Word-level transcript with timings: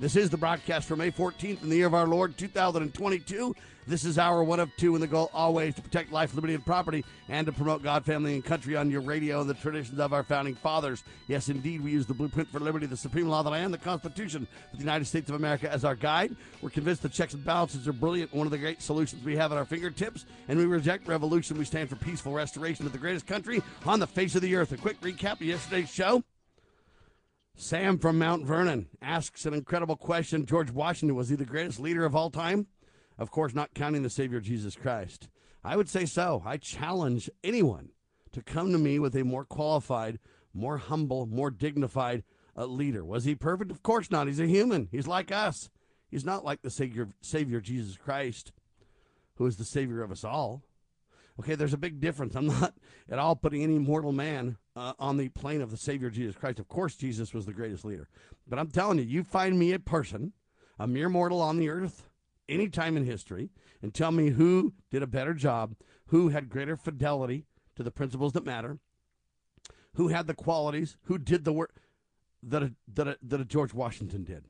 This 0.00 0.16
is 0.16 0.30
the 0.30 0.36
broadcast 0.36 0.88
for 0.88 0.96
May 0.96 1.12
14th 1.12 1.62
in 1.62 1.68
the 1.68 1.76
year 1.76 1.86
of 1.86 1.94
our 1.94 2.08
Lord 2.08 2.36
2022. 2.36 3.54
This 3.86 4.04
is 4.04 4.18
our 4.18 4.42
one 4.44 4.60
of 4.60 4.70
two, 4.76 4.94
and 4.94 5.02
the 5.02 5.08
goal 5.08 5.30
always 5.34 5.74
to 5.74 5.82
protect 5.82 6.12
life, 6.12 6.34
liberty, 6.34 6.54
and 6.54 6.64
property, 6.64 7.04
and 7.28 7.46
to 7.46 7.52
promote 7.52 7.82
God, 7.82 8.04
family, 8.04 8.34
and 8.34 8.44
country 8.44 8.76
on 8.76 8.90
your 8.90 9.00
radio 9.00 9.40
and 9.40 9.50
the 9.50 9.54
traditions 9.54 9.98
of 9.98 10.12
our 10.12 10.22
founding 10.22 10.54
fathers. 10.54 11.02
Yes, 11.28 11.48
indeed, 11.48 11.82
we 11.82 11.90
use 11.90 12.06
the 12.06 12.14
blueprint 12.14 12.48
for 12.48 12.60
liberty, 12.60 12.86
the 12.86 12.96
supreme 12.96 13.28
law 13.28 13.40
of 13.40 13.44
the 13.44 13.50
land, 13.50 13.74
the 13.74 13.78
Constitution 13.78 14.46
of 14.72 14.78
the 14.78 14.84
United 14.84 15.04
States 15.04 15.28
of 15.28 15.36
America 15.36 15.70
as 15.70 15.84
our 15.84 15.96
guide. 15.96 16.34
We're 16.62 16.70
convinced 16.70 17.02
the 17.02 17.08
checks 17.08 17.34
and 17.34 17.44
balances 17.44 17.88
are 17.88 17.92
brilliant, 17.92 18.32
one 18.32 18.46
of 18.46 18.52
the 18.52 18.58
great 18.58 18.82
solutions 18.82 19.24
we 19.24 19.36
have 19.36 19.52
at 19.52 19.58
our 19.58 19.64
fingertips, 19.64 20.26
and 20.48 20.58
we 20.58 20.64
reject 20.64 21.08
revolution. 21.08 21.58
We 21.58 21.64
stand 21.64 21.88
for 21.88 21.96
peaceful 21.96 22.32
restoration 22.32 22.86
of 22.86 22.92
the 22.92 22.98
greatest 22.98 23.26
country 23.26 23.62
on 23.84 23.98
the 23.98 24.06
face 24.06 24.34
of 24.34 24.42
the 24.42 24.54
earth. 24.56 24.72
A 24.72 24.76
quick 24.76 25.00
recap 25.00 25.34
of 25.34 25.42
yesterday's 25.42 25.92
show. 25.92 26.22
Sam 27.54 27.98
from 27.98 28.18
Mount 28.18 28.46
Vernon 28.46 28.88
asks 29.00 29.46
an 29.46 29.54
incredible 29.54 29.96
question. 29.96 30.46
George 30.46 30.70
Washington, 30.70 31.16
was 31.16 31.28
he 31.28 31.36
the 31.36 31.44
greatest 31.44 31.78
leader 31.78 32.04
of 32.04 32.16
all 32.16 32.30
time? 32.30 32.66
Of 33.18 33.30
course, 33.30 33.54
not 33.54 33.74
counting 33.74 34.02
the 34.02 34.10
Savior 34.10 34.40
Jesus 34.40 34.74
Christ. 34.74 35.28
I 35.62 35.76
would 35.76 35.88
say 35.88 36.06
so. 36.06 36.42
I 36.44 36.56
challenge 36.56 37.30
anyone 37.44 37.90
to 38.32 38.42
come 38.42 38.72
to 38.72 38.78
me 38.78 38.98
with 38.98 39.14
a 39.14 39.22
more 39.22 39.44
qualified, 39.44 40.18
more 40.52 40.78
humble, 40.78 41.26
more 41.26 41.50
dignified 41.50 42.24
uh, 42.56 42.64
leader. 42.64 43.04
Was 43.04 43.24
he 43.24 43.34
perfect? 43.34 43.70
Of 43.70 43.82
course 43.82 44.10
not. 44.10 44.26
He's 44.26 44.40
a 44.40 44.46
human. 44.46 44.88
He's 44.90 45.06
like 45.06 45.30
us. 45.30 45.70
He's 46.10 46.24
not 46.24 46.44
like 46.44 46.62
the 46.62 46.70
Savior, 46.70 47.08
Savior 47.20 47.60
Jesus 47.60 47.96
Christ, 47.96 48.52
who 49.36 49.46
is 49.46 49.56
the 49.56 49.64
Savior 49.64 50.02
of 50.02 50.10
us 50.10 50.24
all. 50.24 50.62
Okay, 51.38 51.54
there's 51.54 51.72
a 51.72 51.78
big 51.78 52.00
difference. 52.00 52.34
I'm 52.34 52.46
not 52.46 52.74
at 53.10 53.18
all 53.18 53.36
putting 53.36 53.62
any 53.62 53.78
mortal 53.78 54.12
man 54.12 54.56
uh, 54.74 54.94
on 54.98 55.16
the 55.16 55.28
plane 55.28 55.60
of 55.60 55.70
the 55.70 55.76
Savior 55.76 56.10
Jesus 56.10 56.36
Christ. 56.36 56.58
Of 56.58 56.68
course, 56.68 56.96
Jesus 56.96 57.34
was 57.34 57.46
the 57.46 57.52
greatest 57.52 57.84
leader. 57.84 58.08
But 58.48 58.58
I'm 58.58 58.70
telling 58.70 58.98
you, 58.98 59.04
you 59.04 59.24
find 59.24 59.58
me 59.58 59.72
a 59.72 59.78
person, 59.78 60.32
a 60.78 60.86
mere 60.86 61.08
mortal 61.08 61.40
on 61.40 61.58
the 61.58 61.68
earth, 61.68 62.04
any 62.48 62.68
time 62.68 62.96
in 62.96 63.04
history 63.04 63.50
and 63.82 63.92
tell 63.92 64.12
me 64.12 64.30
who 64.30 64.72
did 64.90 65.02
a 65.02 65.06
better 65.06 65.34
job, 65.34 65.74
who 66.06 66.28
had 66.28 66.48
greater 66.48 66.76
fidelity 66.76 67.46
to 67.74 67.82
the 67.82 67.90
principles 67.90 68.32
that 68.32 68.44
matter, 68.44 68.78
who 69.94 70.08
had 70.08 70.26
the 70.26 70.34
qualities, 70.34 70.96
who 71.02 71.18
did 71.18 71.44
the 71.44 71.52
work 71.52 71.82
that 72.42 72.62
a, 72.62 72.72
that 72.92 73.08
a, 73.08 73.18
that 73.22 73.40
a 73.40 73.44
George 73.44 73.74
Washington 73.74 74.24
did. 74.24 74.46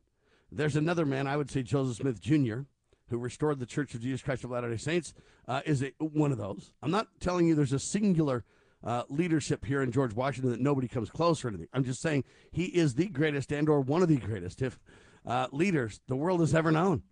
There's 0.51 0.77
another 0.77 1.07
man, 1.07 1.27
I 1.27 1.36
would 1.36 1.51
say 1.51 1.62
Joseph 1.62 1.97
Smith 1.97 2.20
Jr., 2.20 2.61
who 3.09 3.19
restored 3.19 3.59
the 3.59 3.67
Church 3.67 3.95
of 3.95 4.03
Jesus 4.03 4.23
Christ 4.23 4.45
of 4.45 4.51
Latter-day 4.51 4.77
Saints, 4.77 5.14
uh, 5.48 5.61
is 5.64 5.83
a, 5.83 5.92
one 5.98 6.33
of 6.33 6.39
those. 6.39 6.73
I'm 6.83 6.91
not 6.91 7.09
telling 7.20 7.47
you 7.47 7.55
there's 7.55 7.73
a 7.73 7.79
singular 7.79 8.45
uh, 8.85 9.05
leadership 9.09 9.65
here 9.65 9.83
in 9.83 9.93
George 9.93 10.15
Washington 10.15 10.51
that 10.51 10.61
nobody 10.61 10.89
comes 10.89 11.11
close 11.11 11.45
or 11.45 11.49
anything. 11.49 11.69
I'm 11.73 11.85
just 11.85 12.01
saying 12.01 12.25
he 12.51 12.65
is 12.65 12.95
the 12.95 13.09
greatest 13.09 13.53
and 13.53 13.69
or 13.69 13.81
one 13.81 14.03
of 14.03 14.09
the 14.09 14.17
greatest 14.17 14.63
if 14.63 14.79
uh, 15.27 15.47
leaders 15.53 16.01
the 16.09 16.17
world 16.17 16.41
has 16.41 16.55
ever 16.55 16.73
known. 16.73 17.03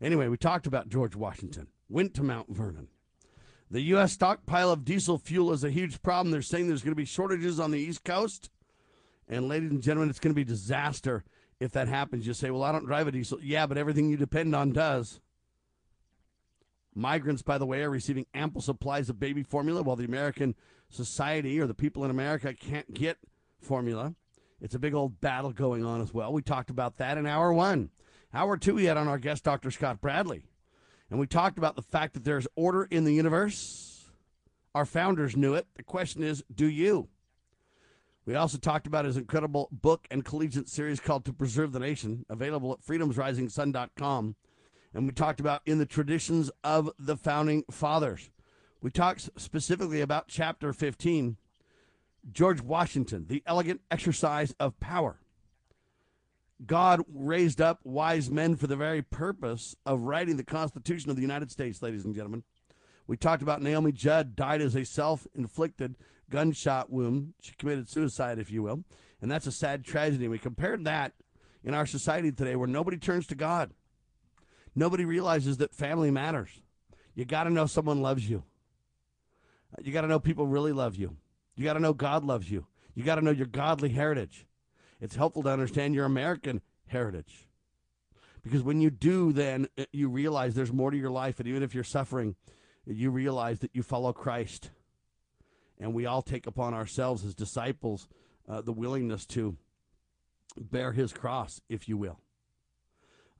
Anyway, 0.00 0.28
we 0.28 0.36
talked 0.36 0.66
about 0.66 0.88
George 0.88 1.14
Washington, 1.14 1.68
went 1.88 2.14
to 2.14 2.22
Mount 2.22 2.48
Vernon. 2.48 2.88
The 3.70 3.82
U.S. 3.82 4.12
stockpile 4.12 4.72
of 4.72 4.84
diesel 4.84 5.16
fuel 5.16 5.52
is 5.52 5.62
a 5.62 5.70
huge 5.70 6.02
problem. 6.02 6.32
They're 6.32 6.42
saying 6.42 6.66
there's 6.66 6.82
going 6.82 6.92
to 6.92 6.96
be 6.96 7.04
shortages 7.04 7.60
on 7.60 7.70
the 7.70 7.78
East 7.78 8.02
Coast. 8.02 8.50
And, 9.28 9.46
ladies 9.46 9.70
and 9.70 9.82
gentlemen, 9.82 10.10
it's 10.10 10.18
going 10.18 10.34
to 10.34 10.36
be 10.40 10.44
disaster 10.44 11.22
if 11.60 11.70
that 11.72 11.86
happens. 11.86 12.26
You 12.26 12.34
say, 12.34 12.50
well, 12.50 12.64
I 12.64 12.72
don't 12.72 12.86
drive 12.86 13.06
a 13.06 13.12
diesel. 13.12 13.38
Yeah, 13.40 13.66
but 13.66 13.78
everything 13.78 14.08
you 14.08 14.16
depend 14.16 14.56
on 14.56 14.72
does. 14.72 15.20
Migrants, 16.94 17.42
by 17.42 17.58
the 17.58 17.66
way, 17.66 17.82
are 17.82 17.90
receiving 17.90 18.26
ample 18.34 18.60
supplies 18.60 19.08
of 19.08 19.20
baby 19.20 19.44
formula 19.44 19.82
while 19.82 19.94
the 19.94 20.04
American 20.04 20.56
society 20.90 21.60
or 21.60 21.66
the 21.66 21.74
people 21.74 22.04
in 22.04 22.10
America 22.10 22.52
can't 22.52 22.92
get 22.92 23.18
formula. 23.60 24.14
It's 24.60 24.74
a 24.74 24.78
big 24.78 24.94
old 24.94 25.20
battle 25.20 25.52
going 25.52 25.84
on 25.84 26.02
as 26.02 26.12
well. 26.12 26.32
We 26.32 26.42
talked 26.42 26.70
about 26.70 26.98
that 26.98 27.16
in 27.16 27.26
hour 27.26 27.52
one. 27.52 27.90
Hour 28.34 28.56
two, 28.56 28.74
we 28.74 28.84
had 28.84 28.96
on 28.96 29.08
our 29.08 29.18
guest, 29.18 29.44
Dr. 29.44 29.70
Scott 29.70 30.00
Bradley. 30.00 30.44
And 31.10 31.18
we 31.18 31.26
talked 31.26 31.58
about 31.58 31.76
the 31.76 31.82
fact 31.82 32.14
that 32.14 32.24
there's 32.24 32.46
order 32.54 32.84
in 32.84 33.04
the 33.04 33.14
universe. 33.14 34.10
Our 34.74 34.86
founders 34.86 35.36
knew 35.36 35.54
it. 35.54 35.66
The 35.74 35.82
question 35.82 36.22
is, 36.22 36.44
do 36.54 36.66
you? 36.66 37.08
We 38.26 38.36
also 38.36 38.58
talked 38.58 38.86
about 38.86 39.06
his 39.06 39.16
incredible 39.16 39.68
book 39.72 40.06
and 40.10 40.24
collegiate 40.24 40.68
series 40.68 41.00
called 41.00 41.24
To 41.24 41.32
Preserve 41.32 41.72
the 41.72 41.80
Nation, 41.80 42.24
available 42.28 42.72
at 42.72 42.84
freedomsrisingsun.com. 42.84 44.36
And 44.94 45.06
we 45.06 45.12
talked 45.12 45.40
about 45.40 45.62
in 45.66 45.78
the 45.78 45.86
traditions 45.86 46.50
of 46.62 46.90
the 46.98 47.16
founding 47.16 47.64
fathers. 47.70 48.30
We 48.82 48.90
talked 48.90 49.28
specifically 49.36 50.00
about 50.00 50.28
chapter 50.28 50.72
15, 50.72 51.36
George 52.32 52.62
Washington, 52.62 53.26
the 53.28 53.42
elegant 53.46 53.82
exercise 53.90 54.54
of 54.58 54.80
power. 54.80 55.20
God 56.64 57.02
raised 57.12 57.60
up 57.60 57.80
wise 57.84 58.30
men 58.30 58.56
for 58.56 58.66
the 58.66 58.76
very 58.76 59.02
purpose 59.02 59.76
of 59.84 60.02
writing 60.02 60.36
the 60.36 60.44
Constitution 60.44 61.10
of 61.10 61.16
the 61.16 61.22
United 61.22 61.50
States, 61.50 61.82
ladies 61.82 62.04
and 62.04 62.14
gentlemen. 62.14 62.42
We 63.06 63.16
talked 63.16 63.42
about 63.42 63.62
Naomi 63.62 63.92
Judd 63.92 64.36
died 64.36 64.60
as 64.62 64.74
a 64.74 64.84
self 64.84 65.26
inflicted 65.34 65.96
gunshot 66.30 66.90
wound. 66.90 67.34
She 67.40 67.54
committed 67.58 67.88
suicide, 67.88 68.38
if 68.38 68.50
you 68.50 68.62
will. 68.62 68.84
And 69.20 69.30
that's 69.30 69.46
a 69.46 69.52
sad 69.52 69.84
tragedy. 69.84 70.28
We 70.28 70.38
compared 70.38 70.84
that 70.84 71.12
in 71.62 71.74
our 71.74 71.86
society 71.86 72.32
today 72.32 72.56
where 72.56 72.68
nobody 72.68 72.96
turns 72.96 73.26
to 73.28 73.34
God. 73.34 73.72
Nobody 74.74 75.04
realizes 75.04 75.58
that 75.58 75.74
family 75.74 76.10
matters. 76.10 76.62
You 77.14 77.24
got 77.24 77.44
to 77.44 77.50
know 77.50 77.66
someone 77.66 78.00
loves 78.00 78.28
you. 78.30 78.44
You 79.82 79.92
got 79.92 80.02
to 80.02 80.08
know 80.08 80.18
people 80.18 80.46
really 80.46 80.72
love 80.72 80.96
you. 80.96 81.16
You 81.56 81.64
got 81.64 81.74
to 81.74 81.80
know 81.80 81.92
God 81.92 82.24
loves 82.24 82.50
you. 82.50 82.66
You 82.94 83.04
got 83.04 83.16
to 83.16 83.22
know 83.22 83.30
your 83.30 83.46
godly 83.46 83.90
heritage 83.90 84.46
it's 85.00 85.16
helpful 85.16 85.42
to 85.44 85.50
understand 85.50 85.94
your 85.94 86.04
American 86.04 86.60
heritage. 86.86 87.48
Because 88.42 88.62
when 88.62 88.80
you 88.80 88.90
do, 88.90 89.32
then 89.32 89.68
uh, 89.78 89.84
you 89.92 90.08
realize 90.08 90.54
there's 90.54 90.72
more 90.72 90.90
to 90.90 90.96
your 90.96 91.10
life. 91.10 91.40
And 91.40 91.48
even 91.48 91.62
if 91.62 91.74
you're 91.74 91.84
suffering, 91.84 92.36
you 92.86 93.10
realize 93.10 93.60
that 93.60 93.74
you 93.74 93.82
follow 93.82 94.12
Christ. 94.12 94.70
And 95.78 95.94
we 95.94 96.06
all 96.06 96.22
take 96.22 96.46
upon 96.46 96.74
ourselves 96.74 97.24
as 97.24 97.34
disciples 97.34 98.08
uh, 98.48 98.60
the 98.60 98.72
willingness 98.72 99.26
to 99.26 99.56
bear 100.58 100.92
his 100.92 101.12
cross, 101.12 101.60
if 101.68 101.88
you 101.88 101.96
will. 101.96 102.18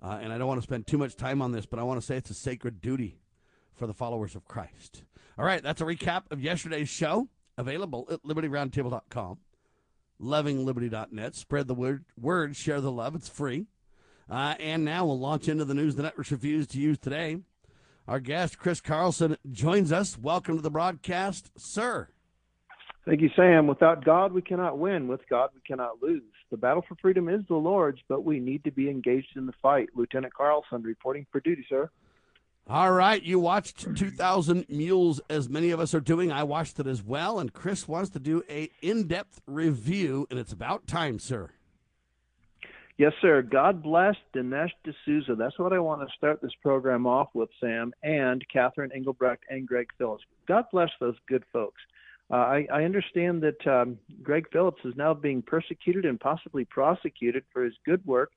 Uh, 0.02 0.18
and 0.22 0.32
I 0.32 0.38
don't 0.38 0.48
want 0.48 0.60
to 0.60 0.66
spend 0.66 0.86
too 0.86 0.96
much 0.96 1.16
time 1.16 1.42
on 1.42 1.52
this, 1.52 1.66
but 1.66 1.78
I 1.78 1.82
want 1.82 2.00
to 2.00 2.06
say 2.06 2.16
it's 2.16 2.30
a 2.30 2.34
sacred 2.34 2.80
duty 2.80 3.18
for 3.74 3.86
the 3.86 3.92
followers 3.92 4.34
of 4.34 4.46
Christ. 4.46 5.02
All 5.40 5.46
right, 5.46 5.62
that's 5.62 5.80
a 5.80 5.84
recap 5.84 6.30
of 6.30 6.42
yesterday's 6.42 6.90
show, 6.90 7.30
available 7.56 8.06
at 8.10 8.22
libertyroundtable.com 8.24 9.38
lovingliberty.net. 10.22 11.34
Spread 11.34 11.66
the 11.66 11.74
word, 11.74 12.04
word, 12.20 12.54
share 12.54 12.82
the 12.82 12.92
love. 12.92 13.14
It's 13.14 13.30
free. 13.30 13.64
Uh, 14.28 14.54
and 14.60 14.84
now 14.84 15.06
we'll 15.06 15.18
launch 15.18 15.48
into 15.48 15.64
the 15.64 15.72
news 15.72 15.94
the 15.94 16.02
networks 16.02 16.30
refuse 16.30 16.66
to 16.66 16.78
use 16.78 16.98
today. 16.98 17.38
Our 18.06 18.20
guest, 18.20 18.58
Chris 18.58 18.82
Carlson, 18.82 19.38
joins 19.50 19.92
us. 19.92 20.18
Welcome 20.18 20.56
to 20.56 20.62
the 20.62 20.70
broadcast, 20.70 21.50
sir. 21.56 22.08
Thank 23.06 23.22
you, 23.22 23.30
Sam. 23.34 23.66
Without 23.66 24.04
God, 24.04 24.34
we 24.34 24.42
cannot 24.42 24.76
win. 24.76 25.08
With 25.08 25.26
God, 25.30 25.48
we 25.54 25.62
cannot 25.66 26.02
lose. 26.02 26.22
The 26.50 26.58
battle 26.58 26.84
for 26.86 26.96
freedom 26.96 27.30
is 27.30 27.40
the 27.48 27.54
Lord's, 27.54 28.00
but 28.10 28.26
we 28.26 28.40
need 28.40 28.62
to 28.64 28.70
be 28.70 28.90
engaged 28.90 29.36
in 29.36 29.46
the 29.46 29.54
fight. 29.62 29.88
Lieutenant 29.94 30.34
Carlson 30.34 30.82
reporting 30.82 31.26
for 31.32 31.40
duty, 31.40 31.64
sir. 31.66 31.88
All 32.72 32.92
right, 32.92 33.20
you 33.20 33.40
watched 33.40 33.96
2000 33.96 34.66
Mules 34.68 35.20
as 35.28 35.48
many 35.48 35.72
of 35.72 35.80
us 35.80 35.92
are 35.92 35.98
doing. 35.98 36.30
I 36.30 36.44
watched 36.44 36.78
it 36.78 36.86
as 36.86 37.02
well, 37.02 37.40
and 37.40 37.52
Chris 37.52 37.88
wants 37.88 38.10
to 38.10 38.20
do 38.20 38.44
a 38.48 38.70
in-depth 38.80 39.40
review, 39.48 40.28
and 40.30 40.38
it's 40.38 40.52
about 40.52 40.86
time, 40.86 41.18
sir. 41.18 41.50
Yes, 42.96 43.12
sir. 43.20 43.42
God 43.42 43.82
bless 43.82 44.14
Dinesh 44.32 44.70
D'Souza. 44.84 45.34
That's 45.34 45.58
what 45.58 45.72
I 45.72 45.80
want 45.80 46.08
to 46.08 46.16
start 46.16 46.40
this 46.40 46.54
program 46.62 47.08
off 47.08 47.30
with, 47.34 47.48
Sam, 47.58 47.92
and 48.04 48.46
Catherine 48.52 48.92
Engelbrecht 48.94 49.42
and 49.50 49.66
Greg 49.66 49.88
Phillips. 49.98 50.22
God 50.46 50.66
bless 50.70 50.90
those 51.00 51.16
good 51.26 51.42
folks. 51.52 51.80
Uh, 52.30 52.36
I, 52.36 52.66
I, 52.72 52.84
understand 52.84 53.42
that 53.42 53.66
um, 53.66 53.98
Greg 54.22 54.46
Phillips 54.52 54.82
is 54.84 54.94
now 54.94 55.12
being 55.12 55.42
persecuted 55.42 56.04
and 56.04 56.20
possibly 56.20 56.64
prosecuted 56.64 57.42
for 57.52 57.64
his 57.64 57.74
good 57.84 58.06
work 58.06 58.30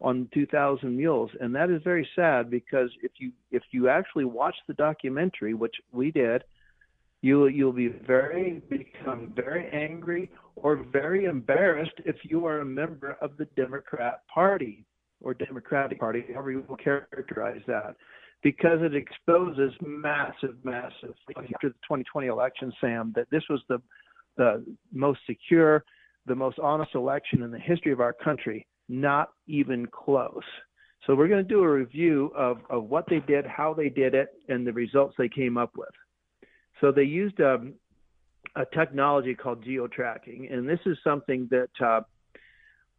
on 0.00 0.28
2000 0.32 0.96
mules 0.96 1.30
and 1.40 1.54
that 1.54 1.70
is 1.70 1.82
very 1.82 2.08
sad 2.14 2.50
because 2.50 2.90
if 3.02 3.12
you 3.18 3.32
if 3.50 3.62
you 3.72 3.88
actually 3.88 4.24
watch 4.24 4.54
the 4.66 4.74
documentary 4.74 5.54
which 5.54 5.74
we 5.92 6.10
did 6.10 6.44
you 7.20 7.48
you'll 7.48 7.72
be 7.72 7.88
very 7.88 8.62
become 8.68 9.32
very 9.34 9.68
angry 9.72 10.30
or 10.56 10.76
very 10.92 11.24
embarrassed 11.24 11.98
if 12.04 12.16
you 12.22 12.46
are 12.46 12.60
a 12.60 12.64
member 12.64 13.16
of 13.20 13.36
the 13.38 13.44
Democrat 13.56 14.22
Party 14.32 14.84
or 15.20 15.34
Democratic 15.34 15.98
Party 15.98 16.24
however 16.32 16.52
you 16.52 16.64
will 16.68 16.76
characterize 16.76 17.62
that 17.66 17.96
because 18.42 18.78
it 18.82 18.94
exposes 18.94 19.72
massive 19.84 20.56
massive 20.62 21.14
after 21.36 21.70
the 21.70 21.74
2020 21.88 22.28
election 22.28 22.72
Sam 22.80 23.12
that 23.16 23.26
this 23.30 23.42
was 23.50 23.60
the 23.68 23.82
the 24.38 24.64
most 24.92 25.18
secure, 25.26 25.84
the 26.26 26.34
most 26.34 26.58
honest 26.58 26.94
election 26.94 27.42
in 27.42 27.50
the 27.50 27.58
history 27.58 27.92
of 27.92 28.00
our 28.00 28.14
country. 28.14 28.66
Not 28.88 29.30
even 29.46 29.86
close. 29.86 30.42
So 31.06 31.14
we're 31.14 31.28
going 31.28 31.42
to 31.42 31.48
do 31.48 31.62
a 31.62 31.70
review 31.70 32.32
of, 32.36 32.58
of 32.68 32.84
what 32.84 33.06
they 33.08 33.20
did, 33.20 33.46
how 33.46 33.72
they 33.72 33.88
did 33.88 34.14
it, 34.14 34.28
and 34.48 34.66
the 34.66 34.72
results 34.72 35.14
they 35.16 35.28
came 35.28 35.56
up 35.56 35.72
with. 35.76 35.88
So 36.80 36.92
they 36.92 37.02
used 37.04 37.40
um, 37.40 37.74
a 38.56 38.64
technology 38.74 39.34
called 39.34 39.64
geo-tracking, 39.64 40.48
and 40.50 40.68
this 40.68 40.80
is 40.86 40.96
something 41.02 41.48
that 41.50 41.70
uh, 41.84 42.00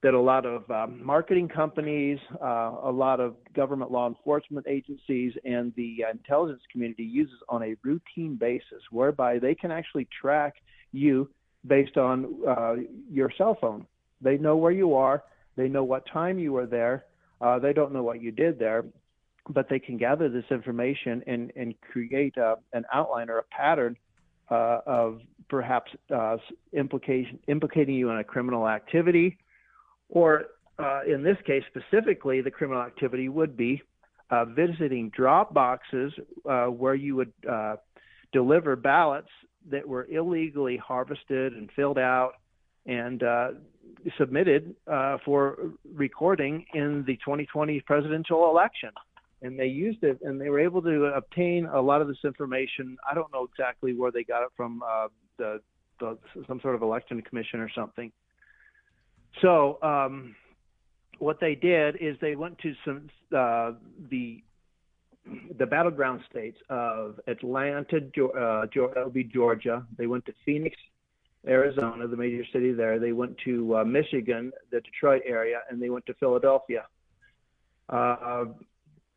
that 0.01 0.13
a 0.13 0.19
lot 0.19 0.45
of 0.45 0.69
um, 0.71 1.03
marketing 1.05 1.49
companies, 1.49 2.17
uh, 2.41 2.71
a 2.83 2.91
lot 2.91 3.19
of 3.19 3.35
government 3.53 3.91
law 3.91 4.07
enforcement 4.07 4.65
agencies, 4.67 5.33
and 5.43 5.73
the 5.75 6.05
intelligence 6.09 6.61
community 6.71 7.03
uses 7.03 7.35
on 7.49 7.63
a 7.63 7.75
routine 7.83 8.37
basis, 8.37 8.81
whereby 8.91 9.37
they 9.39 9.53
can 9.53 9.71
actually 9.71 10.07
track 10.21 10.55
you 10.93 11.29
based 11.67 11.97
on 11.97 12.33
uh, 12.47 12.75
your 13.11 13.29
cell 13.37 13.57
phone. 13.59 13.85
They 14.21 14.37
know 14.37 14.55
where 14.55 14.71
you 14.71 14.95
are, 14.95 15.23
they 15.59 15.67
know 15.67 15.83
what 15.83 16.05
time 16.07 16.39
you 16.39 16.53
were 16.53 16.65
there, 16.65 17.03
uh, 17.41 17.59
they 17.59 17.73
don't 17.73 17.91
know 17.91 18.01
what 18.01 18.21
you 18.21 18.31
did 18.31 18.57
there, 18.57 18.85
but 19.49 19.67
they 19.69 19.77
can 19.77 19.97
gather 19.97 20.29
this 20.29 20.45
information 20.51 21.21
and, 21.27 21.51
and 21.57 21.75
create 21.81 22.37
a, 22.37 22.55
an 22.71 22.85
outline 22.93 23.29
or 23.29 23.39
a 23.39 23.43
pattern 23.43 23.97
uh, 24.49 24.79
of 24.85 25.19
perhaps 25.49 25.91
uh, 26.15 26.37
implication, 26.71 27.39
implicating 27.47 27.95
you 27.95 28.09
in 28.09 28.17
a 28.19 28.23
criminal 28.23 28.69
activity. 28.69 29.37
Or 30.07 30.45
uh, 30.77 31.01
in 31.05 31.23
this 31.23 31.37
case 31.45 31.63
specifically, 31.67 32.39
the 32.39 32.51
criminal 32.51 32.81
activity 32.81 33.27
would 33.27 33.57
be 33.57 33.81
uh, 34.31 34.45
visiting 34.45 35.09
drop 35.09 35.53
boxes 35.53 36.13
uh, 36.49 36.67
where 36.67 36.95
you 36.95 37.17
would 37.17 37.33
uh, 37.49 37.75
deliver 38.31 38.77
ballots 38.77 39.29
that 39.69 39.85
were 39.85 40.07
illegally 40.09 40.77
harvested 40.77 41.51
and 41.51 41.69
filled 41.75 41.99
out 41.99 42.35
and 42.89 43.23
uh, 43.23 43.47
submitted 44.17 44.75
uh, 44.87 45.17
for 45.23 45.71
recording 45.93 46.65
in 46.73 47.03
the 47.05 47.15
2020 47.17 47.79
presidential 47.81 48.49
election. 48.49 48.89
And 49.41 49.57
they 49.57 49.67
used 49.67 50.03
it, 50.03 50.19
and 50.21 50.39
they 50.39 50.49
were 50.49 50.59
able 50.59 50.81
to 50.81 51.05
obtain 51.15 51.65
a 51.65 51.79
lot 51.79 52.01
of 52.01 52.07
this 52.09 52.17
information. 52.25 52.97
I 53.09 53.13
don't 53.13 53.31
know 53.31 53.47
exactly 53.49 53.93
where 53.93 54.11
they 54.11 54.23
got 54.23 54.43
it 54.43 54.49
from, 54.57 54.81
the, 55.37 55.61
the 56.01 56.17
some 56.47 56.59
sort 56.61 56.75
of 56.75 56.81
election 56.81 57.21
commission 57.21 57.61
or 57.61 57.69
something 57.73 58.11
so 59.41 59.79
um, 59.81 60.35
what 61.19 61.39
they 61.39 61.55
did 61.55 61.97
is 62.01 62.17
they 62.21 62.35
went 62.35 62.57
to 62.59 62.73
some 62.85 63.09
uh, 63.35 63.73
the 64.09 64.43
the 65.59 65.65
battleground 65.65 66.21
states 66.29 66.57
of 66.69 67.19
Atlanta, 67.27 67.99
uh, 68.35 68.65
Georgia. 69.31 69.85
They 69.97 70.07
went 70.07 70.25
to 70.25 70.33
Phoenix, 70.43 70.75
Arizona, 71.47 72.07
the 72.07 72.17
major 72.17 72.43
city 72.51 72.73
there. 72.73 72.99
They 72.99 73.13
went 73.13 73.37
to 73.45 73.77
uh, 73.77 73.83
Michigan, 73.85 74.51
the 74.71 74.81
Detroit 74.81 75.21
area, 75.25 75.61
and 75.69 75.81
they 75.81 75.89
went 75.89 76.05
to 76.07 76.13
Philadelphia. 76.15 76.85
Uh, 77.87 78.45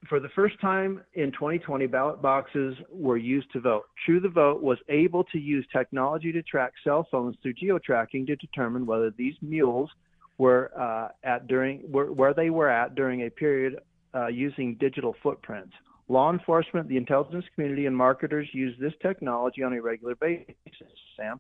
for 0.08 0.19
the 0.19 0.28
first 0.30 0.60
time 0.60 1.02
in 1.14 1.30
2020, 1.32 1.86
ballot 1.86 2.20
boxes 2.20 2.76
were 2.90 3.16
used 3.16 3.52
to 3.52 3.60
vote. 3.60 3.84
True 4.04 4.20
the 4.20 4.28
Vote 4.28 4.62
was 4.62 4.78
able 4.88 5.24
to 5.24 5.38
use 5.38 5.66
technology 5.72 6.32
to 6.32 6.42
track 6.42 6.72
cell 6.82 7.06
phones 7.10 7.36
through 7.42 7.54
geo-tracking 7.54 8.26
to 8.26 8.36
determine 8.36 8.84
whether 8.84 9.10
these 9.10 9.34
mules 9.42 9.90
were 10.38 10.72
uh, 10.78 11.08
at 11.22 11.46
during 11.46 11.80
where, 11.80 12.10
where, 12.10 12.34
they 12.34 12.50
were 12.50 12.69
at 12.69 12.94
during 12.94 13.22
a 13.22 13.30
period 13.30 13.78
uh, 14.14 14.26
using 14.26 14.76
digital 14.80 15.14
footprints. 15.22 15.72
Law 16.08 16.32
enforcement, 16.32 16.88
the 16.88 16.96
intelligence 16.96 17.44
community, 17.54 17.86
and 17.86 17.96
marketers 17.96 18.48
use 18.52 18.74
this 18.80 18.92
technology 19.00 19.62
on 19.62 19.72
a 19.72 19.80
regular 19.80 20.16
basis. 20.16 20.54
Sam, 21.16 21.38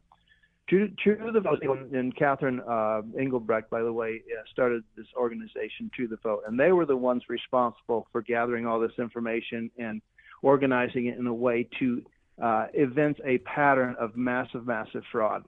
true, 0.68 0.90
true 1.02 1.30
the 1.32 1.40
vote, 1.40 1.62
and 1.92 2.14
Catherine 2.16 2.60
uh, 2.60 3.02
Engelbrecht, 3.18 3.70
by 3.70 3.82
the 3.82 3.92
way, 3.92 4.22
uh, 4.26 4.42
started 4.50 4.82
this 4.96 5.06
organization, 5.16 5.90
True 5.94 6.08
the 6.08 6.16
Vote, 6.22 6.42
and 6.46 6.58
they 6.58 6.72
were 6.72 6.86
the 6.86 6.96
ones 6.96 7.22
responsible 7.28 8.06
for 8.12 8.22
gathering 8.22 8.66
all 8.66 8.80
this 8.80 8.92
information 8.98 9.70
and 9.78 10.02
organizing 10.42 11.06
it 11.06 11.18
in 11.18 11.26
a 11.26 11.34
way 11.34 11.68
to 11.78 12.02
uh, 12.42 12.66
evince 12.74 13.18
a 13.24 13.38
pattern 13.38 13.94
of 13.98 14.16
massive, 14.16 14.66
massive 14.66 15.02
fraud. 15.12 15.44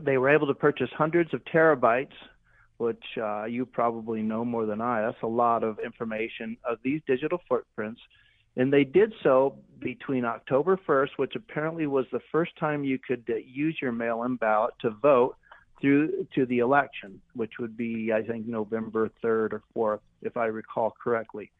They 0.00 0.16
were 0.16 0.30
able 0.30 0.46
to 0.46 0.54
purchase 0.54 0.88
hundreds 0.96 1.34
of 1.34 1.42
terabytes 1.44 2.14
which 2.82 3.04
uh, 3.22 3.44
you 3.44 3.64
probably 3.64 4.22
know 4.22 4.44
more 4.44 4.66
than 4.66 4.80
I. 4.80 5.02
That's 5.02 5.22
a 5.22 5.28
lot 5.28 5.62
of 5.62 5.78
information 5.78 6.56
of 6.68 6.78
these 6.82 7.00
digital 7.06 7.40
footprints. 7.48 8.00
And 8.56 8.72
they 8.72 8.84
did 8.84 9.12
so 9.22 9.56
between 9.80 10.24
October 10.24 10.78
1st, 10.88 11.10
which 11.16 11.34
apparently 11.34 11.86
was 11.86 12.06
the 12.12 12.20
first 12.30 12.52
time 12.58 12.84
you 12.84 12.98
could 12.98 13.24
uh, 13.28 13.36
use 13.36 13.78
your 13.80 13.92
mail 13.92 14.22
in 14.24 14.36
ballot 14.36 14.74
to 14.80 14.90
vote 14.90 15.36
through 15.80 16.26
to 16.34 16.46
the 16.46 16.60
election, 16.60 17.20
which 17.34 17.52
would 17.58 17.76
be, 17.76 18.12
I 18.12 18.22
think, 18.22 18.46
November 18.46 19.10
3rd 19.22 19.54
or 19.54 19.62
4th, 19.76 20.00
if 20.22 20.36
I 20.36 20.46
recall 20.46 20.94
correctly. 21.02 21.50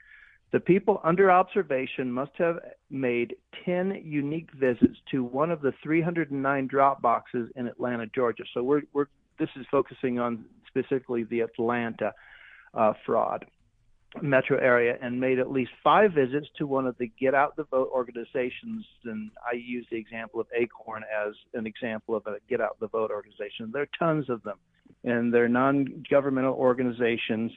The 0.53 0.61
people 0.61 1.01
under 1.03 1.31
observation 1.31 2.13
must 2.13 2.33
have 2.37 2.59
made 2.91 3.35
10 3.65 4.03
unique 4.05 4.51
visits 4.53 4.99
to 5.11 5.25
one 5.25 5.51
of 5.51 5.63
the 5.63 5.73
309 5.83 6.67
drop 6.67 7.01
boxes 7.01 7.51
in 7.57 7.67
Atlanta, 7.67 8.07
Georgia. 8.15 8.45
So 8.53 8.63
we're, 8.63 8.83
we're 8.93 9.07
this 9.39 9.49
is 9.57 9.67
focusing 9.71 10.19
on 10.19 10.45
specifically 10.69 11.25
the 11.25 11.41
Atlanta 11.41 12.13
uh, 12.75 12.93
fraud 13.05 13.47
metro 14.21 14.59
area 14.59 14.99
and 15.01 15.19
made 15.19 15.39
at 15.39 15.51
least 15.51 15.71
five 15.83 16.13
visits 16.13 16.47
to 16.59 16.67
one 16.67 16.87
of 16.87 16.97
the 16.99 17.11
get 17.19 17.35
out 17.35 17.57
the 17.57 17.65
vote 17.65 17.89
organizations. 17.93 18.85
And 19.05 19.31
i 19.51 19.55
use 19.55 19.87
the 19.91 19.97
example 19.97 20.41
of 20.41 20.47
ACORN 20.55 21.03
as 21.05 21.35
an 21.55 21.67
example 21.67 22.15
of 22.15 22.27
a 22.27 22.37
get 22.49 22.61
out 22.61 22.79
the 22.81 22.89
vote 22.89 23.11
organization. 23.11 23.71
There 23.73 23.83
are 23.83 23.89
tons 23.99 24.29
of 24.29 24.43
them. 24.43 24.59
And 25.05 25.33
they're 25.33 25.49
non-governmental 25.49 26.55
organizations 26.55 27.53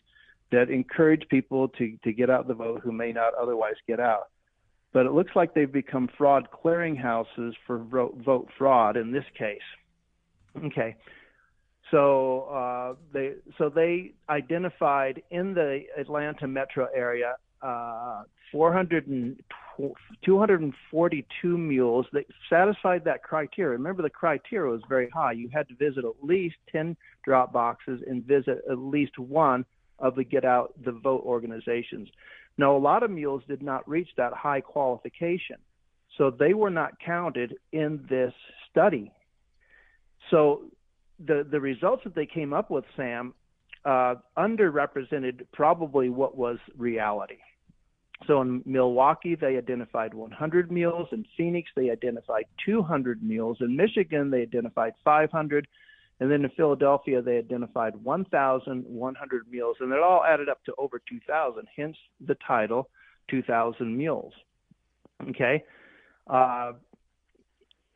that 0.51 0.69
encourage 0.69 1.27
people 1.29 1.67
to, 1.69 1.97
to 2.03 2.13
get 2.13 2.29
out 2.29 2.47
the 2.47 2.53
vote 2.53 2.81
who 2.83 2.91
may 2.91 3.11
not 3.11 3.33
otherwise 3.33 3.75
get 3.87 3.99
out. 3.99 4.29
But 4.93 5.05
it 5.05 5.11
looks 5.11 5.31
like 5.35 5.53
they've 5.53 5.71
become 5.71 6.09
fraud 6.17 6.47
clearinghouses 6.51 7.53
for 7.67 7.79
vote, 7.79 8.47
fraud 8.57 8.95
in 8.95 9.11
this 9.11 9.25
case. 9.37 9.59
Okay 10.63 10.95
so 11.91 12.41
uh, 12.43 12.95
they 13.13 13.33
so 13.57 13.69
they 13.69 14.13
identified 14.29 15.21
in 15.29 15.53
the 15.53 15.83
Atlanta 15.97 16.47
metro 16.47 16.87
area 16.95 17.35
uh, 17.61 18.23
400 18.51 19.07
and 19.07 19.41
242 20.23 21.57
mules 21.57 22.05
that 22.13 22.25
satisfied 22.49 23.03
that 23.03 23.23
criteria. 23.23 23.71
Remember, 23.71 24.01
the 24.01 24.09
criteria 24.09 24.71
was 24.71 24.81
very 24.87 25.09
high. 25.09 25.33
You 25.33 25.49
had 25.53 25.67
to 25.67 25.75
visit 25.75 26.05
at 26.05 26.13
least 26.23 26.55
10 26.71 26.95
drop 27.23 27.51
boxes 27.51 28.01
and 28.07 28.23
visit 28.23 28.61
at 28.69 28.77
least 28.77 29.17
one 29.19 29.65
of 29.99 30.15
the 30.15 30.23
Get 30.23 30.45
Out 30.45 30.73
the 30.83 30.91
Vote 30.91 31.23
organizations. 31.25 32.07
Now, 32.57 32.75
a 32.75 32.79
lot 32.79 33.03
of 33.03 33.11
mules 33.11 33.43
did 33.47 33.61
not 33.61 33.87
reach 33.87 34.09
that 34.17 34.31
high 34.33 34.61
qualification, 34.61 35.57
so 36.17 36.31
they 36.31 36.53
were 36.53 36.69
not 36.69 36.93
counted 37.05 37.55
in 37.73 38.05
this 38.09 38.33
study. 38.71 39.11
So 40.31 40.63
the 41.19 41.45
the 41.49 41.59
results 41.59 42.03
that 42.03 42.15
they 42.15 42.25
came 42.25 42.53
up 42.53 42.69
with, 42.69 42.85
Sam, 42.95 43.33
uh, 43.85 44.15
underrepresented 44.37 45.45
probably 45.53 46.09
what 46.09 46.37
was 46.37 46.57
reality. 46.77 47.37
So 48.27 48.41
in 48.41 48.63
Milwaukee, 48.65 49.35
they 49.35 49.57
identified 49.57 50.13
100 50.13 50.71
mules. 50.71 51.07
In 51.11 51.25
Phoenix, 51.35 51.69
they 51.75 51.89
identified 51.89 52.45
200 52.65 53.21
mules. 53.21 53.57
In 53.59 53.75
Michigan, 53.75 54.31
they 54.31 54.41
identified 54.41 54.93
500. 55.03 55.67
And 56.19 56.31
then 56.31 56.45
in 56.45 56.49
Philadelphia, 56.51 57.21
they 57.21 57.37
identified 57.37 57.93
1,100 57.97 59.41
mules. 59.51 59.77
And 59.81 59.91
it 59.91 59.99
all 59.99 60.23
added 60.23 60.47
up 60.47 60.63
to 60.63 60.73
over 60.77 61.01
2,000, 61.09 61.67
hence 61.75 61.97
the 62.25 62.37
title 62.47 62.89
2,000 63.29 63.97
Mules. 63.97 64.33
Okay. 65.29 65.63
Uh, 66.27 66.73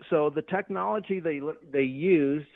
so 0.09 0.29
the 0.29 0.41
technology 0.41 1.19
they, 1.19 1.39
they 1.71 1.83
used 1.83 2.47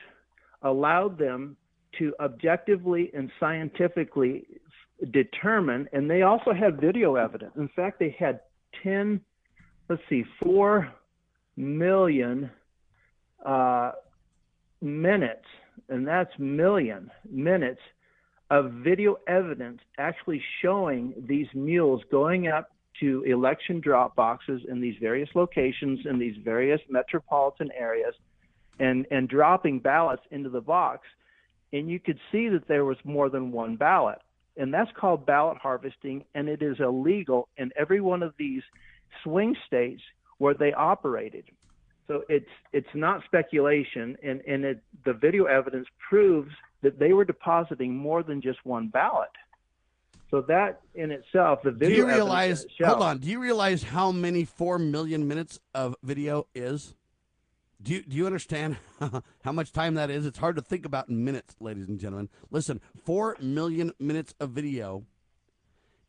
allowed 0.63 1.17
them 1.17 1.55
to 1.99 2.13
objectively 2.19 3.11
and 3.13 3.31
scientifically 3.39 4.45
determine, 5.11 5.87
and 5.93 6.09
they 6.09 6.21
also 6.21 6.53
had 6.53 6.79
video 6.79 7.15
evidence. 7.15 7.53
In 7.57 7.69
fact, 7.75 7.99
they 7.99 8.15
had 8.17 8.41
10, 8.83 9.21
let's 9.89 10.01
see, 10.09 10.23
4 10.41 10.91
million 11.57 12.49
uh, 13.45 13.91
minutes, 14.81 15.45
and 15.89 16.07
that's 16.07 16.31
million 16.39 17.11
minutes 17.29 17.81
of 18.49 18.71
video 18.71 19.17
evidence 19.27 19.79
actually 19.97 20.41
showing 20.61 21.13
these 21.27 21.47
mules 21.53 22.01
going 22.11 22.47
up 22.47 22.69
to 22.99 23.23
election 23.23 23.79
drop 23.79 24.15
boxes 24.15 24.61
in 24.69 24.79
these 24.79 24.95
various 25.01 25.29
locations 25.33 25.99
in 26.05 26.19
these 26.19 26.35
various 26.43 26.79
metropolitan 26.89 27.71
areas 27.71 28.13
and 28.79 29.05
and 29.11 29.29
dropping 29.29 29.79
ballots 29.79 30.23
into 30.31 30.49
the 30.49 30.61
box 30.61 31.07
and 31.71 31.89
you 31.89 31.99
could 31.99 32.19
see 32.31 32.49
that 32.49 32.67
there 32.67 32.85
was 32.85 32.97
more 33.03 33.29
than 33.29 33.51
one 33.51 33.75
ballot 33.75 34.19
and 34.57 34.73
that's 34.73 34.91
called 34.95 35.25
ballot 35.25 35.57
harvesting 35.57 36.23
and 36.35 36.47
it 36.49 36.61
is 36.61 36.77
illegal 36.79 37.47
in 37.57 37.71
every 37.77 38.01
one 38.01 38.23
of 38.23 38.33
these 38.37 38.63
swing 39.23 39.55
states 39.67 40.01
where 40.37 40.53
they 40.53 40.73
operated 40.73 41.45
So 42.07 42.23
it's 42.27 42.49
it's 42.73 42.93
not 42.93 43.23
speculation, 43.25 44.17
and 44.21 44.41
and 44.41 44.65
it, 44.65 44.83
the 45.05 45.13
video 45.13 45.45
evidence 45.45 45.87
proves 46.09 46.51
that 46.81 46.99
they 46.99 47.13
were 47.13 47.23
depositing 47.23 47.95
more 47.95 48.23
than 48.23 48.41
just 48.41 48.59
one 48.65 48.89
ballot. 48.89 49.29
So 50.29 50.41
that 50.41 50.81
in 50.95 51.11
itself, 51.11 51.59
the 51.63 51.71
video. 51.71 51.95
Do 51.95 52.01
you 52.01 52.07
realize? 52.07 52.65
Shows, 52.77 52.87
hold 52.87 53.03
on. 53.03 53.19
Do 53.19 53.29
you 53.29 53.39
realize 53.39 53.83
how 53.83 54.11
many 54.11 54.43
four 54.43 54.79
million 54.79 55.27
minutes 55.27 55.59
of 55.73 55.95
video 56.03 56.47
is? 56.53 56.93
Do 57.83 57.93
you, 57.93 58.01
do 58.01 58.15
you 58.15 58.25
understand 58.25 58.77
how 59.43 59.51
much 59.51 59.71
time 59.73 59.95
that 59.95 60.09
is? 60.09 60.25
It's 60.25 60.37
hard 60.37 60.55
to 60.55 60.61
think 60.61 60.85
about 60.85 61.09
in 61.09 61.25
minutes, 61.25 61.57
ladies 61.59 61.89
and 61.89 61.99
gentlemen. 61.99 62.29
Listen, 62.49 62.79
4 63.03 63.35
million 63.41 63.91
minutes 63.99 64.33
of 64.39 64.51
video 64.51 65.03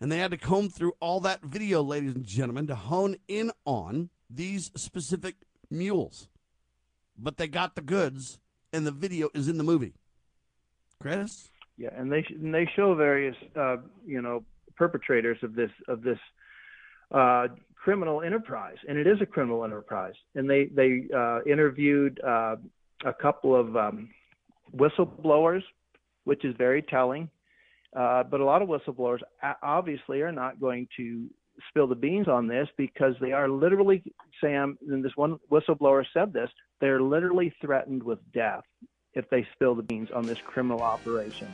And 0.00 0.10
they 0.10 0.18
had 0.18 0.32
to 0.32 0.36
comb 0.36 0.68
through 0.68 0.94
all 0.98 1.20
that 1.20 1.44
video, 1.44 1.80
ladies 1.80 2.16
and 2.16 2.24
gentlemen, 2.24 2.66
to 2.66 2.74
hone 2.74 3.18
in 3.28 3.52
on 3.64 4.10
these 4.28 4.72
specific 4.74 5.36
mules 5.70 6.26
but 7.22 7.36
they 7.36 7.48
got 7.48 7.74
the 7.74 7.82
goods, 7.82 8.38
and 8.72 8.86
the 8.86 8.90
video 8.90 9.30
is 9.34 9.48
in 9.48 9.58
the 9.58 9.64
movie. 9.64 9.94
Chris? 11.00 11.48
Yeah, 11.78 11.90
and 11.96 12.12
they 12.12 12.24
and 12.28 12.54
they 12.54 12.68
show 12.76 12.94
various 12.94 13.36
uh, 13.56 13.76
you 14.06 14.20
know 14.20 14.44
perpetrators 14.76 15.38
of 15.42 15.54
this 15.54 15.70
of 15.88 16.02
this 16.02 16.18
uh, 17.12 17.48
criminal 17.76 18.22
enterprise, 18.22 18.76
and 18.88 18.98
it 18.98 19.06
is 19.06 19.20
a 19.20 19.26
criminal 19.26 19.64
enterprise. 19.64 20.14
And 20.34 20.48
they 20.48 20.66
they 20.66 21.04
uh, 21.14 21.40
interviewed 21.44 22.20
uh, 22.24 22.56
a 23.04 23.12
couple 23.12 23.54
of 23.58 23.76
um, 23.76 24.10
whistleblowers, 24.74 25.62
which 26.24 26.44
is 26.44 26.54
very 26.56 26.82
telling. 26.82 27.28
Uh, 27.94 28.22
but 28.22 28.40
a 28.40 28.44
lot 28.44 28.62
of 28.62 28.68
whistleblowers 28.68 29.20
obviously 29.62 30.22
are 30.22 30.32
not 30.32 30.58
going 30.58 30.88
to 30.96 31.28
spill 31.68 31.86
the 31.86 31.94
beans 31.94 32.28
on 32.28 32.46
this 32.46 32.68
because 32.76 33.14
they 33.20 33.32
are 33.32 33.48
literally, 33.48 34.02
Sam, 34.40 34.78
and 34.88 35.04
this 35.04 35.12
one 35.16 35.38
whistleblower 35.50 36.04
said 36.12 36.32
this, 36.32 36.50
they're 36.80 37.02
literally 37.02 37.54
threatened 37.60 38.02
with 38.02 38.18
death 38.32 38.64
if 39.14 39.28
they 39.30 39.46
spill 39.54 39.74
the 39.74 39.82
beans 39.82 40.10
on 40.14 40.26
this 40.26 40.38
criminal 40.44 40.80
operation. 40.82 41.48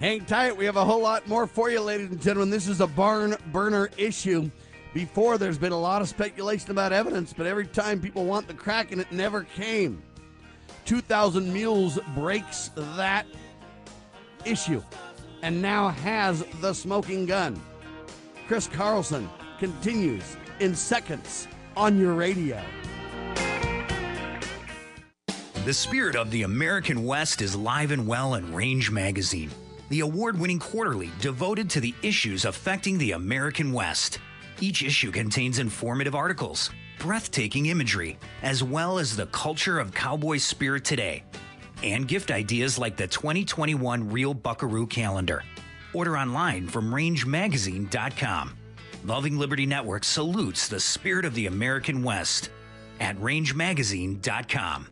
Hang 0.00 0.24
tight. 0.24 0.56
We 0.56 0.64
have 0.64 0.76
a 0.76 0.84
whole 0.84 1.00
lot 1.00 1.28
more 1.28 1.46
for 1.46 1.70
you, 1.70 1.80
ladies 1.80 2.10
and 2.10 2.20
gentlemen. 2.20 2.50
This 2.50 2.66
is 2.66 2.80
a 2.80 2.86
barn 2.86 3.36
burner 3.52 3.88
issue. 3.96 4.50
Before, 4.94 5.38
there's 5.38 5.58
been 5.58 5.72
a 5.72 5.78
lot 5.78 6.02
of 6.02 6.08
speculation 6.08 6.70
about 6.70 6.92
evidence, 6.92 7.32
but 7.32 7.46
every 7.46 7.66
time 7.66 8.00
people 8.00 8.24
want 8.24 8.46
the 8.46 8.54
crack, 8.54 8.92
and 8.92 9.00
it 9.00 9.10
never 9.10 9.44
came. 9.44 10.02
2,000 10.84 11.52
Mules 11.52 11.98
breaks 12.14 12.70
that 12.74 13.26
issue 14.44 14.82
and 15.42 15.60
now 15.60 15.88
has 15.88 16.44
the 16.60 16.72
smoking 16.72 17.26
gun. 17.26 17.60
Chris 18.46 18.68
Carlson 18.68 19.28
continues 19.58 20.36
in 20.60 20.74
seconds 20.74 21.48
on 21.76 21.98
your 21.98 22.14
radio. 22.14 22.62
The 25.64 25.74
spirit 25.74 26.16
of 26.16 26.30
the 26.30 26.42
American 26.42 27.04
West 27.04 27.40
is 27.40 27.54
live 27.54 27.92
and 27.92 28.06
well 28.06 28.34
in 28.34 28.52
Range 28.52 28.90
Magazine, 28.90 29.50
the 29.90 30.00
award 30.00 30.38
winning 30.38 30.58
quarterly 30.58 31.10
devoted 31.20 31.70
to 31.70 31.80
the 31.80 31.94
issues 32.02 32.44
affecting 32.44 32.98
the 32.98 33.12
American 33.12 33.72
West. 33.72 34.18
Each 34.60 34.82
issue 34.82 35.12
contains 35.12 35.58
informative 35.58 36.14
articles, 36.14 36.70
breathtaking 36.98 37.66
imagery, 37.66 38.18
as 38.42 38.62
well 38.62 38.98
as 38.98 39.16
the 39.16 39.26
culture 39.26 39.78
of 39.78 39.94
cowboy 39.94 40.38
spirit 40.38 40.84
today 40.84 41.22
and 41.82 42.06
gift 42.06 42.30
ideas 42.30 42.78
like 42.78 42.96
the 42.96 43.06
2021 43.06 44.10
Real 44.10 44.34
Buckaroo 44.34 44.86
calendar. 44.86 45.42
Order 45.92 46.16
online 46.16 46.68
from 46.68 46.92
rangemagazine.com. 46.92 48.56
Loving 49.04 49.38
Liberty 49.38 49.66
Network 49.66 50.04
salutes 50.04 50.68
the 50.68 50.80
spirit 50.80 51.24
of 51.24 51.34
the 51.34 51.46
American 51.46 52.02
West 52.02 52.50
at 53.00 53.16
rangemagazine.com. 53.16 54.91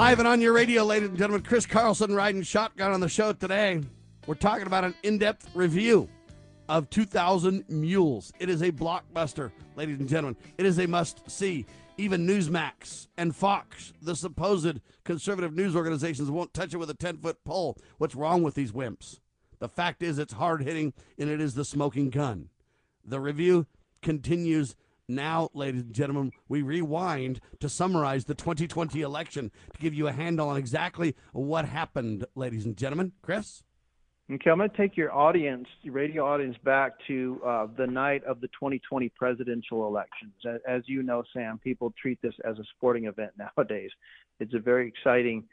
Live 0.00 0.18
and 0.18 0.26
on 0.26 0.40
your 0.40 0.54
radio, 0.54 0.82
ladies 0.82 1.10
and 1.10 1.18
gentlemen, 1.18 1.42
Chris 1.42 1.66
Carlson 1.66 2.14
riding 2.14 2.40
shotgun 2.42 2.90
on 2.90 3.00
the 3.00 3.08
show 3.08 3.34
today. 3.34 3.82
We're 4.26 4.34
talking 4.34 4.66
about 4.66 4.82
an 4.82 4.94
in 5.02 5.18
depth 5.18 5.50
review 5.54 6.08
of 6.70 6.88
2000 6.88 7.66
Mules. 7.68 8.32
It 8.40 8.48
is 8.48 8.62
a 8.62 8.72
blockbuster, 8.72 9.52
ladies 9.76 10.00
and 10.00 10.08
gentlemen. 10.08 10.38
It 10.56 10.64
is 10.64 10.78
a 10.78 10.86
must 10.86 11.30
see. 11.30 11.66
Even 11.98 12.26
Newsmax 12.26 13.08
and 13.18 13.36
Fox, 13.36 13.92
the 14.00 14.16
supposed 14.16 14.80
conservative 15.04 15.54
news 15.54 15.76
organizations, 15.76 16.30
won't 16.30 16.54
touch 16.54 16.72
it 16.72 16.78
with 16.78 16.88
a 16.88 16.94
10 16.94 17.18
foot 17.18 17.44
pole. 17.44 17.76
What's 17.98 18.14
wrong 18.14 18.42
with 18.42 18.54
these 18.54 18.72
wimps? 18.72 19.20
The 19.58 19.68
fact 19.68 20.02
is, 20.02 20.18
it's 20.18 20.32
hard 20.32 20.62
hitting 20.62 20.94
and 21.18 21.28
it 21.28 21.42
is 21.42 21.52
the 21.52 21.64
smoking 21.66 22.08
gun. 22.08 22.48
The 23.04 23.20
review 23.20 23.66
continues 24.00 24.76
now, 25.10 25.50
ladies 25.54 25.82
and 25.82 25.94
gentlemen, 25.94 26.32
we 26.48 26.62
rewind 26.62 27.40
to 27.60 27.68
summarize 27.68 28.24
the 28.24 28.34
2020 28.34 29.00
election 29.02 29.50
to 29.74 29.80
give 29.80 29.94
you 29.94 30.08
a 30.08 30.12
handle 30.12 30.48
on 30.48 30.56
exactly 30.56 31.16
what 31.32 31.64
happened, 31.64 32.24
ladies 32.34 32.64
and 32.64 32.76
gentlemen. 32.76 33.12
Chris? 33.22 33.62
Okay, 34.32 34.48
I'm 34.48 34.58
going 34.58 34.70
to 34.70 34.76
take 34.76 34.96
your 34.96 35.12
audience, 35.12 35.66
your 35.82 35.94
radio 35.94 36.24
audience, 36.24 36.56
back 36.64 36.92
to 37.08 37.40
uh, 37.44 37.66
the 37.76 37.86
night 37.86 38.22
of 38.24 38.40
the 38.40 38.46
2020 38.48 39.08
presidential 39.08 39.88
elections. 39.88 40.32
As, 40.48 40.60
as 40.68 40.82
you 40.86 41.02
know, 41.02 41.24
Sam, 41.32 41.58
people 41.58 41.92
treat 42.00 42.22
this 42.22 42.34
as 42.44 42.56
a 42.60 42.64
sporting 42.76 43.06
event 43.06 43.32
nowadays. 43.36 43.90
It's 44.38 44.54
a 44.54 44.60
very 44.60 44.86
exciting 44.86 45.44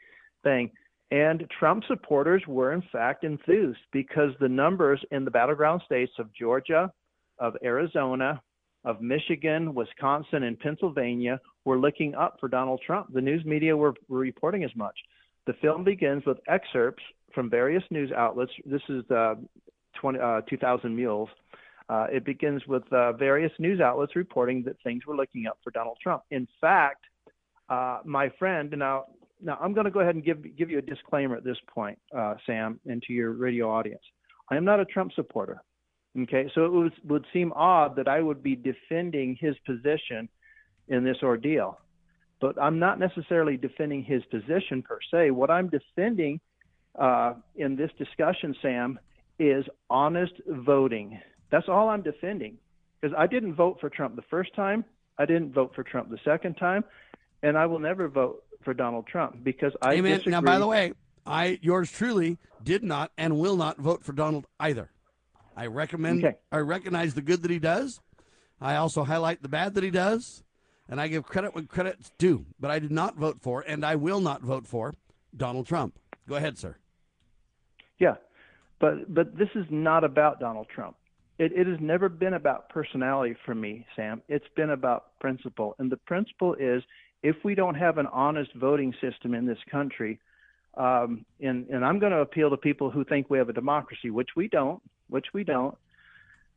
thing. 0.44 0.70
And 1.10 1.44
Trump 1.58 1.84
supporters 1.88 2.42
were, 2.46 2.72
in 2.72 2.82
fact, 2.92 3.24
enthused 3.24 3.80
because 3.92 4.30
the 4.38 4.48
numbers 4.48 5.04
in 5.10 5.24
the 5.24 5.30
battleground 5.30 5.82
states 5.84 6.12
of 6.20 6.32
Georgia, 6.32 6.92
of 7.38 7.56
Arizona, 7.64 8.40
of 8.88 9.02
Michigan, 9.02 9.74
Wisconsin, 9.74 10.44
and 10.44 10.58
Pennsylvania 10.58 11.38
were 11.66 11.78
looking 11.78 12.14
up 12.14 12.38
for 12.40 12.48
Donald 12.48 12.80
Trump. 12.84 13.12
The 13.12 13.20
news 13.20 13.44
media 13.44 13.76
were, 13.76 13.92
were 14.08 14.18
reporting 14.18 14.64
as 14.64 14.70
much. 14.74 14.96
The 15.46 15.52
film 15.60 15.84
begins 15.84 16.24
with 16.24 16.38
excerpts 16.48 17.02
from 17.34 17.50
various 17.50 17.82
news 17.90 18.10
outlets. 18.16 18.50
This 18.64 18.80
is 18.88 19.04
uh, 19.10 19.34
20, 20.00 20.18
uh, 20.18 20.40
2000 20.48 20.96
Mules. 20.96 21.28
Uh, 21.90 22.06
it 22.10 22.24
begins 22.24 22.62
with 22.66 22.82
uh, 22.90 23.12
various 23.12 23.52
news 23.58 23.78
outlets 23.78 24.16
reporting 24.16 24.62
that 24.62 24.76
things 24.82 25.04
were 25.06 25.14
looking 25.14 25.46
up 25.46 25.58
for 25.62 25.70
Donald 25.70 25.98
Trump. 26.02 26.22
In 26.30 26.48
fact, 26.58 27.04
uh, 27.68 27.98
my 28.06 28.30
friend, 28.38 28.74
now, 28.74 29.04
now 29.42 29.58
I'm 29.60 29.74
going 29.74 29.84
to 29.84 29.90
go 29.90 30.00
ahead 30.00 30.14
and 30.14 30.24
give 30.24 30.56
give 30.56 30.70
you 30.70 30.78
a 30.78 30.82
disclaimer 30.82 31.36
at 31.36 31.44
this 31.44 31.58
point, 31.72 31.98
uh, 32.16 32.36
Sam, 32.46 32.80
and 32.86 33.02
to 33.02 33.12
your 33.12 33.32
radio 33.32 33.70
audience. 33.70 34.02
I 34.50 34.56
am 34.56 34.64
not 34.64 34.80
a 34.80 34.86
Trump 34.86 35.12
supporter. 35.14 35.62
Okay, 36.22 36.50
so 36.54 36.64
it 36.64 36.72
was, 36.72 36.92
would 37.04 37.26
seem 37.32 37.52
odd 37.54 37.96
that 37.96 38.08
I 38.08 38.20
would 38.20 38.42
be 38.42 38.56
defending 38.56 39.36
his 39.40 39.54
position 39.64 40.28
in 40.88 41.04
this 41.04 41.18
ordeal, 41.22 41.78
but 42.40 42.60
I'm 42.60 42.78
not 42.78 42.98
necessarily 42.98 43.56
defending 43.56 44.02
his 44.02 44.24
position 44.24 44.82
per 44.82 44.98
se. 45.10 45.30
What 45.30 45.50
I'm 45.50 45.68
defending 45.68 46.40
uh, 46.98 47.34
in 47.56 47.76
this 47.76 47.90
discussion, 47.98 48.56
Sam, 48.62 48.98
is 49.38 49.64
honest 49.90 50.32
voting. 50.46 51.20
That's 51.50 51.68
all 51.68 51.88
I'm 51.88 52.02
defending. 52.02 52.58
Because 53.00 53.14
I 53.16 53.26
didn't 53.26 53.54
vote 53.54 53.78
for 53.80 53.88
Trump 53.88 54.16
the 54.16 54.22
first 54.22 54.54
time, 54.54 54.84
I 55.18 55.26
didn't 55.26 55.52
vote 55.52 55.72
for 55.74 55.84
Trump 55.84 56.10
the 56.10 56.18
second 56.24 56.54
time, 56.54 56.84
and 57.42 57.56
I 57.56 57.66
will 57.66 57.78
never 57.78 58.08
vote 58.08 58.42
for 58.64 58.74
Donald 58.74 59.06
Trump 59.06 59.44
because 59.44 59.72
I 59.82 59.94
Amen. 59.94 60.18
disagree. 60.18 60.32
Now, 60.32 60.40
by 60.40 60.58
the 60.58 60.66
way, 60.66 60.92
I 61.24 61.58
yours 61.62 61.92
truly 61.92 62.38
did 62.64 62.82
not 62.82 63.12
and 63.16 63.38
will 63.38 63.56
not 63.56 63.78
vote 63.78 64.02
for 64.02 64.12
Donald 64.12 64.46
either. 64.58 64.90
I 65.58 65.66
recommend. 65.66 66.24
Okay. 66.24 66.36
I 66.52 66.58
recognize 66.58 67.14
the 67.14 67.20
good 67.20 67.42
that 67.42 67.50
he 67.50 67.58
does. 67.58 68.00
I 68.60 68.76
also 68.76 69.02
highlight 69.02 69.42
the 69.42 69.48
bad 69.48 69.74
that 69.74 69.82
he 69.82 69.90
does, 69.90 70.44
and 70.88 71.00
I 71.00 71.08
give 71.08 71.24
credit 71.24 71.52
when 71.52 71.66
credit's 71.66 72.12
due. 72.16 72.46
But 72.60 72.70
I 72.70 72.78
did 72.78 72.92
not 72.92 73.16
vote 73.16 73.38
for, 73.40 73.62
and 73.62 73.84
I 73.84 73.96
will 73.96 74.20
not 74.20 74.40
vote 74.40 74.68
for 74.68 74.94
Donald 75.36 75.66
Trump. 75.66 75.98
Go 76.28 76.36
ahead, 76.36 76.58
sir. 76.58 76.76
Yeah, 77.98 78.14
but 78.78 79.12
but 79.12 79.36
this 79.36 79.48
is 79.56 79.66
not 79.68 80.04
about 80.04 80.38
Donald 80.38 80.68
Trump. 80.72 80.96
It, 81.40 81.50
it 81.52 81.66
has 81.66 81.80
never 81.80 82.08
been 82.08 82.34
about 82.34 82.68
personality 82.68 83.34
for 83.44 83.54
me, 83.54 83.84
Sam. 83.96 84.22
It's 84.28 84.46
been 84.54 84.70
about 84.70 85.18
principle, 85.18 85.74
and 85.80 85.90
the 85.90 85.96
principle 85.96 86.54
is 86.54 86.84
if 87.24 87.34
we 87.44 87.56
don't 87.56 87.74
have 87.74 87.98
an 87.98 88.06
honest 88.06 88.54
voting 88.54 88.94
system 89.00 89.34
in 89.34 89.44
this 89.44 89.58
country, 89.68 90.20
um, 90.76 91.24
and 91.40 91.66
and 91.68 91.84
I'm 91.84 91.98
going 91.98 92.12
to 92.12 92.20
appeal 92.20 92.48
to 92.50 92.56
people 92.56 92.92
who 92.92 93.02
think 93.02 93.28
we 93.28 93.38
have 93.38 93.48
a 93.48 93.52
democracy, 93.52 94.10
which 94.10 94.30
we 94.36 94.46
don't, 94.46 94.80
which 95.08 95.26
we 95.32 95.44
don't. 95.44 95.76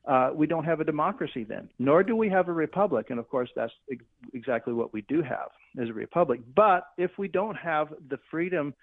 Uh, 0.03 0.31
we 0.33 0.47
don't 0.47 0.63
have 0.63 0.79
a 0.79 0.83
democracy 0.83 1.43
then, 1.43 1.69
nor 1.77 2.01
do 2.01 2.15
we 2.15 2.27
have 2.27 2.47
a 2.47 2.53
republic. 2.53 3.11
And 3.11 3.19
of 3.19 3.29
course, 3.29 3.49
that's 3.55 3.73
ex- 3.91 4.03
exactly 4.33 4.73
what 4.73 4.93
we 4.93 5.01
do 5.01 5.21
have 5.21 5.49
is 5.77 5.89
a 5.89 5.93
republic. 5.93 6.41
But 6.55 6.87
if 6.97 7.11
we 7.19 7.27
don't 7.27 7.55
have 7.55 7.89
the 8.09 8.17
freedom 8.31 8.73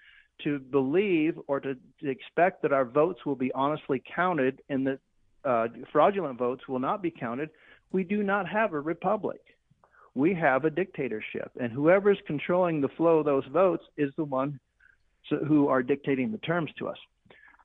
to 0.45 0.59
believe 0.59 1.37
or 1.47 1.59
to, 1.59 1.75
to 2.01 2.09
expect 2.09 2.61
that 2.61 2.71
our 2.71 2.85
votes 2.85 3.25
will 3.25 3.35
be 3.35 3.51
honestly 3.51 4.01
counted 4.15 4.61
and 4.69 4.87
that 4.87 4.99
uh, 5.43 5.67
fraudulent 5.91 6.37
votes 6.37 6.67
will 6.69 6.79
not 6.79 7.01
be 7.01 7.11
counted, 7.11 7.49
we 7.91 8.05
do 8.05 8.23
not 8.23 8.47
have 8.47 8.73
a 8.73 8.79
republic. 8.79 9.41
We 10.15 10.33
have 10.35 10.65
a 10.65 10.69
dictatorship, 10.69 11.51
and 11.59 11.71
whoever 11.71 12.11
is 12.11 12.17
controlling 12.25 12.81
the 12.81 12.89
flow 12.89 13.19
of 13.19 13.25
those 13.25 13.45
votes 13.51 13.83
is 13.97 14.11
the 14.17 14.23
one 14.23 14.59
who 15.47 15.67
are 15.67 15.83
dictating 15.83 16.31
the 16.31 16.39
terms 16.39 16.71
to 16.79 16.87
us. 16.87 16.97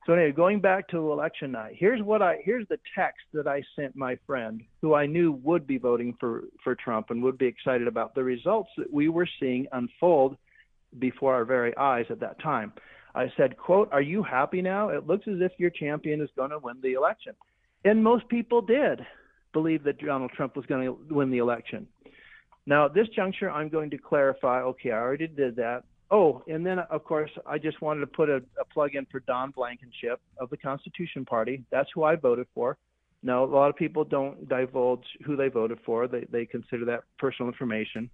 So 0.05 0.13
anyway, 0.13 0.31
going 0.31 0.59
back 0.59 0.87
to 0.89 1.11
election 1.11 1.51
night, 1.51 1.75
here's 1.77 2.01
what 2.01 2.21
I 2.21 2.37
here's 2.43 2.67
the 2.67 2.79
text 2.93 3.25
that 3.33 3.47
I 3.47 3.63
sent 3.75 3.95
my 3.95 4.17
friend 4.27 4.61
who 4.81 4.93
I 4.93 5.07
knew 5.07 5.31
would 5.43 5.65
be 5.65 5.77
voting 5.77 6.15
for 6.19 6.43
for 6.63 6.75
Trump 6.75 7.09
and 7.09 7.23
would 7.23 7.37
be 7.37 7.47
excited 7.47 7.87
about 7.87 8.13
the 8.13 8.23
results 8.23 8.69
that 8.77 8.91
we 8.93 9.09
were 9.09 9.27
seeing 9.39 9.67
unfold 9.71 10.37
before 10.99 11.33
our 11.33 11.45
very 11.45 11.75
eyes 11.77 12.05
at 12.09 12.19
that 12.19 12.39
time. 12.39 12.71
I 13.15 13.31
said, 13.35 13.57
quote, 13.57 13.89
"Are 13.91 14.01
you 14.01 14.21
happy 14.21 14.61
now? 14.61 14.89
It 14.89 15.07
looks 15.07 15.27
as 15.27 15.41
if 15.41 15.53
your 15.57 15.71
champion 15.71 16.21
is 16.21 16.29
going 16.35 16.51
to 16.51 16.59
win 16.59 16.77
the 16.81 16.93
election." 16.93 17.33
And 17.83 18.03
most 18.03 18.27
people 18.29 18.61
did 18.61 19.05
believe 19.53 19.83
that 19.83 19.97
Donald 19.97 20.31
Trump 20.31 20.55
was 20.55 20.65
going 20.65 20.85
to 20.85 21.15
win 21.15 21.31
the 21.31 21.37
election. 21.39 21.87
Now, 22.67 22.85
at 22.85 22.93
this 22.93 23.07
juncture, 23.15 23.49
I'm 23.49 23.69
going 23.69 23.91
to 23.91 23.97
clarify, 23.97 24.61
okay, 24.61 24.91
I 24.91 24.99
already 24.99 25.27
did 25.27 25.55
that. 25.57 25.83
Oh, 26.11 26.43
and 26.47 26.65
then 26.65 26.79
of 26.79 27.03
course 27.03 27.31
I 27.47 27.57
just 27.57 27.81
wanted 27.81 28.01
to 28.01 28.07
put 28.07 28.29
a, 28.29 28.37
a 28.59 28.65
plug 28.71 28.95
in 28.95 29.05
for 29.07 29.21
Don 29.21 29.51
Blankenship 29.51 30.21
of 30.39 30.49
the 30.49 30.57
Constitution 30.57 31.25
Party. 31.25 31.63
That's 31.71 31.89
who 31.93 32.03
I 32.03 32.15
voted 32.15 32.47
for. 32.53 32.77
Now 33.23 33.43
a 33.43 33.45
lot 33.45 33.69
of 33.69 33.75
people 33.75 34.03
don't 34.03 34.47
divulge 34.47 35.03
who 35.25 35.35
they 35.35 35.47
voted 35.47 35.79
for. 35.85 36.07
They 36.07 36.25
they 36.31 36.45
consider 36.45 36.85
that 36.85 37.03
personal 37.17 37.51
information, 37.51 38.09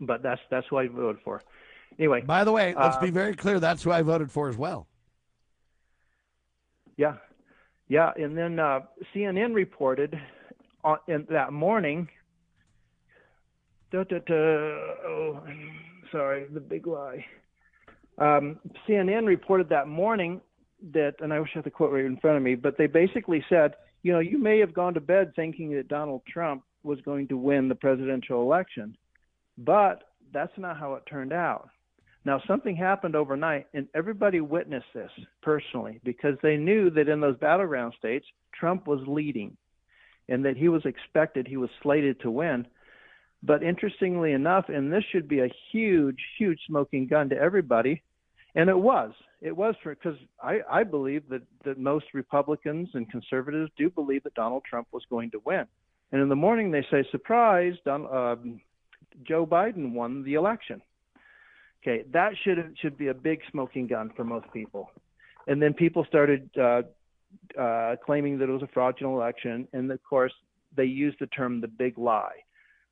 but 0.00 0.22
that's 0.22 0.40
that's 0.50 0.66
who 0.68 0.76
I 0.76 0.86
voted 0.86 1.22
for. 1.24 1.42
Anyway, 1.98 2.20
By 2.20 2.44
the 2.44 2.52
way, 2.52 2.74
let's 2.78 2.96
uh, 2.96 3.00
be 3.00 3.10
very 3.10 3.34
clear. 3.34 3.58
That's 3.58 3.82
who 3.82 3.90
I 3.90 4.02
voted 4.02 4.30
for 4.30 4.48
as 4.48 4.56
well. 4.56 4.86
Yeah, 6.96 7.16
yeah, 7.88 8.12
and 8.16 8.36
then 8.36 8.60
uh, 8.60 8.80
CNN 9.14 9.54
reported 9.54 10.20
on, 10.84 10.98
in 11.08 11.26
that 11.30 11.52
morning. 11.52 12.08
Da, 13.90 14.04
da, 14.04 14.18
da, 14.18 14.34
oh, 14.34 15.40
sorry, 16.12 16.46
the 16.52 16.60
big 16.60 16.86
lie. 16.86 17.24
Um, 18.18 18.58
CNN 18.88 19.26
reported 19.26 19.68
that 19.68 19.88
morning 19.88 20.40
that, 20.92 21.14
and 21.20 21.32
I 21.32 21.40
wish 21.40 21.50
I 21.54 21.58
had 21.58 21.64
the 21.64 21.70
quote 21.70 21.92
right 21.92 22.04
in 22.04 22.18
front 22.18 22.36
of 22.36 22.42
me, 22.42 22.54
but 22.54 22.76
they 22.76 22.86
basically 22.86 23.44
said, 23.48 23.74
you 24.02 24.12
know, 24.12 24.20
you 24.20 24.38
may 24.38 24.58
have 24.58 24.74
gone 24.74 24.94
to 24.94 25.00
bed 25.00 25.32
thinking 25.34 25.74
that 25.76 25.88
Donald 25.88 26.22
Trump 26.26 26.62
was 26.82 27.00
going 27.02 27.28
to 27.28 27.36
win 27.36 27.68
the 27.68 27.74
presidential 27.74 28.42
election, 28.42 28.96
but 29.56 30.04
that's 30.32 30.56
not 30.56 30.78
how 30.78 30.94
it 30.94 31.04
turned 31.06 31.32
out. 31.32 31.68
Now, 32.24 32.42
something 32.46 32.76
happened 32.76 33.16
overnight, 33.16 33.66
and 33.72 33.88
everybody 33.94 34.40
witnessed 34.40 34.92
this 34.94 35.10
personally 35.42 36.00
because 36.04 36.36
they 36.42 36.56
knew 36.56 36.90
that 36.90 37.08
in 37.08 37.20
those 37.20 37.38
battleground 37.38 37.94
states, 37.98 38.26
Trump 38.52 38.86
was 38.86 39.00
leading 39.06 39.56
and 40.28 40.44
that 40.44 40.56
he 40.56 40.68
was 40.68 40.84
expected, 40.84 41.46
he 41.46 41.56
was 41.56 41.70
slated 41.82 42.20
to 42.20 42.30
win. 42.30 42.66
But 43.42 43.62
interestingly 43.62 44.32
enough, 44.32 44.68
and 44.68 44.92
this 44.92 45.04
should 45.12 45.28
be 45.28 45.40
a 45.40 45.52
huge, 45.70 46.18
huge 46.38 46.58
smoking 46.66 47.06
gun 47.06 47.28
to 47.28 47.36
everybody, 47.36 48.02
and 48.54 48.68
it 48.68 48.78
was. 48.78 49.12
It 49.40 49.56
was 49.56 49.76
for 49.82 49.94
because 49.94 50.18
I, 50.42 50.60
I 50.68 50.82
believe 50.82 51.28
that, 51.28 51.42
that 51.64 51.78
most 51.78 52.06
Republicans 52.14 52.88
and 52.94 53.08
conservatives 53.08 53.70
do 53.76 53.90
believe 53.90 54.24
that 54.24 54.34
Donald 54.34 54.64
Trump 54.68 54.88
was 54.90 55.04
going 55.08 55.30
to 55.30 55.42
win. 55.44 55.66
And 56.10 56.20
in 56.20 56.28
the 56.28 56.36
morning 56.36 56.70
they 56.70 56.84
say, 56.90 57.04
surprise, 57.10 57.74
Don, 57.84 58.12
um, 58.12 58.60
Joe 59.22 59.46
Biden 59.46 59.92
won 59.92 60.24
the 60.24 60.34
election. 60.34 60.82
Okay, 61.82 62.04
that 62.12 62.32
should 62.42 62.76
should 62.80 62.98
be 62.98 63.08
a 63.08 63.14
big 63.14 63.40
smoking 63.50 63.86
gun 63.86 64.10
for 64.16 64.24
most 64.24 64.46
people. 64.52 64.90
And 65.46 65.62
then 65.62 65.72
people 65.72 66.04
started 66.04 66.50
uh, 66.60 66.82
uh, 67.58 67.96
claiming 68.04 68.38
that 68.38 68.48
it 68.48 68.52
was 68.52 68.62
a 68.62 68.68
fraudulent 68.68 69.16
election, 69.16 69.68
and 69.72 69.90
of 69.90 70.02
course 70.02 70.32
they 70.76 70.84
used 70.84 71.18
the 71.20 71.26
term 71.28 71.60
the 71.60 71.68
big 71.68 71.96
lie. 71.96 72.42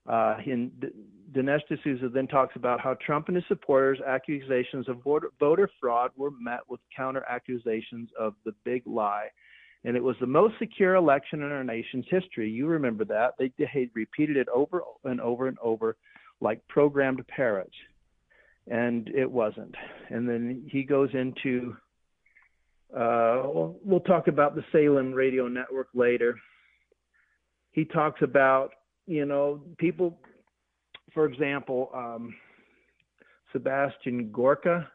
Uh, 0.08 0.36
in 0.46 0.70
D- 0.80 0.88
Dinesh 1.32 1.62
D'Souza 1.68 2.08
then 2.08 2.26
talks 2.26 2.56
about 2.56 2.80
how 2.80 2.94
Trump 3.04 3.28
and 3.28 3.36
his 3.36 3.44
supporters' 3.48 4.00
accusations 4.06 4.88
of 4.88 5.02
voter, 5.02 5.30
voter 5.38 5.68
fraud 5.80 6.10
were 6.16 6.30
met 6.30 6.60
with 6.68 6.80
counter 6.96 7.24
accusations 7.28 8.08
of 8.18 8.34
the 8.44 8.52
big 8.64 8.82
lie. 8.86 9.28
And 9.84 9.96
it 9.96 10.02
was 10.02 10.16
the 10.20 10.26
most 10.26 10.54
secure 10.58 10.94
election 10.94 11.42
in 11.42 11.52
our 11.52 11.62
nation's 11.62 12.06
history. 12.08 12.50
You 12.50 12.66
remember 12.66 13.04
that. 13.04 13.34
They, 13.38 13.52
they 13.58 13.90
repeated 13.94 14.36
it 14.36 14.48
over 14.48 14.82
and 15.04 15.20
over 15.20 15.46
and 15.46 15.58
over 15.62 15.96
like 16.40 16.66
programmed 16.68 17.26
parrots. 17.28 17.74
And 18.68 19.08
it 19.14 19.30
wasn't. 19.30 19.74
And 20.10 20.28
then 20.28 20.66
he 20.70 20.82
goes 20.82 21.10
into, 21.12 21.76
uh, 22.92 23.42
we'll, 23.44 23.76
we'll 23.84 24.00
talk 24.00 24.26
about 24.26 24.56
the 24.56 24.64
Salem 24.72 25.12
radio 25.12 25.46
network 25.46 25.88
later. 25.94 26.36
He 27.70 27.84
talks 27.84 28.22
about 28.22 28.70
you 29.06 29.24
know, 29.24 29.60
people, 29.78 30.18
for 31.14 31.26
example, 31.26 31.90
um, 31.94 32.34
Sebastian 33.52 34.30
Gorka 34.32 34.88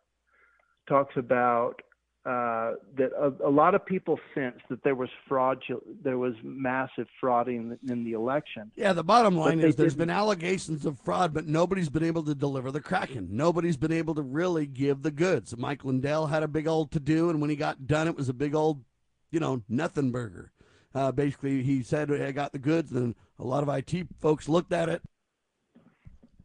talks 0.87 1.15
about 1.15 1.81
uh, 2.23 2.73
that 2.95 3.09
a, 3.19 3.47
a, 3.47 3.49
lot 3.49 3.73
of 3.73 3.83
people 3.83 4.19
sensed 4.35 4.61
that 4.69 4.83
there 4.83 4.93
was 4.93 5.09
fraud, 5.27 5.57
there 6.03 6.19
was 6.19 6.35
massive 6.43 7.07
fraud 7.19 7.47
in, 7.47 7.79
in 7.89 8.03
the 8.03 8.11
election. 8.11 8.71
Yeah, 8.75 8.93
the 8.93 9.03
bottom 9.03 9.35
line 9.35 9.59
But 9.59 9.69
is 9.69 9.75
there's 9.75 9.95
been 9.95 10.11
allegations 10.11 10.85
of 10.85 10.99
fraud, 10.99 11.33
but 11.33 11.47
nobody's 11.47 11.89
been 11.89 12.03
able 12.03 12.21
to 12.25 12.35
deliver 12.35 12.69
the 12.69 12.79
Kraken. 12.79 13.29
Nobody's 13.31 13.75
been 13.75 13.91
able 13.91 14.13
to 14.13 14.21
really 14.21 14.67
give 14.67 15.01
the 15.01 15.09
goods. 15.09 15.57
Mike 15.57 15.83
Lindell 15.83 16.27
had 16.27 16.43
a 16.43 16.47
big 16.47 16.67
old 16.67 16.91
to 16.91 16.99
do, 16.99 17.31
and 17.31 17.41
when 17.41 17.49
he 17.49 17.55
got 17.55 17.87
done, 17.87 18.07
it 18.07 18.15
was 18.15 18.29
a 18.29 18.33
big 18.33 18.53
old, 18.53 18.83
you 19.31 19.39
know, 19.39 19.63
nothing 19.67 20.11
burger. 20.11 20.51
Uh, 20.93 21.11
basically, 21.11 21.63
he 21.63 21.83
said, 21.83 22.11
I 22.11 22.31
got 22.31 22.51
the 22.51 22.59
goods, 22.59 22.91
and 22.91 23.15
a 23.39 23.45
lot 23.45 23.63
of 23.63 23.69
IT 23.69 24.07
folks 24.19 24.49
looked 24.49 24.73
at 24.73 24.89
it 24.89 25.01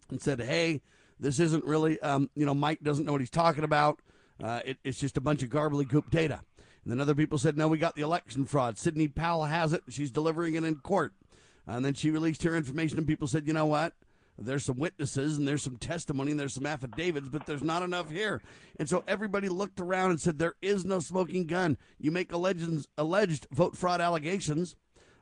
and 0.08 0.22
said, 0.22 0.40
hey, 0.40 0.82
this 1.18 1.40
isn't 1.40 1.64
really, 1.64 2.00
um, 2.00 2.30
you 2.34 2.46
know, 2.46 2.54
Mike 2.54 2.80
doesn't 2.82 3.04
know 3.04 3.12
what 3.12 3.20
he's 3.20 3.30
talking 3.30 3.64
about. 3.64 4.00
Uh, 4.42 4.60
it, 4.64 4.78
it's 4.84 5.00
just 5.00 5.16
a 5.16 5.20
bunch 5.20 5.42
of 5.42 5.48
gobbledygook 5.48 6.10
data. 6.10 6.40
And 6.84 6.92
then 6.92 7.00
other 7.00 7.14
people 7.14 7.38
said, 7.38 7.56
no, 7.56 7.66
we 7.66 7.78
got 7.78 7.96
the 7.96 8.02
election 8.02 8.44
fraud. 8.44 8.78
Sydney 8.78 9.08
Powell 9.08 9.46
has 9.46 9.72
it. 9.72 9.82
She's 9.88 10.10
delivering 10.10 10.54
it 10.54 10.62
in 10.62 10.76
court. 10.76 11.12
And 11.66 11.84
then 11.84 11.94
she 11.94 12.10
released 12.10 12.44
her 12.44 12.54
information, 12.54 12.98
and 12.98 13.06
people 13.06 13.26
said, 13.26 13.46
you 13.46 13.52
know 13.52 13.66
what? 13.66 13.94
There's 14.38 14.64
some 14.64 14.78
witnesses 14.78 15.38
and 15.38 15.48
there's 15.48 15.62
some 15.62 15.76
testimony 15.76 16.32
and 16.32 16.40
there's 16.40 16.54
some 16.54 16.66
affidavits, 16.66 17.28
but 17.28 17.46
there's 17.46 17.62
not 17.62 17.82
enough 17.82 18.10
here. 18.10 18.42
And 18.78 18.88
so 18.88 19.02
everybody 19.08 19.48
looked 19.48 19.80
around 19.80 20.10
and 20.10 20.20
said, 20.20 20.38
there 20.38 20.56
is 20.60 20.84
no 20.84 21.00
smoking 21.00 21.46
gun. 21.46 21.78
You 21.98 22.10
make 22.10 22.32
alleged, 22.32 22.86
alleged 22.98 23.46
vote 23.50 23.76
fraud 23.76 24.00
allegations. 24.00 24.76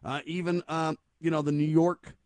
Uh, 0.05 0.20
even, 0.27 0.62
um, 0.68 0.98
you 1.20 1.31
know, 1.31 1.42
the 1.42 1.53
New 1.53 1.64
York, 1.64 2.16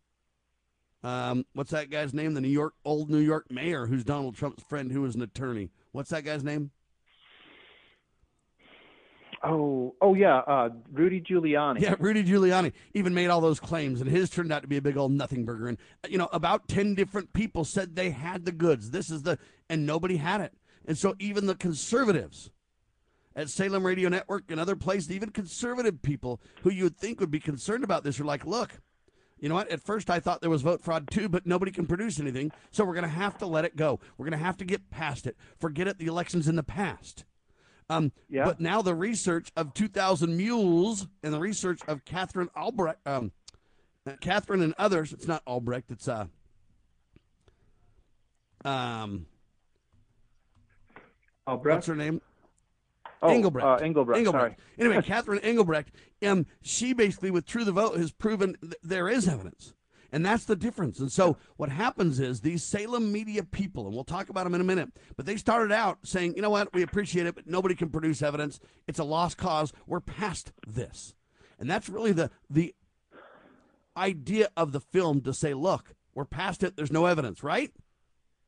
um, 1.03 1.45
what's 1.53 1.71
that 1.71 1.89
guy's 1.89 2.13
name? 2.13 2.33
The 2.33 2.41
New 2.41 2.49
York, 2.49 2.73
old 2.83 3.09
New 3.09 3.19
York 3.19 3.51
mayor 3.51 3.85
who's 3.85 4.03
Donald 4.03 4.35
Trump's 4.35 4.63
friend 4.63 4.91
who 4.91 5.05
is 5.05 5.15
an 5.15 5.21
attorney. 5.21 5.69
What's 5.91 6.09
that 6.09 6.25
guy's 6.25 6.43
name? 6.43 6.71
Oh, 9.43 9.95
oh 10.01 10.15
yeah, 10.15 10.37
uh, 10.39 10.69
Rudy 10.91 11.21
Giuliani. 11.21 11.81
Yeah, 11.81 11.95
Rudy 11.99 12.23
Giuliani 12.23 12.73
even 12.93 13.13
made 13.13 13.27
all 13.27 13.41
those 13.41 13.59
claims, 13.59 14.01
and 14.01 14.09
his 14.09 14.29
turned 14.29 14.51
out 14.51 14.61
to 14.63 14.67
be 14.67 14.77
a 14.77 14.81
big 14.81 14.97
old 14.97 15.11
nothing 15.11 15.45
burger. 15.45 15.67
And 15.67 15.77
you 16.07 16.17
know, 16.17 16.29
about 16.33 16.67
ten 16.67 16.95
different 16.95 17.31
people 17.33 17.63
said 17.63 17.95
they 17.95 18.09
had 18.11 18.45
the 18.45 18.51
goods. 18.51 18.91
This 18.91 19.09
is 19.09 19.23
the, 19.23 19.39
and 19.69 19.85
nobody 19.85 20.17
had 20.17 20.41
it. 20.41 20.53
And 20.85 20.97
so 20.97 21.15
even 21.19 21.45
the 21.45 21.55
conservatives 21.55 22.51
at 23.35 23.49
Salem 23.49 23.85
Radio 23.85 24.09
Network 24.09 24.51
and 24.51 24.59
other 24.59 24.75
places, 24.75 25.11
even 25.11 25.29
conservative 25.29 26.01
people 26.01 26.41
who 26.63 26.71
you 26.71 26.85
would 26.85 26.97
think 26.97 27.19
would 27.19 27.31
be 27.31 27.39
concerned 27.39 27.83
about 27.83 28.03
this, 28.03 28.19
are 28.19 28.25
like, 28.25 28.45
look, 28.45 28.81
you 29.39 29.47
know 29.47 29.55
what? 29.55 29.69
At 29.69 29.81
first 29.81 30.09
I 30.09 30.19
thought 30.19 30.41
there 30.41 30.49
was 30.49 30.63
vote 30.63 30.81
fraud 30.81 31.09
too, 31.09 31.29
but 31.29 31.45
nobody 31.45 31.71
can 31.71 31.85
produce 31.85 32.19
anything, 32.19 32.51
so 32.71 32.83
we're 32.83 32.93
going 32.93 33.03
to 33.03 33.09
have 33.09 33.37
to 33.37 33.45
let 33.45 33.65
it 33.65 33.75
go. 33.75 33.99
We're 34.17 34.25
going 34.25 34.37
to 34.37 34.45
have 34.45 34.57
to 34.57 34.65
get 34.65 34.89
past 34.89 35.27
it. 35.27 35.37
Forget 35.59 35.87
it. 35.87 35.97
The 35.97 36.07
elections 36.07 36.47
in 36.47 36.55
the 36.55 36.63
past. 36.63 37.23
Um, 37.89 38.11
yeah. 38.29 38.45
But 38.45 38.59
now 38.59 38.81
the 38.81 38.93
research 38.93 39.51
of 39.55 39.73
2,000 39.73 40.37
Mules 40.37 41.07
and 41.23 41.33
the 41.33 41.39
research 41.39 41.81
of 41.87 42.05
Catherine 42.05 42.49
Albrecht, 42.55 42.99
um, 43.05 43.31
uh, 44.05 44.11
Catherine 44.21 44.61
and 44.61 44.75
others, 44.77 45.11
it's 45.11 45.27
not 45.27 45.41
Albrecht, 45.47 45.89
it's 45.89 46.07
uh, 46.07 46.25
um, 48.63 49.25
Albrecht. 51.47 51.77
What's 51.77 51.87
her 51.87 51.95
name? 51.95 52.21
Oh, 53.21 53.29
Engelbrecht. 53.29 53.65
Uh, 53.65 53.83
Engelbrecht. 53.83 54.19
Engelbrecht. 54.19 54.57
Sorry. 54.77 54.87
Anyway, 54.87 55.01
Catherine 55.05 55.39
Engelbrecht, 55.39 55.89
um, 56.23 56.45
she 56.61 56.93
basically, 56.93 57.31
with 57.31 57.45
True 57.45 57.65
the 57.65 57.71
Vote, 57.71 57.97
has 57.97 58.11
proven 58.11 58.55
th- 58.61 58.75
there 58.83 59.09
is 59.09 59.27
evidence. 59.27 59.73
And 60.11 60.25
that's 60.25 60.45
the 60.45 60.55
difference. 60.55 60.99
And 60.99 61.11
so 61.11 61.37
what 61.57 61.69
happens 61.69 62.19
is 62.19 62.41
these 62.41 62.63
Salem 62.63 63.11
media 63.11 63.43
people, 63.43 63.85
and 63.85 63.93
we'll 63.93 64.03
talk 64.03 64.29
about 64.29 64.45
them 64.45 64.55
in 64.55 64.61
a 64.61 64.65
minute, 64.65 64.89
but 65.15 65.25
they 65.25 65.37
started 65.37 65.71
out 65.71 65.99
saying, 66.03 66.35
you 66.35 66.41
know 66.41 66.49
what, 66.49 66.73
we 66.73 66.81
appreciate 66.81 67.27
it, 67.27 67.35
but 67.35 67.47
nobody 67.47 67.75
can 67.75 67.89
produce 67.89 68.21
evidence. 68.21 68.59
It's 68.87 68.99
a 68.99 69.03
lost 69.03 69.37
cause. 69.37 69.71
We're 69.85 69.99
past 69.99 70.51
this. 70.65 71.13
And 71.59 71.69
that's 71.69 71.89
really 71.89 72.13
the 72.13 72.31
the 72.49 72.73
idea 73.97 74.49
of 74.55 74.71
the 74.71 74.79
film 74.79 75.21
to 75.21 75.33
say, 75.33 75.53
look, 75.53 75.93
we're 76.15 76.25
past 76.25 76.63
it. 76.63 76.75
There's 76.75 76.91
no 76.91 77.05
evidence, 77.05 77.43
right? 77.43 77.71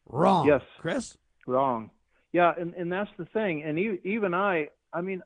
Wrong. 0.08 0.48
Yes. 0.48 0.62
Chris? 0.80 1.18
Wrong. 1.46 1.92
Yeah, 2.34 2.54
and, 2.58 2.74
and 2.76 2.92
that's 2.92 3.10
the 3.18 3.26
thing. 3.26 3.64
And 3.64 3.78
e- 3.78 4.00
even 4.06 4.34
I, 4.34 4.70
I 4.94 5.02
mean, 5.02 5.22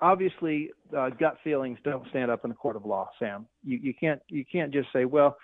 obviously, 0.00 0.70
uh, 0.96 1.10
gut 1.10 1.38
feelings 1.42 1.78
don't 1.84 2.06
stand 2.10 2.30
up 2.30 2.44
in 2.44 2.50
a 2.50 2.54
court 2.54 2.76
of 2.76 2.84
law, 2.84 3.08
Sam. 3.18 3.46
You 3.64 3.78
you 3.78 3.94
can't 3.94 4.20
you 4.28 4.44
can't 4.50 4.72
just 4.72 4.88
say, 4.92 5.04
well, 5.04 5.36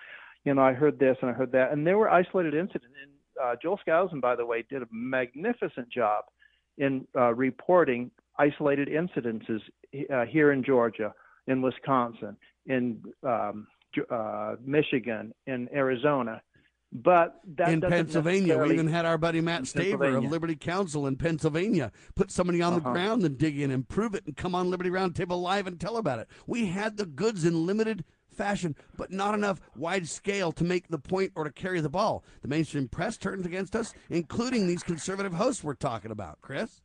you 0.45 0.53
know, 0.53 0.61
I 0.61 0.73
heard 0.73 0.99
this 0.99 1.17
and 1.21 1.29
I 1.29 1.33
heard 1.33 1.51
that, 1.53 1.71
and 1.71 1.85
there 1.85 1.97
were 1.97 2.09
isolated 2.09 2.53
incidents. 2.53 2.95
And 3.01 3.11
uh, 3.43 3.55
Joel 3.61 3.79
Skousen, 3.85 4.21
by 4.21 4.35
the 4.35 4.45
way, 4.45 4.63
did 4.69 4.81
a 4.81 4.87
magnificent 4.91 5.89
job 5.89 6.25
in 6.77 7.07
uh, 7.15 7.33
reporting 7.33 8.11
isolated 8.37 8.89
incidences 8.89 9.61
uh, 10.11 10.25
here 10.25 10.51
in 10.51 10.63
Georgia, 10.63 11.13
in 11.47 11.61
Wisconsin, 11.61 12.35
in 12.65 13.01
um, 13.23 13.67
uh, 14.09 14.55
Michigan, 14.63 15.33
in 15.45 15.69
Arizona. 15.73 16.41
But 16.95 17.39
that 17.55 17.69
in 17.69 17.81
Pennsylvania, 17.81 18.55
we 18.59 18.73
even 18.73 18.87
had 18.87 19.05
our 19.05 19.17
buddy 19.17 19.41
Matt 19.41 19.61
In 19.61 19.65
Staver 19.65 20.15
of 20.15 20.25
Liberty 20.25 20.55
Counsel 20.55 21.07
in 21.07 21.15
Pennsylvania 21.15 21.91
put 22.13 22.29
somebody 22.29 22.61
on 22.61 22.73
the 22.73 22.81
Uh-huh. 22.81 22.91
ground 22.93 23.23
and 23.23 23.35
dig 23.35 23.59
in 23.59 23.71
and 23.71 23.89
prove 23.89 24.13
it 24.13 24.25
and 24.27 24.37
come 24.37 24.53
on 24.53 24.69
Liberty 24.69 24.91
Roundtable 24.91 25.41
Live 25.41 25.65
and 25.65 25.79
tell 25.79 25.97
about 25.97 26.19
it. 26.19 26.27
We 26.45 26.67
had 26.67 26.97
the 26.97 27.07
goods 27.07 27.45
in 27.45 27.65
limited 27.65 28.05
fashion, 28.31 28.75
but 28.95 29.11
not 29.11 29.33
enough 29.33 29.59
wide 29.75 30.07
scale 30.07 30.51
to 30.51 30.63
make 30.63 30.87
the 30.89 30.99
point 30.99 31.31
or 31.35 31.43
to 31.45 31.51
carry 31.51 31.81
the 31.81 31.89
ball. 31.89 32.23
The 32.43 32.47
mainstream 32.47 32.87
press 32.87 33.17
turns 33.17 33.45
against 33.47 33.75
us, 33.75 33.93
including 34.11 34.67
these 34.67 34.83
conservative 34.83 35.33
hosts 35.33 35.63
we're 35.63 35.73
talking 35.73 36.11
about. 36.11 36.41
Chris? 36.41 36.81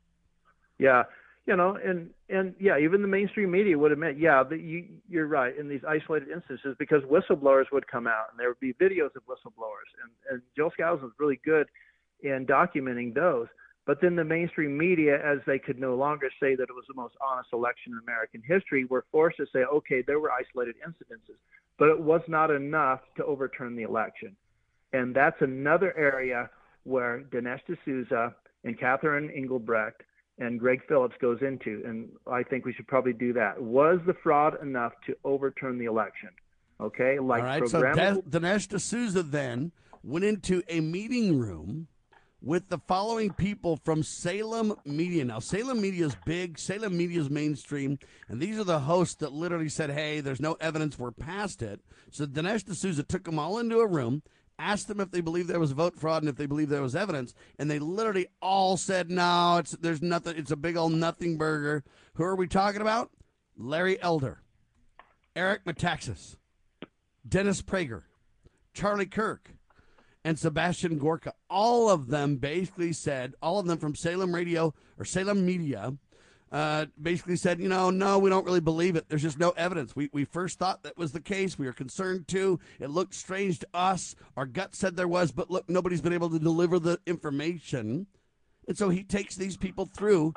Yeah, 0.79 1.05
you 1.49 1.57
know, 1.57 1.79
and 1.83 2.11
and 2.29 2.55
yeah, 2.61 2.79
even 2.79 3.01
the 3.01 3.09
mainstream 3.09 3.51
media 3.51 3.77
would 3.79 3.91
admit, 3.91 4.19
yeah, 4.19 4.43
that 4.43 4.61
you 4.61 4.85
you're 5.09 5.27
right 5.27 5.57
in 5.57 5.67
these 5.67 5.81
isolated 5.89 6.29
instances 6.29 6.77
because 6.79 7.03
whistleblowers 7.05 7.65
would 7.73 7.89
come 7.89 8.07
out 8.07 8.27
and 8.31 8.39
there 8.39 8.49
would 8.49 8.61
be 8.61 8.75
videos 8.75 9.17
of 9.17 9.23
whistleblowers, 9.25 9.89
and 10.03 10.13
and 10.31 10.43
Joel 10.55 10.71
Skousen 10.79 11.03
was 11.03 11.13
really 11.19 11.41
good 11.43 11.67
in 12.21 12.45
documenting 12.47 13.15
those. 13.15 13.47
But 13.87 14.03
then 14.03 14.15
the 14.15 14.25
mainstream 14.25 14.77
media, 14.77 15.17
as 15.25 15.39
they 15.47 15.59
could 15.59 15.81
no 15.81 15.95
longer 15.95 16.29
say 16.39 16.55
that 16.55 16.65
it 16.65 16.75
was 16.75 16.85
the 16.87 16.95
most 16.95 17.15
honest 17.27 17.49
election 17.55 17.95
in 17.95 17.99
American 18.01 18.43
history, 18.47 18.85
were 18.85 19.07
forced 19.11 19.39
to 19.39 19.47
say, 19.51 19.61
okay, 19.61 20.03
there 20.07 20.21
were 20.21 20.31
isolated 20.31 20.75
incidences, 20.87 21.39
but 21.79 21.89
it 21.89 21.99
was 21.99 22.21
not 22.29 22.51
enough 22.51 23.01
to 23.17 23.25
overturn 23.25 23.75
the 23.75 23.85
election. 23.85 24.37
And 24.93 25.17
that's 25.17 25.41
another 25.41 25.97
area 25.97 26.51
where 26.85 27.23
Dinesh 27.33 27.63
D'Souza 27.65 28.35
and 28.65 28.79
Catherine 28.79 29.31
Engelbrecht 29.31 30.03
and 30.38 30.59
Greg 30.61 30.81
Phillips 30.88 31.16
goes 31.20 31.38
into, 31.42 31.83
and 31.85 32.09
I 32.31 32.42
think 32.42 32.64
we 32.64 32.72
should 32.72 32.87
probably 32.87 33.12
do 33.12 33.33
that. 33.35 33.61
Was 33.61 33.98
the 34.07 34.14
fraud 34.22 34.61
enough 34.62 34.92
to 35.07 35.16
overturn 35.24 35.79
the 35.79 35.87
election? 35.87 36.31
Okay, 36.81 37.18
like 37.18 37.40
All 37.40 37.46
right, 37.46 37.68
so 37.68 37.83
programmable- 37.83 38.31
De- 38.31 38.40
Dinesh 38.40 38.68
D'Souza 38.68 39.22
then 39.24 39.72
went 40.05 40.24
into 40.24 40.62
a 40.68 40.81
meeting 40.81 41.38
room 41.38 41.88
with 42.40 42.68
the 42.68 42.79
following 42.79 43.33
people 43.33 43.77
from 43.85 44.05
Salem 44.05 44.72
Media. 44.85 45.24
Now, 45.24 45.40
Salem 45.40 45.81
Media 45.81 46.07
is 46.07 46.16
big, 46.24 46.57
Salem 46.57 46.96
Media 46.96 47.20
is 47.20 47.29
mainstream, 47.29 47.98
and 48.29 48.40
these 48.40 48.57
are 48.61 48.64
the 48.64 48.79
hosts 48.79 49.16
that 49.16 49.33
literally 49.33 49.68
said, 49.68 49.90
hey, 49.90 50.20
there's 50.20 50.40
no 50.40 50.53
evidence, 50.61 50.96
we're 50.96 51.11
past 51.11 51.62
it. 51.62 51.81
So 52.12 52.27
Dinesh 52.27 52.64
D'Souza 52.64 53.03
took 53.03 53.24
them 53.24 53.40
all 53.40 53.59
into 53.59 53.81
a 53.81 53.87
room, 53.88 54.22
asked 54.59 54.88
them 54.88 55.01
if 55.01 55.11
they 55.11 55.21
believed 55.21 55.49
there 55.49 55.61
was 55.61 55.73
vote 55.73 55.97
fraud 55.97 56.23
and 56.23 56.29
if 56.29 56.37
they 56.37 56.47
believed 56.47 56.71
there 56.71 56.83
was 56.83 56.97
evidence, 56.97 57.35
and 57.59 57.71
they 57.71 57.79
literally 57.79 58.27
all 58.42 58.77
said, 58.77 59.11
no, 59.11 59.59
it's 59.59 59.73
there's 59.73 60.03
nothing, 60.03 60.37
it's 60.37 60.51
a 60.51 60.57
big 60.57 60.77
old 60.77 60.92
nothing 60.92 61.38
burger. 61.38 61.85
Who 62.14 62.25
are 62.25 62.37
we 62.37 62.47
talking 62.49 62.81
about? 62.81 63.11
Larry 63.57 64.01
Elder, 64.01 64.42
Eric 65.35 65.64
Metaxas, 65.64 66.37
Dennis 67.29 67.62
Prager, 67.62 68.03
Charlie 68.73 69.07
Kirk, 69.07 69.51
and 70.25 70.38
Sebastian 70.38 70.99
Gorka. 70.99 71.33
All 71.49 71.88
of 71.90 72.09
them 72.09 72.37
basically 72.37 72.92
said, 72.92 73.35
all 73.42 73.59
of 73.59 73.66
them 73.66 73.79
from 73.79 73.94
Salem 73.94 74.35
Radio 74.35 74.75
or 74.99 75.05
Salem 75.05 75.44
Media, 75.47 75.94
uh, 76.51 76.87
basically 77.01 77.37
said, 77.37 77.61
you 77.61 77.69
know, 77.69 77.91
no, 77.91 78.19
we 78.19 78.31
don't 78.31 78.45
really 78.45 78.61
believe 78.61 78.97
it. 78.97 79.09
There's 79.09 79.23
just 79.23 79.39
no 79.39 79.51
evidence. 79.51 79.95
We, 79.95 80.11
we 80.13 80.25
first 80.25 80.59
thought 80.59 80.83
that 80.83 80.97
was 80.97 81.13
the 81.13 81.21
case. 81.21 81.59
We 81.59 81.67
were 81.67 81.73
concerned 81.73 82.29
too. 82.29 82.59
It 82.81 82.91
looked 82.91 83.15
strange 83.15 83.59
to 83.61 83.69
us. 83.75 84.15
Our 84.37 84.47
gut 84.47 84.75
said 84.75 84.97
there 84.97 85.09
was, 85.09 85.33
but 85.33 85.51
look, 85.51 85.69
nobody's 85.69 86.01
been 86.01 86.13
able 86.13 86.31
to 86.31 86.39
deliver 86.39 86.79
the 86.79 87.01
information. 87.07 88.07
And 88.67 88.77
so 88.77 88.89
he 88.89 89.03
takes 89.03 89.37
these 89.37 89.57
people 89.57 89.87
through 89.87 90.35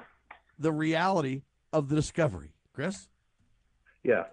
the 0.58 0.72
reality 0.72 1.44
of 1.74 1.90
the 1.90 1.96
discovery. 1.96 2.54
Chris? 2.74 3.10
Yeah. 4.04 4.24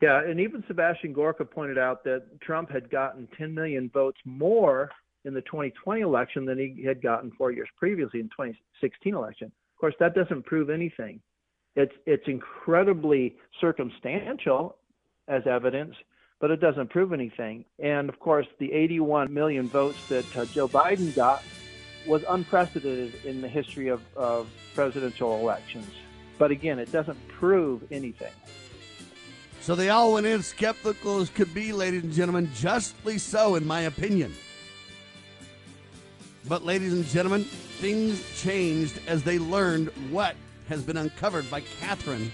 Yeah, 0.00 0.22
and 0.24 0.40
even 0.40 0.64
Sebastian 0.66 1.12
Gorka 1.12 1.44
pointed 1.44 1.76
out 1.76 2.04
that 2.04 2.40
Trump 2.40 2.70
had 2.70 2.88
gotten 2.90 3.28
10 3.36 3.52
million 3.52 3.90
votes 3.92 4.18
more 4.24 4.90
in 5.26 5.34
the 5.34 5.42
2020 5.42 6.00
election 6.00 6.46
than 6.46 6.58
he 6.58 6.82
had 6.82 7.02
gotten 7.02 7.30
four 7.32 7.52
years 7.52 7.68
previously 7.76 8.20
in 8.20 8.26
2016 8.28 9.14
election. 9.14 9.52
Of 9.80 9.82
course, 9.82 9.94
that 9.98 10.14
doesn't 10.14 10.44
prove 10.44 10.68
anything. 10.68 11.20
It's 11.74 11.94
it's 12.04 12.28
incredibly 12.28 13.36
circumstantial 13.62 14.76
as 15.26 15.46
evidence, 15.46 15.96
but 16.38 16.50
it 16.50 16.60
doesn't 16.60 16.90
prove 16.90 17.14
anything. 17.14 17.64
And 17.78 18.10
of 18.10 18.20
course, 18.20 18.46
the 18.58 18.70
81 18.74 19.32
million 19.32 19.68
votes 19.68 20.06
that 20.08 20.36
uh, 20.36 20.44
Joe 20.44 20.68
Biden 20.68 21.16
got 21.16 21.42
was 22.06 22.22
unprecedented 22.28 23.24
in 23.24 23.40
the 23.40 23.48
history 23.48 23.88
of, 23.88 24.02
of 24.18 24.50
presidential 24.74 25.40
elections. 25.40 25.90
But 26.36 26.50
again, 26.50 26.78
it 26.78 26.92
doesn't 26.92 27.16
prove 27.28 27.90
anything. 27.90 28.34
So 29.62 29.74
they 29.74 29.88
all 29.88 30.12
went 30.12 30.26
in 30.26 30.42
skeptical 30.42 31.20
as 31.22 31.30
could 31.30 31.54
be, 31.54 31.72
ladies 31.72 32.02
and 32.02 32.12
gentlemen, 32.12 32.50
justly 32.54 33.16
so, 33.16 33.54
in 33.54 33.66
my 33.66 33.80
opinion. 33.80 34.34
But, 36.48 36.64
ladies 36.64 36.92
and 36.92 37.04
gentlemen, 37.04 37.44
things 37.44 38.22
changed 38.40 39.00
as 39.06 39.22
they 39.22 39.38
learned 39.38 39.88
what 40.10 40.34
has 40.68 40.82
been 40.82 40.96
uncovered 40.96 41.50
by 41.50 41.62
Catherine 41.80 42.32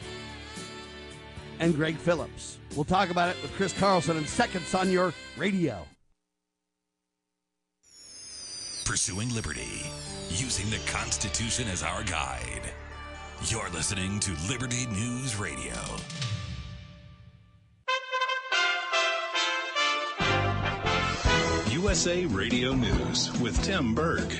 and 1.58 1.74
Greg 1.74 1.96
Phillips. 1.96 2.58
We'll 2.74 2.84
talk 2.84 3.10
about 3.10 3.30
it 3.30 3.42
with 3.42 3.52
Chris 3.54 3.72
Carlson 3.72 4.16
in 4.16 4.26
seconds 4.26 4.74
on 4.74 4.90
your 4.90 5.12
radio. 5.36 5.86
Pursuing 8.84 9.34
liberty, 9.34 9.82
using 10.28 10.70
the 10.70 10.78
Constitution 10.90 11.66
as 11.68 11.82
our 11.82 12.04
guide. 12.04 12.70
You're 13.46 13.68
listening 13.70 14.20
to 14.20 14.32
Liberty 14.48 14.86
News 14.86 15.36
Radio. 15.36 15.74
USA 21.76 22.24
Radio 22.24 22.72
News 22.72 23.38
with 23.38 23.62
Tim 23.62 23.94
Berg. 23.94 24.32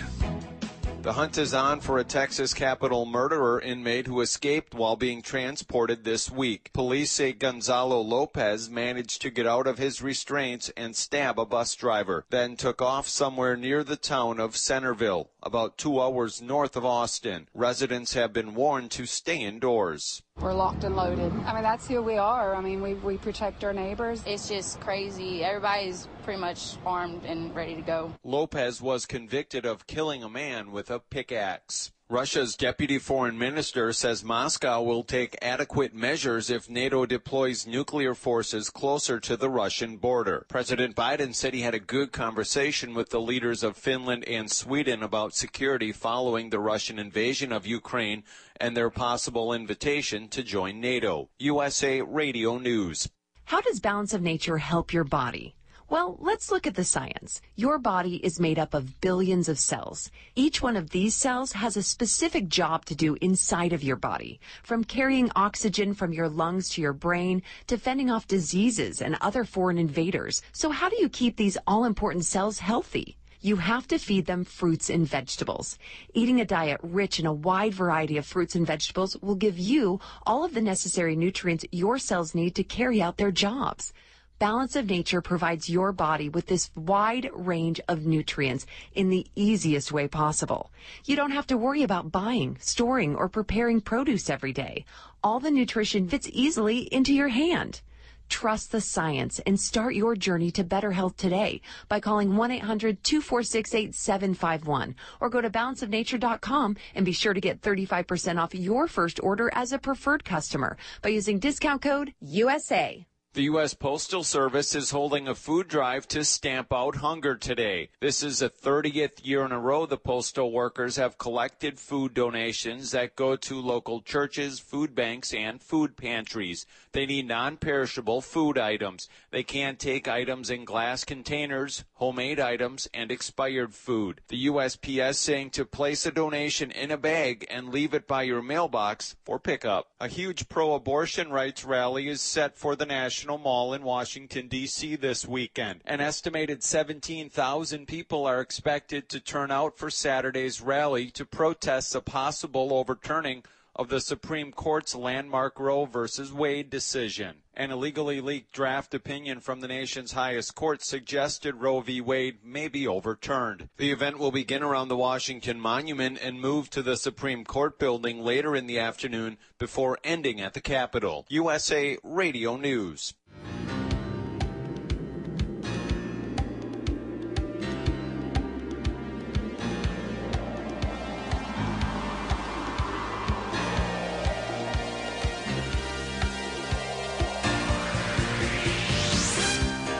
The 1.07 1.13
hunt 1.13 1.39
is 1.39 1.55
on 1.55 1.79
for 1.79 1.99
a 1.99 2.05
Texas 2.05 2.53
capital 2.53 3.07
murderer 3.07 3.61
inmate 3.61 4.09
who 4.09 4.21
escaped 4.21 4.75
while 4.75 4.97
being 4.97 5.23
transported 5.23 6.03
this 6.03 6.33
week. 6.33 6.73
Police 6.73 7.13
say 7.13 7.33
Gonzalo 7.33 8.01
Lopez 8.01 8.69
managed 8.69 9.23
to 9.23 9.31
get 9.31 9.47
out 9.47 9.69
of 9.69 9.79
his 9.79 10.03
restraints 10.03 10.69
and 10.77 10.97
stab 10.97 11.39
a 11.39 11.47
bus 11.47 11.77
driver, 11.77 12.25
then 12.31 12.57
took 12.57 12.83
off 12.83 13.07
somewhere 13.07 13.57
near 13.57 13.85
the 13.85 13.95
town 13.95 14.41
of 14.41 14.57
Centerville, 14.57 15.31
about 15.45 15.79
two 15.79 16.01
hours 16.01 16.43
north 16.43 16.75
of 16.75 16.85
Austin. 16.85 17.47
Residents 17.55 18.15
have 18.15 18.33
been 18.33 18.57
warned 18.57 18.91
to 18.91 19.07
stay 19.07 19.37
indoors. 19.37 20.25
We're 20.41 20.53
locked 20.53 20.85
and 20.85 20.97
loaded. 20.97 21.33
I 21.47 21.55
mean, 21.55 21.63
that's 21.63 21.87
who 21.89 22.03
we 22.03 22.19
are. 22.19 22.55
I 22.55 22.61
mean, 22.61 22.83
we, 22.83 22.93
we 22.93 23.17
protect 23.17 23.65
our 23.65 23.73
neighbors. 23.73 24.23
It's 24.27 24.49
just 24.49 24.79
crazy. 24.81 25.43
Everybody's 25.43 26.09
pretty 26.25 26.41
much 26.41 26.75
armed 26.85 27.25
and 27.25 27.55
ready 27.55 27.75
to 27.75 27.81
go. 27.81 28.13
Lopez 28.23 28.83
was 28.83 29.07
convicted 29.07 29.65
of 29.65 29.87
killing 29.87 30.23
a 30.23 30.29
man 30.29 30.73
with 30.73 30.91
a 30.91 30.96
pickaxe. 30.99 31.93
Russia's 32.09 32.55
deputy 32.55 33.01
foreign 33.01 33.37
minister 33.37 33.93
says 33.93 34.23
Moscow 34.23 34.81
will 34.81 35.03
take 35.03 35.37
adequate 35.43 35.93
measures 35.93 36.51
if 36.51 36.71
NATO 36.71 37.05
deploys 37.05 37.67
nuclear 37.67 38.15
forces 38.15 38.71
closer 38.71 39.19
to 39.19 39.37
the 39.37 39.51
Russian 39.51 39.97
border. 39.97 40.47
President 40.49 40.95
Biden 40.95 41.35
said 41.35 41.53
he 41.53 41.63
had 41.63 41.75
a 41.75 41.81
good 41.81 42.13
conversation 42.13 42.95
with 42.95 43.11
the 43.11 43.21
leaders 43.21 43.65
of 43.65 43.77
Finland 43.77 44.23
and 44.29 44.49
Sweden 44.49 45.03
about 45.03 45.35
security 45.35 45.91
following 45.91 46.51
the 46.51 46.61
Russian 46.61 47.01
invasion 47.01 47.51
of 47.51 47.67
Ukraine 47.67 48.23
and 48.61 48.77
their 48.77 48.89
possible 48.89 49.53
invitation 49.53 50.29
to 50.29 50.45
join 50.45 50.81
NATO. 50.81 51.29
USA 51.41 52.03
Radio 52.03 52.59
News. 52.59 53.09
How 53.47 53.61
does 53.61 53.81
Balance 53.81 54.15
of 54.15 54.23
Nature 54.23 54.59
help 54.59 54.93
your 54.93 55.03
body? 55.03 55.56
Well, 55.89 56.17
let's 56.19 56.51
look 56.51 56.67
at 56.67 56.75
the 56.75 56.83
science. 56.83 57.41
Your 57.55 57.79
body 57.79 58.17
is 58.17 58.41
made 58.41 58.59
up 58.59 58.75
of 58.75 59.01
billions 59.01 59.49
of 59.49 59.57
cells. 59.57 60.11
Each 60.35 60.61
one 60.61 60.77
of 60.77 60.91
these 60.91 61.15
cells 61.15 61.53
has 61.53 61.77
a 61.77 61.83
specific 61.83 62.49
job 62.49 62.85
to 62.87 62.97
do 62.97 63.17
inside 63.21 63.73
of 63.73 63.85
your 63.85 63.95
body, 63.95 64.41
from 64.65 64.83
carrying 64.83 65.31
oxygen 65.37 65.95
from 65.95 66.13
your 66.13 66.29
lungs 66.29 66.71
to 66.71 66.81
your 66.81 66.93
brain 66.93 67.41
to 67.69 67.79
fending 67.79 68.11
off 68.11 68.27
diseases 68.27 69.01
and 69.01 69.17
other 69.21 69.45
foreign 69.45 69.79
invaders. 69.79 70.43
So 70.51 70.71
how 70.71 70.89
do 70.89 70.97
you 71.01 71.09
keep 71.09 71.37
these 71.37 71.57
all 71.69 71.85
important 71.85 72.25
cells 72.25 72.59
healthy? 72.59 73.17
You 73.41 73.55
have 73.55 73.87
to 73.89 73.99
feed 73.99 74.27
them 74.27 74.43
fruits 74.43 74.91
and 74.91 75.07
vegetables. 75.07 75.79
Eating 76.15 76.41
a 76.41 76.45
diet 76.45 76.81
rich 76.83 77.21
in 77.21 77.27
a 77.27 77.33
wide 77.33 77.75
variety 77.75 78.17
of 78.17 78.27
fruits 78.27 78.57
and 78.57 78.67
vegetables 78.67 79.17
will 79.23 79.37
give 79.37 79.57
you 79.57 80.01
all 80.27 80.45
of 80.45 80.53
the 80.53 80.61
necessary 80.61 81.15
nutrients 81.15 81.65
your 81.71 81.97
cells 81.99 82.35
need 82.35 82.57
to 82.57 82.65
carry 82.65 83.01
out 83.01 83.19
their 83.19 83.31
jobs. 83.31 83.93
Balance 84.39 84.77
of 84.77 84.91
Nature 84.91 85.23
provides 85.23 85.71
your 85.71 85.93
body 85.93 86.29
with 86.29 86.45
this 86.45 86.71
wide 86.77 87.31
range 87.33 87.81
of 87.89 88.05
nutrients 88.05 88.67
in 88.93 89.09
the 89.09 89.27
easiest 89.35 89.93
way 89.93 90.09
possible. 90.09 90.71
You 91.07 91.17
don't 91.17 91.31
have 91.31 91.47
to 91.47 91.57
worry 91.57 91.83
about 91.83 92.13
buying, 92.13 92.59
storing, 92.61 93.17
or 93.17 93.31
preparing 93.31 93.81
produce 93.81 94.29
every 94.29 94.53
day. 94.53 94.85
All 95.25 95.41
the 95.41 95.51
nutrition 95.51 96.07
fits 96.07 96.29
easily 96.31 96.81
into 96.81 97.15
your 97.15 97.29
hand. 97.29 97.81
Trust 98.29 98.73
the 98.73 98.83
science 98.83 99.41
and 99.47 99.59
start 99.59 99.95
your 99.95 100.15
journey 100.15 100.51
to 100.51 100.65
better 100.65 100.93
health 100.93 101.17
today 101.17 101.63
by 101.89 101.99
calling 101.99 102.33
1-800-246-8751 102.33 104.95
or 105.19 105.31
go 105.31 105.41
to 105.41 105.49
balanceofnature.com 105.49 106.77
and 106.95 107.07
be 107.07 107.13
sure 107.13 107.33
to 107.33 107.41
get 107.41 107.63
35% 107.63 108.39
off 108.39 108.55
your 108.55 108.87
first 108.87 109.19
order 109.23 109.49
as 109.55 109.73
a 109.73 109.79
preferred 109.79 110.27
customer 110.27 110.77
by 111.01 111.09
using 111.09 111.39
discount 111.39 111.81
code 111.81 112.13
USA. 112.21 113.07
The 113.37 113.43
U.S. 113.53 113.75
Postal 113.75 114.25
Service 114.25 114.75
is 114.75 114.93
holding 114.93 115.29
a 115.29 115.35
food 115.35 115.69
drive 115.69 116.09
to 116.09 116.25
stamp 116.25 116.73
out 116.73 116.97
hunger 116.97 117.35
today. 117.35 117.91
This 118.01 118.23
is 118.23 118.39
the 118.39 118.49
30th 118.49 119.27
year 119.27 119.45
in 119.45 119.53
a 119.53 119.61
row 119.61 119.85
the 119.85 119.99
postal 119.99 120.51
workers 120.51 120.97
have 120.97 121.19
collected 121.19 121.79
food 121.79 122.15
donations 122.15 122.93
that 122.93 123.15
go 123.15 123.37
to 123.37 123.61
local 123.61 124.01
churches, 124.01 124.59
food 124.59 124.95
banks, 124.95 125.35
and 125.35 125.61
food 125.61 125.99
pantries. 125.99 126.65
They 126.93 127.05
need 127.05 127.29
non-perishable 127.29 128.23
food 128.23 128.57
items. 128.57 129.07
They 129.31 129.43
can't 129.43 129.79
take 129.79 130.09
items 130.09 130.49
in 130.49 130.65
glass 130.65 131.05
containers, 131.05 131.85
homemade 131.93 132.41
items, 132.41 132.89
and 132.95 133.13
expired 133.13 133.75
food. 133.75 134.23
The 134.29 134.47
USPS 134.47 135.17
saying 135.17 135.51
to 135.51 135.67
place 135.67 136.07
a 136.07 136.11
donation 136.11 136.71
in 136.71 136.91
a 136.91 136.97
bag 136.97 137.47
and 137.51 137.69
leave 137.69 137.93
it 137.93 138.09
by 138.09 138.23
your 138.23 138.41
mailbox 138.41 139.15
for 139.27 139.39
pickup. 139.39 139.89
A 140.01 140.09
huge 140.09 140.49
pro-abortion 140.49 141.29
rights 141.29 141.67
rally 141.67 142.09
is 142.09 142.23
set 142.23 142.57
for 142.57 142.75
the 142.75 142.87
National 142.87 143.26
Mall 143.27 143.75
in 143.75 143.83
Washington, 143.83 144.47
D.C. 144.47 144.95
this 144.97 145.27
weekend. 145.27 145.81
An 145.85 146.01
estimated 146.01 146.63
17,000 146.63 147.87
people 147.87 148.25
are 148.25 148.41
expected 148.41 149.09
to 149.09 149.19
turn 149.19 149.51
out 149.51 149.77
for 149.77 149.91
Saturday's 149.91 150.61
rally 150.61 151.11
to 151.11 151.25
protest 151.25 151.95
a 151.95 152.01
possible 152.01 152.73
overturning 152.73 153.43
of 153.77 153.89
the 153.89 154.01
Supreme 154.01 154.53
Court's 154.53 154.95
landmark 154.95 155.61
Roe 155.61 155.85
v. 155.85 156.09
Wade 156.33 156.71
decision. 156.71 157.37
An 157.55 157.71
illegally 157.71 158.21
leaked 158.21 158.53
draft 158.53 158.95
opinion 158.95 159.41
from 159.41 159.61
the 159.61 159.69
nation's 159.69 160.13
highest 160.13 160.55
court 160.55 160.83
suggested 160.83 161.57
Roe 161.57 161.81
v. 161.81 162.01
Wade 162.01 162.39
may 162.43 162.69
be 162.69 162.89
overturned. 162.89 163.69
The 163.77 163.93
event 163.93 164.19
will 164.19 164.33
begin 164.33 164.63
around 164.63 164.89
the 164.89 164.97
Washington 164.97 165.61
Monument 165.61 166.19
and 166.21 166.41
move 166.41 166.71
to 166.71 166.83
the 166.83 166.97
Supreme 166.97 167.45
Court 167.45 167.79
building 167.79 168.21
later 168.21 168.57
in 168.57 168.67
the 168.67 168.79
afternoon 168.79 169.37
before 169.59 169.99
ending 170.03 170.41
at 170.41 170.55
the 170.55 170.61
Capitol. 170.61 171.27
USA 171.29 171.99
Radio 172.03 172.57
News. 172.57 173.15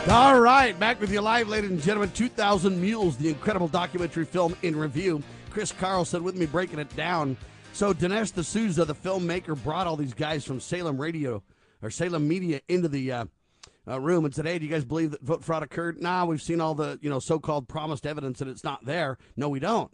All 0.09 0.39
right, 0.39 0.79
back 0.79 1.01
with 1.01 1.11
you 1.11 1.21
live, 1.21 1.49
ladies 1.49 1.71
and 1.71 1.83
gentlemen. 1.83 2.13
2,000 2.13 2.81
Mules, 2.81 3.17
the 3.17 3.29
incredible 3.29 3.67
documentary 3.67 4.25
film 4.25 4.55
in 4.63 4.77
review. 4.77 5.21
Chris 5.51 5.73
Carlson 5.73 6.23
with 6.23 6.37
me 6.37 6.47
breaking 6.47 6.79
it 6.79 6.95
down. 6.95 7.37
So, 7.73 7.93
Dinesh 7.93 8.33
D'Souza, 8.33 8.85
the 8.85 8.95
filmmaker, 8.95 9.61
brought 9.61 9.89
all 9.89 9.97
these 9.97 10.15
guys 10.15 10.45
from 10.45 10.61
Salem 10.61 10.97
Radio 10.97 11.43
or 11.83 11.91
Salem 11.91 12.29
Media 12.29 12.61
into 12.69 12.87
the 12.87 13.11
uh, 13.11 13.25
uh, 13.89 14.01
room 14.01 14.25
and 14.25 14.33
said, 14.33 14.47
"Hey, 14.47 14.61
do 14.61 14.65
you 14.65 14.71
guys 14.71 14.85
believe 14.85 15.11
that 15.11 15.23
vote 15.23 15.43
fraud 15.43 15.65
occurred?" 15.65 16.01
Nah, 16.01 16.25
we've 16.25 16.41
seen 16.41 16.61
all 16.61 16.77
the 16.77 17.01
you 17.03 17.11
know 17.11 17.19
so-called 17.19 17.67
promised 17.67 18.07
evidence 18.07 18.41
and 18.41 18.49
it's 18.49 18.63
not 18.63 18.85
there. 18.85 19.19
No, 19.37 19.49
we 19.49 19.59
don't. 19.59 19.91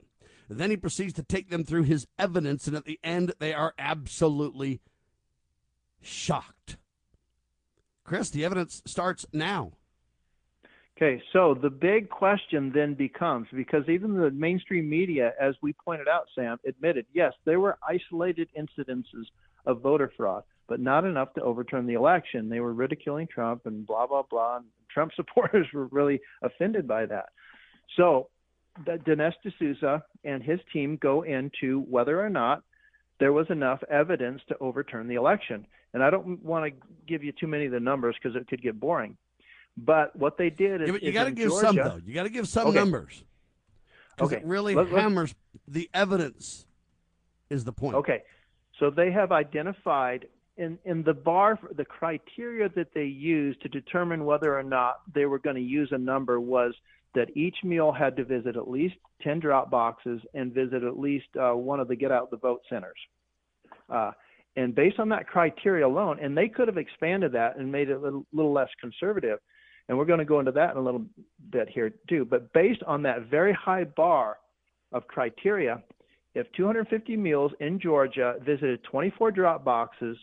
And 0.50 0.58
then 0.58 0.68
he 0.68 0.76
proceeds 0.76 1.14
to 1.14 1.22
take 1.22 1.48
them 1.48 1.64
through 1.64 1.84
his 1.84 2.06
evidence, 2.18 2.66
and 2.66 2.76
at 2.76 2.84
the 2.84 3.00
end, 3.02 3.32
they 3.38 3.54
are 3.54 3.72
absolutely 3.78 4.82
shocked. 6.02 6.76
Chris, 8.04 8.28
the 8.28 8.44
evidence 8.44 8.82
starts 8.84 9.24
now. 9.32 9.72
Okay, 11.02 11.20
so 11.32 11.58
the 11.60 11.68
big 11.68 12.08
question 12.08 12.70
then 12.72 12.94
becomes 12.94 13.48
because 13.52 13.82
even 13.88 14.14
the 14.14 14.30
mainstream 14.30 14.88
media, 14.88 15.32
as 15.40 15.56
we 15.60 15.72
pointed 15.72 16.06
out, 16.06 16.28
Sam, 16.32 16.58
admitted 16.64 17.06
yes, 17.12 17.32
there 17.44 17.58
were 17.58 17.76
isolated 17.88 18.48
incidences 18.56 19.24
of 19.66 19.80
voter 19.80 20.12
fraud, 20.16 20.44
but 20.68 20.78
not 20.78 21.04
enough 21.04 21.34
to 21.34 21.42
overturn 21.42 21.88
the 21.88 21.94
election. 21.94 22.48
They 22.48 22.60
were 22.60 22.72
ridiculing 22.72 23.26
Trump 23.26 23.66
and 23.66 23.84
blah, 23.84 24.06
blah, 24.06 24.22
blah. 24.30 24.58
And 24.58 24.66
Trump 24.94 25.10
supporters 25.16 25.66
were 25.74 25.86
really 25.86 26.20
offended 26.40 26.86
by 26.86 27.06
that. 27.06 27.30
So 27.96 28.28
Dinesh 28.86 29.34
D'Souza 29.44 30.04
and 30.22 30.40
his 30.40 30.60
team 30.72 31.00
go 31.02 31.22
into 31.22 31.80
whether 31.90 32.24
or 32.24 32.30
not 32.30 32.62
there 33.18 33.32
was 33.32 33.46
enough 33.50 33.80
evidence 33.90 34.40
to 34.50 34.58
overturn 34.60 35.08
the 35.08 35.16
election. 35.16 35.66
And 35.94 36.02
I 36.04 36.10
don't 36.10 36.40
want 36.44 36.72
to 36.72 36.86
give 37.08 37.24
you 37.24 37.32
too 37.32 37.48
many 37.48 37.66
of 37.66 37.72
the 37.72 37.80
numbers 37.80 38.14
because 38.22 38.36
it 38.36 38.46
could 38.46 38.62
get 38.62 38.78
boring. 38.78 39.16
But 39.76 40.14
what 40.16 40.36
they 40.36 40.50
did 40.50 40.82
is, 40.82 40.88
yeah, 40.88 40.98
you 41.00 41.12
got 41.12 41.24
to 41.24 41.30
give 41.30 41.48
Georgia, 41.48 41.66
some 41.66 41.76
though. 41.76 42.00
You 42.04 42.14
got 42.14 42.24
to 42.24 42.30
give 42.30 42.46
some 42.48 42.68
Okay. 42.68 42.78
numbers. 42.78 43.24
Okay. 44.20 44.36
it 44.36 44.44
really 44.44 44.74
Let- 44.74 44.92
let- 44.92 45.02
hammers 45.02 45.34
the 45.66 45.88
evidence. 45.94 46.66
Is 47.48 47.64
the 47.64 47.72
point? 47.72 47.96
Okay, 47.96 48.22
so 48.78 48.88
they 48.90 49.10
have 49.12 49.30
identified 49.32 50.26
in 50.56 50.78
in 50.84 51.02
the 51.02 51.12
bar 51.14 51.58
the 51.72 51.84
criteria 51.84 52.68
that 52.70 52.94
they 52.94 53.04
used 53.04 53.60
to 53.62 53.68
determine 53.68 54.24
whether 54.24 54.58
or 54.58 54.62
not 54.62 55.00
they 55.12 55.26
were 55.26 55.38
going 55.38 55.56
to 55.56 55.62
use 55.62 55.90
a 55.92 55.98
number 55.98 56.40
was 56.40 56.74
that 57.14 57.28
each 57.36 57.56
mule 57.62 57.92
had 57.92 58.16
to 58.16 58.24
visit 58.24 58.56
at 58.56 58.70
least 58.70 58.94
10 59.20 59.38
drop 59.40 59.70
boxes 59.70 60.20
and 60.32 60.52
visit 60.54 60.82
at 60.82 60.98
least 60.98 61.26
uh, 61.38 61.52
one 61.52 61.78
of 61.78 61.88
the 61.88 61.96
get 61.96 62.10
out 62.10 62.30
the 62.30 62.38
vote 62.38 62.62
centers. 62.70 62.96
Uh, 63.90 64.12
and 64.56 64.74
based 64.74 64.98
on 64.98 65.10
that 65.10 65.26
criteria 65.26 65.86
alone, 65.86 66.18
and 66.20 66.36
they 66.36 66.48
could 66.48 66.68
have 66.68 66.78
expanded 66.78 67.32
that 67.32 67.56
and 67.58 67.70
made 67.70 67.90
it 67.90 67.94
a 67.94 67.98
little, 67.98 68.24
little 68.32 68.52
less 68.52 68.68
conservative. 68.80 69.38
And 69.88 69.98
we're 69.98 70.04
going 70.04 70.20
to 70.20 70.24
go 70.24 70.38
into 70.38 70.52
that 70.52 70.70
in 70.72 70.76
a 70.76 70.80
little 70.80 71.04
bit 71.50 71.68
here 71.68 71.92
too. 72.08 72.24
But 72.24 72.52
based 72.52 72.82
on 72.84 73.02
that 73.02 73.28
very 73.30 73.52
high 73.52 73.84
bar 73.84 74.38
of 74.92 75.06
criteria, 75.06 75.82
if 76.34 76.46
250 76.56 77.16
mules 77.16 77.52
in 77.60 77.78
Georgia 77.80 78.36
visited 78.44 78.82
24 78.84 79.32
drop 79.32 79.64
boxes 79.64 80.16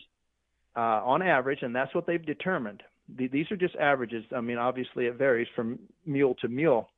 uh, 0.76 1.02
on 1.04 1.22
average, 1.22 1.60
and 1.62 1.74
that's 1.74 1.94
what 1.94 2.06
they've 2.06 2.24
determined. 2.24 2.82
The, 3.16 3.28
these 3.28 3.50
are 3.50 3.56
just 3.56 3.76
averages. 3.76 4.24
I 4.34 4.40
mean, 4.40 4.58
obviously 4.58 5.06
it 5.06 5.16
varies 5.16 5.48
from 5.54 5.78
mule 6.06 6.34
to 6.40 6.48
mule. 6.48 6.88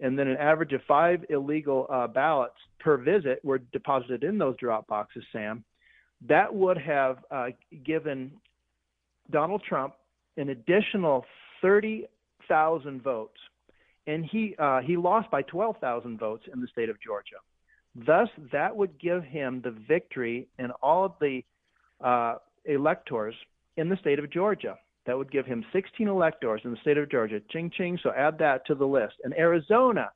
and 0.00 0.18
then 0.18 0.28
an 0.28 0.36
average 0.36 0.72
of 0.72 0.80
five 0.86 1.24
illegal 1.28 1.86
uh, 1.90 2.06
ballots 2.06 2.56
per 2.78 2.96
visit 2.96 3.44
were 3.44 3.58
deposited 3.58 4.22
in 4.22 4.38
those 4.38 4.56
drop 4.58 4.86
boxes, 4.86 5.24
Sam, 5.32 5.64
that 6.28 6.52
would 6.52 6.78
have 6.78 7.18
uh, 7.30 7.48
given 7.84 8.32
Donald 9.30 9.62
Trump 9.68 9.94
an 10.36 10.50
additional 10.50 11.24
30,000 11.62 13.02
votes, 13.02 13.38
and 14.06 14.24
he 14.24 14.54
uh, 14.58 14.80
he 14.80 14.96
lost 14.96 15.30
by 15.30 15.42
12,000 15.42 16.18
votes 16.18 16.44
in 16.52 16.60
the 16.60 16.68
state 16.68 16.88
of 16.88 16.96
Georgia. 17.00 17.36
Thus, 17.94 18.28
that 18.52 18.76
would 18.76 18.98
give 19.00 19.24
him 19.24 19.60
the 19.62 19.70
victory 19.70 20.48
in 20.58 20.70
all 20.82 21.04
of 21.04 21.12
the 21.20 21.42
uh, 22.02 22.36
electors 22.64 23.34
in 23.76 23.88
the 23.88 23.96
state 23.96 24.18
of 24.18 24.30
Georgia. 24.30 24.76
That 25.06 25.16
would 25.16 25.32
give 25.32 25.46
him 25.46 25.64
16 25.72 26.06
electors 26.06 26.60
in 26.64 26.70
the 26.70 26.76
state 26.78 26.98
of 26.98 27.10
Georgia. 27.10 27.40
Ching 27.50 27.70
ching. 27.76 27.98
So 28.02 28.10
add 28.10 28.38
that 28.38 28.66
to 28.66 28.74
the 28.74 28.86
list. 28.86 29.14
In 29.24 29.32
Arizona, 29.32 30.10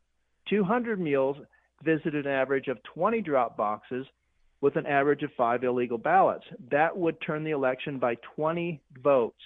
200 0.49 1.01
mules 1.01 1.39
visited 1.83 2.27
an 2.27 2.33
average 2.33 2.69
of 2.69 2.83
20 2.95 3.23
drop 3.23 3.57
boxes 3.57 4.07
with 4.61 4.77
an 4.77 4.87
average 4.87 5.23
of 5.23 5.31
five 5.37 5.65
illegal 5.65 5.99
ballots. 5.99 6.45
That 6.71 6.97
would 6.97 7.17
turn 7.21 7.43
the 7.43 7.51
election 7.51 7.99
by 7.99 8.17
20 8.37 8.81
votes. 9.03 9.39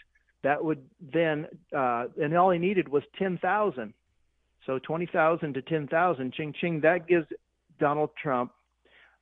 That 0.47 0.65
would 0.65 0.85
then, 1.01 1.49
uh, 1.77 2.05
and 2.23 2.33
all 2.37 2.53
he 2.53 2.59
needed 2.61 2.87
was 2.87 3.03
10,000. 3.19 3.93
So 4.65 4.79
20,000 4.79 5.55
to 5.55 5.63
10,000, 5.63 6.33
ching 6.35 6.55
ching, 6.61 6.81
that 6.83 7.09
gives 7.09 7.27
Donald 7.81 8.11
Trump 8.23 8.53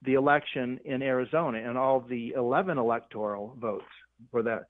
the 0.03 0.15
election 0.15 0.79
in 0.85 1.01
Arizona 1.01 1.67
and 1.67 1.79
all 1.79 2.01
the 2.01 2.35
11 2.37 2.77
electoral 2.77 3.57
votes 3.59 3.87
for 4.31 4.43
that. 4.43 4.65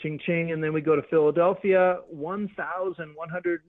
Ching 0.00 0.18
ching. 0.26 0.50
And 0.50 0.60
then 0.60 0.72
we 0.72 0.80
go 0.80 0.96
to 0.96 1.02
Philadelphia, 1.08 1.98
1,100 2.10 3.62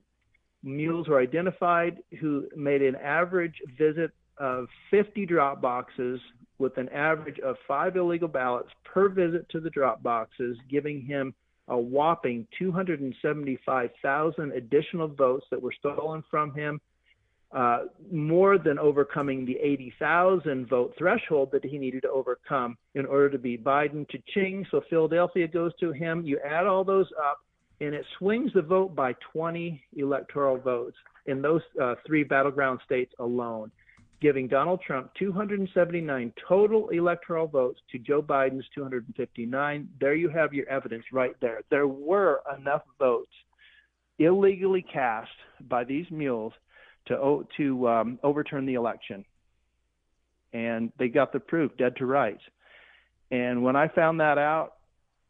mules 0.63 1.08
were 1.08 1.22
identified 1.22 2.00
who 2.19 2.48
made 2.56 2.82
an 2.82 2.96
average 2.96 3.62
visit 3.78 4.10
of 4.39 4.65
50 4.89 5.28
drop 5.28 5.62
boxes 5.62 6.19
with 6.58 6.80
an 6.80 6.89
average 6.89 7.39
of 7.41 7.58
five 7.67 7.96
illegal 7.96 8.28
ballots 8.28 8.69
per 8.84 9.08
visit 9.08 9.48
to 9.50 9.60
the 9.60 9.69
drop 9.69 10.02
boxes, 10.02 10.58
giving 10.67 11.00
him 11.00 11.36
a 11.67 11.78
whopping 11.78 12.47
275,000 12.60 14.52
additional 14.52 15.08
votes 15.08 15.45
that 15.52 15.62
were 15.62 15.73
stolen 15.80 16.23
from 16.30 16.54
him 16.54 16.80
uh, 17.54 17.84
more 18.12 18.58
than 18.58 18.80
overcoming 18.80 19.45
the 19.45 19.58
80,000 19.62 20.67
vote 20.67 20.93
threshold 20.97 21.49
that 21.52 21.63
he 21.63 21.78
needed 21.78 22.02
to 22.02 22.10
overcome 22.10 22.76
in 22.95 23.06
order 23.06 23.30
to 23.30 23.38
beat 23.38 23.63
Biden 23.63 24.08
to 24.10 24.17
Ching. 24.34 24.65
So 24.71 24.82
Philadelphia 24.89 25.47
goes 25.47 25.71
to 25.80 25.91
him. 25.91 26.23
You 26.26 26.39
add 26.39 26.65
all 26.65 26.84
those 26.84 27.08
up, 27.23 27.41
and 27.80 27.93
it 27.93 28.06
swings 28.17 28.52
the 28.56 28.63
vote 28.63 28.95
by 28.95 29.13
20 29.32 29.84
electoral 29.97 30.58
votes 30.58 30.97
in 31.28 31.41
those 31.41 31.62
uh, 31.82 31.95
three 32.08 32.23
battleground 32.23 32.80
states 32.86 33.13
alone, 33.19 33.71
giving 34.23 34.47
Donald 34.47 34.79
Trump 34.81 35.12
279 35.19 36.33
total 36.47 36.88
electoral 36.89 37.45
votes 37.45 37.81
to 37.91 37.99
Joe 37.99 38.21
Biden's 38.21 38.65
259. 38.73 39.89
There 39.99 40.15
you 40.15 40.29
have 40.29 40.53
your 40.53 40.67
evidence 40.69 41.03
right 41.12 41.36
there. 41.41 41.59
There 41.69 41.89
were 41.89 42.41
enough 42.57 42.83
votes 42.97 43.33
illegally 44.19 44.81
cast 44.81 45.29
by 45.67 45.83
these 45.83 46.05
mules 46.09 46.53
to 47.09 47.45
to 47.57 47.88
um, 47.89 48.19
overturn 48.23 48.65
the 48.65 48.75
election, 48.75 49.25
and 50.53 50.93
they 50.97 51.09
got 51.09 51.33
the 51.33 51.41
proof, 51.41 51.75
dead 51.77 51.97
to 51.97 52.05
rights. 52.05 52.43
And 53.29 53.62
when 53.62 53.75
I 53.75 53.89
found 53.89 54.21
that 54.21 54.38
out, 54.38 54.75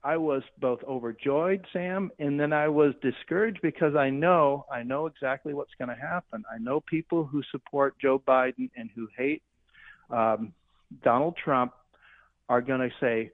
I 0.03 0.17
was 0.17 0.43
both 0.59 0.83
overjoyed, 0.83 1.65
Sam, 1.71 2.11
and 2.19 2.39
then 2.39 2.51
I 2.51 2.67
was 2.67 2.93
discouraged 3.01 3.59
because 3.61 3.95
I 3.95 4.09
know 4.09 4.65
I 4.71 4.83
know 4.83 5.05
exactly 5.05 5.53
what's 5.53 5.73
going 5.77 5.89
to 5.89 5.95
happen. 5.95 6.43
I 6.53 6.57
know 6.57 6.81
people 6.81 7.25
who 7.25 7.41
support 7.51 7.95
Joe 7.99 8.21
Biden 8.27 8.69
and 8.75 8.89
who 8.95 9.07
hate 9.17 9.41
um, 10.09 10.53
Donald 11.03 11.37
Trump 11.41 11.73
are 12.49 12.61
going 12.61 12.81
to 12.81 12.89
say, 12.99 13.31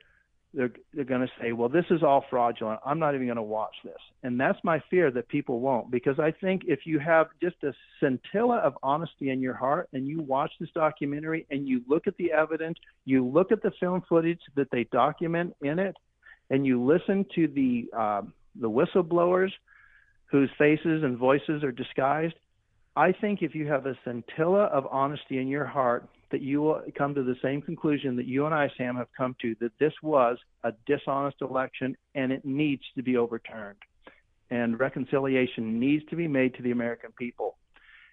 they're, 0.54 0.72
they're 0.94 1.06
going 1.06 1.22
to 1.22 1.32
say, 1.42 1.52
well, 1.52 1.70
this 1.70 1.86
is 1.92 2.02
all 2.02 2.26
fraudulent. 2.30 2.80
I'm 2.86 3.00
not 3.00 3.14
even 3.14 3.28
going 3.28 3.38
to 3.38 3.44
watch 3.44 3.76
this. 3.84 4.00
And 4.24 4.40
that's 4.40 4.58
my 4.64 4.82
fear 4.90 5.12
that 5.12 5.28
people 5.28 5.60
won't, 5.60 5.92
because 5.92 6.20
I 6.20 6.32
think 6.32 6.64
if 6.68 6.82
you 6.86 7.00
have 7.00 7.28
just 7.42 7.58
a 7.64 7.74
scintilla 8.00 8.58
of 8.58 8.74
honesty 8.82 9.30
in 9.30 9.42
your 9.42 9.54
heart 9.54 9.90
and 9.94 10.08
you 10.08 10.22
watch 10.22 10.52
this 10.60 10.70
documentary 10.74 11.46
and 11.52 11.68
you 11.68 11.82
look 11.88 12.08
at 12.08 12.18
the 12.18 12.32
evidence, 12.32 12.78
you 13.06 13.26
look 13.26 13.52
at 13.52 13.62
the 13.62 13.72
film 13.80 14.04
footage 14.10 14.42
that 14.56 14.72
they 14.72 14.86
document 14.86 15.56
in 15.62 15.78
it, 15.78 15.96
and 16.50 16.66
you 16.66 16.84
listen 16.84 17.26
to 17.36 17.48
the 17.48 17.90
uh, 17.98 18.22
the 18.60 18.70
whistleblowers 18.70 19.52
whose 20.26 20.50
faces 20.58 21.04
and 21.04 21.18
voices 21.18 21.64
are 21.64 21.72
disguised, 21.72 22.36
I 22.96 23.12
think 23.12 23.42
if 23.42 23.56
you 23.56 23.68
have 23.68 23.86
a 23.86 23.98
scintilla 24.04 24.66
of 24.66 24.86
honesty 24.92 25.40
in 25.40 25.48
your 25.48 25.66
heart 25.66 26.08
that 26.32 26.42
you 26.42 26.62
will 26.62 26.82
come 26.96 27.16
to 27.16 27.24
the 27.24 27.36
same 27.42 27.62
conclusion 27.62 28.16
that 28.18 28.26
you 28.26 28.46
and 28.46 28.54
I, 28.54 28.70
Sam, 28.78 28.96
have 28.98 29.08
come 29.18 29.36
to 29.42 29.56
that 29.62 29.72
this 29.80 29.94
was 30.04 30.38
a 30.64 30.74
dishonest 30.86 31.38
election 31.42 31.96
and 32.14 32.32
it 32.32 32.46
needs 32.46 32.84
to 32.96 33.02
be 33.02 33.18
overturned. 33.18 33.78
And 34.52 34.80
reconciliation 34.80 35.80
needs 35.80 36.04
to 36.10 36.16
be 36.16 36.28
made 36.28 36.56
to 36.56 36.64
the 36.64 36.72
American 36.72 37.12
people. 37.18 37.58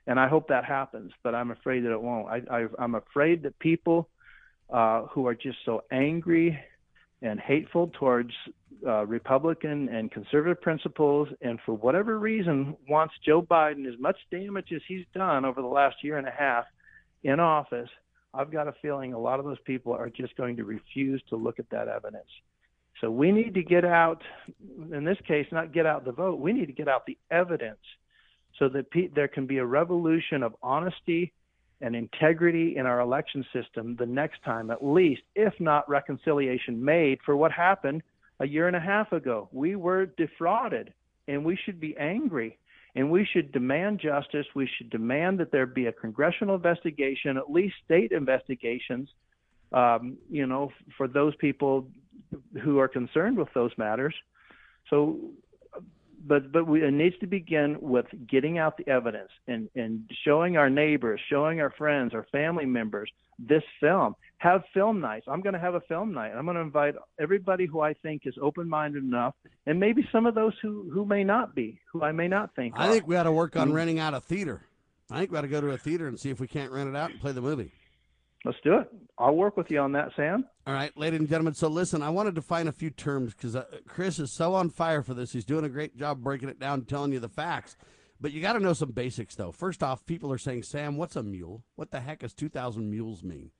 And 0.06 0.20
I 0.20 0.28
hope 0.28 0.48
that 0.48 0.64
happens, 0.64 1.12
but 1.22 1.34
I'm 1.34 1.50
afraid 1.50 1.80
that 1.84 1.92
it 1.92 2.00
won't. 2.00 2.28
I, 2.28 2.66
am 2.78 2.94
afraid 2.94 3.42
that 3.42 3.58
people 3.58 4.08
uh, 4.70 5.02
who 5.06 5.26
are 5.26 5.34
just 5.34 5.58
so 5.64 5.82
angry 5.90 6.58
and 7.22 7.40
hateful 7.40 7.90
towards 7.98 8.30
uh, 8.86 9.06
Republican 9.06 9.88
and 9.88 10.10
conservative 10.10 10.60
principles, 10.60 11.28
and 11.40 11.58
for 11.64 11.74
whatever 11.74 12.18
reason 12.18 12.76
wants 12.88 13.14
Joe 13.24 13.42
Biden 13.42 13.86
as 13.86 13.98
much 13.98 14.16
damage 14.30 14.68
as 14.74 14.82
he's 14.86 15.04
done 15.14 15.44
over 15.44 15.62
the 15.62 15.66
last 15.68 15.96
year 16.02 16.18
and 16.18 16.26
a 16.26 16.32
half 16.32 16.64
in 17.24 17.40
office, 17.40 17.88
I've 18.34 18.52
got 18.52 18.68
a 18.68 18.74
feeling 18.82 19.14
a 19.14 19.18
lot 19.18 19.38
of 19.38 19.46
those 19.46 19.60
people 19.64 19.92
are 19.94 20.10
just 20.10 20.36
going 20.36 20.56
to 20.56 20.64
refuse 20.64 21.22
to 21.30 21.36
look 21.36 21.58
at 21.58 21.70
that 21.70 21.88
evidence. 21.88 22.28
So 23.00 23.10
we 23.10 23.32
need 23.32 23.54
to 23.54 23.62
get 23.62 23.84
out, 23.84 24.22
in 24.92 25.04
this 25.04 25.18
case, 25.26 25.46
not 25.52 25.72
get 25.72 25.86
out 25.86 26.04
the 26.04 26.12
vote, 26.12 26.38
we 26.38 26.52
need 26.52 26.66
to 26.66 26.72
get 26.72 26.88
out 26.88 27.06
the 27.06 27.18
evidence 27.30 27.80
so 28.58 28.68
that 28.70 28.90
pe- 28.90 29.08
there 29.08 29.28
can 29.28 29.46
be 29.46 29.58
a 29.58 29.64
revolution 29.64 30.42
of 30.42 30.54
honesty 30.62 31.32
and 31.80 31.94
integrity 31.94 32.76
in 32.76 32.86
our 32.86 33.00
election 33.00 33.44
system 33.52 33.96
the 33.96 34.06
next 34.06 34.42
time, 34.44 34.70
at 34.70 34.84
least, 34.84 35.22
if 35.34 35.52
not 35.60 35.88
reconciliation 35.88 36.82
made 36.82 37.18
for 37.24 37.36
what 37.36 37.52
happened 37.52 38.02
a 38.40 38.46
year 38.46 38.66
and 38.66 38.76
a 38.76 38.80
half 38.80 39.12
ago. 39.12 39.48
We 39.52 39.76
were 39.76 40.06
defrauded, 40.06 40.92
and 41.28 41.44
we 41.44 41.58
should 41.64 41.80
be 41.80 41.96
angry 41.96 42.58
and 42.96 43.10
we 43.10 43.28
should 43.30 43.52
demand 43.52 44.00
justice. 44.00 44.46
We 44.54 44.68
should 44.76 44.88
demand 44.88 45.38
that 45.40 45.52
there 45.52 45.66
be 45.66 45.86
a 45.86 45.92
congressional 45.92 46.54
investigation, 46.54 47.36
at 47.36 47.50
least 47.50 47.74
state 47.84 48.10
investigations, 48.10 49.10
um, 49.72 50.16
you 50.30 50.46
know, 50.46 50.72
for 50.96 51.06
those 51.06 51.36
people 51.36 51.88
who 52.62 52.78
are 52.78 52.88
concerned 52.88 53.36
with 53.36 53.48
those 53.54 53.70
matters. 53.76 54.14
So, 54.88 55.18
but 56.26 56.52
but 56.52 56.66
we, 56.66 56.82
it 56.84 56.92
needs 56.92 57.18
to 57.20 57.26
begin 57.26 57.76
with 57.80 58.06
getting 58.28 58.58
out 58.58 58.76
the 58.76 58.88
evidence 58.88 59.30
and 59.46 59.68
and 59.74 60.10
showing 60.24 60.56
our 60.56 60.70
neighbors, 60.70 61.20
showing 61.30 61.60
our 61.60 61.70
friends, 61.70 62.14
our 62.14 62.26
family 62.32 62.66
members 62.66 63.10
this 63.38 63.62
film 63.80 64.14
have 64.38 64.62
film 64.72 65.00
nights. 65.00 65.26
I'm 65.28 65.40
going 65.40 65.52
to 65.54 65.58
have 65.60 65.74
a 65.74 65.80
film 65.82 66.12
night. 66.12 66.32
I'm 66.36 66.44
going 66.44 66.56
to 66.56 66.62
invite 66.62 66.94
everybody 67.20 67.66
who 67.66 67.80
I 67.80 67.92
think 67.94 68.22
is 68.24 68.34
open-minded 68.40 69.02
enough, 69.02 69.34
and 69.66 69.78
maybe 69.78 70.06
some 70.12 70.26
of 70.26 70.34
those 70.34 70.54
who 70.62 70.90
who 70.92 71.04
may 71.04 71.24
not 71.24 71.54
be, 71.54 71.78
who 71.92 72.02
I 72.02 72.12
may 72.12 72.28
not 72.28 72.54
think. 72.54 72.74
I 72.76 72.88
are. 72.88 72.92
think 72.92 73.06
we 73.06 73.16
ought 73.16 73.24
to 73.24 73.32
work 73.32 73.56
on 73.56 73.70
Mm. 73.70 73.74
renting 73.74 73.98
out 73.98 74.14
a 74.14 74.20
theater. 74.20 74.62
I 75.10 75.18
think 75.20 75.30
we 75.30 75.38
ought 75.38 75.42
to 75.42 75.48
go 75.48 75.60
to 75.60 75.70
a 75.70 75.78
theater 75.78 76.08
and 76.08 76.18
see 76.18 76.30
if 76.30 76.40
we 76.40 76.48
can't 76.48 76.72
rent 76.72 76.88
it 76.88 76.96
out 76.96 77.10
and 77.10 77.20
play 77.20 77.32
the 77.32 77.40
movie. 77.40 77.70
Let's 78.46 78.58
do 78.62 78.76
it. 78.76 78.88
I'll 79.18 79.34
work 79.34 79.56
with 79.56 79.72
you 79.72 79.80
on 79.80 79.90
that, 79.92 80.10
Sam. 80.14 80.44
All 80.68 80.72
right, 80.72 80.96
ladies 80.96 81.18
and 81.18 81.28
gentlemen. 81.28 81.54
So 81.54 81.66
listen, 81.66 82.00
I 82.00 82.10
wanted 82.10 82.36
to 82.36 82.42
find 82.42 82.68
a 82.68 82.72
few 82.72 82.90
terms 82.90 83.34
because 83.34 83.56
uh, 83.56 83.64
Chris 83.88 84.20
is 84.20 84.30
so 84.30 84.54
on 84.54 84.70
fire 84.70 85.02
for 85.02 85.14
this. 85.14 85.32
He's 85.32 85.44
doing 85.44 85.64
a 85.64 85.68
great 85.68 85.96
job 85.96 86.22
breaking 86.22 86.48
it 86.48 86.60
down, 86.60 86.84
telling 86.84 87.10
you 87.10 87.18
the 87.18 87.28
facts. 87.28 87.76
But 88.20 88.30
you 88.30 88.40
got 88.40 88.52
to 88.52 88.60
know 88.60 88.72
some 88.72 88.92
basics, 88.92 89.34
though. 89.34 89.50
First 89.50 89.82
off, 89.82 90.06
people 90.06 90.30
are 90.30 90.38
saying, 90.38 90.62
Sam, 90.62 90.96
what's 90.96 91.16
a 91.16 91.24
mule? 91.24 91.64
What 91.74 91.90
the 91.90 91.98
heck 91.98 92.20
does 92.20 92.34
2,000 92.34 92.88
mules 92.88 93.24
mean? 93.24 93.50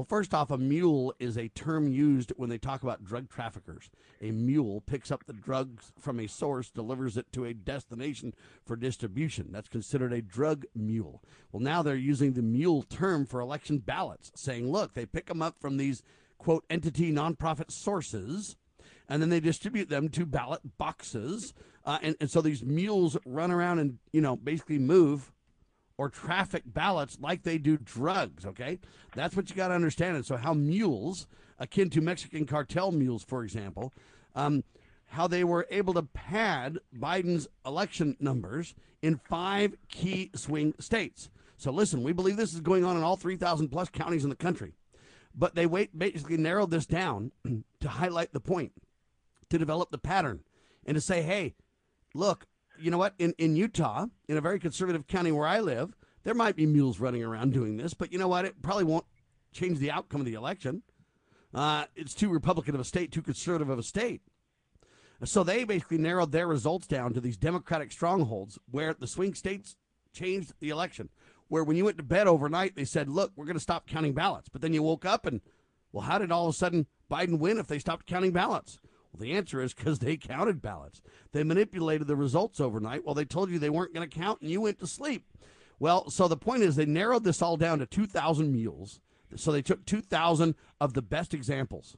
Well, 0.00 0.06
first 0.08 0.32
off, 0.32 0.50
a 0.50 0.56
mule 0.56 1.12
is 1.18 1.36
a 1.36 1.48
term 1.48 1.86
used 1.86 2.32
when 2.38 2.48
they 2.48 2.56
talk 2.56 2.82
about 2.82 3.04
drug 3.04 3.28
traffickers. 3.28 3.90
A 4.22 4.30
mule 4.30 4.80
picks 4.80 5.10
up 5.10 5.26
the 5.26 5.34
drugs 5.34 5.92
from 6.00 6.18
a 6.18 6.26
source, 6.26 6.70
delivers 6.70 7.18
it 7.18 7.30
to 7.32 7.44
a 7.44 7.52
destination 7.52 8.32
for 8.64 8.76
distribution. 8.76 9.48
That's 9.52 9.68
considered 9.68 10.14
a 10.14 10.22
drug 10.22 10.64
mule. 10.74 11.22
Well, 11.52 11.60
now 11.60 11.82
they're 11.82 11.96
using 11.96 12.32
the 12.32 12.40
mule 12.40 12.80
term 12.80 13.26
for 13.26 13.40
election 13.40 13.76
ballots, 13.76 14.32
saying, 14.34 14.72
look, 14.72 14.94
they 14.94 15.04
pick 15.04 15.26
them 15.26 15.42
up 15.42 15.56
from 15.60 15.76
these, 15.76 16.02
quote, 16.38 16.64
entity 16.70 17.12
nonprofit 17.12 17.70
sources, 17.70 18.56
and 19.06 19.20
then 19.20 19.28
they 19.28 19.38
distribute 19.38 19.90
them 19.90 20.08
to 20.08 20.24
ballot 20.24 20.78
boxes. 20.78 21.52
Uh, 21.84 21.98
and, 22.00 22.16
and 22.22 22.30
so 22.30 22.40
these 22.40 22.64
mules 22.64 23.18
run 23.26 23.50
around 23.50 23.80
and, 23.80 23.98
you 24.14 24.22
know, 24.22 24.34
basically 24.34 24.78
move 24.78 25.30
or 26.00 26.08
traffic 26.08 26.62
ballots 26.64 27.18
like 27.20 27.42
they 27.42 27.58
do 27.58 27.76
drugs, 27.76 28.46
okay? 28.46 28.78
That's 29.14 29.36
what 29.36 29.50
you 29.50 29.54
got 29.54 29.68
to 29.68 29.74
understand. 29.74 30.16
And 30.16 30.24
so, 30.24 30.38
how 30.38 30.54
mules, 30.54 31.26
akin 31.58 31.90
to 31.90 32.00
Mexican 32.00 32.46
cartel 32.46 32.90
mules, 32.90 33.22
for 33.22 33.44
example, 33.44 33.92
um, 34.34 34.64
how 35.08 35.26
they 35.26 35.44
were 35.44 35.66
able 35.70 35.92
to 35.92 36.02
pad 36.04 36.78
Biden's 36.98 37.48
election 37.66 38.16
numbers 38.18 38.74
in 39.02 39.20
five 39.28 39.74
key 39.90 40.30
swing 40.34 40.72
states. 40.80 41.28
So 41.58 41.70
listen, 41.70 42.02
we 42.02 42.14
believe 42.14 42.38
this 42.38 42.54
is 42.54 42.62
going 42.62 42.82
on 42.82 42.96
in 42.96 43.02
all 43.02 43.16
3,000 43.16 43.68
plus 43.68 43.90
counties 43.90 44.24
in 44.24 44.30
the 44.30 44.36
country. 44.36 44.72
But 45.34 45.54
they 45.54 45.66
wait, 45.66 45.98
basically 45.98 46.38
narrowed 46.38 46.70
this 46.70 46.86
down 46.86 47.32
to 47.80 47.88
highlight 47.88 48.32
the 48.32 48.40
point, 48.40 48.72
to 49.50 49.58
develop 49.58 49.90
the 49.90 49.98
pattern, 49.98 50.44
and 50.86 50.94
to 50.94 51.00
say, 51.02 51.20
hey, 51.20 51.56
look, 52.14 52.46
you 52.80 52.90
know 52.90 52.98
what? 52.98 53.14
In, 53.18 53.34
in 53.38 53.56
Utah, 53.56 54.06
in 54.28 54.36
a 54.36 54.40
very 54.40 54.58
conservative 54.58 55.06
county 55.06 55.32
where 55.32 55.46
I 55.46 55.60
live, 55.60 55.94
there 56.24 56.34
might 56.34 56.56
be 56.56 56.66
mules 56.66 57.00
running 57.00 57.22
around 57.22 57.52
doing 57.52 57.76
this, 57.76 57.94
but 57.94 58.12
you 58.12 58.18
know 58.18 58.28
what? 58.28 58.44
It 58.44 58.62
probably 58.62 58.84
won't 58.84 59.06
change 59.52 59.78
the 59.78 59.90
outcome 59.90 60.20
of 60.20 60.26
the 60.26 60.34
election. 60.34 60.82
Uh, 61.52 61.84
it's 61.96 62.14
too 62.14 62.28
Republican 62.28 62.74
of 62.74 62.80
a 62.80 62.84
state, 62.84 63.10
too 63.10 63.22
conservative 63.22 63.68
of 63.68 63.78
a 63.78 63.82
state. 63.82 64.22
So 65.24 65.42
they 65.42 65.64
basically 65.64 65.98
narrowed 65.98 66.32
their 66.32 66.46
results 66.46 66.86
down 66.86 67.12
to 67.12 67.20
these 67.20 67.36
Democratic 67.36 67.92
strongholds 67.92 68.58
where 68.70 68.94
the 68.94 69.06
swing 69.06 69.34
states 69.34 69.76
changed 70.12 70.54
the 70.60 70.70
election. 70.70 71.10
Where 71.48 71.64
when 71.64 71.76
you 71.76 71.84
went 71.84 71.98
to 71.98 72.04
bed 72.04 72.26
overnight, 72.26 72.76
they 72.76 72.84
said, 72.84 73.08
look, 73.08 73.32
we're 73.34 73.44
going 73.44 73.56
to 73.56 73.60
stop 73.60 73.86
counting 73.86 74.14
ballots. 74.14 74.48
But 74.48 74.62
then 74.62 74.72
you 74.72 74.82
woke 74.82 75.04
up 75.04 75.26
and, 75.26 75.40
well, 75.92 76.04
how 76.04 76.18
did 76.18 76.30
all 76.30 76.46
of 76.46 76.54
a 76.54 76.56
sudden 76.56 76.86
Biden 77.10 77.38
win 77.38 77.58
if 77.58 77.66
they 77.66 77.78
stopped 77.78 78.06
counting 78.06 78.32
ballots? 78.32 78.78
Well, 79.12 79.20
the 79.20 79.32
answer 79.32 79.60
is 79.60 79.74
because 79.74 79.98
they 79.98 80.16
counted 80.16 80.62
ballots. 80.62 81.02
They 81.32 81.42
manipulated 81.42 82.06
the 82.06 82.16
results 82.16 82.60
overnight 82.60 83.04
while 83.04 83.14
they 83.14 83.24
told 83.24 83.50
you 83.50 83.58
they 83.58 83.70
weren't 83.70 83.94
going 83.94 84.08
to 84.08 84.18
count 84.18 84.40
and 84.40 84.50
you 84.50 84.60
went 84.60 84.78
to 84.80 84.86
sleep. 84.86 85.24
Well, 85.78 86.10
so 86.10 86.28
the 86.28 86.36
point 86.36 86.62
is 86.62 86.76
they 86.76 86.86
narrowed 86.86 87.24
this 87.24 87.42
all 87.42 87.56
down 87.56 87.78
to 87.78 87.86
2,000 87.86 88.52
mules. 88.52 89.00
So 89.36 89.52
they 89.52 89.62
took 89.62 89.86
2,000 89.86 90.54
of 90.80 90.94
the 90.94 91.02
best 91.02 91.34
examples, 91.34 91.96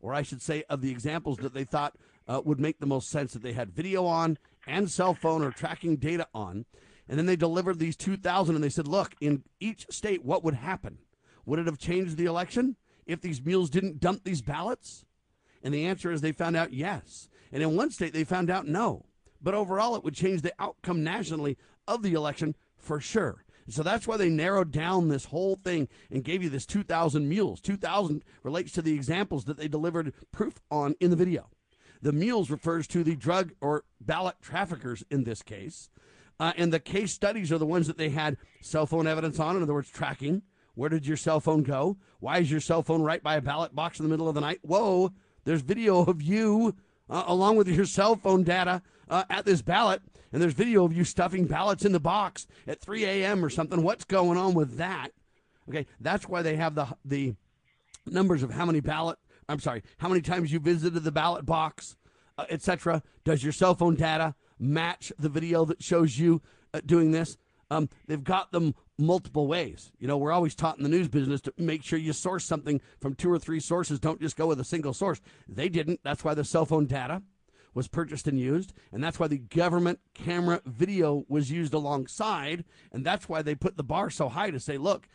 or 0.00 0.12
I 0.12 0.22
should 0.22 0.42
say, 0.42 0.64
of 0.68 0.80
the 0.80 0.90
examples 0.90 1.38
that 1.38 1.54
they 1.54 1.64
thought 1.64 1.96
uh, 2.26 2.42
would 2.44 2.58
make 2.60 2.78
the 2.78 2.86
most 2.86 3.08
sense 3.08 3.32
that 3.32 3.42
they 3.42 3.52
had 3.52 3.70
video 3.70 4.06
on 4.06 4.38
and 4.66 4.90
cell 4.90 5.14
phone 5.14 5.42
or 5.42 5.50
tracking 5.50 5.96
data 5.96 6.26
on. 6.34 6.64
And 7.08 7.18
then 7.18 7.26
they 7.26 7.36
delivered 7.36 7.78
these 7.78 7.96
2,000 7.96 8.54
and 8.54 8.64
they 8.64 8.70
said, 8.70 8.88
look, 8.88 9.14
in 9.20 9.44
each 9.60 9.86
state, 9.90 10.24
what 10.24 10.42
would 10.42 10.54
happen? 10.54 10.98
Would 11.46 11.58
it 11.58 11.66
have 11.66 11.78
changed 11.78 12.16
the 12.16 12.24
election 12.24 12.76
if 13.06 13.20
these 13.20 13.44
mules 13.44 13.70
didn't 13.70 14.00
dump 14.00 14.24
these 14.24 14.42
ballots? 14.42 15.04
And 15.64 15.74
the 15.74 15.86
answer 15.86 16.12
is 16.12 16.20
they 16.20 16.32
found 16.32 16.54
out 16.54 16.72
yes. 16.72 17.28
And 17.50 17.62
in 17.62 17.74
one 17.74 17.90
state, 17.90 18.12
they 18.12 18.22
found 18.22 18.50
out 18.50 18.68
no. 18.68 19.06
But 19.42 19.54
overall, 19.54 19.96
it 19.96 20.04
would 20.04 20.14
change 20.14 20.42
the 20.42 20.54
outcome 20.58 21.02
nationally 21.02 21.56
of 21.88 22.02
the 22.02 22.12
election 22.12 22.54
for 22.76 23.00
sure. 23.00 23.44
So 23.68 23.82
that's 23.82 24.06
why 24.06 24.18
they 24.18 24.28
narrowed 24.28 24.70
down 24.70 25.08
this 25.08 25.26
whole 25.26 25.56
thing 25.56 25.88
and 26.10 26.22
gave 26.22 26.42
you 26.42 26.50
this 26.50 26.66
2,000 26.66 27.28
mules. 27.28 27.62
2,000 27.62 28.22
relates 28.42 28.72
to 28.72 28.82
the 28.82 28.92
examples 28.92 29.46
that 29.46 29.56
they 29.56 29.68
delivered 29.68 30.12
proof 30.32 30.60
on 30.70 30.94
in 31.00 31.10
the 31.10 31.16
video. 31.16 31.48
The 32.02 32.12
mules 32.12 32.50
refers 32.50 32.86
to 32.88 33.02
the 33.02 33.16
drug 33.16 33.52
or 33.62 33.84
ballot 34.00 34.36
traffickers 34.42 35.02
in 35.10 35.24
this 35.24 35.42
case. 35.42 35.88
Uh, 36.38 36.52
and 36.58 36.72
the 36.72 36.80
case 36.80 37.12
studies 37.12 37.50
are 37.50 37.58
the 37.58 37.64
ones 37.64 37.86
that 37.86 37.96
they 37.96 38.10
had 38.10 38.36
cell 38.60 38.84
phone 38.84 39.06
evidence 39.06 39.40
on. 39.40 39.56
In 39.56 39.62
other 39.62 39.72
words, 39.72 39.90
tracking. 39.90 40.42
Where 40.74 40.90
did 40.90 41.06
your 41.06 41.16
cell 41.16 41.40
phone 41.40 41.62
go? 41.62 41.96
Why 42.20 42.38
is 42.38 42.50
your 42.50 42.60
cell 42.60 42.82
phone 42.82 43.02
right 43.02 43.22
by 43.22 43.36
a 43.36 43.40
ballot 43.40 43.74
box 43.74 43.98
in 43.98 44.04
the 44.04 44.10
middle 44.10 44.28
of 44.28 44.34
the 44.34 44.40
night? 44.40 44.58
Whoa, 44.62 45.12
there's 45.44 45.62
video 45.62 46.04
of 46.04 46.22
you 46.22 46.74
uh, 47.08 47.24
along 47.26 47.56
with 47.56 47.68
your 47.68 47.84
cell 47.84 48.16
phone 48.16 48.42
data 48.42 48.82
uh, 49.08 49.24
at 49.30 49.44
this 49.44 49.62
ballot. 49.62 50.02
And 50.32 50.42
there's 50.42 50.54
video 50.54 50.84
of 50.84 50.92
you 50.92 51.04
stuffing 51.04 51.46
ballots 51.46 51.84
in 51.84 51.92
the 51.92 52.00
box 52.00 52.46
at 52.66 52.80
3 52.80 53.04
a.m. 53.04 53.44
or 53.44 53.50
something. 53.50 53.82
What's 53.82 54.04
going 54.04 54.36
on 54.36 54.54
with 54.54 54.78
that? 54.78 55.10
Okay, 55.68 55.86
that's 56.00 56.28
why 56.28 56.42
they 56.42 56.56
have 56.56 56.74
the 56.74 56.88
the 57.04 57.34
numbers 58.06 58.42
of 58.42 58.50
how 58.50 58.66
many 58.66 58.80
ballot. 58.80 59.18
I'm 59.48 59.60
sorry, 59.60 59.82
how 59.98 60.08
many 60.08 60.20
times 60.20 60.52
you 60.52 60.58
visited 60.58 61.04
the 61.04 61.12
ballot 61.12 61.46
box, 61.46 61.96
uh, 62.36 62.46
etc. 62.50 63.02
Does 63.24 63.42
your 63.42 63.52
cell 63.52 63.74
phone 63.74 63.94
data 63.94 64.34
match 64.58 65.12
the 65.18 65.28
video 65.28 65.64
that 65.66 65.82
shows 65.82 66.18
you 66.18 66.42
uh, 66.72 66.80
doing 66.84 67.12
this? 67.12 67.36
Um, 67.70 67.88
they've 68.06 68.22
got 68.22 68.52
them 68.52 68.74
multiple 68.98 69.46
ways. 69.46 69.92
You 69.98 70.08
know, 70.08 70.16
we're 70.16 70.32
always 70.32 70.54
taught 70.54 70.76
in 70.76 70.82
the 70.82 70.88
news 70.88 71.08
business 71.08 71.40
to 71.42 71.54
make 71.58 71.82
sure 71.82 71.98
you 71.98 72.12
source 72.12 72.44
something 72.44 72.80
from 73.00 73.14
two 73.14 73.30
or 73.30 73.38
three 73.38 73.60
sources. 73.60 73.98
Don't 73.98 74.20
just 74.20 74.36
go 74.36 74.46
with 74.46 74.60
a 74.60 74.64
single 74.64 74.94
source. 74.94 75.20
They 75.48 75.68
didn't. 75.68 76.00
That's 76.02 76.24
why 76.24 76.34
the 76.34 76.44
cell 76.44 76.66
phone 76.66 76.86
data 76.86 77.22
was 77.74 77.88
purchased 77.88 78.28
and 78.28 78.38
used, 78.38 78.72
and 78.92 79.02
that's 79.02 79.18
why 79.18 79.26
the 79.26 79.38
government 79.38 79.98
camera 80.14 80.60
video 80.64 81.24
was 81.28 81.50
used 81.50 81.74
alongside, 81.74 82.64
and 82.92 83.04
that's 83.04 83.28
why 83.28 83.42
they 83.42 83.56
put 83.56 83.76
the 83.76 83.82
bar 83.82 84.10
so 84.10 84.28
high 84.28 84.50
to 84.50 84.60
say, 84.60 84.78
look, 84.78 85.08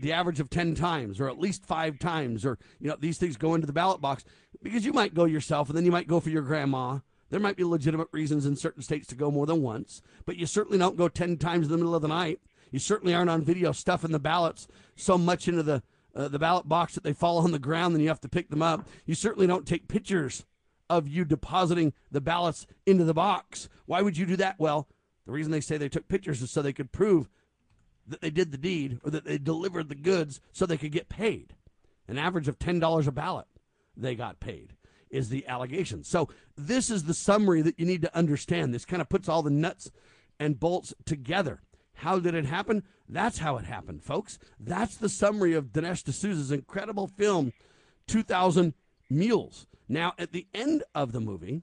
the 0.00 0.12
average 0.12 0.40
of 0.40 0.50
10 0.50 0.74
times 0.74 1.20
or 1.20 1.28
at 1.28 1.38
least 1.38 1.66
five 1.66 1.98
times 1.98 2.44
or 2.44 2.58
you 2.80 2.88
know 2.88 2.96
these 2.98 3.18
things 3.18 3.36
go 3.36 3.54
into 3.54 3.66
the 3.66 3.72
ballot 3.72 4.00
box 4.00 4.24
because 4.62 4.86
you 4.86 4.92
might 4.92 5.14
go 5.14 5.26
yourself 5.26 5.68
and 5.68 5.76
then 5.76 5.84
you 5.84 5.92
might 5.92 6.08
go 6.08 6.18
for 6.18 6.30
your 6.30 6.42
grandma 6.42 6.98
there 7.28 7.38
might 7.38 7.56
be 7.56 7.64
legitimate 7.64 8.08
reasons 8.10 8.46
in 8.46 8.56
certain 8.56 8.82
states 8.82 9.06
to 9.06 9.14
go 9.14 9.30
more 9.30 9.44
than 9.44 9.60
once 9.60 10.00
but 10.24 10.36
you 10.36 10.46
certainly 10.46 10.78
don't 10.78 10.96
go 10.96 11.06
10 11.06 11.36
times 11.36 11.66
in 11.66 11.72
the 11.72 11.76
middle 11.76 11.94
of 11.94 12.00
the 12.00 12.08
night 12.08 12.40
you 12.70 12.78
certainly 12.78 13.14
aren't 13.14 13.30
on 13.30 13.42
video 13.42 13.72
stuffing 13.72 14.12
the 14.12 14.18
ballots 14.18 14.68
so 14.96 15.16
much 15.18 15.48
into 15.48 15.62
the 15.62 15.82
uh, 16.14 16.26
the 16.26 16.40
ballot 16.40 16.68
box 16.68 16.94
that 16.94 17.04
they 17.04 17.12
fall 17.12 17.38
on 17.38 17.52
the 17.52 17.58
ground 17.58 17.94
and 17.94 18.02
you 18.02 18.08
have 18.08 18.20
to 18.20 18.28
pick 18.28 18.50
them 18.50 18.62
up 18.62 18.88
you 19.06 19.14
certainly 19.14 19.46
don't 19.46 19.66
take 19.66 19.88
pictures 19.88 20.44
of 20.88 21.06
you 21.06 21.24
depositing 21.24 21.92
the 22.10 22.20
ballots 22.20 22.66
into 22.84 23.04
the 23.04 23.14
box 23.14 23.68
why 23.86 24.02
would 24.02 24.16
you 24.16 24.26
do 24.26 24.36
that 24.36 24.56
well 24.58 24.88
the 25.26 25.32
reason 25.32 25.52
they 25.52 25.60
say 25.60 25.78
they 25.78 25.88
took 25.88 26.08
pictures 26.08 26.42
is 26.42 26.50
so 26.50 26.62
they 26.62 26.72
could 26.72 26.90
prove 26.90 27.28
that 28.10 28.20
they 28.20 28.30
did 28.30 28.52
the 28.52 28.58
deed 28.58 28.98
or 29.04 29.10
that 29.10 29.24
they 29.24 29.38
delivered 29.38 29.88
the 29.88 29.94
goods 29.94 30.40
so 30.52 30.66
they 30.66 30.76
could 30.76 30.92
get 30.92 31.08
paid. 31.08 31.54
An 32.08 32.18
average 32.18 32.48
of 32.48 32.58
$10 32.58 33.06
a 33.06 33.12
ballot 33.12 33.46
they 33.96 34.14
got 34.14 34.40
paid 34.40 34.74
is 35.08 35.28
the 35.28 35.46
allegation. 35.46 36.04
So 36.04 36.28
this 36.56 36.90
is 36.90 37.04
the 37.04 37.14
summary 37.14 37.62
that 37.62 37.78
you 37.78 37.86
need 37.86 38.02
to 38.02 38.16
understand. 38.16 38.74
This 38.74 38.84
kind 38.84 39.00
of 39.00 39.08
puts 39.08 39.28
all 39.28 39.42
the 39.42 39.50
nuts 39.50 39.90
and 40.38 40.58
bolts 40.58 40.94
together. 41.04 41.62
How 42.00 42.18
did 42.18 42.34
it 42.34 42.46
happen? 42.46 42.82
That's 43.08 43.38
how 43.38 43.58
it 43.58 43.66
happened, 43.66 44.02
folks. 44.02 44.38
That's 44.58 44.96
the 44.96 45.10
summary 45.10 45.52
of 45.52 45.66
Dinesh 45.66 46.02
D'Souza's 46.02 46.50
incredible 46.50 47.06
film, 47.06 47.52
2000 48.06 48.72
Mules. 49.10 49.66
Now, 49.86 50.14
at 50.18 50.32
the 50.32 50.46
end 50.54 50.82
of 50.94 51.12
the 51.12 51.20
movie, 51.20 51.62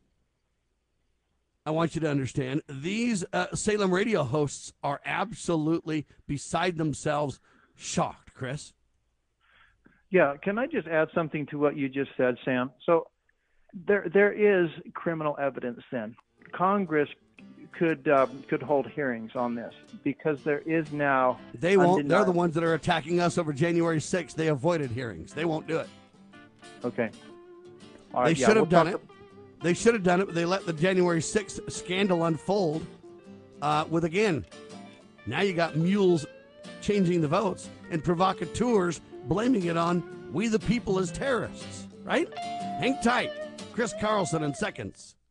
I 1.65 1.71
want 1.71 1.95
you 1.95 2.01
to 2.01 2.09
understand 2.09 2.61
these 2.69 3.25
uh, 3.33 3.47
Salem 3.55 3.91
radio 3.91 4.23
hosts 4.23 4.73
are 4.83 5.01
absolutely 5.05 6.05
beside 6.27 6.77
themselves 6.77 7.39
shocked, 7.75 8.33
Chris. 8.35 8.73
Yeah, 10.11 10.35
can 10.41 10.59
I 10.59 10.67
just 10.67 10.87
add 10.87 11.07
something 11.15 11.47
to 11.47 11.57
what 11.57 11.75
you 11.75 11.89
just 11.89 12.11
said, 12.15 12.35
Sam? 12.45 12.71
So 12.85 13.07
there 13.73 14.07
there 14.13 14.31
is 14.31 14.69
criminal 14.93 15.35
evidence 15.41 15.81
then. 15.91 16.15
Congress 16.53 17.09
could 17.71 18.07
uh, 18.07 18.27
could 18.47 18.61
hold 18.61 18.87
hearings 18.87 19.31
on 19.35 19.55
this 19.55 19.73
because 20.03 20.41
there 20.43 20.59
is 20.65 20.91
now 20.91 21.39
They 21.53 21.77
won't. 21.77 22.07
They're 22.07 22.25
the 22.25 22.31
ones 22.31 22.53
that 22.55 22.63
are 22.63 22.73
attacking 22.73 23.19
us 23.19 23.37
over 23.37 23.53
January 23.53 23.99
6th. 23.99 24.33
They 24.33 24.47
avoided 24.47 24.91
hearings. 24.91 25.33
They 25.33 25.45
won't 25.45 25.67
do 25.67 25.77
it. 25.77 25.89
Okay. 26.83 27.09
All 28.13 28.23
right, 28.23 28.35
they 28.35 28.39
yeah, 28.39 28.47
should 28.47 28.57
have 28.57 28.71
we'll 28.71 28.83
done 28.83 28.87
it. 28.87 29.01
They 29.61 29.73
should 29.73 29.93
have 29.93 30.03
done 30.03 30.21
it, 30.21 30.25
but 30.25 30.35
they 30.35 30.45
let 30.45 30.65
the 30.65 30.73
January 30.73 31.19
6th 31.19 31.71
scandal 31.71 32.25
unfold 32.25 32.85
uh, 33.61 33.85
with, 33.89 34.03
again, 34.03 34.45
now 35.25 35.41
you 35.41 35.53
got 35.53 35.75
mules 35.75 36.25
changing 36.81 37.21
the 37.21 37.27
votes 37.27 37.69
and 37.89 38.03
provocateurs 38.03 39.01
blaming 39.25 39.65
it 39.65 39.77
on 39.77 40.29
we 40.31 40.47
the 40.47 40.59
people 40.59 40.99
as 40.99 41.11
terrorists, 41.11 41.87
right? 42.03 42.31
Hang 42.79 42.97
tight. 43.01 43.31
Chris 43.73 43.93
Carlson 43.99 44.43
in 44.43 44.53
seconds. 44.53 45.16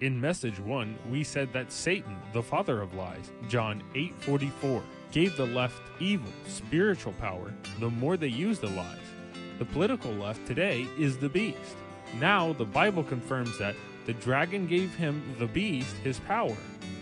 In 0.00 0.20
message 0.20 0.60
1, 0.60 0.96
we 1.10 1.24
said 1.24 1.52
that 1.52 1.72
Satan, 1.72 2.16
the 2.32 2.42
father 2.42 2.80
of 2.80 2.94
lies, 2.94 3.32
John 3.48 3.82
8:44, 3.96 4.80
gave 5.10 5.36
the 5.36 5.46
left 5.46 5.82
evil 5.98 6.30
spiritual 6.46 7.14
power 7.14 7.52
the 7.80 7.90
more 7.90 8.16
they 8.16 8.28
use 8.28 8.60
the 8.60 8.68
lies. 8.68 9.08
The 9.58 9.64
political 9.64 10.12
left 10.12 10.46
today 10.46 10.86
is 11.00 11.18
the 11.18 11.28
beast. 11.28 11.74
Now 12.20 12.52
the 12.52 12.64
Bible 12.64 13.02
confirms 13.02 13.58
that 13.58 13.74
the 14.06 14.12
dragon 14.12 14.68
gave 14.68 14.94
him 14.94 15.34
the 15.36 15.48
beast 15.48 15.96
his 16.04 16.20
power. 16.20 16.56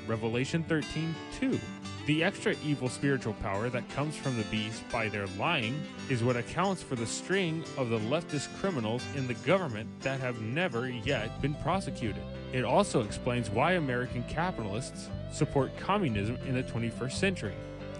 Revelation 0.07 0.65
13:2. 0.65 1.59
The 2.07 2.23
extra 2.23 2.55
evil 2.65 2.89
spiritual 2.89 3.35
power 3.35 3.69
that 3.69 3.89
comes 3.91 4.17
from 4.17 4.37
the 4.37 4.45
beast 4.45 4.89
by 4.93 5.09
their 5.09 5.27
lying 5.39 5.83
is 6.09 6.23
what 6.23 6.37
accounts 6.37 6.83
for 6.83 6.95
the 6.95 7.07
string 7.07 7.65
of 7.77 7.91
the 7.91 7.99
leftist 7.99 8.49
criminals 8.61 9.03
in 9.17 9.27
the 9.27 9.35
government 9.35 9.89
that 10.03 10.21
have 10.21 10.41
never 10.41 10.89
yet 10.89 11.43
been 11.43 11.55
prosecuted. 11.55 12.23
It 12.53 12.65
also 12.65 13.03
explains 13.03 13.51
why 13.51 13.73
American 13.73 14.23
capitalists 14.25 15.09
support 15.33 15.77
communism 15.79 16.39
in 16.47 16.55
the 16.55 16.63
21st 16.63 17.19
century. 17.19 17.55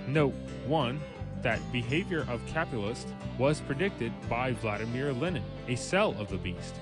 Note 0.07 0.35
1 0.67 1.01
that 1.43 1.61
behavior 1.73 2.25
of 2.29 2.41
capitalists 2.47 3.13
was 3.39 3.61
predicted 3.61 4.13
by 4.29 4.53
Vladimir 4.53 5.13
Lenin, 5.13 5.45
a 5.69 5.77
cell 5.77 6.15
of 6.19 6.29
the 6.29 6.39
beast. 6.39 6.75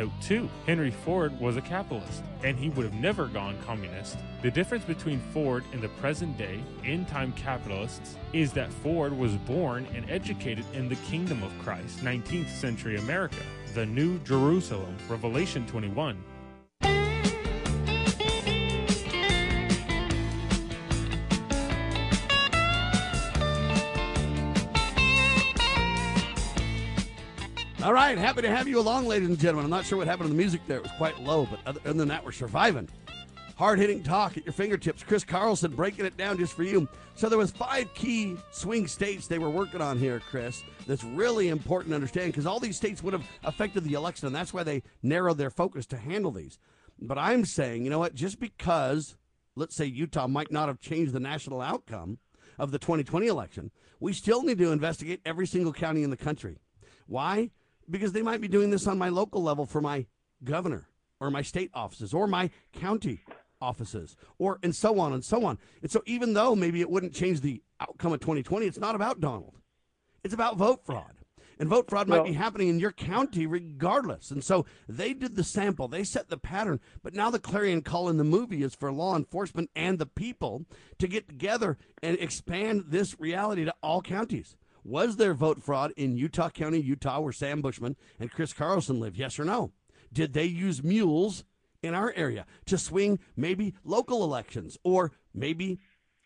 Note 0.00 0.12
2. 0.22 0.48
Henry 0.64 0.90
Ford 0.90 1.38
was 1.38 1.58
a 1.58 1.60
capitalist, 1.60 2.22
and 2.42 2.58
he 2.58 2.70
would 2.70 2.86
have 2.86 2.94
never 2.94 3.26
gone 3.26 3.58
communist. 3.66 4.16
The 4.40 4.50
difference 4.50 4.82
between 4.82 5.20
Ford 5.34 5.62
and 5.74 5.82
the 5.82 5.90
present 6.00 6.38
day, 6.38 6.64
end 6.86 7.06
time 7.06 7.32
capitalists 7.32 8.16
is 8.32 8.50
that 8.54 8.72
Ford 8.72 9.12
was 9.12 9.36
born 9.36 9.86
and 9.94 10.10
educated 10.10 10.64
in 10.72 10.88
the 10.88 10.96
kingdom 11.10 11.42
of 11.42 11.52
Christ, 11.58 11.98
19th 11.98 12.48
century 12.48 12.96
America, 12.96 13.42
the 13.74 13.84
New 13.84 14.18
Jerusalem, 14.20 14.96
Revelation 15.06 15.66
21. 15.66 16.16
All 27.82 27.94
right, 27.94 28.18
happy 28.18 28.42
to 28.42 28.50
have 28.50 28.68
you 28.68 28.78
along, 28.78 29.06
ladies 29.06 29.28
and 29.28 29.38
gentlemen. 29.38 29.64
I'm 29.64 29.70
not 29.70 29.86
sure 29.86 29.96
what 29.96 30.06
happened 30.06 30.26
to 30.26 30.34
the 30.34 30.38
music 30.38 30.60
there; 30.66 30.76
it 30.76 30.82
was 30.82 30.92
quite 30.98 31.18
low, 31.18 31.48
but 31.50 31.60
other 31.64 31.80
than 31.80 32.08
that, 32.08 32.22
we're 32.22 32.30
surviving. 32.30 32.86
Hard 33.56 33.78
hitting 33.78 34.02
talk 34.02 34.36
at 34.36 34.44
your 34.44 34.52
fingertips. 34.52 35.02
Chris 35.02 35.24
Carlson 35.24 35.74
breaking 35.74 36.04
it 36.04 36.14
down 36.18 36.36
just 36.36 36.52
for 36.52 36.62
you. 36.62 36.86
So 37.14 37.30
there 37.30 37.38
was 37.38 37.50
five 37.50 37.92
key 37.94 38.36
swing 38.50 38.86
states 38.86 39.26
they 39.26 39.38
were 39.38 39.48
working 39.48 39.80
on 39.80 39.98
here, 39.98 40.20
Chris. 40.20 40.62
That's 40.86 41.04
really 41.04 41.48
important 41.48 41.92
to 41.92 41.94
understand 41.94 42.32
because 42.32 42.44
all 42.44 42.60
these 42.60 42.76
states 42.76 43.02
would 43.02 43.14
have 43.14 43.24
affected 43.44 43.84
the 43.84 43.94
election, 43.94 44.26
and 44.26 44.36
that's 44.36 44.52
why 44.52 44.62
they 44.62 44.82
narrowed 45.02 45.38
their 45.38 45.50
focus 45.50 45.86
to 45.86 45.96
handle 45.96 46.32
these. 46.32 46.58
But 47.00 47.16
I'm 47.16 47.46
saying, 47.46 47.84
you 47.84 47.90
know 47.90 47.98
what? 47.98 48.14
Just 48.14 48.40
because, 48.40 49.16
let's 49.56 49.74
say 49.74 49.86
Utah 49.86 50.26
might 50.26 50.52
not 50.52 50.68
have 50.68 50.80
changed 50.80 51.14
the 51.14 51.20
national 51.20 51.62
outcome 51.62 52.18
of 52.58 52.72
the 52.72 52.78
2020 52.78 53.26
election, 53.26 53.70
we 54.00 54.12
still 54.12 54.42
need 54.42 54.58
to 54.58 54.70
investigate 54.70 55.22
every 55.24 55.46
single 55.46 55.72
county 55.72 56.02
in 56.02 56.10
the 56.10 56.16
country. 56.18 56.58
Why? 57.06 57.50
Because 57.90 58.12
they 58.12 58.22
might 58.22 58.40
be 58.40 58.48
doing 58.48 58.70
this 58.70 58.86
on 58.86 58.98
my 58.98 59.08
local 59.08 59.42
level 59.42 59.66
for 59.66 59.80
my 59.80 60.06
governor 60.44 60.88
or 61.20 61.30
my 61.30 61.42
state 61.42 61.70
offices 61.74 62.14
or 62.14 62.26
my 62.26 62.50
county 62.72 63.20
offices 63.60 64.16
or 64.38 64.58
and 64.62 64.74
so 64.74 64.98
on 64.98 65.12
and 65.12 65.24
so 65.24 65.44
on. 65.44 65.58
And 65.82 65.90
so 65.90 66.02
even 66.06 66.32
though 66.32 66.54
maybe 66.56 66.80
it 66.80 66.90
wouldn't 66.90 67.14
change 67.14 67.40
the 67.40 67.62
outcome 67.80 68.12
of 68.12 68.20
2020, 68.20 68.66
it's 68.66 68.78
not 68.78 68.94
about 68.94 69.20
Donald. 69.20 69.54
It's 70.24 70.34
about 70.34 70.56
vote 70.56 70.84
fraud. 70.84 71.14
And 71.58 71.68
vote 71.68 71.90
fraud 71.90 72.08
Well- 72.08 72.22
might 72.22 72.28
be 72.30 72.34
happening 72.34 72.68
in 72.68 72.80
your 72.80 72.92
county 72.92 73.46
regardless. 73.46 74.30
And 74.30 74.42
so 74.42 74.64
they 74.88 75.12
did 75.12 75.36
the 75.36 75.44
sample, 75.44 75.88
they 75.88 76.04
set 76.04 76.30
the 76.30 76.38
pattern. 76.38 76.80
But 77.02 77.12
now 77.12 77.30
the 77.30 77.38
clarion 77.38 77.82
call 77.82 78.08
in 78.08 78.16
the 78.16 78.24
movie 78.24 78.62
is 78.62 78.74
for 78.74 78.90
law 78.90 79.14
enforcement 79.14 79.68
and 79.76 79.98
the 79.98 80.06
people 80.06 80.64
to 80.98 81.06
get 81.06 81.28
together 81.28 81.76
and 82.02 82.16
expand 82.18 82.84
this 82.88 83.20
reality 83.20 83.66
to 83.66 83.74
all 83.82 84.00
counties. 84.00 84.56
Was 84.84 85.16
there 85.16 85.34
vote 85.34 85.62
fraud 85.62 85.92
in 85.96 86.16
Utah 86.16 86.50
County, 86.50 86.80
Utah, 86.80 87.20
where 87.20 87.32
Sam 87.32 87.60
Bushman 87.60 87.96
and 88.18 88.30
Chris 88.30 88.52
Carlson 88.52 89.00
live? 89.00 89.16
Yes 89.16 89.38
or 89.38 89.44
no? 89.44 89.72
Did 90.12 90.32
they 90.32 90.44
use 90.44 90.82
mules 90.82 91.44
in 91.82 91.94
our 91.94 92.12
area 92.16 92.46
to 92.66 92.78
swing 92.78 93.18
maybe 93.36 93.74
local 93.84 94.24
elections 94.24 94.76
or 94.84 95.12
maybe 95.34 95.80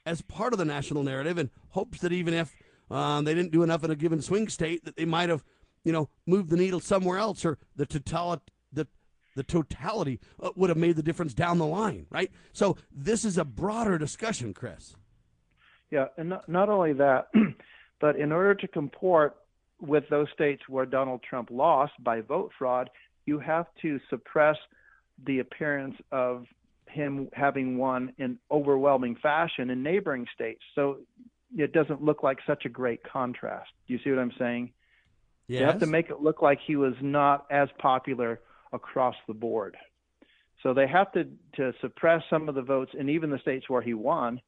as 0.07 0.23
part 0.23 0.53
of 0.53 0.59
the 0.59 0.65
national 0.65 1.03
narrative 1.03 1.39
in 1.39 1.51
hopes 1.71 2.01
that 2.01 2.13
even 2.13 2.35
if 2.35 2.55
um, 2.91 3.25
they 3.25 3.35
didn't 3.35 3.53
do 3.53 3.63
enough 3.63 3.85
in 3.85 3.91
a 3.91 3.97
given 3.97 4.21
swing 4.21 4.49
state, 4.49 4.85
that 4.85 4.97
they 4.97 5.05
might 5.05 5.29
have, 5.29 5.45
you 5.85 5.93
know, 5.93 6.09
moved 6.27 6.51
the 6.51 6.57
needle 6.57 6.81
somewhere 6.81 7.19
else 7.19 7.45
or 7.45 7.59
the 7.77 7.87
total 7.87 8.43
the 8.73 8.87
the 9.37 9.43
totality 9.43 10.21
uh, 10.41 10.51
would 10.55 10.71
have 10.71 10.77
made 10.77 10.97
the 10.97 11.03
difference 11.03 11.35
down 11.35 11.59
the 11.59 11.67
line, 11.67 12.07
right? 12.11 12.31
So 12.53 12.77
this 12.93 13.25
is 13.25 13.39
a 13.39 13.45
broader 13.45 13.99
discussion, 13.99 14.55
Chris. 14.55 14.95
Yeah, 15.91 16.07
and 16.17 16.29
not, 16.31 16.49
not 16.49 16.69
only 16.69 16.93
that, 16.95 17.29
but 18.05 18.17
in 18.17 18.33
order 18.33 18.55
to 18.55 18.69
comport 18.69 19.35
with 19.81 20.05
those 20.11 20.27
states 20.35 20.61
where 20.69 20.85
Donald 20.85 21.23
Trump 21.23 21.49
lost 21.51 21.95
by 22.01 22.21
vote 22.21 22.51
fraud, 22.59 22.91
you 23.25 23.39
have 23.39 23.65
to 23.81 23.99
suppress 24.11 24.59
the 25.25 25.39
appearance 25.39 25.95
of 26.13 26.45
him 26.87 27.31
having 27.33 27.79
won 27.79 28.13
in 28.19 28.39
overwhelming 28.51 29.17
fashion 29.23 29.71
in 29.71 29.83
neighboring 29.83 30.27
states. 30.35 30.61
So 30.75 30.99
it 31.57 31.73
doesn't 31.73 32.05
look 32.05 32.23
like 32.23 32.41
such 32.47 32.67
a 32.67 32.69
great 32.69 33.03
contrast. 33.11 33.71
Do 33.89 33.95
you 33.95 34.01
see 34.05 34.11
what 34.11 34.19
I'm 34.19 34.35
saying? 34.39 34.75
You 35.49 35.65
have 35.65 35.81
to 35.81 35.87
make 35.87 36.11
it 36.11 36.21
look 36.21 36.43
like 36.43 36.59
he 36.67 36.77
was 36.77 36.93
not 37.01 37.47
as 37.51 37.71
popular 37.79 38.39
across 38.75 39.15
the 39.27 39.33
board. 39.33 39.79
So 40.63 40.75
they 40.75 40.89
have 40.89 41.11
to, 41.13 41.25
to 41.57 41.73
suppress 41.81 42.21
some 42.29 42.51
of 42.51 42.55
the 42.55 42.61
votes 42.61 42.93
in 42.93 43.09
even 43.09 43.31
the 43.31 43.39
states 43.39 43.71
where 43.71 43.81
he 43.81 43.95
won. 43.95 44.43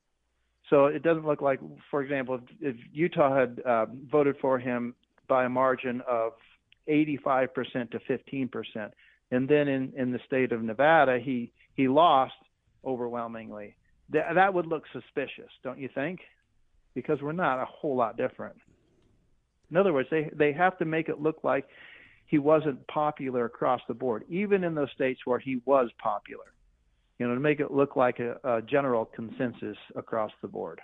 So 0.71 0.87
it 0.87 1.03
doesn't 1.03 1.27
look 1.27 1.43
like, 1.43 1.61
for 1.91 2.03
example, 2.03 2.41
if, 2.61 2.75
if 2.75 2.77
Utah 2.93 3.39
had 3.39 3.61
uh, 3.65 3.87
voted 4.11 4.37
for 4.41 4.59
him 4.59 4.95
by 5.29 5.45
a 5.45 5.49
margin 5.49 6.03
of 6.09 6.33
85% 6.89 7.91
to 7.91 8.01
15%, 8.09 8.91
and 9.31 9.49
then 9.49 9.69
in, 9.69 9.93
in 9.97 10.13
the 10.13 10.21
state 10.27 10.53
of 10.53 10.63
Nevada, 10.63 11.19
he, 11.23 11.53
he 11.75 11.89
lost 11.89 12.35
overwhelmingly, 12.85 13.77
Th- 14.13 14.25
that 14.35 14.55
would 14.55 14.67
look 14.67 14.85
suspicious, 14.93 15.51
don't 15.63 15.79
you 15.79 15.89
think? 15.95 16.21
Because 16.95 17.21
we're 17.21 17.33
not 17.33 17.61
a 17.61 17.65
whole 17.65 17.97
lot 17.97 18.17
different. 18.17 18.57
In 19.71 19.77
other 19.77 19.93
words, 19.93 20.09
they, 20.11 20.31
they 20.33 20.53
have 20.53 20.79
to 20.79 20.85
make 20.85 21.09
it 21.09 21.21
look 21.21 21.43
like 21.43 21.67
he 22.27 22.39
wasn't 22.39 22.87
popular 22.87 23.45
across 23.45 23.81
the 23.89 23.95
board, 23.95 24.25
even 24.29 24.65
in 24.65 24.75
those 24.75 24.91
states 24.95 25.21
where 25.25 25.39
he 25.39 25.61
was 25.65 25.91
popular. 25.99 26.45
You 27.19 27.27
know, 27.27 27.35
to 27.35 27.41
make 27.41 27.61
it 27.61 27.71
look 27.71 27.97
like 27.97 28.19
a, 28.19 28.39
a 28.45 28.63
general 28.63 29.07
consensus 29.07 29.77
across 29.95 30.31
the 30.43 30.49
board. 30.49 30.81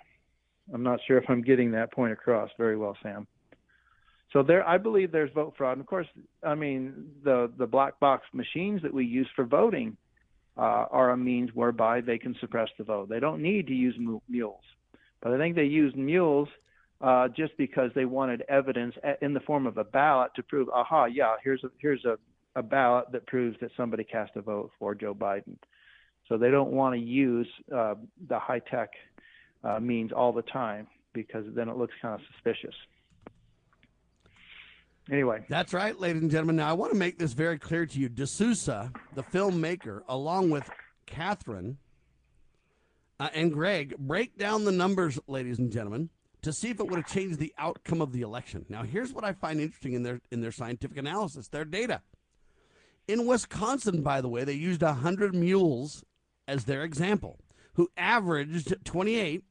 I'm 0.73 0.83
not 0.83 0.99
sure 1.05 1.17
if 1.17 1.25
I'm 1.29 1.41
getting 1.41 1.71
that 1.71 1.91
point 1.91 2.13
across 2.13 2.49
very 2.57 2.77
well, 2.77 2.97
Sam. 3.03 3.27
So 4.31 4.41
there, 4.41 4.67
I 4.67 4.79
believe 4.79 5.11
there's 5.11 5.31
vote 5.33 5.53
fraud. 5.57 5.73
And 5.73 5.81
of 5.81 5.87
course, 5.87 6.07
I 6.43 6.55
mean 6.55 7.09
the 7.23 7.51
the 7.57 7.67
black 7.67 7.99
box 7.99 8.25
machines 8.33 8.81
that 8.81 8.93
we 8.93 9.05
use 9.05 9.27
for 9.35 9.45
voting 9.45 9.95
uh, 10.57 10.85
are 10.89 11.11
a 11.11 11.17
means 11.17 11.51
whereby 11.53 12.01
they 12.01 12.17
can 12.17 12.35
suppress 12.39 12.69
the 12.77 12.83
vote. 12.83 13.09
They 13.09 13.19
don't 13.19 13.41
need 13.41 13.67
to 13.67 13.73
use 13.73 13.95
mules, 14.27 14.63
but 15.21 15.33
I 15.33 15.37
think 15.37 15.55
they 15.55 15.65
used 15.65 15.95
mules 15.95 16.49
uh, 17.01 17.27
just 17.27 17.55
because 17.57 17.91
they 17.93 18.05
wanted 18.05 18.43
evidence 18.49 18.95
in 19.21 19.33
the 19.33 19.39
form 19.41 19.67
of 19.67 19.77
a 19.77 19.83
ballot 19.83 20.31
to 20.35 20.43
prove, 20.43 20.69
aha, 20.69 21.05
yeah, 21.05 21.35
here's 21.43 21.63
a 21.63 21.69
here's 21.79 22.03
a, 22.05 22.17
a 22.55 22.63
ballot 22.63 23.11
that 23.11 23.27
proves 23.27 23.57
that 23.59 23.71
somebody 23.77 24.03
cast 24.03 24.31
a 24.35 24.41
vote 24.41 24.71
for 24.79 24.95
Joe 24.95 25.13
Biden. 25.13 25.57
So 26.29 26.37
they 26.37 26.51
don't 26.51 26.71
want 26.71 26.95
to 26.95 27.01
use 27.01 27.47
uh, 27.73 27.95
the 28.27 28.39
high 28.39 28.59
tech 28.59 28.89
uh, 29.63 29.79
means 29.79 30.11
all 30.11 30.31
the 30.31 30.41
time 30.41 30.87
because 31.13 31.45
then 31.53 31.69
it 31.69 31.77
looks 31.77 31.93
kind 32.01 32.15
of 32.15 32.21
suspicious. 32.33 32.75
Anyway, 35.11 35.45
That's 35.49 35.73
right, 35.73 35.99
ladies 35.99 36.21
and 36.21 36.31
gentlemen. 36.31 36.55
Now, 36.55 36.69
I 36.69 36.73
want 36.73 36.93
to 36.93 36.97
make 36.97 37.19
this 37.19 37.33
very 37.33 37.59
clear 37.59 37.85
to 37.85 37.99
you. 37.99 38.07
D'Souza, 38.07 38.91
the 39.15 39.23
filmmaker, 39.23 40.01
along 40.07 40.49
with 40.49 40.69
Catherine 41.05 41.77
uh, 43.19 43.29
and 43.33 43.51
Greg, 43.51 43.95
break 43.97 44.37
down 44.37 44.63
the 44.63 44.71
numbers, 44.71 45.19
ladies 45.27 45.59
and 45.59 45.71
gentlemen, 45.71 46.09
to 46.41 46.53
see 46.53 46.69
if 46.69 46.79
it 46.79 46.87
would 46.87 46.97
have 46.97 47.07
changed 47.07 47.37
the 47.37 47.53
outcome 47.57 48.01
of 48.01 48.13
the 48.13 48.21
election. 48.21 48.65
Now, 48.69 48.83
here's 48.83 49.11
what 49.11 49.25
I 49.25 49.33
find 49.33 49.59
interesting 49.59 49.93
in 49.93 50.03
their 50.03 50.21
in 50.31 50.39
their 50.39 50.51
scientific 50.51 50.97
analysis, 50.97 51.49
their 51.49 51.65
data. 51.65 52.01
In 53.07 53.27
Wisconsin, 53.27 54.01
by 54.01 54.21
the 54.21 54.29
way, 54.29 54.45
they 54.45 54.53
used 54.53 54.81
100 54.81 55.35
mules 55.35 56.05
as 56.47 56.65
their 56.65 56.83
example, 56.83 57.39
who 57.73 57.89
averaged 57.97 58.73
28 58.83 59.43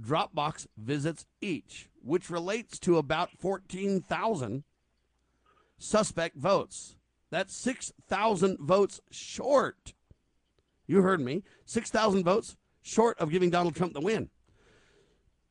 Dropbox 0.00 0.66
visits 0.76 1.26
each, 1.40 1.88
which 2.02 2.30
relates 2.30 2.78
to 2.80 2.98
about 2.98 3.30
14,000 3.38 4.64
suspect 5.78 6.36
votes. 6.36 6.96
That's 7.30 7.54
6,000 7.56 8.58
votes 8.60 9.00
short. 9.10 9.94
You 10.86 11.02
heard 11.02 11.20
me. 11.20 11.42
6,000 11.64 12.24
votes 12.24 12.56
short 12.82 13.18
of 13.18 13.30
giving 13.30 13.50
Donald 13.50 13.74
Trump 13.74 13.94
the 13.94 14.00
win. 14.00 14.30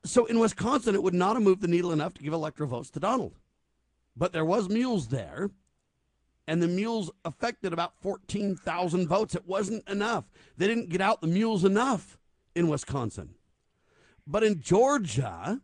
So 0.05 0.25
in 0.25 0.39
Wisconsin, 0.39 0.95
it 0.95 1.03
would 1.03 1.13
not 1.13 1.35
have 1.35 1.43
moved 1.43 1.61
the 1.61 1.67
needle 1.67 1.91
enough 1.91 2.13
to 2.15 2.23
give 2.23 2.33
electoral 2.33 2.69
votes 2.69 2.89
to 2.91 2.99
Donald. 2.99 3.35
But 4.15 4.33
there 4.33 4.45
was 4.45 4.69
mules 4.69 5.07
there. 5.07 5.49
And 6.47 6.61
the 6.61 6.67
mules 6.67 7.11
affected 7.23 7.73
about 7.73 7.93
14,000 8.01 9.07
votes. 9.07 9.35
It 9.35 9.47
wasn't 9.47 9.87
enough. 9.87 10.25
They 10.57 10.67
didn't 10.67 10.89
get 10.89 11.01
out 11.01 11.21
the 11.21 11.27
mules 11.27 11.63
enough 11.63 12.17
in 12.55 12.67
Wisconsin. 12.67 13.35
But 14.27 14.43
in 14.43 14.61
Georgia, 14.61 15.61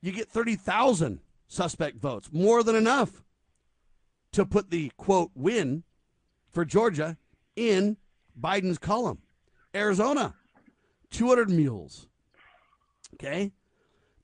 you 0.00 0.12
get 0.12 0.28
30,000 0.28 1.20
suspect 1.46 1.98
votes, 1.98 2.30
more 2.32 2.62
than 2.62 2.76
enough 2.76 3.22
to 4.32 4.44
put 4.44 4.70
the 4.70 4.92
quote 4.96 5.30
win 5.34 5.82
for 6.50 6.64
Georgia 6.64 7.16
in 7.56 7.96
Biden's 8.40 8.78
column. 8.78 9.18
Arizona, 9.74 10.34
200 11.10 11.50
mules. 11.50 12.06
Okay. 13.14 13.52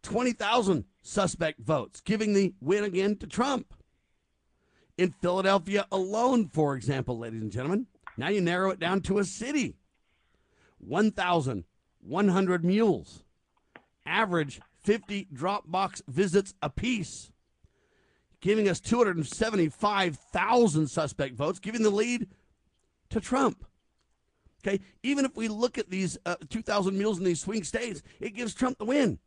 20,000 0.02 0.84
suspect 1.02 1.60
votes, 1.60 2.00
giving 2.00 2.34
the 2.34 2.54
win 2.60 2.84
again 2.84 3.16
to 3.16 3.26
Trump. 3.26 3.74
In 4.96 5.12
Philadelphia 5.20 5.86
alone, 5.90 6.48
for 6.48 6.76
example, 6.76 7.18
ladies 7.18 7.42
and 7.42 7.50
gentlemen, 7.50 7.88
now 8.16 8.28
you 8.28 8.40
narrow 8.40 8.70
it 8.70 8.78
down 8.78 9.00
to 9.02 9.18
a 9.18 9.24
city 9.24 9.74
1,100 10.78 12.64
mules. 12.64 13.24
Average 14.06 14.60
50 14.82 15.26
Dropbox 15.34 16.02
visits 16.06 16.54
apiece, 16.62 17.32
giving 18.40 18.68
us 18.68 18.78
275,000 18.80 20.86
suspect 20.86 21.34
votes, 21.34 21.58
giving 21.58 21.82
the 21.82 21.90
lead 21.90 22.28
to 23.10 23.20
Trump. 23.20 23.66
Okay, 24.66 24.80
even 25.02 25.24
if 25.24 25.36
we 25.36 25.48
look 25.48 25.76
at 25.76 25.90
these 25.90 26.16
uh, 26.24 26.36
2,000 26.48 26.96
mules 26.96 27.18
in 27.18 27.24
these 27.24 27.40
swing 27.40 27.64
states, 27.64 28.00
it 28.20 28.34
gives 28.34 28.54
Trump 28.54 28.78
the 28.78 28.84
win. 28.84 29.18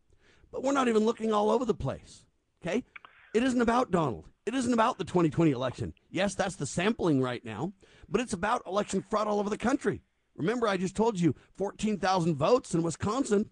But 0.52 0.64
we're 0.64 0.72
not 0.72 0.88
even 0.88 1.06
looking 1.06 1.34
all 1.34 1.52
over 1.52 1.66
the 1.66 1.74
place. 1.74 2.24
Okay, 2.62 2.86
it 3.34 3.44
isn't 3.44 3.62
about 3.62 3.92
Donald. 3.92 4.26
It 4.46 4.54
isn't 4.54 4.74
about 4.74 4.98
the 4.98 5.04
2020 5.04 5.52
election. 5.52 5.94
Yes, 6.10 6.34
that's 6.34 6.56
the 6.56 6.66
sampling 6.66 7.22
right 7.22 7.44
now, 7.44 7.74
but 8.08 8.22
it's 8.22 8.34
about 8.34 8.64
election 8.66 9.04
fraud 9.10 9.28
all 9.28 9.40
over 9.40 9.50
the 9.50 9.58
country. 9.58 10.02
Remember, 10.36 10.68
I 10.68 10.78
just 10.78 10.96
told 10.96 11.20
you 11.20 11.36
14,000 11.58 12.36
votes 12.36 12.74
in 12.74 12.84
Wisconsin 12.84 13.50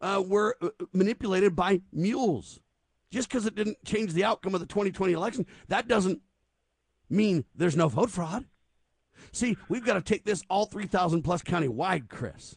uh, 0.00 0.22
were 0.26 0.56
uh, 0.60 0.68
manipulated 0.92 1.56
by 1.56 1.80
mules. 1.92 2.60
Just 3.10 3.28
because 3.28 3.46
it 3.46 3.54
didn't 3.54 3.82
change 3.84 4.12
the 4.12 4.24
outcome 4.24 4.54
of 4.54 4.60
the 4.60 4.66
2020 4.66 5.12
election, 5.12 5.46
that 5.68 5.86
doesn't 5.86 6.20
mean 7.08 7.44
there's 7.54 7.76
no 7.76 7.88
vote 7.88 8.10
fraud. 8.10 8.44
See, 9.32 9.56
we've 9.68 9.84
got 9.84 9.94
to 9.94 10.02
take 10.02 10.24
this 10.24 10.42
all 10.50 10.66
3,000 10.66 11.22
plus 11.22 11.42
county 11.42 11.68
wide, 11.68 12.08
Chris. 12.08 12.56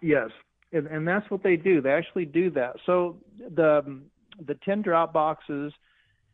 Yes, 0.00 0.30
and, 0.72 0.86
and 0.86 1.06
that's 1.06 1.28
what 1.30 1.42
they 1.42 1.56
do. 1.56 1.80
They 1.80 1.90
actually 1.90 2.26
do 2.26 2.50
that. 2.50 2.76
So 2.86 3.18
the 3.38 4.00
the 4.46 4.54
10 4.64 4.82
drop 4.82 5.12
boxes 5.12 5.72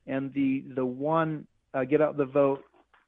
and 0.07 0.33
the 0.35 0.65
the 0.75 0.85
one 0.85 1.47
uh, 1.75 1.85
get 1.85 2.01
out 2.01 2.17
the 2.17 2.25
vote 2.25 2.63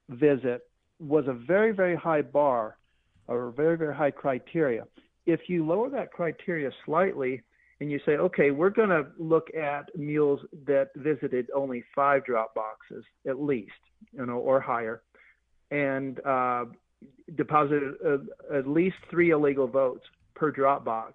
visit 0.09 0.63
was 1.01 1.25
a 1.27 1.33
very 1.33 1.73
very 1.73 1.97
high 1.97 2.23
bar 2.23 2.77
or 3.27 3.51
very 3.51 3.77
very 3.77 3.95
high 3.95 4.11
criteria. 4.11 4.85
If 5.27 5.41
you 5.49 5.67
lower 5.67 5.91
that 5.91 6.13
criteria 6.13 6.71
slightly 6.85 7.43
and 7.81 7.91
you 7.91 7.99
say, 8.07 8.13
okay, 8.13 8.51
we're 8.51 8.71
going 8.71 8.91
to 8.91 9.07
look 9.19 9.49
at 9.55 9.95
mules 9.97 10.41
that 10.67 10.91
visited 10.97 11.51
only 11.55 11.83
five 11.95 12.25
drop 12.25 12.55
boxes 12.55 13.05
at 13.27 13.41
least, 13.41 13.73
you 14.13 14.25
know, 14.25 14.39
or 14.39 14.61
higher, 14.61 15.03
and 15.71 16.25
uh, 16.25 16.67
deposited 17.37 17.95
uh, 18.07 18.57
at 18.57 18.69
least 18.69 18.97
three 19.11 19.31
illegal 19.31 19.67
votes 19.67 20.05
per 20.35 20.51
drop 20.51 20.85
box. 20.85 21.15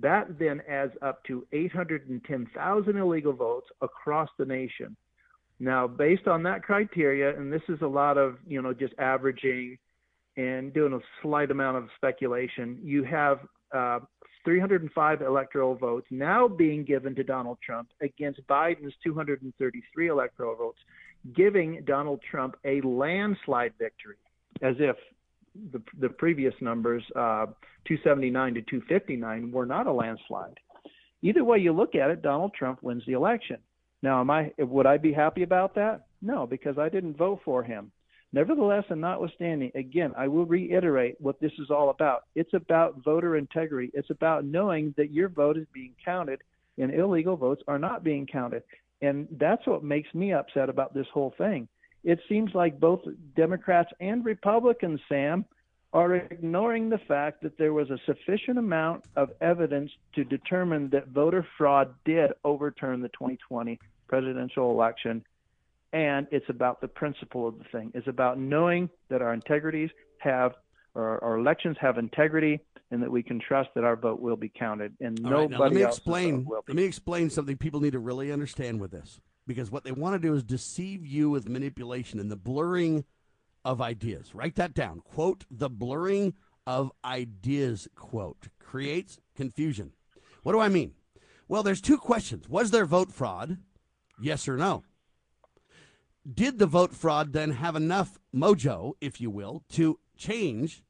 That 0.00 0.38
then 0.38 0.62
adds 0.68 0.92
up 1.02 1.24
to 1.24 1.46
810,000 1.52 2.96
illegal 2.96 3.32
votes 3.32 3.66
across 3.82 4.28
the 4.38 4.44
nation. 4.44 4.96
Now, 5.60 5.88
based 5.88 6.28
on 6.28 6.44
that 6.44 6.62
criteria, 6.62 7.36
and 7.36 7.52
this 7.52 7.62
is 7.68 7.80
a 7.82 7.86
lot 7.86 8.16
of, 8.16 8.36
you 8.46 8.62
know, 8.62 8.72
just 8.72 8.94
averaging 8.98 9.76
and 10.36 10.72
doing 10.72 10.92
a 10.92 11.00
slight 11.20 11.50
amount 11.50 11.78
of 11.78 11.88
speculation, 11.96 12.78
you 12.82 13.02
have 13.02 13.40
uh, 13.74 13.98
305 14.44 15.20
electoral 15.22 15.74
votes 15.74 16.06
now 16.10 16.46
being 16.46 16.84
given 16.84 17.14
to 17.16 17.24
Donald 17.24 17.58
Trump 17.64 17.88
against 18.00 18.40
Biden's 18.46 18.94
233 19.02 20.08
electoral 20.08 20.54
votes, 20.54 20.78
giving 21.34 21.82
Donald 21.86 22.20
Trump 22.30 22.54
a 22.64 22.80
landslide 22.82 23.72
victory, 23.78 24.16
as 24.62 24.76
if 24.78 24.96
the, 25.72 25.82
the 26.00 26.08
previous 26.08 26.54
numbers, 26.60 27.02
uh, 27.16 27.46
279 27.86 28.54
to 28.54 28.60
259, 28.62 29.52
were 29.52 29.66
not 29.66 29.86
a 29.86 29.92
landslide. 29.92 30.58
Either 31.22 31.44
way 31.44 31.58
you 31.58 31.72
look 31.72 31.94
at 31.94 32.10
it, 32.10 32.22
Donald 32.22 32.52
Trump 32.54 32.82
wins 32.82 33.02
the 33.06 33.12
election. 33.12 33.58
Now, 34.02 34.20
am 34.20 34.30
I 34.30 34.52
would 34.58 34.86
I 34.86 34.96
be 34.96 35.12
happy 35.12 35.42
about 35.42 35.74
that? 35.74 36.06
No, 36.22 36.46
because 36.46 36.78
I 36.78 36.88
didn't 36.88 37.16
vote 37.16 37.40
for 37.44 37.62
him. 37.62 37.90
Nevertheless, 38.32 38.84
and 38.90 39.00
notwithstanding, 39.00 39.72
again, 39.74 40.12
I 40.16 40.28
will 40.28 40.44
reiterate 40.44 41.16
what 41.18 41.40
this 41.40 41.52
is 41.58 41.70
all 41.70 41.90
about. 41.90 42.24
It's 42.34 42.52
about 42.52 43.02
voter 43.02 43.36
integrity. 43.36 43.90
It's 43.94 44.10
about 44.10 44.44
knowing 44.44 44.94
that 44.98 45.12
your 45.12 45.28
vote 45.28 45.56
is 45.56 45.66
being 45.72 45.94
counted 46.04 46.42
and 46.76 46.92
illegal 46.92 47.36
votes 47.36 47.62
are 47.66 47.78
not 47.78 48.04
being 48.04 48.26
counted. 48.26 48.62
And 49.00 49.28
that's 49.40 49.66
what 49.66 49.82
makes 49.82 50.12
me 50.14 50.32
upset 50.32 50.68
about 50.68 50.92
this 50.92 51.06
whole 51.12 51.34
thing. 51.38 51.68
It 52.08 52.20
seems 52.26 52.54
like 52.54 52.80
both 52.80 53.02
Democrats 53.36 53.90
and 54.00 54.24
Republicans, 54.24 54.98
Sam, 55.10 55.44
are 55.92 56.14
ignoring 56.14 56.88
the 56.88 56.96
fact 56.96 57.42
that 57.42 57.58
there 57.58 57.74
was 57.74 57.90
a 57.90 57.98
sufficient 58.06 58.56
amount 58.56 59.04
of 59.14 59.28
evidence 59.42 59.90
to 60.14 60.24
determine 60.24 60.88
that 60.88 61.08
voter 61.08 61.46
fraud 61.58 61.94
did 62.06 62.30
overturn 62.44 63.02
the 63.02 63.10
2020 63.10 63.78
presidential 64.06 64.70
election. 64.70 65.22
And 65.92 66.26
it's 66.30 66.48
about 66.48 66.80
the 66.80 66.88
principle 66.88 67.46
of 67.46 67.58
the 67.58 67.64
thing. 67.64 67.92
It's 67.94 68.08
about 68.08 68.38
knowing 68.38 68.88
that 69.10 69.20
our 69.20 69.34
integrities 69.34 69.90
have, 70.16 70.54
or 70.94 71.22
our 71.22 71.36
elections 71.36 71.76
have 71.78 71.98
integrity, 71.98 72.60
and 72.90 73.02
that 73.02 73.10
we 73.10 73.22
can 73.22 73.38
trust 73.38 73.68
that 73.74 73.84
our 73.84 73.96
vote 73.96 74.18
will 74.18 74.36
be 74.36 74.48
counted. 74.48 74.94
And 74.98 75.20
All 75.26 75.30
nobody 75.30 75.52
right, 75.52 75.58
now 75.58 75.58
let 75.58 75.72
me 75.74 75.82
explain. 75.82 76.46
Let 76.48 76.74
me 76.74 76.84
explain 76.84 77.28
something 77.28 77.58
people 77.58 77.80
need 77.80 77.92
to 77.92 77.98
really 77.98 78.32
understand 78.32 78.80
with 78.80 78.92
this, 78.92 79.20
because 79.48 79.72
what 79.72 79.82
they 79.82 79.90
want 79.90 80.14
to 80.14 80.28
do 80.28 80.34
is 80.34 80.44
deceive 80.44 81.04
you 81.04 81.30
with 81.30 81.48
manipulation 81.48 82.20
and 82.20 82.30
the 82.30 82.36
blurring 82.36 83.04
of 83.64 83.80
ideas. 83.80 84.34
Write 84.34 84.54
that 84.56 84.74
down. 84.74 85.00
Quote, 85.00 85.44
the 85.50 85.70
blurring 85.70 86.34
of 86.66 86.92
ideas, 87.04 87.88
quote, 87.96 88.48
creates 88.60 89.18
confusion. 89.34 89.92
What 90.42 90.52
do 90.52 90.60
I 90.60 90.68
mean? 90.68 90.92
Well, 91.48 91.62
there's 91.62 91.80
two 91.80 91.96
questions. 91.96 92.48
Was 92.48 92.70
there 92.70 92.84
vote 92.84 93.10
fraud? 93.10 93.56
Yes 94.20 94.46
or 94.46 94.58
no? 94.58 94.84
Did 96.30 96.58
the 96.58 96.66
vote 96.66 96.94
fraud 96.94 97.32
then 97.32 97.52
have 97.52 97.74
enough 97.74 98.18
mojo, 98.34 98.92
if 99.00 99.18
you 99.18 99.30
will, 99.30 99.64
to 99.70 99.98
change 100.16 100.82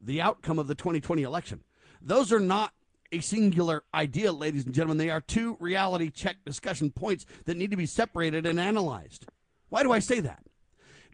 the 0.00 0.20
outcome 0.20 0.58
of 0.58 0.66
the 0.66 0.74
2020 0.74 1.22
election? 1.22 1.62
Those 2.02 2.32
are 2.32 2.40
not 2.40 2.72
a 3.14 3.20
singular 3.20 3.84
idea, 3.94 4.32
ladies 4.32 4.66
and 4.66 4.74
gentlemen. 4.74 4.98
They 4.98 5.10
are 5.10 5.20
two 5.20 5.56
reality 5.60 6.10
check 6.10 6.36
discussion 6.44 6.90
points 6.90 7.26
that 7.44 7.56
need 7.56 7.70
to 7.70 7.76
be 7.76 7.86
separated 7.86 8.44
and 8.44 8.58
analyzed. 8.58 9.26
Why 9.68 9.82
do 9.82 9.92
I 9.92 10.00
say 10.00 10.20
that? 10.20 10.44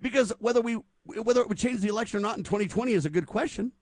Because 0.03 0.33
whether 0.39 0.61
we 0.61 0.79
whether 1.05 1.41
it 1.41 1.49
would 1.49 1.59
change 1.59 1.81
the 1.81 1.89
election 1.89 2.19
or 2.19 2.23
not 2.23 2.39
in 2.39 2.45
2020 2.45 2.93
is 2.93 3.05
a 3.05 3.11
good 3.11 3.27
question. 3.27 3.73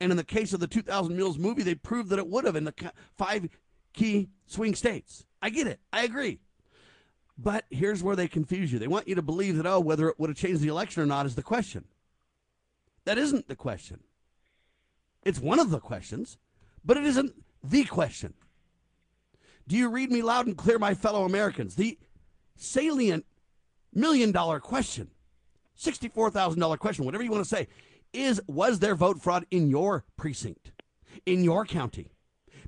And 0.00 0.10
in 0.10 0.16
the 0.16 0.24
case 0.24 0.52
of 0.52 0.60
the 0.60 0.66
2000 0.66 1.16
Mules 1.16 1.38
movie, 1.38 1.62
they 1.62 1.74
proved 1.74 2.10
that 2.10 2.18
it 2.18 2.28
would 2.28 2.44
have 2.44 2.56
in 2.56 2.64
the 2.64 2.74
five 3.16 3.48
key 3.92 4.28
swing 4.46 4.74
states. 4.74 5.24
I 5.40 5.50
get 5.50 5.66
it. 5.66 5.80
I 5.92 6.04
agree. 6.04 6.40
But 7.36 7.64
here's 7.70 8.02
where 8.02 8.16
they 8.16 8.28
confuse 8.28 8.72
you. 8.72 8.78
They 8.78 8.86
want 8.86 9.08
you 9.08 9.14
to 9.16 9.22
believe 9.22 9.56
that, 9.56 9.66
oh, 9.66 9.80
whether 9.80 10.08
it 10.08 10.18
would 10.18 10.30
have 10.30 10.36
changed 10.36 10.60
the 10.60 10.68
election 10.68 11.02
or 11.02 11.06
not 11.06 11.26
is 11.26 11.34
the 11.34 11.42
question. 11.42 11.84
That 13.04 13.18
isn't 13.18 13.48
the 13.48 13.56
question. 13.56 14.00
It's 15.24 15.40
one 15.40 15.58
of 15.58 15.70
the 15.70 15.80
questions, 15.80 16.38
but 16.84 16.96
it 16.96 17.04
isn't 17.04 17.34
the 17.64 17.84
question. 17.84 18.34
Do 19.66 19.76
you 19.76 19.88
read 19.88 20.10
me 20.12 20.22
loud 20.22 20.46
and 20.46 20.56
clear, 20.56 20.78
my 20.78 20.94
fellow 20.94 21.24
Americans? 21.24 21.74
The 21.74 21.98
salient 22.56 23.24
million 23.92 24.30
dollar 24.32 24.60
question, 24.60 25.10
$64,000 25.78 26.78
question, 26.78 27.04
whatever 27.04 27.22
you 27.24 27.30
want 27.30 27.44
to 27.44 27.48
say, 27.48 27.68
is 28.12 28.40
was 28.46 28.78
there 28.78 28.94
vote 28.94 29.20
fraud 29.22 29.46
in 29.50 29.68
your 29.70 30.04
precinct, 30.16 30.72
in 31.26 31.42
your 31.42 31.64
county? 31.64 32.10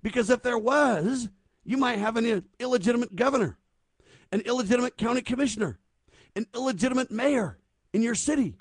Because 0.02 0.30
if 0.30 0.42
there 0.42 0.58
was, 0.58 1.28
you 1.64 1.76
might 1.76 1.98
have 1.98 2.16
an 2.16 2.44
illegitimate 2.58 3.14
governor, 3.14 3.58
an 4.32 4.40
illegitimate 4.40 4.96
county 4.96 5.20
commissioner, 5.20 5.78
an 6.34 6.46
illegitimate 6.54 7.10
mayor 7.10 7.58
in 7.92 8.02
your 8.02 8.14
city. 8.14 8.56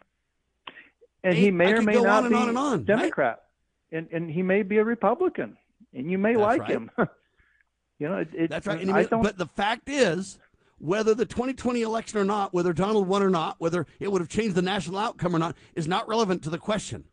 and 1.23 1.35
he 1.35 1.49
may 1.51 1.73
or 1.73 1.81
may 1.81 1.93
not 1.93 2.25
on 2.25 2.29
be 2.29 2.35
on 2.35 2.49
and 2.49 2.57
on, 2.57 2.77
right? 2.79 2.85
Democrat, 2.85 3.43
and 3.91 4.07
and 4.11 4.29
he 4.29 4.43
may 4.43 4.61
be 4.63 4.77
a 4.77 4.83
Republican, 4.83 5.57
and 5.95 6.11
you 6.11 6.17
may 6.17 6.33
That's 6.33 6.41
like 6.43 6.61
right. 6.61 6.69
him. 6.71 6.91
you 7.99 8.09
know, 8.09 8.17
it, 8.17 8.29
it, 8.33 8.49
That's 8.49 8.67
right. 8.67 8.77
I 8.89 9.01
you- 9.01 9.07
don't. 9.07 9.23
but 9.23 9.37
the 9.37 9.47
fact 9.47 9.89
is, 9.89 10.37
whether 10.77 11.15
the 11.15 11.25
2020 11.25 11.81
election 11.81 12.19
or 12.19 12.25
not, 12.25 12.53
whether 12.53 12.73
Donald 12.73 13.07
won 13.07 13.23
or 13.23 13.29
not, 13.29 13.55
whether 13.59 13.87
it 13.99 14.11
would 14.11 14.21
have 14.21 14.29
changed 14.29 14.55
the 14.55 14.61
national 14.61 14.97
outcome 14.99 15.35
or 15.35 15.39
not, 15.39 15.55
is 15.73 15.87
not 15.87 16.07
relevant 16.07 16.43
to 16.43 16.49
the 16.49 16.57
question. 16.57 17.05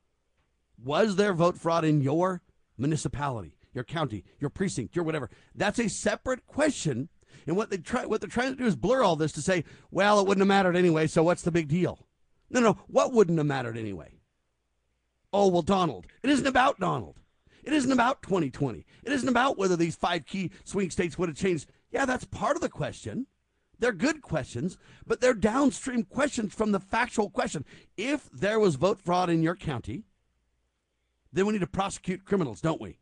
Was 0.84 1.16
there 1.16 1.32
vote 1.32 1.56
fraud 1.56 1.84
in 1.84 2.00
your 2.00 2.42
municipality, 2.76 3.56
your 3.72 3.84
county, 3.84 4.24
your 4.40 4.50
precinct, 4.50 4.96
your 4.96 5.04
whatever? 5.04 5.30
That's 5.54 5.78
a 5.78 5.88
separate 5.88 6.44
question 6.46 7.08
And 7.46 7.56
what 7.56 7.70
they 7.70 7.78
try, 7.78 8.04
what 8.06 8.20
they're 8.20 8.28
trying 8.30 8.50
to 8.52 8.58
do 8.58 8.66
is 8.66 8.76
blur 8.76 9.02
all 9.02 9.16
this 9.16 9.32
to 9.32 9.42
say, 9.42 9.64
well, 9.90 10.20
it 10.20 10.26
wouldn't 10.26 10.42
have 10.42 10.48
mattered 10.48 10.76
anyway. 10.76 11.06
So 11.06 11.22
what's 11.22 11.42
the 11.42 11.50
big 11.52 11.68
deal? 11.68 12.06
No, 12.50 12.60
no. 12.60 12.78
What 12.88 13.12
wouldn't 13.12 13.38
have 13.38 13.46
mattered 13.46 13.78
anyway? 13.78 14.18
Oh 15.32 15.48
well, 15.48 15.62
Donald. 15.62 16.06
It 16.22 16.30
isn't 16.30 16.46
about 16.46 16.78
Donald. 16.78 17.18
It 17.62 17.72
isn't 17.72 17.92
about 17.92 18.22
2020. 18.22 18.84
It 19.04 19.12
isn't 19.12 19.28
about 19.28 19.56
whether 19.56 19.76
these 19.76 19.94
five 19.96 20.26
key 20.26 20.50
swing 20.64 20.90
states 20.90 21.16
would 21.16 21.28
have 21.28 21.38
changed. 21.38 21.70
Yeah, 21.90 22.04
that's 22.04 22.24
part 22.24 22.56
of 22.56 22.62
the 22.62 22.68
question. 22.68 23.26
They're 23.78 23.92
good 23.92 24.22
questions, 24.22 24.78
but 25.06 25.20
they're 25.20 25.34
downstream 25.34 26.04
questions 26.04 26.54
from 26.54 26.72
the 26.72 26.80
factual 26.80 27.30
question. 27.30 27.64
If 27.96 28.30
there 28.32 28.60
was 28.60 28.76
vote 28.76 29.00
fraud 29.00 29.28
in 29.28 29.42
your 29.42 29.56
county, 29.56 30.04
then 31.32 31.46
we 31.46 31.52
need 31.52 31.60
to 31.60 31.66
prosecute 31.66 32.24
criminals, 32.24 32.60
don't 32.60 32.80
we? 32.80 32.98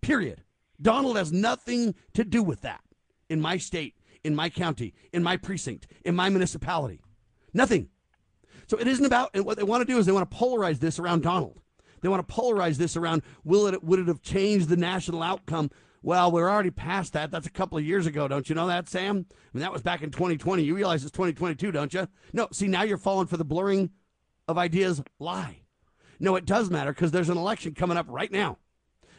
Period. 0.00 0.42
Donald 0.80 1.16
has 1.16 1.32
nothing 1.32 1.94
to 2.14 2.24
do 2.24 2.42
with 2.42 2.62
that 2.62 2.80
in 3.28 3.40
my 3.40 3.56
state, 3.56 3.94
in 4.24 4.34
my 4.34 4.48
county, 4.48 4.94
in 5.12 5.22
my 5.22 5.36
precinct, 5.36 5.86
in 6.04 6.14
my 6.14 6.28
municipality. 6.28 7.00
Nothing. 7.52 7.88
So 8.66 8.78
it 8.78 8.86
isn't 8.86 9.04
about, 9.04 9.30
and 9.34 9.44
what 9.44 9.56
they 9.56 9.62
want 9.62 9.86
to 9.86 9.92
do 9.92 9.98
is 9.98 10.06
they 10.06 10.12
want 10.12 10.30
to 10.30 10.36
polarize 10.36 10.78
this 10.78 10.98
around 10.98 11.22
Donald. 11.22 11.60
They 12.00 12.08
want 12.08 12.26
to 12.26 12.34
polarize 12.34 12.76
this 12.76 12.96
around 12.96 13.22
will 13.44 13.66
it 13.66 13.82
would 13.82 13.98
it 13.98 14.08
have 14.08 14.22
changed 14.22 14.68
the 14.68 14.76
national 14.76 15.22
outcome? 15.22 15.70
Well, 16.02 16.30
we're 16.30 16.48
already 16.48 16.70
past 16.70 17.14
that. 17.14 17.30
That's 17.32 17.48
a 17.48 17.50
couple 17.50 17.78
of 17.78 17.84
years 17.84 18.06
ago. 18.06 18.28
Don't 18.28 18.48
you 18.48 18.54
know 18.54 18.68
that, 18.68 18.88
Sam? 18.88 19.26
I 19.28 19.34
mean, 19.52 19.62
that 19.62 19.72
was 19.72 19.82
back 19.82 20.02
in 20.02 20.10
2020. 20.10 20.62
You 20.62 20.76
realize 20.76 21.02
it's 21.02 21.10
2022, 21.10 21.72
don't 21.72 21.92
you? 21.92 22.06
No, 22.32 22.46
see, 22.52 22.68
now 22.68 22.82
you're 22.82 22.96
falling 22.96 23.26
for 23.26 23.36
the 23.36 23.44
blurring 23.44 23.90
of 24.46 24.56
ideas 24.56 25.02
lie. 25.18 25.62
No, 26.20 26.36
it 26.36 26.46
does 26.46 26.70
matter 26.70 26.92
because 26.92 27.10
there's 27.10 27.28
an 27.28 27.38
election 27.38 27.74
coming 27.74 27.96
up 27.96 28.06
right 28.08 28.30
now. 28.30 28.58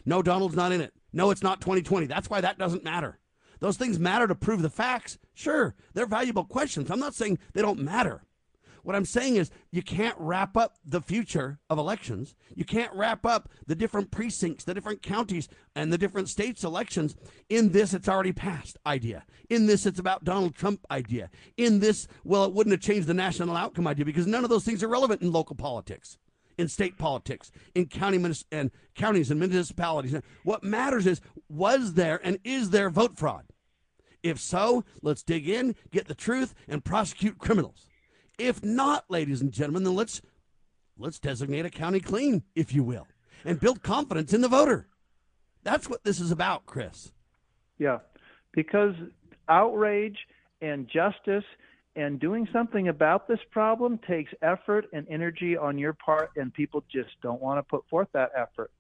No, 0.06 0.22
Donald's 0.22 0.56
not 0.56 0.72
in 0.72 0.80
it. 0.80 0.94
No, 1.12 1.32
it's 1.32 1.44
not 1.44 1.60
2020. 1.60 2.06
That's 2.06 2.30
why 2.30 2.42
that 2.42 2.58
doesn't 2.58 2.84
matter. 2.84 3.20
Those 3.60 3.78
things 3.78 4.00
matter 4.00 4.28
to 4.28 4.36
prove 4.36 4.62
the 4.62 4.70
facts. 4.70 5.18
Sure, 5.34 5.76
they're 5.94 6.06
valuable 6.06 6.46
questions. 6.46 6.90
I'm 6.90 7.00
not 7.00 7.16
saying 7.16 7.40
they 7.54 7.62
don't 7.62 7.80
matter. 7.80 8.24
What 8.88 8.96
I'm 8.96 9.04
saying 9.04 9.36
is 9.36 9.52
you 9.70 9.82
can't 9.82 10.16
wrap 10.18 10.56
up 10.56 10.78
the 10.86 11.02
future 11.02 11.60
of 11.70 11.78
elections. 11.78 12.36
You 12.56 12.64
can't 12.64 12.94
wrap 12.94 13.26
up 13.26 13.50
the 13.66 13.76
different 13.76 14.12
precincts, 14.12 14.64
the 14.64 14.74
different 14.74 15.02
counties, 15.02 15.50
and 15.76 15.92
the 15.92 15.98
different 15.98 16.30
states' 16.30 16.64
elections 16.64 17.14
in 17.50 17.74
this 17.74 17.94
it's 17.94 18.08
already 18.08 18.32
passed 18.32 18.78
idea. 18.86 19.26
In 19.50 19.66
this 19.66 19.86
it's 19.86 20.00
about 20.00 20.24
Donald 20.24 20.56
Trump 20.56 20.86
idea. 20.90 21.30
In 21.58 21.82
this, 21.82 22.08
well, 22.24 22.46
it 22.46 22.54
wouldn't 22.54 22.72
have 22.72 22.80
changed 22.80 23.08
the 23.08 23.14
national 23.14 23.58
outcome 23.58 23.88
idea 23.88 24.06
because 24.06 24.26
none 24.26 24.46
of 24.46 24.50
those 24.50 24.64
things 24.64 24.82
are 24.82 24.88
relevant 24.88 25.22
in 25.22 25.34
local 25.34 25.58
politics 25.58 26.18
in 26.58 26.70
state 26.70 26.98
politics, 26.98 27.52
in 27.76 27.88
county 27.88 28.24
and 28.54 28.72
counties 28.96 29.30
and 29.30 29.40
municipalities. 29.40 30.16
What 30.46 30.64
matters 30.64 31.06
is 31.06 31.20
was 31.50 31.96
there 31.96 32.22
and 32.24 32.40
is 32.46 32.70
there 32.70 32.90
vote 32.90 33.18
fraud? 33.18 33.48
If 34.24 34.40
so, 34.40 34.86
let's 35.02 35.24
dig 35.24 35.50
in, 35.50 35.76
get 35.92 36.08
the 36.08 36.16
truth, 36.16 36.56
and 36.70 36.86
prosecute 36.86 37.38
criminals. 37.38 37.87
If 38.38 38.64
not, 38.64 39.06
ladies 39.10 39.42
and 39.42 39.52
gentlemen, 39.52 39.84
then 39.84 39.96
let's 39.96 40.22
let's 40.98 41.20
designate 41.20 41.66
a 41.66 41.70
county 41.70 42.00
clean, 42.00 42.44
if 42.56 42.74
you 42.74 42.84
will, 42.84 43.08
and 43.46 43.60
build 43.60 43.82
confidence 43.82 44.34
in 44.34 44.42
the 44.42 44.48
voter. 44.48 44.88
That's 45.64 45.90
what 45.90 46.04
this 46.04 46.20
is 46.20 46.32
about, 46.32 46.66
Chris. 46.66 47.12
Yeah, 47.78 48.00
because 48.54 48.94
outrage 49.50 50.18
and 50.62 50.88
justice 50.88 51.44
and 51.96 52.20
doing 52.20 52.48
something 52.54 52.90
about 52.90 53.28
this 53.28 53.40
problem 53.52 54.00
takes 54.08 54.32
effort 54.42 54.86
and 54.94 55.08
energy 55.10 55.58
on 55.58 55.78
your 55.78 55.94
part, 55.94 56.30
and 56.36 56.54
people 56.54 56.84
just 56.92 57.10
don't 57.24 57.42
want 57.42 57.58
to 57.58 57.64
put 57.64 57.88
forth 57.90 58.08
that 58.14 58.32
effort 58.36 58.72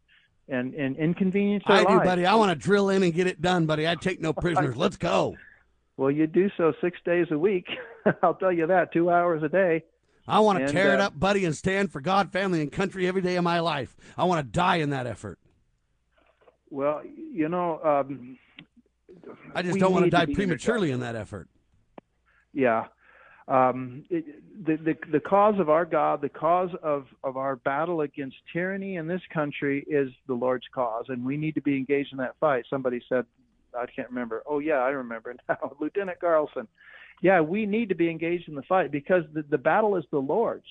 and, 0.49 0.73
and 0.75 0.95
inconvenience 0.97 1.63
I 1.67 1.83
lives. 1.83 1.87
do, 1.89 1.99
buddy. 1.99 2.25
I 2.25 2.35
want 2.35 2.51
to 2.51 2.55
drill 2.55 2.89
in 2.89 3.03
and 3.03 3.13
get 3.13 3.27
it 3.27 3.41
done, 3.41 3.65
buddy. 3.65 3.87
I 3.87 3.95
take 3.95 4.21
no 4.21 4.33
prisoners. 4.33 4.77
Let's 4.77 4.97
go. 4.97 5.35
Well, 5.97 6.11
you 6.11 6.27
do 6.27 6.49
so 6.55 6.73
six 6.79 6.99
days 7.03 7.27
a 7.31 7.37
week. 7.37 7.67
I'll 8.23 8.35
tell 8.35 8.51
you 8.51 8.67
that, 8.67 8.93
two 8.93 9.09
hours 9.09 9.43
a 9.43 9.49
day. 9.49 9.83
I 10.27 10.39
want 10.41 10.59
to 10.59 10.65
And, 10.65 10.73
tear 10.73 10.93
it 10.93 10.99
uh, 10.99 11.05
up, 11.05 11.19
buddy, 11.19 11.45
and 11.45 11.55
stand 11.55 11.91
for 11.91 12.01
God, 12.01 12.31
family, 12.31 12.61
and 12.61 12.71
country 12.71 13.07
every 13.07 13.21
day 13.21 13.35
of 13.37 13.43
my 13.43 13.59
life. 13.59 13.95
I 14.17 14.25
want 14.25 14.45
to 14.45 14.51
die 14.51 14.77
in 14.77 14.91
that 14.91 15.07
effort. 15.07 15.39
Well, 16.69 17.01
you 17.05 17.47
know, 17.49 17.79
um, 17.81 18.37
I 19.55 19.61
just 19.61 19.79
don't 19.79 19.93
want 19.93 20.05
to 20.05 20.11
die 20.11 20.25
be 20.25 20.35
prematurely 20.35 20.91
in 20.91 20.99
that 20.99 21.15
effort. 21.15 21.47
Yeah. 22.53 22.85
Um, 23.47 24.03
it, 24.09 24.25
the, 24.65 24.75
the 24.75 24.95
the 25.13 25.19
cause 25.21 25.55
of 25.57 25.69
our 25.69 25.85
God, 25.85 26.21
the 26.21 26.27
cause 26.27 26.71
of, 26.83 27.05
of 27.23 27.37
our 27.37 27.55
battle 27.55 28.01
against 28.01 28.35
tyranny 28.51 28.97
in 28.97 29.07
this 29.07 29.21
country 29.33 29.85
is 29.87 30.09
the 30.27 30.33
Lord's 30.33 30.65
cause, 30.75 31.05
and 31.07 31.23
we 31.23 31.37
need 31.37 31.55
to 31.55 31.61
be 31.61 31.77
engaged 31.77 32.11
in 32.11 32.17
that 32.17 32.35
fight. 32.41 32.65
Somebody 32.69 33.01
said, 33.07 33.25
I 33.77 33.85
can't 33.85 34.09
remember. 34.09 34.43
Oh 34.45 34.59
yeah, 34.59 34.75
I 34.79 34.89
remember 34.89 35.35
now, 35.49 35.75
Lieutenant 35.79 36.19
Carlson. 36.19 36.67
Yeah, 37.21 37.41
we 37.41 37.65
need 37.65 37.89
to 37.89 37.95
be 37.95 38.09
engaged 38.09 38.47
in 38.47 38.55
the 38.55 38.61
fight 38.63 38.91
because 38.91 39.23
the, 39.33 39.43
the 39.49 39.57
battle 39.57 39.95
is 39.95 40.05
the 40.11 40.19
Lord's, 40.19 40.65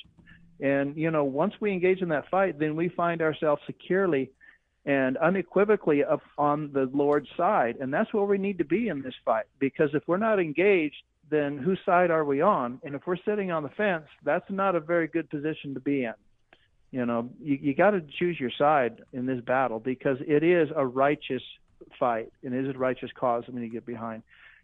and 0.61 0.97
you 0.97 1.11
know 1.11 1.25
once 1.25 1.55
we 1.61 1.73
engage 1.73 2.03
in 2.03 2.09
that 2.11 2.29
fight, 2.31 2.59
then 2.59 2.77
we 2.77 2.89
find 2.89 3.21
ourselves 3.23 3.63
securely 3.67 4.31
and 4.85 5.17
unequivocally 5.17 6.05
up 6.05 6.23
on 6.39 6.71
the 6.73 6.89
Lord's 6.93 7.29
side, 7.37 7.77
and 7.81 7.93
that's 7.93 8.15
where 8.15 8.25
we 8.25 8.39
need 8.39 8.59
to 8.59 8.65
be 8.65 8.89
in 8.89 9.03
this 9.03 9.15
fight. 9.25 9.47
Because 9.59 9.91
if 9.95 10.05
we're 10.07 10.17
not 10.17 10.39
engaged, 10.39 11.03
then 11.29 11.59
whose 11.59 11.81
side 11.85 12.13
are 12.13 12.25
we 12.25 12.41
on? 12.41 12.81
And 12.85 12.95
if 12.95 13.03
we're 13.05 13.17
sitting 13.25 13.51
on 13.51 13.65
the 13.65 13.69
fence, 13.71 14.05
that's 14.25 14.49
not 14.49 14.77
a 14.77 14.81
very 14.81 15.09
good 15.09 15.29
position 15.29 15.75
to 15.75 15.81
be 15.81 16.05
in. 16.05 16.15
You 16.93 17.05
know, 17.05 17.31
you, 17.43 17.59
you 17.61 17.75
got 17.75 17.91
to 17.91 18.01
choose 18.19 18.39
your 18.39 18.53
side 18.57 19.03
in 19.13 19.27
this 19.27 19.41
battle 19.45 19.81
because 19.81 20.19
it 20.21 20.45
is 20.45 20.69
a 20.75 20.87
righteous 20.87 21.43
fight 21.99 22.31
and 22.43 22.55
it 22.55 22.67
is 22.67 22.75
a 22.75 22.79
righteous 22.79 23.11
cause 23.19 23.45
when 23.47 23.63
you 23.63 23.71
get 23.71 23.87
behind. 23.87 24.23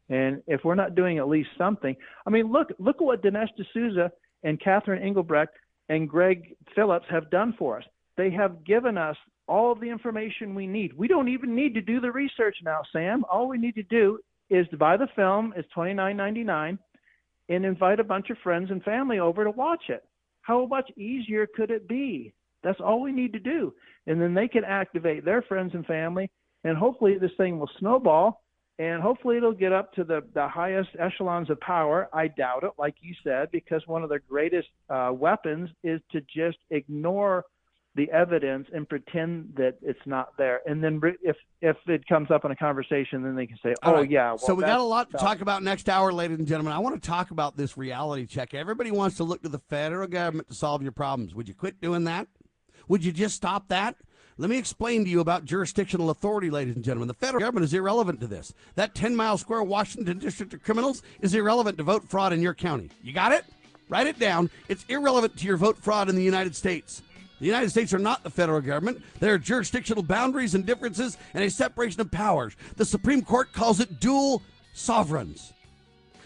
And 0.08 0.42
if 0.46 0.64
we're 0.64 0.74
not 0.74 0.94
doing 0.94 1.18
at 1.18 1.28
least 1.28 1.50
something, 1.56 1.96
I 2.26 2.30
mean, 2.30 2.50
look, 2.50 2.68
look 2.78 2.96
at 2.96 3.04
what 3.04 3.22
Dinesh 3.22 3.48
D'Souza 3.56 4.10
and 4.42 4.60
Catherine 4.60 5.02
Engelbrecht 5.02 5.54
and 5.88 6.08
Greg 6.08 6.56
Phillips 6.74 7.06
have 7.10 7.30
done 7.30 7.54
for 7.58 7.78
us. 7.78 7.84
They 8.16 8.30
have 8.30 8.64
given 8.64 8.98
us 8.98 9.16
all 9.48 9.74
the 9.74 9.88
information 9.88 10.54
we 10.54 10.66
need. 10.66 10.92
We 10.92 11.08
don't 11.08 11.28
even 11.28 11.54
need 11.54 11.74
to 11.74 11.80
do 11.80 12.00
the 12.00 12.12
research 12.12 12.56
now, 12.62 12.80
Sam. 12.92 13.24
All 13.30 13.48
we 13.48 13.58
need 13.58 13.74
to 13.76 13.82
do 13.84 14.18
is 14.50 14.66
to 14.68 14.76
buy 14.76 14.96
the 14.96 15.08
film. 15.16 15.52
It's 15.56 15.68
twenty 15.72 15.94
nine 15.94 16.16
ninety 16.16 16.44
nine, 16.44 16.78
and 17.48 17.64
invite 17.64 18.00
a 18.00 18.04
bunch 18.04 18.30
of 18.30 18.38
friends 18.38 18.70
and 18.70 18.82
family 18.82 19.18
over 19.18 19.44
to 19.44 19.50
watch 19.50 19.84
it. 19.88 20.04
How 20.42 20.66
much 20.66 20.90
easier 20.96 21.46
could 21.46 21.70
it 21.70 21.88
be? 21.88 22.32
That's 22.62 22.80
all 22.80 23.00
we 23.00 23.12
need 23.12 23.32
to 23.32 23.40
do, 23.40 23.74
and 24.06 24.20
then 24.20 24.34
they 24.34 24.46
can 24.46 24.64
activate 24.64 25.24
their 25.24 25.42
friends 25.42 25.72
and 25.74 25.84
family, 25.86 26.30
and 26.64 26.76
hopefully 26.76 27.18
this 27.18 27.32
thing 27.36 27.58
will 27.58 27.70
snowball. 27.78 28.42
And 28.78 29.02
hopefully 29.02 29.36
it'll 29.36 29.52
get 29.52 29.72
up 29.72 29.92
to 29.94 30.02
the, 30.02 30.22
the 30.34 30.48
highest 30.48 30.88
echelons 30.98 31.50
of 31.50 31.60
power. 31.60 32.08
I 32.12 32.28
doubt 32.28 32.64
it, 32.64 32.72
like 32.78 32.94
you 33.00 33.14
said, 33.22 33.50
because 33.52 33.82
one 33.86 34.02
of 34.02 34.08
the 34.08 34.18
greatest 34.18 34.68
uh, 34.88 35.12
weapons 35.14 35.70
is 35.84 36.00
to 36.12 36.20
just 36.34 36.56
ignore 36.70 37.44
the 37.94 38.10
evidence 38.10 38.66
and 38.72 38.88
pretend 38.88 39.52
that 39.56 39.76
it's 39.82 40.00
not 40.06 40.36
there. 40.38 40.60
And 40.66 40.82
then 40.82 40.98
re- 41.00 41.18
if 41.22 41.36
if 41.60 41.76
it 41.86 42.06
comes 42.06 42.30
up 42.30 42.44
in 42.44 42.50
a 42.50 42.56
conversation, 42.56 43.22
then 43.22 43.36
they 43.36 43.46
can 43.46 43.58
say, 43.62 43.74
"Oh 43.82 43.96
right. 43.96 44.10
yeah." 44.10 44.30
Well, 44.30 44.38
so 44.38 44.54
we 44.54 44.62
got 44.62 44.80
a 44.80 44.82
lot 44.82 45.10
to 45.10 45.18
talk 45.18 45.42
about 45.42 45.62
next 45.62 45.90
hour, 45.90 46.10
ladies 46.12 46.38
and 46.38 46.48
gentlemen. 46.48 46.72
I 46.72 46.78
want 46.78 47.00
to 47.00 47.06
talk 47.06 47.30
about 47.30 47.56
this 47.56 47.76
reality 47.76 48.24
check. 48.24 48.54
Everybody 48.54 48.90
wants 48.90 49.18
to 49.18 49.24
look 49.24 49.42
to 49.42 49.50
the 49.50 49.58
federal 49.58 50.08
government 50.08 50.48
to 50.48 50.54
solve 50.54 50.82
your 50.82 50.92
problems. 50.92 51.34
Would 51.34 51.48
you 51.48 51.54
quit 51.54 51.80
doing 51.82 52.04
that? 52.04 52.28
Would 52.88 53.04
you 53.04 53.12
just 53.12 53.36
stop 53.36 53.68
that? 53.68 53.96
Let 54.38 54.48
me 54.48 54.56
explain 54.56 55.04
to 55.04 55.10
you 55.10 55.20
about 55.20 55.44
jurisdictional 55.44 56.08
authority, 56.08 56.48
ladies 56.48 56.74
and 56.74 56.84
gentlemen. 56.84 57.08
The 57.08 57.14
federal 57.14 57.40
government 57.40 57.64
is 57.64 57.74
irrelevant 57.74 58.20
to 58.20 58.26
this. 58.26 58.54
That 58.76 58.94
10 58.94 59.14
mile 59.14 59.36
square 59.36 59.62
Washington 59.62 60.18
District 60.18 60.54
of 60.54 60.62
Criminals 60.62 61.02
is 61.20 61.34
irrelevant 61.34 61.76
to 61.78 61.84
vote 61.84 62.08
fraud 62.08 62.32
in 62.32 62.40
your 62.40 62.54
county. 62.54 62.88
You 63.02 63.12
got 63.12 63.32
it? 63.32 63.44
Write 63.90 64.06
it 64.06 64.18
down. 64.18 64.48
It's 64.68 64.86
irrelevant 64.88 65.36
to 65.36 65.46
your 65.46 65.58
vote 65.58 65.76
fraud 65.76 66.08
in 66.08 66.16
the 66.16 66.22
United 66.22 66.56
States. 66.56 67.02
The 67.40 67.46
United 67.46 67.70
States 67.70 67.92
are 67.92 67.98
not 67.98 68.22
the 68.22 68.30
federal 68.30 68.60
government. 68.60 69.02
There 69.20 69.34
are 69.34 69.38
jurisdictional 69.38 70.02
boundaries 70.02 70.54
and 70.54 70.64
differences 70.64 71.18
and 71.34 71.44
a 71.44 71.50
separation 71.50 72.00
of 72.00 72.10
powers. 72.10 72.56
The 72.76 72.84
Supreme 72.86 73.22
Court 73.22 73.52
calls 73.52 73.80
it 73.80 74.00
dual 74.00 74.42
sovereigns. 74.72 75.52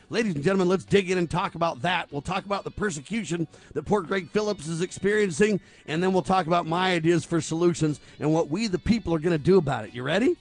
Ladies 0.09 0.36
and 0.36 0.44
gentlemen, 0.44 0.68
let's 0.68 0.84
dig 0.84 1.11
in 1.11 1.18
and 1.18 1.28
talk 1.28 1.57
about 1.57 1.82
that. 1.82 2.12
We'll 2.12 2.22
talk 2.22 2.44
about 2.44 2.62
the 2.62 2.70
persecution 2.70 3.48
that 3.72 3.86
poor 3.86 4.02
Greg 4.02 4.30
Phillips 4.30 4.68
is 4.68 4.80
experiencing, 4.80 5.59
and 5.86 6.00
then 6.00 6.12
we'll 6.12 6.22
talk 6.22 6.46
about 6.46 6.64
my 6.64 6.92
ideas 6.92 7.24
for 7.24 7.40
solutions 7.40 7.98
and 8.20 8.32
what 8.32 8.48
we, 8.48 8.68
the 8.68 8.78
people, 8.78 9.12
are 9.14 9.18
going 9.18 9.36
to 9.36 9.44
do 9.44 9.59
about 9.59 9.84
it. 9.84 9.94
You 9.94 10.04
ready? 10.04 10.36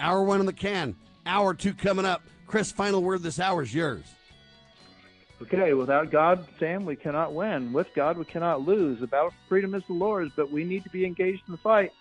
Hour 0.00 0.24
one 0.24 0.40
in 0.40 0.46
the 0.46 0.52
can. 0.52 0.96
Hour 1.26 1.54
two 1.54 1.74
coming 1.74 2.04
up. 2.04 2.22
Chris, 2.48 2.72
final 2.72 3.00
word 3.00 3.22
this 3.22 3.38
hour 3.38 3.62
is 3.62 3.72
yours. 3.72 4.02
Okay, 5.42 5.74
without 5.74 6.10
God, 6.10 6.48
Sam, 6.58 6.84
we 6.84 6.96
cannot 6.96 7.32
win. 7.32 7.72
With 7.72 7.86
God, 7.94 8.18
we 8.18 8.24
cannot 8.24 8.62
lose. 8.66 8.98
For 8.98 9.30
freedom 9.48 9.76
is 9.76 9.84
the 9.86 9.92
Lord's, 9.92 10.32
but 10.34 10.50
we 10.50 10.64
need 10.64 10.82
to 10.82 10.90
be 10.90 11.04
engaged 11.04 11.42
in 11.46 11.52
the 11.52 11.58
fight. 11.58 11.92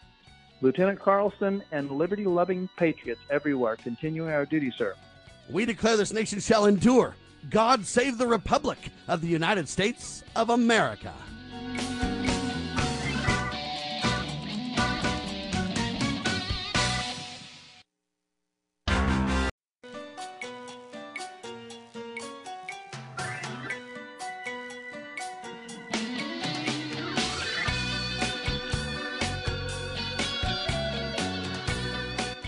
Lieutenant 0.62 1.00
Carlson 1.00 1.62
and 1.72 1.92
liberty 1.92 2.26
loving 2.26 2.68
patriots 2.76 3.22
everywhere, 3.30 3.76
continuing 3.76 4.32
our 4.32 4.48
duty, 4.48 4.74
sir. 4.76 4.96
We 5.50 5.66
declare 5.66 5.96
this 5.96 6.12
nation 6.12 6.40
shall 6.42 6.66
endure. 6.66 7.16
God 7.50 7.86
save 7.86 8.18
the 8.18 8.28
Republic 8.28 8.78
of 9.08 9.22
the 9.22 9.28
United 9.28 9.70
States 9.70 10.24
of 10.36 10.50
America. 10.50 11.14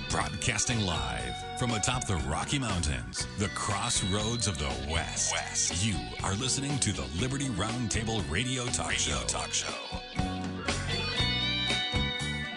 Broadcasting 0.09 0.81
live 0.81 1.18
from 1.59 1.71
atop 1.71 2.07
the 2.07 2.15
Rocky 2.15 2.57
Mountains, 2.57 3.27
the 3.37 3.49
crossroads 3.49 4.47
of 4.47 4.57
the 4.57 4.71
West. 4.89 5.33
West. 5.33 5.85
You 5.85 5.97
are 6.23 6.33
listening 6.35 6.79
to 6.79 6.93
the 6.93 7.03
Liberty 7.19 7.49
Roundtable 7.49 8.23
Radio 8.31 8.63
Talk 8.67 8.91
radio 8.91 9.17
Show. 9.17 9.27
Talk 9.27 9.51
Show. 9.51 9.73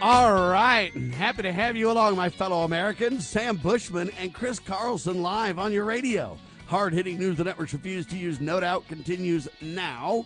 All 0.01 0.49
right. 0.49 0.93
Happy 1.15 1.43
to 1.43 1.53
have 1.53 1.77
you 1.77 1.91
along, 1.91 2.15
my 2.15 2.29
fellow 2.29 2.63
Americans. 2.63 3.27
Sam 3.27 3.57
Bushman 3.57 4.09
and 4.21 4.33
Chris 4.33 4.61
Carlson 4.61 5.21
live 5.21 5.59
on 5.59 5.73
your 5.73 5.85
radio. 5.85 6.39
Hard 6.69 6.93
hitting 6.93 7.19
news 7.19 7.39
the 7.39 7.45
networks 7.45 7.73
refuse 7.73 8.07
to 8.07 8.17
use, 8.17 8.41
no 8.41 8.61
doubt, 8.61 8.87
continues 8.87 9.49
now. 9.61 10.25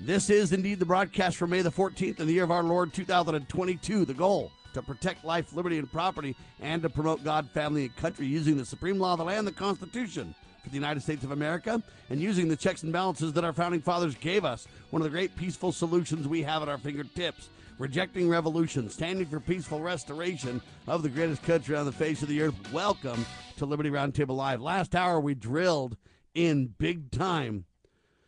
This 0.00 0.30
is 0.30 0.54
indeed 0.54 0.78
the 0.78 0.86
broadcast 0.86 1.36
for 1.36 1.46
May 1.46 1.60
the 1.60 1.70
14th 1.70 2.20
in 2.20 2.26
the 2.26 2.32
year 2.32 2.44
of 2.44 2.50
our 2.50 2.62
Lord 2.62 2.94
2022. 2.94 4.06
The 4.06 4.14
goal 4.14 4.50
to 4.78 4.82
protect 4.82 5.24
life, 5.24 5.52
liberty, 5.52 5.78
and 5.78 5.90
property, 5.90 6.36
and 6.60 6.82
to 6.82 6.88
promote 6.88 7.24
God, 7.24 7.50
family, 7.50 7.84
and 7.86 7.96
country 7.96 8.26
using 8.26 8.56
the 8.56 8.64
supreme 8.64 8.98
law 8.98 9.12
of 9.12 9.18
the 9.18 9.24
land, 9.24 9.46
the 9.46 9.52
Constitution 9.52 10.34
for 10.62 10.68
the 10.68 10.76
United 10.76 11.02
States 11.02 11.24
of 11.24 11.32
America, 11.32 11.82
and 12.10 12.20
using 12.20 12.48
the 12.48 12.56
checks 12.56 12.84
and 12.84 12.92
balances 12.92 13.32
that 13.32 13.44
our 13.44 13.52
founding 13.52 13.80
fathers 13.80 14.14
gave 14.14 14.44
us. 14.44 14.68
One 14.90 15.02
of 15.02 15.04
the 15.04 15.10
great 15.10 15.34
peaceful 15.36 15.72
solutions 15.72 16.28
we 16.28 16.42
have 16.42 16.62
at 16.62 16.68
our 16.68 16.78
fingertips. 16.78 17.48
Rejecting 17.78 18.28
revolution, 18.28 18.90
standing 18.90 19.26
for 19.26 19.38
peaceful 19.38 19.80
restoration 19.80 20.60
of 20.88 21.02
the 21.02 21.08
greatest 21.08 21.42
country 21.44 21.76
on 21.76 21.86
the 21.86 21.92
face 21.92 22.22
of 22.22 22.28
the 22.28 22.42
earth. 22.42 22.72
Welcome 22.72 23.24
to 23.56 23.66
Liberty 23.66 23.90
Roundtable 23.90 24.36
Live. 24.36 24.60
Last 24.60 24.96
hour, 24.96 25.20
we 25.20 25.34
drilled 25.34 25.96
in 26.34 26.74
big 26.78 27.12
time, 27.12 27.66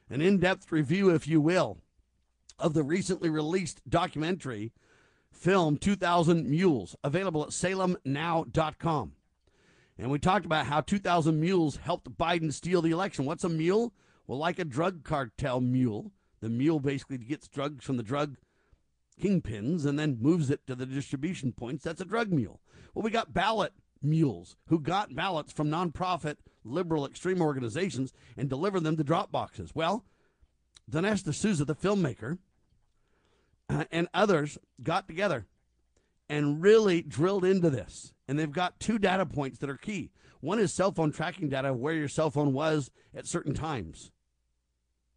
an 0.09 0.21
in 0.21 0.39
depth 0.39 0.71
review, 0.71 1.11
if 1.11 1.27
you 1.27 1.41
will, 1.41 1.79
of 2.61 2.75
the 2.75 2.85
recently 2.85 3.29
released 3.29 3.89
documentary 3.89 4.73
film 5.41 5.79
2000 5.79 6.49
Mules, 6.49 6.95
available 7.03 7.43
at 7.43 7.49
salemnow.com. 7.49 9.13
And 9.99 10.11
we 10.11 10.19
talked 10.19 10.45
about 10.45 10.67
how 10.67 10.83
2000 10.83 11.41
Mules 11.41 11.77
helped 11.77 12.17
Biden 12.17 12.53
steal 12.53 12.83
the 12.83 12.91
election. 12.91 13.25
What's 13.25 13.45
a 13.45 13.49
mule? 13.49 13.93
Well, 14.27 14.39
like 14.39 14.59
a 14.59 14.65
drug 14.65 15.03
cartel 15.03 15.61
mule. 15.61 16.13
The 16.41 16.49
mule 16.49 16.79
basically 16.79 17.19
gets 17.19 17.49
drugs 17.49 17.85
from 17.85 17.97
the 17.97 18.03
drug 18.03 18.37
kingpins 19.21 19.85
and 19.85 19.99
then 19.99 20.19
moves 20.21 20.51
it 20.51 20.67
to 20.67 20.75
the 20.75 20.87
distribution 20.87 21.53
points. 21.53 21.85
That's 21.85 22.01
a 22.01 22.07
drug 22.07 22.31
mule. 22.31 22.61
Well, 22.95 23.03
we 23.03 23.11
got 23.11 23.35
ballot 23.35 23.73
mules 24.03 24.57
who 24.69 24.79
got 24.79 25.15
ballots 25.15 25.53
from 25.53 25.69
nonprofit 25.69 26.37
liberal 26.65 27.07
extreme 27.07 27.43
organizations 27.43 28.13
and 28.37 28.49
delivered 28.49 28.85
them 28.85 28.97
to 28.97 29.05
drop 29.05 29.33
boxes. 29.33 29.75
Well, 29.75 30.05
Dinesh 30.91 31.23
D'Souza, 31.23 31.65
the 31.65 31.75
filmmaker, 31.75 32.39
Uh, 33.71 33.85
and 33.93 34.09
others 34.13 34.59
got 34.83 35.07
together 35.07 35.47
and 36.29 36.63
really 36.63 37.03
drilled 37.03 37.45
into 37.45 37.71
this. 37.71 38.13
And 38.27 38.39
they've 38.39 38.51
got 38.51 38.81
two 38.81 38.99
data 38.99 39.25
points 39.25 39.59
that 39.59 39.71
are 39.71 39.77
key. 39.77 40.11
One 40.41 40.59
is 40.59 40.73
cell 40.73 40.93
phone 40.93 41.13
tracking 41.13 41.49
data, 41.49 41.73
where 41.73 41.95
your 41.95 42.09
cell 42.09 42.31
phone 42.31 42.53
was 42.53 42.91
at 43.15 43.27
certain 43.27 43.55
times. 43.55 44.11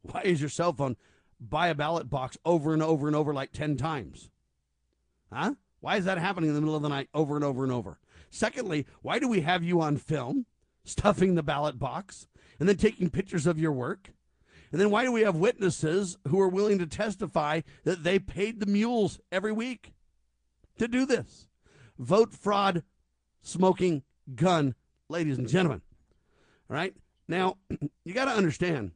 Why 0.02 0.22
is 0.24 0.42
your 0.42 0.50
cell 0.50 0.74
phone 0.74 0.98
by 1.40 1.70
a 1.70 1.76
ballot 1.76 2.10
box 2.10 2.38
over 2.46 2.74
and 2.74 2.84
over 2.84 3.08
and 3.08 3.16
over 3.16 3.34
like 3.34 3.54
10 3.54 3.78
times? 3.78 4.30
Huh? 5.32 5.56
Why 5.80 5.98
is 5.98 6.06
that 6.06 6.18
happening 6.18 6.50
in 6.50 6.56
the 6.56 6.62
middle 6.62 6.76
of 6.76 6.84
the 6.84 6.90
night 6.90 7.10
over 7.14 7.36
and 7.36 7.44
over 7.44 7.64
and 7.64 7.72
over? 7.72 8.00
Secondly, 8.30 8.86
why 9.02 9.20
do 9.20 9.28
we 9.28 9.42
have 9.42 9.64
you 9.64 9.82
on 9.82 9.98
film 9.98 10.46
stuffing 10.84 11.36
the 11.36 11.44
ballot 11.44 11.80
box 11.80 12.28
and 12.60 12.68
then 12.68 12.78
taking 12.78 13.10
pictures 13.10 13.48
of 13.48 13.60
your 13.60 13.72
work? 13.72 14.12
And 14.74 14.82
then 14.82 14.90
why 14.90 15.04
do 15.04 15.12
we 15.12 15.22
have 15.22 15.36
witnesses 15.36 16.18
who 16.28 16.42
are 16.42 16.50
willing 16.50 16.80
to 16.80 16.88
testify 16.88 17.62
that 17.84 18.04
they 18.04 18.18
paid 18.18 18.60
the 18.60 18.66
mules 18.66 19.20
every 19.32 19.52
week 19.52 19.94
to 20.80 20.88
do 20.88 21.06
this? 21.06 21.48
Vote 22.00 22.34
fraud, 22.34 22.82
smoking 23.44 24.02
gun, 24.34 24.74
ladies 25.10 25.38
and 25.38 25.48
gentlemen. 25.48 25.84
All 26.72 26.76
right? 26.76 26.96
Now, 27.28 27.58
you 28.04 28.16
got 28.16 28.26
to 28.26 28.32
understand, 28.32 28.94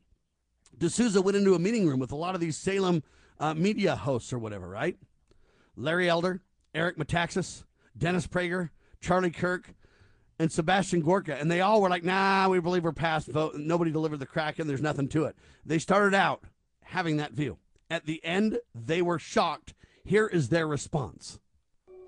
D'Souza 0.76 1.22
went 1.22 1.38
into 1.38 1.54
a 1.54 1.60
meeting 1.60 1.88
room 1.88 2.00
with 2.00 2.12
a 2.12 2.16
lot 2.16 2.34
of 2.34 2.42
these 2.42 2.58
Salem 2.58 3.04
uh, 3.40 3.54
media 3.54 3.96
hosts 3.96 4.34
or 4.34 4.40
whatever, 4.40 4.68
right? 4.68 4.98
Larry 5.76 6.10
Elder, 6.10 6.42
Eric 6.74 6.98
Metaxas, 6.98 7.66
Dennis 7.96 8.26
Prager, 8.26 8.72
Charlie 9.00 9.30
Kirk, 9.30 9.76
and 10.40 10.52
Sebastian 10.52 11.02
Gorka, 11.02 11.36
and 11.36 11.50
they 11.50 11.62
all 11.62 11.82
were 11.82 11.90
like, 11.90 12.04
"Nah, 12.04 12.48
we 12.50 12.60
believe 12.60 12.84
we're 12.84 12.92
past 12.92 13.28
vote. 13.28 13.56
Nobody 13.56 13.92
delivered 13.92 14.20
the 14.20 14.26
crack, 14.26 14.60
and 14.60 14.70
There's 14.70 14.82
nothing 14.82 15.08
to 15.10 15.26
it." 15.26 15.36
They 15.66 15.80
started 15.80 16.14
out 16.14 16.44
having 16.84 17.18
that 17.18 17.34
view. 17.34 17.58
At 17.90 18.06
the 18.06 18.24
end, 18.24 18.60
they 18.76 19.02
were 19.02 19.20
shocked. 19.20 19.74
Here 20.04 20.28
is 20.28 20.50
their 20.50 20.68
response. 20.68 21.40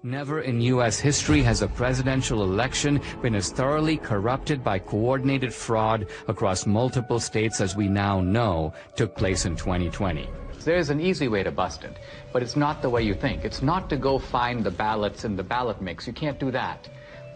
Never 0.03 0.39
in 0.39 0.61
U.S. 0.61 0.97
history 0.97 1.41
has 1.43 1.61
a 1.61 1.67
presidential 1.67 2.43
election 2.43 3.01
been 3.21 3.35
as 3.35 3.51
thoroughly 3.51 3.97
corrupted 3.97 4.63
by 4.63 4.79
coordinated 4.79 5.53
fraud 5.53 6.07
across 6.29 6.65
multiple 6.65 7.19
states 7.19 7.59
as 7.59 7.75
we 7.75 7.89
now 7.89 8.21
know 8.21 8.73
took 8.95 9.17
place 9.17 9.45
in 9.45 9.57
2020. 9.57 10.29
There's 10.63 10.89
an 10.89 11.01
easy 11.01 11.27
way 11.27 11.43
to 11.43 11.51
bust 11.51 11.83
it, 11.83 11.99
but 12.31 12.41
it's 12.41 12.55
not 12.55 12.81
the 12.81 12.89
way 12.89 13.01
you 13.01 13.13
think. 13.13 13.43
It's 13.43 13.61
not 13.61 13.89
to 13.89 13.97
go 13.97 14.19
find 14.19 14.63
the 14.63 14.71
ballots 14.71 15.25
in 15.25 15.35
the 15.35 15.43
ballot 15.43 15.81
mix. 15.81 16.07
You 16.07 16.13
can't 16.13 16.39
do 16.39 16.51
that. 16.51 16.87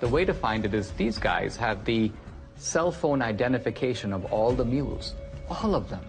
The 0.04 0.10
way 0.10 0.26
to 0.26 0.34
find 0.34 0.66
it 0.66 0.74
is 0.74 0.92
these 0.92 1.18
guys 1.18 1.56
have 1.56 1.86
the 1.86 2.12
cell 2.58 2.92
phone 2.92 3.22
identification 3.22 4.12
of 4.12 4.26
all 4.34 4.52
the 4.52 4.66
mules, 4.66 5.16
all 5.50 5.74
of 5.74 5.88
them. 5.88 6.02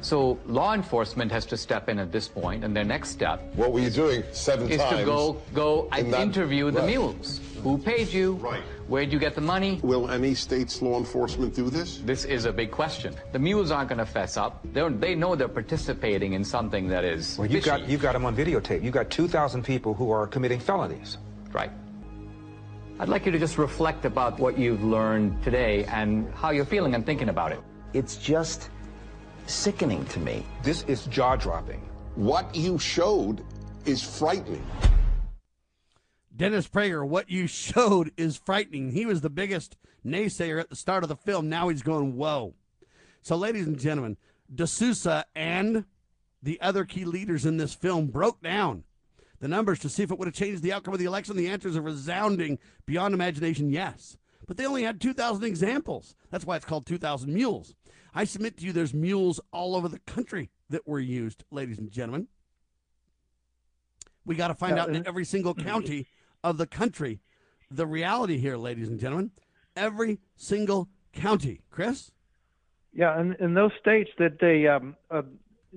So 0.00 0.38
law 0.46 0.72
enforcement 0.72 1.30
has 1.32 1.44
to 1.52 1.58
step 1.58 1.90
in 1.90 1.98
at 1.98 2.10
this 2.10 2.28
point, 2.28 2.64
and 2.64 2.74
their 2.74 2.82
next 2.82 3.10
step. 3.10 3.42
What 3.54 3.72
were 3.72 3.80
you 3.80 3.90
doing 3.90 4.24
seven 4.32 4.70
is 4.70 4.80
times? 4.80 5.00
to 5.00 5.04
go 5.04 5.36
go 5.52 5.86
and 5.92 6.10
that- 6.14 6.22
interview 6.22 6.70
the 6.70 6.80
right. 6.80 6.88
mules. 6.88 7.40
Who 7.62 7.76
paid 7.76 8.08
you? 8.08 8.36
Right. 8.36 8.62
Where'd 8.88 9.12
you 9.12 9.18
get 9.18 9.34
the 9.34 9.42
money? 9.42 9.80
Will 9.82 10.10
any 10.10 10.32
state's 10.32 10.80
law 10.80 10.96
enforcement 10.96 11.54
do 11.54 11.68
this? 11.68 11.98
This 11.98 12.24
is 12.24 12.46
a 12.46 12.52
big 12.54 12.70
question. 12.70 13.14
The 13.32 13.38
mules 13.38 13.70
aren't 13.70 13.90
going 13.90 13.98
to 13.98 14.06
fess 14.06 14.38
up. 14.38 14.64
They're, 14.72 14.88
they 14.88 15.14
know 15.14 15.36
they're 15.36 15.46
participating 15.46 16.32
in 16.32 16.42
something 16.42 16.88
that 16.88 17.04
is. 17.04 17.36
Well, 17.36 17.50
you've 17.50 17.66
got 17.66 17.80
fishy. 17.80 17.92
you've 17.92 18.00
got 18.00 18.14
them 18.14 18.24
on 18.24 18.34
videotape. 18.34 18.82
You've 18.82 18.94
got 18.94 19.10
2,000 19.10 19.62
people 19.62 19.92
who 19.92 20.10
are 20.10 20.26
committing 20.26 20.58
felonies. 20.58 21.18
Right. 21.52 21.70
I'd 22.98 23.08
like 23.08 23.24
you 23.26 23.32
to 23.32 23.38
just 23.38 23.58
reflect 23.58 24.04
about 24.04 24.38
what 24.38 24.58
you've 24.58 24.84
learned 24.84 25.42
today 25.42 25.84
and 25.86 26.32
how 26.34 26.50
you're 26.50 26.66
feeling 26.66 26.94
and 26.94 27.04
thinking 27.04 27.30
about 27.30 27.50
it. 27.50 27.60
It's 27.94 28.16
just 28.16 28.70
sickening 29.46 30.04
to 30.06 30.20
me. 30.20 30.44
This 30.62 30.82
is 30.84 31.06
jaw 31.06 31.36
dropping. 31.36 31.80
What 32.14 32.54
you 32.54 32.78
showed 32.78 33.44
is 33.86 34.02
frightening. 34.02 34.64
Dennis 36.36 36.68
Prager, 36.68 37.06
what 37.06 37.30
you 37.30 37.46
showed 37.46 38.12
is 38.16 38.36
frightening. 38.36 38.92
He 38.92 39.06
was 39.06 39.22
the 39.22 39.30
biggest 39.30 39.76
naysayer 40.04 40.60
at 40.60 40.68
the 40.68 40.76
start 40.76 41.02
of 41.02 41.08
the 41.08 41.16
film. 41.16 41.48
Now 41.48 41.68
he's 41.68 41.82
going, 41.82 42.16
whoa. 42.16 42.54
So, 43.22 43.36
ladies 43.36 43.66
and 43.66 43.78
gentlemen, 43.78 44.16
D'Souza 44.54 45.24
and 45.34 45.86
the 46.42 46.60
other 46.60 46.84
key 46.84 47.04
leaders 47.04 47.46
in 47.46 47.56
this 47.56 47.74
film 47.74 48.08
broke 48.08 48.42
down 48.42 48.84
the 49.42 49.48
numbers 49.48 49.80
to 49.80 49.88
see 49.88 50.04
if 50.04 50.12
it 50.12 50.18
would 50.18 50.28
have 50.28 50.34
changed 50.36 50.62
the 50.62 50.72
outcome 50.72 50.94
of 50.94 51.00
the 51.00 51.04
election. 51.04 51.36
The 51.36 51.48
answers 51.48 51.76
are 51.76 51.82
resounding, 51.82 52.60
beyond 52.86 53.12
imagination, 53.12 53.70
yes. 53.70 54.16
But 54.46 54.56
they 54.56 54.64
only 54.64 54.84
had 54.84 55.00
2,000 55.00 55.42
examples. 55.42 56.14
That's 56.30 56.46
why 56.46 56.54
it's 56.54 56.64
called 56.64 56.86
2,000 56.86 57.34
Mules. 57.34 57.74
I 58.14 58.22
submit 58.22 58.56
to 58.58 58.64
you 58.64 58.72
there's 58.72 58.94
mules 58.94 59.40
all 59.52 59.74
over 59.74 59.88
the 59.88 59.98
country 60.00 60.50
that 60.70 60.86
were 60.86 61.00
used, 61.00 61.42
ladies 61.50 61.78
and 61.78 61.90
gentlemen. 61.90 62.28
We 64.24 64.36
got 64.36 64.48
to 64.48 64.54
find 64.54 64.78
out 64.78 64.94
in 64.94 65.04
every 65.08 65.24
single 65.24 65.54
county 65.70 66.06
of 66.44 66.56
the 66.56 66.66
country 66.66 67.20
the 67.68 67.86
reality 67.86 68.38
here, 68.38 68.56
ladies 68.56 68.88
and 68.88 69.00
gentlemen. 69.00 69.32
Every 69.74 70.20
single 70.36 70.88
county. 71.12 71.62
Chris? 71.70 72.12
Yeah, 72.92 73.18
and 73.18 73.34
in 73.40 73.54
those 73.54 73.72
states 73.80 74.10
that 74.18 74.38
they 74.40 74.68
um, 74.68 74.94
uh, 75.10 75.22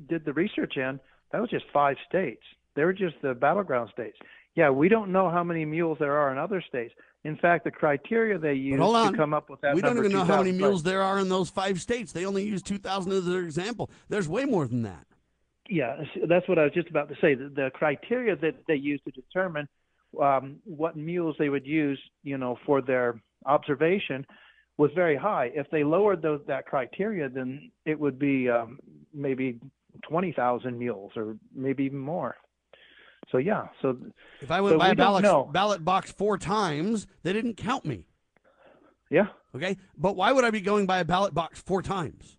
did 0.07 0.23
the 0.23 0.33
research 0.33 0.73
in, 0.75 0.99
that 1.31 1.41
was 1.41 1.49
just 1.49 1.65
five 1.73 1.95
states. 2.07 2.43
They 2.75 2.83
were 2.83 2.93
just 2.93 3.15
the 3.21 3.33
battleground 3.33 3.89
states. 3.93 4.17
Yeah, 4.55 4.69
we 4.69 4.87
don't 4.87 5.11
know 5.11 5.29
how 5.29 5.43
many 5.43 5.65
mules 5.65 5.97
there 5.99 6.17
are 6.17 6.31
in 6.31 6.37
other 6.37 6.63
states. 6.67 6.93
In 7.23 7.35
fact, 7.37 7.63
the 7.63 7.71
criteria 7.71 8.37
they 8.37 8.53
used 8.53 8.81
to 8.81 9.13
come 9.17 9.33
up 9.33 9.49
with 9.49 9.59
that 9.61 9.73
we 9.73 9.81
don't 9.81 9.97
even 9.97 10.11
know 10.11 10.23
how 10.23 10.37
many 10.37 10.51
2000 10.51 10.57
mules 10.57 10.83
there 10.83 11.01
are 11.01 11.17
in 11.19 11.27
those 11.27 11.49
five 11.49 11.81
states. 11.81 12.11
They 12.11 12.25
only 12.25 12.43
use 12.43 12.61
2,000 12.61 13.11
as 13.11 13.25
their 13.25 13.41
example. 13.41 13.89
There's 14.09 14.29
way 14.29 14.45
more 14.45 14.67
than 14.67 14.83
that. 14.83 15.07
Yeah, 15.67 16.03
that's 16.29 16.47
what 16.47 16.59
I 16.59 16.63
was 16.63 16.73
just 16.73 16.89
about 16.89 17.09
to 17.09 17.15
say. 17.15 17.33
The, 17.33 17.49
the 17.49 17.71
criteria 17.73 18.35
that 18.35 18.67
they 18.67 18.75
used 18.75 19.03
to 19.05 19.11
determine 19.11 19.67
um, 20.21 20.57
what 20.63 20.95
mules 20.95 21.35
they 21.39 21.49
would 21.49 21.65
use, 21.65 21.99
you 22.23 22.37
know, 22.37 22.57
for 22.65 22.81
their 22.81 23.19
observation 23.47 24.25
was 24.77 24.91
very 24.93 25.15
high. 25.15 25.51
If 25.55 25.69
they 25.71 25.83
lowered 25.83 26.21
those 26.21 26.41
that 26.47 26.67
criteria, 26.67 27.29
then 27.29 27.71
it 27.85 27.99
would 27.99 28.19
be 28.19 28.49
um, 28.49 28.79
maybe 29.13 29.59
twenty 30.07 30.31
thousand 30.31 30.77
mules 30.77 31.13
or 31.15 31.37
maybe 31.53 31.85
even 31.85 31.99
more. 31.99 32.35
So 33.35 33.39
yeah, 33.39 33.67
so 33.81 33.97
If 34.39 34.49
I 34.49 34.61
went 34.61 34.79
by 34.79 34.89
a 34.91 34.95
ballot, 34.95 35.51
ballot 35.51 35.83
box 35.83 36.09
four 36.09 36.37
times, 36.37 37.05
they 37.23 37.33
didn't 37.33 37.55
count 37.57 37.83
me. 37.83 38.05
Yeah. 39.09 39.27
Okay. 39.53 39.75
But 39.97 40.15
why 40.15 40.31
would 40.31 40.45
I 40.45 40.51
be 40.51 40.61
going 40.61 40.85
by 40.85 40.99
a 40.99 41.05
ballot 41.05 41.33
box 41.33 41.59
four 41.59 41.81
times? 41.81 42.37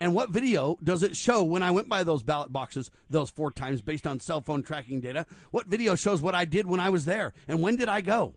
And 0.00 0.14
what 0.14 0.30
video 0.30 0.78
does 0.80 1.02
it 1.02 1.16
show 1.16 1.42
when 1.42 1.64
I 1.64 1.72
went 1.72 1.88
by 1.88 2.04
those 2.04 2.22
ballot 2.22 2.52
boxes 2.52 2.88
those 3.10 3.30
four 3.30 3.50
times 3.50 3.82
based 3.82 4.06
on 4.06 4.20
cell 4.20 4.40
phone 4.40 4.62
tracking 4.62 5.00
data? 5.00 5.26
What 5.50 5.66
video 5.66 5.96
shows 5.96 6.22
what 6.22 6.36
I 6.36 6.44
did 6.44 6.66
when 6.66 6.78
I 6.78 6.90
was 6.90 7.04
there? 7.04 7.32
And 7.48 7.60
when 7.60 7.74
did 7.74 7.88
I 7.88 8.00
go? 8.00 8.36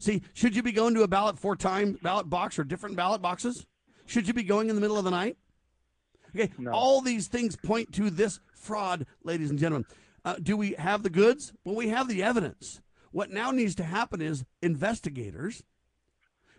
See, 0.00 0.20
should 0.34 0.54
you 0.54 0.62
be 0.62 0.72
going 0.72 0.92
to 0.96 1.02
a 1.02 1.08
ballot 1.08 1.38
four 1.38 1.56
time 1.56 1.98
ballot 2.02 2.28
box 2.28 2.58
or 2.58 2.64
different 2.64 2.94
ballot 2.94 3.22
boxes? 3.22 3.64
Should 4.04 4.28
you 4.28 4.34
be 4.34 4.42
going 4.42 4.68
in 4.68 4.74
the 4.74 4.82
middle 4.82 4.98
of 4.98 5.04
the 5.04 5.10
night? 5.10 5.38
Okay, 6.36 6.52
No. 6.58 6.72
all 6.72 7.00
these 7.00 7.28
things 7.28 7.56
point 7.56 7.94
to 7.94 8.10
this 8.10 8.38
fraud, 8.54 9.06
ladies 9.24 9.48
and 9.48 9.58
gentlemen. 9.58 9.86
Uh, 10.24 10.36
do 10.42 10.56
we 10.56 10.72
have 10.72 11.02
the 11.02 11.10
goods? 11.10 11.52
Well, 11.64 11.74
we 11.74 11.88
have 11.88 12.08
the 12.08 12.22
evidence. 12.22 12.80
What 13.10 13.30
now 13.30 13.50
needs 13.50 13.74
to 13.76 13.84
happen 13.84 14.22
is 14.22 14.44
investigators 14.62 15.62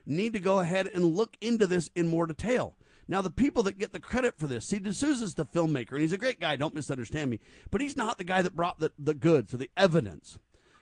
need 0.05 0.33
to 0.33 0.39
go 0.39 0.59
ahead 0.59 0.89
and 0.93 1.15
look 1.15 1.37
into 1.41 1.65
this 1.65 1.89
in 1.95 2.07
more 2.07 2.27
detail. 2.27 2.75
Now, 3.07 3.21
the 3.21 3.29
people 3.29 3.63
that 3.63 3.77
get 3.77 3.91
the 3.91 3.99
credit 3.99 4.37
for 4.37 4.47
this, 4.47 4.65
see, 4.65 4.79
D'Souza's 4.79 5.35
the 5.35 5.45
filmmaker, 5.45 5.93
and 5.93 6.01
he's 6.01 6.13
a 6.13 6.17
great 6.17 6.39
guy, 6.39 6.55
don't 6.55 6.75
misunderstand 6.75 7.29
me, 7.29 7.39
but 7.69 7.81
he's 7.81 7.97
not 7.97 8.17
the 8.17 8.23
guy 8.23 8.41
that 8.41 8.55
brought 8.55 8.79
the, 8.79 8.91
the 8.97 9.13
goods 9.13 9.53
or 9.53 9.57
the 9.57 9.69
evidence. 9.75 10.37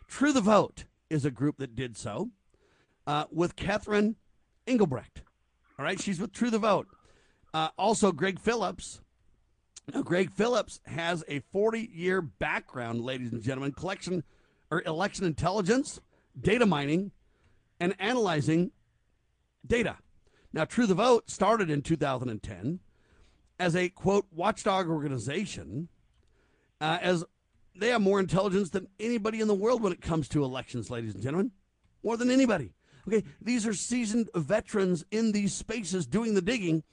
True 0.07 0.31
the 0.31 0.41
Vote 0.41 0.85
is 1.09 1.25
a 1.25 1.31
group 1.31 1.57
that 1.57 1.75
did 1.75 1.97
so 1.97 2.29
uh, 3.07 3.25
with 3.31 3.55
Catherine 3.55 4.17
Engelbrecht. 4.67 5.23
All 5.79 5.85
right, 5.85 5.99
she's 5.99 6.19
with 6.19 6.31
True 6.31 6.51
the 6.51 6.59
Vote. 6.59 6.87
Uh, 7.53 7.69
also, 7.77 8.11
Greg 8.11 8.39
Phillips. 8.39 9.01
Now, 9.93 10.03
Greg 10.03 10.31
Phillips 10.31 10.79
has 10.85 11.23
a 11.27 11.39
40 11.51 11.89
year 11.93 12.21
background, 12.21 13.01
ladies 13.01 13.33
and 13.33 13.41
gentlemen, 13.41 13.73
collection 13.73 14.23
or 14.69 14.81
election 14.85 15.25
intelligence, 15.25 15.99
data 16.39 16.65
mining, 16.65 17.11
and 17.79 17.93
analyzing 17.99 18.71
data. 19.67 19.97
Now, 20.53 20.63
True 20.63 20.87
the 20.87 20.93
Vote 20.93 21.29
started 21.29 21.69
in 21.69 21.81
2010 21.81 22.79
as 23.59 23.75
a 23.75 23.89
quote 23.89 24.27
watchdog 24.31 24.87
organization, 24.87 25.89
uh, 26.79 26.99
as 27.01 27.25
they 27.75 27.89
have 27.89 28.01
more 28.01 28.19
intelligence 28.19 28.69
than 28.69 28.87
anybody 28.97 29.41
in 29.41 29.49
the 29.49 29.53
world 29.53 29.83
when 29.83 29.91
it 29.91 30.01
comes 30.01 30.29
to 30.29 30.43
elections, 30.43 30.89
ladies 30.89 31.13
and 31.13 31.23
gentlemen, 31.23 31.51
more 32.01 32.15
than 32.15 32.31
anybody. 32.31 32.73
Okay, 33.07 33.23
these 33.41 33.67
are 33.67 33.73
seasoned 33.73 34.29
veterans 34.35 35.03
in 35.11 35.33
these 35.33 35.53
spaces 35.53 36.05
doing 36.05 36.33
the 36.33 36.41
digging, 36.41 36.83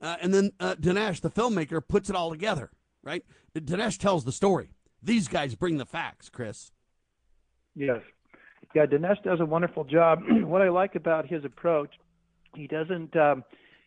uh, 0.00 0.16
and 0.20 0.32
then 0.32 0.52
uh, 0.60 0.74
Dinesh, 0.74 1.20
the 1.20 1.30
filmmaker, 1.30 1.80
puts 1.86 2.10
it 2.10 2.16
all 2.16 2.30
together. 2.30 2.70
Right? 3.02 3.24
Dinesh 3.54 3.98
tells 3.98 4.24
the 4.24 4.32
story. 4.32 4.70
These 5.02 5.28
guys 5.28 5.54
bring 5.54 5.78
the 5.78 5.86
facts, 5.86 6.28
Chris. 6.28 6.72
Yes. 7.74 8.00
Yeah, 8.74 8.86
Dinesh 8.86 9.22
does 9.22 9.40
a 9.40 9.46
wonderful 9.46 9.84
job. 9.84 10.20
what 10.42 10.62
I 10.62 10.68
like 10.68 10.94
about 10.94 11.26
his 11.26 11.44
approach, 11.44 11.90
he 12.54 12.66
doesn't 12.66 13.16
um, 13.16 13.44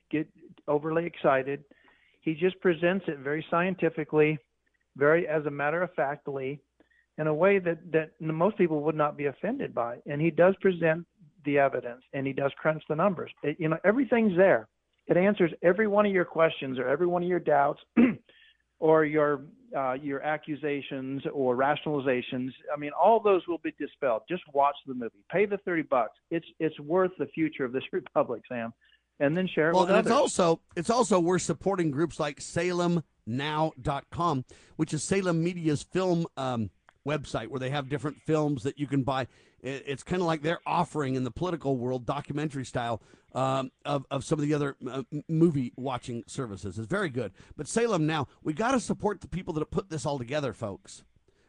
get 0.09 0.27
overly 0.67 1.05
excited. 1.05 1.63
He 2.21 2.33
just 2.33 2.59
presents 2.61 3.05
it 3.07 3.19
very 3.19 3.45
scientifically, 3.51 4.37
very 4.95 5.27
as 5.27 5.45
a 5.45 5.51
matter 5.51 5.83
of 5.83 5.93
factly, 5.93 6.59
in 7.17 7.27
a 7.27 7.33
way 7.33 7.59
that, 7.59 7.91
that 7.91 8.11
most 8.19 8.57
people 8.57 8.81
would 8.81 8.95
not 8.95 9.17
be 9.17 9.25
offended 9.25 9.75
by. 9.75 9.97
And 10.05 10.21
he 10.21 10.31
does 10.31 10.55
present 10.61 11.05
the 11.45 11.59
evidence 11.59 12.01
and 12.13 12.25
he 12.25 12.33
does 12.33 12.51
crunch 12.57 12.83
the 12.87 12.95
numbers. 12.95 13.31
It, 13.43 13.57
you 13.59 13.69
know, 13.69 13.77
everything's 13.83 14.35
there. 14.37 14.67
It 15.07 15.17
answers 15.17 15.51
every 15.61 15.87
one 15.87 16.05
of 16.05 16.11
your 16.11 16.25
questions 16.25 16.79
or 16.79 16.87
every 16.87 17.07
one 17.07 17.23
of 17.23 17.29
your 17.29 17.39
doubts 17.39 17.79
or 18.79 19.05
your 19.05 19.41
uh, 19.75 19.93
your 19.93 20.21
accusations 20.21 21.23
or 21.33 21.55
rationalizations. 21.55 22.49
I 22.73 22.77
mean, 22.77 22.91
all 22.99 23.19
those 23.19 23.41
will 23.47 23.57
be 23.63 23.73
dispelled. 23.79 24.21
Just 24.29 24.43
watch 24.53 24.75
the 24.85 24.93
movie. 24.93 25.11
Pay 25.31 25.45
the 25.45 25.57
thirty 25.59 25.81
bucks. 25.81 26.13
It's 26.31 26.45
it's 26.59 26.79
worth 26.79 27.11
the 27.19 27.25
future 27.27 27.65
of 27.65 27.71
this 27.73 27.83
republic, 27.91 28.43
Sam. 28.47 28.73
And 29.19 29.37
then 29.37 29.47
share 29.53 29.69
it 29.69 29.73
Well, 29.73 29.83
with 29.83 29.91
and 29.91 29.99
others. 29.99 30.11
it's 30.11 30.19
also 30.19 30.59
it's 30.75 30.89
also 30.89 31.19
we're 31.19 31.39
supporting 31.39 31.91
groups 31.91 32.19
like 32.19 32.39
SalemNow.com, 32.39 34.45
which 34.75 34.93
is 34.93 35.03
Salem 35.03 35.43
Media's 35.43 35.83
film 35.83 36.25
um, 36.37 36.69
website 37.07 37.47
where 37.47 37.59
they 37.59 37.69
have 37.69 37.89
different 37.89 38.17
films 38.25 38.63
that 38.63 38.79
you 38.79 38.87
can 38.87 39.03
buy. 39.03 39.27
It's 39.61 40.03
kind 40.03 40.21
of 40.21 40.27
like 40.27 40.41
they're 40.41 40.59
offering 40.65 41.15
in 41.15 41.23
the 41.23 41.31
political 41.31 41.77
world, 41.77 42.05
documentary 42.05 42.65
style, 42.65 43.01
um, 43.33 43.71
of, 43.85 44.05
of 44.11 44.23
some 44.23 44.39
of 44.39 44.45
the 44.45 44.53
other 44.53 44.75
uh, 44.89 45.03
movie 45.27 45.73
watching 45.75 46.23
services. 46.27 46.77
It's 46.77 46.87
very 46.87 47.09
good. 47.09 47.31
But 47.57 47.67
Salem 47.67 48.05
Now, 48.05 48.27
we 48.43 48.53
got 48.53 48.71
to 48.71 48.79
support 48.79 49.21
the 49.21 49.27
people 49.27 49.53
that 49.55 49.61
have 49.61 49.71
put 49.71 49.89
this 49.89 50.05
all 50.05 50.17
together, 50.17 50.53
folks. 50.53 51.03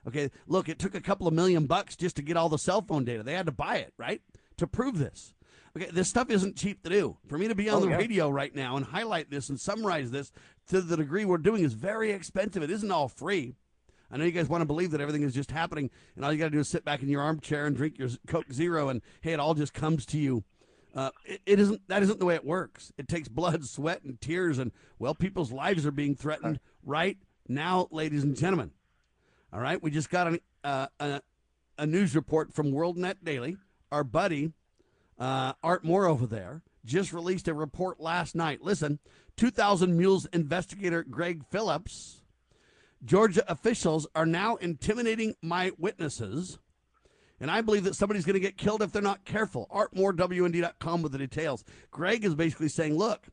Okay, 0.07 0.31
look, 0.47 0.69
it 0.69 0.79
took 0.79 0.95
a 0.95 1.01
couple 1.01 1.27
of 1.27 1.33
million 1.35 1.67
bucks 1.67 1.97
just 1.97 2.17
to 2.17 2.23
get 2.23 2.37
all 2.37 2.49
the 2.51 2.59
cell 2.59 2.83
phone 2.83 3.05
data. 3.05 3.23
They 3.23 3.33
had 3.35 3.47
to 3.47 3.53
buy 3.53 3.77
it, 3.77 3.95
right, 3.97 4.21
to 4.59 4.67
prove 4.67 4.99
this. 4.99 5.35
Okay, 5.77 5.91
this 5.91 6.09
stuff 6.09 6.31
isn't 6.31 6.57
cheap 6.57 6.83
to 6.85 6.91
do. 6.91 7.17
For 7.27 7.37
me 7.39 7.49
to 7.49 7.55
be 7.55 7.69
on 7.69 7.79
Oh, 7.79 7.81
the 7.81 7.89
yeah. 7.91 7.97
radio 7.97 8.29
right 8.29 8.55
now 8.55 8.77
and 8.77 8.85
highlight 8.87 9.31
this 9.31 9.49
and 9.49 9.59
summarize 9.59 10.11
this 10.11 10.31
to 10.69 10.81
the 10.81 10.97
degree 10.97 11.25
we're 11.25 11.39
doing 11.39 11.65
is 11.65 11.73
very 11.73 12.13
expensive. 12.13 12.63
It 12.63 12.71
isn't 12.71 12.93
all 12.93 13.09
free. 13.09 13.55
I 14.11 14.17
know 14.17 14.25
you 14.25 14.31
guys 14.31 14.49
want 14.49 14.61
to 14.63 14.67
believe 14.67 14.93
that 14.93 15.01
everything 15.01 15.23
is 15.23 15.35
just 15.35 15.51
happening 15.51 15.91
and 16.15 16.25
all 16.25 16.33
you 16.33 16.39
got 16.39 16.45
to 16.45 16.51
do 16.51 16.61
is 16.61 16.69
sit 16.69 16.85
back 16.85 17.03
in 17.03 17.09
your 17.09 17.23
armchair 17.23 17.67
and 17.67 17.75
drink 17.77 17.99
your 17.99 18.11
Coke 18.29 18.53
Zero 18.53 18.89
and 18.89 19.03
hey, 19.23 19.33
it 19.33 19.41
all 19.41 19.55
just 19.55 19.75
comes 19.75 20.07
to 20.07 20.19
you. 20.19 20.45
Uh, 20.95 21.11
it, 21.25 21.41
it 21.45 21.61
isn't. 21.61 21.81
That 21.89 22.03
isn't 22.03 22.19
the 22.19 22.27
way 22.27 22.35
it 22.35 22.45
works. 22.45 22.93
It 22.97 23.09
takes 23.09 23.29
blood, 23.29 23.65
sweat, 23.65 24.03
and 24.05 24.21
tears, 24.21 24.59
and 24.59 24.73
well, 24.99 25.15
people's 25.15 25.53
lives 25.53 25.85
are 25.87 25.91
being 25.91 26.15
threatened 26.15 26.61
right 26.85 27.19
now, 27.49 27.89
ladies 27.91 28.23
and 28.23 28.37
gentlemen. 28.37 28.71
All 29.53 29.61
right, 29.61 29.83
we 29.83 29.91
just 29.91 30.11
got 30.11 30.27
an, 30.27 30.41
uh, 30.63 30.87
a, 31.01 31.21
a 31.79 31.87
news 31.87 32.15
report 32.15 32.53
from 32.53 32.73
WorldNet 32.73 33.17
Daily. 33.23 33.57
Our 33.93 34.05
buddy 34.05 34.53
uh, 35.19 35.53
Art 35.63 35.85
Moore 35.85 36.07
over 36.07 36.27
there 36.27 36.63
just 36.85 37.13
released 37.13 37.49
a 37.49 37.55
report 37.55 38.01
last 38.01 38.35
night. 38.35 38.63
Listen, 38.63 38.99
2,000 39.37 39.97
Mules 39.97 40.27
investigator 40.27 41.03
Greg 41.03 41.45
Phillips. 41.51 42.21
Georgia 43.05 43.45
officials 43.51 44.07
are 44.15 44.27
now 44.27 44.57
intimidating 44.57 45.35
my 45.43 45.73
witnesses, 45.79 46.59
and 47.41 47.51
I 47.51 47.61
believe 47.61 47.85
that 47.85 47.97
somebody's 47.97 48.25
going 48.25 48.35
to 48.35 48.41
get 48.41 48.57
killed 48.57 48.83
if 48.83 48.93
they're 48.93 49.03
not 49.03 49.25
careful. 49.25 49.67
ArtMooreWND.com 49.75 51.03
with 51.03 51.13
the 51.13 51.19
details. 51.19 51.65
Greg 51.91 52.25
is 52.25 52.35
basically 52.35 52.69
saying, 52.69 52.97
look, 52.97 53.29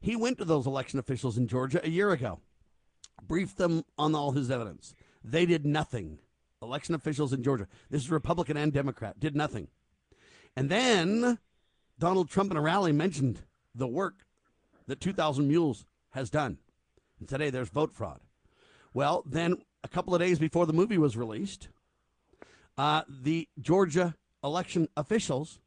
he 0.00 0.16
went 0.16 0.38
to 0.38 0.44
those 0.44 0.66
election 0.66 0.98
officials 0.98 1.38
in 1.38 1.48
Georgia 1.48 1.80
a 1.84 1.90
year 1.90 2.10
ago, 2.10 2.40
briefed 3.22 3.56
them 3.56 3.84
on 3.96 4.14
all 4.14 4.32
his 4.32 4.50
evidence. 4.50 4.94
They 5.22 5.46
did 5.46 5.64
nothing. 5.64 6.18
Election 6.60 6.94
officials 6.94 7.32
in 7.32 7.42
Georgia, 7.42 7.68
this 7.90 8.02
is 8.02 8.10
Republican 8.10 8.56
and 8.56 8.72
Democrat, 8.72 9.20
did 9.20 9.36
nothing. 9.36 9.68
And 10.56 10.70
then 10.70 11.38
Donald 11.98 12.30
Trump 12.30 12.50
in 12.50 12.56
a 12.56 12.60
rally 12.60 12.92
mentioned 12.92 13.42
the 13.74 13.86
work 13.86 14.26
that 14.86 15.00
2,000 15.00 15.46
Mules 15.46 15.84
has 16.10 16.30
done. 16.30 16.58
And 17.18 17.28
today 17.28 17.50
there's 17.50 17.68
vote 17.68 17.94
fraud. 17.94 18.20
Well, 18.92 19.24
then 19.26 19.56
a 19.82 19.88
couple 19.88 20.14
of 20.14 20.20
days 20.20 20.38
before 20.38 20.66
the 20.66 20.72
movie 20.72 20.98
was 20.98 21.16
released, 21.16 21.68
uh, 22.76 23.02
the 23.08 23.48
Georgia 23.60 24.14
election 24.42 24.88
officials 24.96 25.60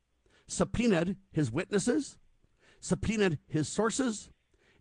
subpoenaed 0.47 1.17
his 1.31 1.51
witnesses, 1.51 2.17
subpoenaed 2.79 3.39
his 3.47 3.67
sources, 3.67 4.29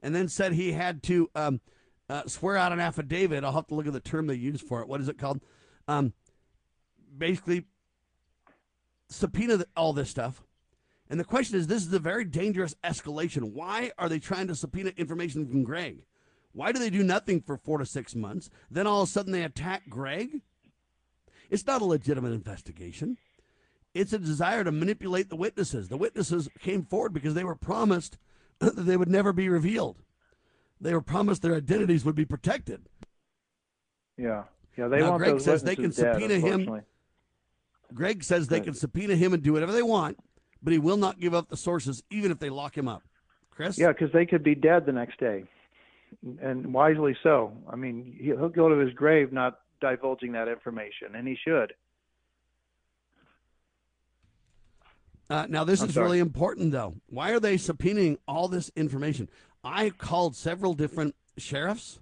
and 0.03 0.15
then 0.15 0.29
said 0.29 0.53
he 0.53 0.73
had 0.73 1.03
to 1.05 1.31
um, 1.35 1.61
uh, 2.09 2.23
swear 2.27 2.57
out 2.57 2.73
an 2.73 2.81
affidavit. 2.81 3.45
I'll 3.45 3.53
have 3.53 3.67
to 3.69 3.75
look 3.75 3.87
at 3.87 3.93
the 3.93 4.01
term 4.01 4.27
they 4.27 4.35
use 4.35 4.61
for 4.61 4.81
it. 4.81 4.89
What 4.89 5.01
is 5.01 5.09
it 5.09 5.19
called? 5.19 5.41
Um, 5.89 6.13
basically, 7.17 7.65
subpoena 9.09 9.65
all 9.77 9.93
this 9.93 10.11
stuff. 10.11 10.43
And 11.09 11.21
the 11.21 11.25
question 11.25 11.57
is 11.57 11.67
this 11.67 11.87
is 11.87 11.93
a 11.93 11.99
very 11.99 12.25
dangerous 12.25 12.75
escalation. 12.83 13.53
Why 13.53 13.93
are 13.99 14.09
they 14.09 14.19
trying 14.19 14.49
to 14.49 14.55
subpoena 14.55 14.93
information 14.97 15.47
from 15.47 15.63
Greg? 15.63 16.05
Why 16.53 16.73
do 16.73 16.79
they 16.79 16.91
do 16.91 17.03
nothing 17.03 17.43
for 17.43 17.57
four 17.57 17.79
to 17.79 17.87
six 17.87 18.15
months? 18.15 18.51
Then 18.71 18.87
all 18.87 19.03
of 19.03 19.09
a 19.09 19.13
sudden 19.13 19.33
they 19.33 19.43
attack 19.43 19.83
Greg? 19.89 20.43
It's 21.51 21.67
not 21.67 21.83
a 21.83 21.85
legitimate 21.85 22.33
investigation. 22.33 23.19
It's 23.95 24.13
a 24.13 24.19
desire 24.19 24.63
to 24.65 24.73
manipulate 24.73 25.31
the 25.31 25.37
witnesses. 25.37 25.89
The 25.89 25.97
witnesses 25.97 26.49
came 26.59 26.85
forward 26.85 27.13
because 27.13 27.35
they 27.35 27.45
were 27.45 27.55
promised 27.55 28.19
that 28.59 28.77
they 28.77 28.97
would 28.97 29.09
never 29.09 29.33
be 29.33 29.49
revealed. 29.49 30.03
They 30.81 30.93
were 30.93 31.01
promised 31.01 31.43
their 31.43 31.55
identities 31.55 32.05
would 32.05 32.15
be 32.15 32.27
protected. 32.27 32.89
Yeah, 34.19 34.45
yeah. 34.77 34.89
They 34.89 34.99
Now, 35.01 35.11
want 35.11 35.23
Greg 35.23 35.33
those 35.33 35.45
says 35.45 35.63
they 35.63 35.77
can 35.77 35.91
dead, 35.91 35.95
subpoena 35.95 36.35
him. 36.35 36.83
Greg 37.95 38.23
says 38.25 38.49
they 38.49 38.61
can 38.61 38.75
subpoena 38.75 39.15
him 39.15 39.33
and 39.33 39.43
do 39.43 39.53
whatever 39.53 39.73
they 39.73 39.83
want, 39.83 40.19
but 40.63 40.73
he 40.73 40.79
will 40.79 40.97
not 40.97 41.21
give 41.21 41.35
up 41.35 41.49
the 41.49 41.57
sources 41.57 42.03
even 42.11 42.31
if 42.31 42.39
they 42.39 42.51
lock 42.51 42.77
him 42.77 42.89
up. 42.89 43.03
Chris? 43.51 43.79
Yeah, 43.79 43.89
because 43.89 44.13
they 44.13 44.27
could 44.27 44.43
be 44.43 44.55
dead 44.55 44.85
the 44.85 44.93
next 44.93 45.19
day, 45.19 45.45
and 46.43 46.75
wisely 46.75 47.17
so. 47.23 47.53
I 47.71 47.77
mean, 47.77 48.19
he'll 48.21 48.51
go 48.51 48.69
to 48.69 48.77
his 48.77 48.93
grave 48.93 49.33
not 49.33 49.61
divulging 49.81 50.33
that 50.33 50.49
information, 50.49 51.15
and 51.15 51.27
he 51.27 51.37
should. 51.45 51.75
Uh, 55.29 55.47
now, 55.49 55.65
this 55.65 55.81
I'm 55.81 55.89
is 55.89 55.95
sorry. 55.95 56.07
really 56.07 56.19
important, 56.21 56.73
though. 56.73 56.95
Why 57.09 57.31
are 57.31 57.41
they 57.41 57.57
subpoenaing 57.57 58.19
all 58.29 58.49
this 58.49 58.71
information? 58.77 59.29
I 59.65 59.91
called 59.91 60.37
several 60.37 60.75
different 60.75 61.17
sheriffs, 61.37 61.99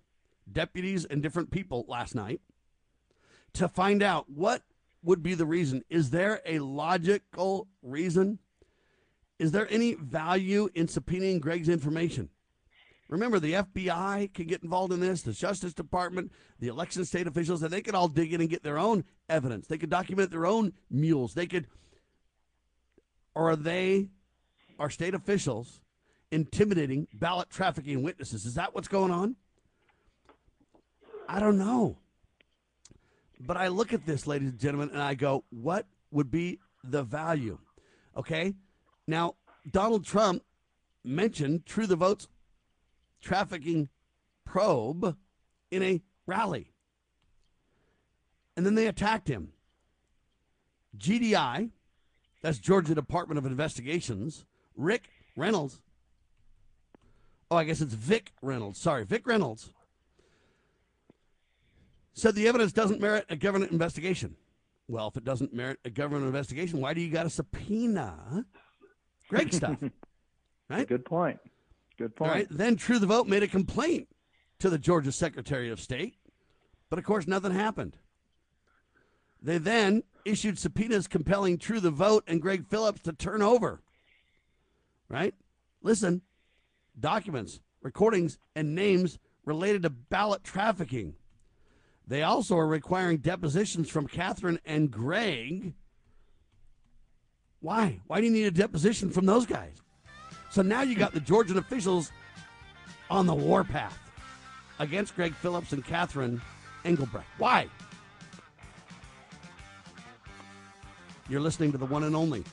deputies, 0.50 1.04
and 1.06 1.22
different 1.22 1.50
people 1.50 1.86
last 1.88 2.14
night 2.14 2.40
to 3.54 3.68
find 3.68 4.02
out 4.02 4.28
what 4.28 4.62
would 5.02 5.22
be 5.22 5.34
the 5.34 5.46
reason. 5.46 5.82
Is 5.88 6.10
there 6.10 6.40
a 6.44 6.58
logical 6.58 7.68
reason? 7.82 8.38
Is 9.38 9.52
there 9.52 9.66
any 9.70 9.94
value 9.94 10.68
in 10.74 10.86
subpoenaing 10.86 11.40
Greg's 11.40 11.68
information? 11.68 12.28
Remember, 13.08 13.38
the 13.38 13.52
FBI 13.52 14.32
can 14.32 14.46
get 14.46 14.62
involved 14.62 14.92
in 14.92 15.00
this, 15.00 15.22
the 15.22 15.32
Justice 15.32 15.74
Department, 15.74 16.32
the 16.58 16.68
election 16.68 17.04
state 17.04 17.26
officials, 17.26 17.62
and 17.62 17.70
they 17.70 17.82
could 17.82 17.94
all 17.94 18.08
dig 18.08 18.32
in 18.32 18.40
and 18.40 18.48
get 18.48 18.62
their 18.62 18.78
own 18.78 19.04
evidence. 19.28 19.66
They 19.66 19.78
could 19.78 19.90
document 19.90 20.30
their 20.30 20.46
own 20.46 20.72
mules. 20.90 21.34
They 21.34 21.46
could 21.46 21.66
or 23.34 23.50
are 23.50 23.56
they, 23.56 24.08
are 24.78 24.90
state 24.90 25.14
officials, 25.14 25.80
intimidating 26.30 27.08
ballot 27.12 27.50
trafficking 27.50 28.02
witnesses? 28.02 28.46
Is 28.46 28.54
that 28.54 28.74
what's 28.74 28.88
going 28.88 29.10
on? 29.10 29.36
I 31.28 31.40
don't 31.40 31.58
know. 31.58 31.98
But 33.40 33.56
I 33.56 33.68
look 33.68 33.92
at 33.92 34.06
this, 34.06 34.26
ladies 34.26 34.50
and 34.50 34.58
gentlemen, 34.58 34.90
and 34.90 35.02
I 35.02 35.14
go, 35.14 35.44
what 35.50 35.86
would 36.10 36.30
be 36.30 36.60
the 36.84 37.02
value? 37.02 37.58
Okay. 38.16 38.54
Now, 39.06 39.34
Donald 39.70 40.04
Trump 40.04 40.42
mentioned 41.02 41.66
True 41.66 41.86
the 41.86 41.96
Vote's 41.96 42.28
trafficking 43.24 43.88
probe 44.44 45.16
in 45.70 45.82
a 45.82 46.02
rally. 46.26 46.72
And 48.56 48.64
then 48.64 48.74
they 48.74 48.86
attacked 48.86 49.28
him. 49.28 49.52
GDI, 50.96 51.70
that's 52.42 52.58
Georgia 52.58 52.94
Department 52.94 53.38
of 53.38 53.46
Investigations, 53.46 54.44
Rick 54.76 55.08
Reynolds. 55.36 55.80
Oh, 57.50 57.56
I 57.56 57.64
guess 57.64 57.80
it's 57.80 57.94
Vic 57.94 58.32
Reynolds. 58.42 58.78
Sorry, 58.78 59.04
Vic 59.04 59.26
Reynolds 59.26 59.70
said 62.12 62.34
the 62.36 62.46
evidence 62.46 62.72
doesn't 62.72 63.00
merit 63.00 63.26
a 63.28 63.36
government 63.36 63.72
investigation. 63.72 64.36
Well, 64.86 65.08
if 65.08 65.16
it 65.16 65.24
doesn't 65.24 65.52
merit 65.52 65.80
a 65.84 65.90
government 65.90 66.26
investigation, 66.26 66.80
why 66.80 66.94
do 66.94 67.00
you 67.00 67.10
got 67.10 67.26
a 67.26 67.30
subpoena 67.30 68.44
Greg 69.28 69.52
stuff? 69.52 69.78
right? 70.70 70.86
Good 70.86 71.04
point. 71.04 71.40
Good 71.96 72.16
point. 72.16 72.32
Right? 72.32 72.46
Then 72.50 72.76
True 72.76 72.98
the 72.98 73.06
Vote 73.06 73.26
made 73.26 73.42
a 73.42 73.48
complaint 73.48 74.08
to 74.58 74.70
the 74.70 74.78
Georgia 74.78 75.12
Secretary 75.12 75.70
of 75.70 75.80
State, 75.80 76.16
but 76.90 76.98
of 76.98 77.04
course 77.04 77.26
nothing 77.26 77.52
happened. 77.52 77.96
They 79.40 79.58
then 79.58 80.02
issued 80.24 80.58
subpoenas 80.58 81.06
compelling 81.06 81.58
True 81.58 81.80
the 81.80 81.90
Vote 81.90 82.24
and 82.26 82.40
Greg 82.40 82.66
Phillips 82.66 83.02
to 83.02 83.12
turn 83.12 83.42
over. 83.42 83.82
Right? 85.08 85.34
Listen, 85.82 86.22
documents, 86.98 87.60
recordings, 87.82 88.38
and 88.56 88.74
names 88.74 89.18
related 89.44 89.82
to 89.82 89.90
ballot 89.90 90.42
trafficking. 90.42 91.14
They 92.06 92.22
also 92.22 92.56
are 92.56 92.66
requiring 92.66 93.18
depositions 93.18 93.88
from 93.88 94.08
Catherine 94.08 94.60
and 94.64 94.90
Greg. 94.90 95.74
Why? 97.60 98.00
Why 98.06 98.20
do 98.20 98.26
you 98.26 98.32
need 98.32 98.46
a 98.46 98.50
deposition 98.50 99.10
from 99.10 99.26
those 99.26 99.46
guys? 99.46 99.83
So 100.54 100.62
now 100.62 100.82
you 100.82 100.94
got 100.94 101.12
the 101.12 101.18
Georgian 101.18 101.58
officials 101.58 102.12
on 103.10 103.26
the 103.26 103.34
warpath 103.34 103.98
against 104.78 105.16
Greg 105.16 105.34
Phillips 105.34 105.72
and 105.72 105.84
Catherine 105.84 106.40
Engelbrecht. 106.84 107.26
Why? 107.38 107.66
You're 111.28 111.40
listening 111.40 111.72
to 111.72 111.78
the 111.78 111.86
one 111.86 112.04
and 112.04 112.14
only 112.14 112.44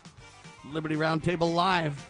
Liberty 0.65 0.95
Roundtable 0.95 1.53
Live. 1.53 2.09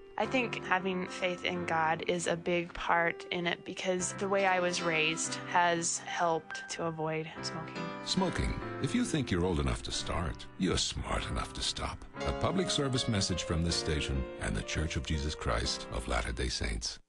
I 0.21 0.27
think 0.27 0.63
having 0.65 1.07
faith 1.07 1.45
in 1.45 1.65
God 1.65 2.03
is 2.07 2.27
a 2.27 2.37
big 2.37 2.71
part 2.75 3.25
in 3.31 3.47
it 3.47 3.65
because 3.65 4.13
the 4.19 4.29
way 4.29 4.45
I 4.45 4.59
was 4.59 4.79
raised 4.79 5.33
has 5.49 5.97
helped 5.97 6.61
to 6.73 6.85
avoid 6.85 7.27
smoking. 7.41 7.81
Smoking. 8.05 8.59
If 8.83 8.93
you 8.93 9.03
think 9.03 9.31
you're 9.31 9.43
old 9.43 9.59
enough 9.59 9.81
to 9.81 9.91
start, 9.91 10.45
you're 10.59 10.77
smart 10.77 11.27
enough 11.31 11.53
to 11.53 11.61
stop. 11.61 12.05
A 12.27 12.33
public 12.33 12.69
service 12.69 13.07
message 13.07 13.41
from 13.41 13.63
this 13.63 13.75
station 13.75 14.23
and 14.41 14.55
the 14.55 14.61
Church 14.61 14.95
of 14.95 15.07
Jesus 15.07 15.33
Christ 15.33 15.87
of 15.91 16.07
Latter 16.07 16.31
day 16.31 16.49
Saints. 16.49 16.99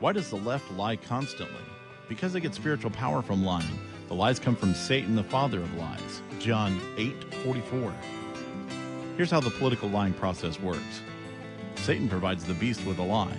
Why 0.00 0.12
does 0.12 0.28
the 0.28 0.36
left 0.36 0.70
lie 0.72 0.96
constantly? 0.96 1.64
Because 2.10 2.34
they 2.34 2.40
get 2.40 2.54
spiritual 2.54 2.90
power 2.90 3.22
from 3.22 3.42
lying. 3.42 3.78
The 4.08 4.14
lies 4.14 4.38
come 4.38 4.54
from 4.54 4.74
Satan, 4.74 5.16
the 5.16 5.24
father 5.24 5.60
of 5.60 5.74
lies. 5.78 6.22
John 6.38 6.78
8 6.98 7.34
44. 7.42 7.94
Here's 9.18 9.32
how 9.32 9.40
the 9.40 9.50
political 9.50 9.88
lying 9.88 10.12
process 10.12 10.60
works 10.60 11.02
Satan 11.74 12.08
provides 12.08 12.44
the 12.44 12.54
beast 12.54 12.86
with 12.86 12.98
a 12.98 13.02
lie. 13.02 13.36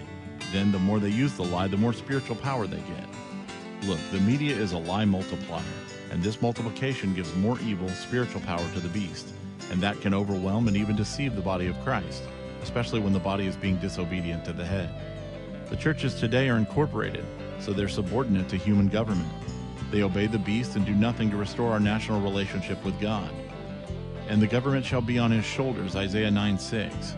Then, 0.51 0.73
the 0.73 0.79
more 0.79 0.99
they 0.99 1.07
use 1.07 1.37
the 1.37 1.45
lie, 1.45 1.69
the 1.69 1.77
more 1.77 1.93
spiritual 1.93 2.35
power 2.35 2.67
they 2.67 2.81
get. 2.81 3.87
Look, 3.87 3.99
the 4.11 4.19
media 4.19 4.53
is 4.57 4.73
a 4.73 4.77
lie 4.77 5.05
multiplier, 5.05 5.63
and 6.11 6.21
this 6.21 6.41
multiplication 6.41 7.13
gives 7.13 7.33
more 7.35 7.57
evil 7.61 7.87
spiritual 7.87 8.41
power 8.41 8.69
to 8.73 8.81
the 8.81 8.89
beast, 8.89 9.29
and 9.71 9.81
that 9.81 10.01
can 10.01 10.13
overwhelm 10.13 10.67
and 10.67 10.75
even 10.75 10.97
deceive 10.97 11.33
the 11.33 11.41
body 11.41 11.67
of 11.67 11.79
Christ, 11.79 12.23
especially 12.61 12.99
when 12.99 13.13
the 13.13 13.19
body 13.19 13.47
is 13.47 13.55
being 13.55 13.77
disobedient 13.77 14.43
to 14.45 14.51
the 14.51 14.65
head. 14.65 14.89
The 15.69 15.77
churches 15.77 16.13
today 16.13 16.49
are 16.49 16.57
incorporated, 16.57 17.23
so 17.61 17.71
they're 17.71 17.87
subordinate 17.87 18.49
to 18.49 18.57
human 18.57 18.89
government. 18.89 19.31
They 19.91 20.03
obey 20.03 20.27
the 20.27 20.39
beast 20.39 20.75
and 20.75 20.85
do 20.85 20.93
nothing 20.93 21.31
to 21.31 21.37
restore 21.37 21.71
our 21.71 21.79
national 21.79 22.19
relationship 22.19 22.83
with 22.83 22.99
God. 22.99 23.31
And 24.29 24.39
the 24.39 24.47
government 24.47 24.85
shall 24.85 25.01
be 25.01 25.17
on 25.17 25.31
his 25.31 25.43
shoulders, 25.43 25.95
Isaiah 25.95 26.29
9 26.29 26.59
6. 26.59 27.15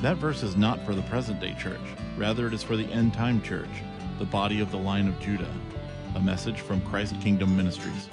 That 0.00 0.16
verse 0.16 0.44
is 0.44 0.56
not 0.56 0.86
for 0.86 0.94
the 0.94 1.02
present 1.02 1.40
day 1.40 1.56
church, 1.58 1.80
rather, 2.16 2.46
it 2.46 2.54
is 2.54 2.62
for 2.62 2.76
the 2.76 2.84
end 2.84 3.12
time 3.12 3.42
church, 3.42 3.68
the 4.20 4.24
body 4.24 4.60
of 4.60 4.70
the 4.70 4.78
line 4.78 5.08
of 5.08 5.18
Judah. 5.18 5.52
A 6.14 6.20
message 6.20 6.60
from 6.60 6.80
Christ 6.82 7.20
Kingdom 7.20 7.56
Ministries. 7.56 8.08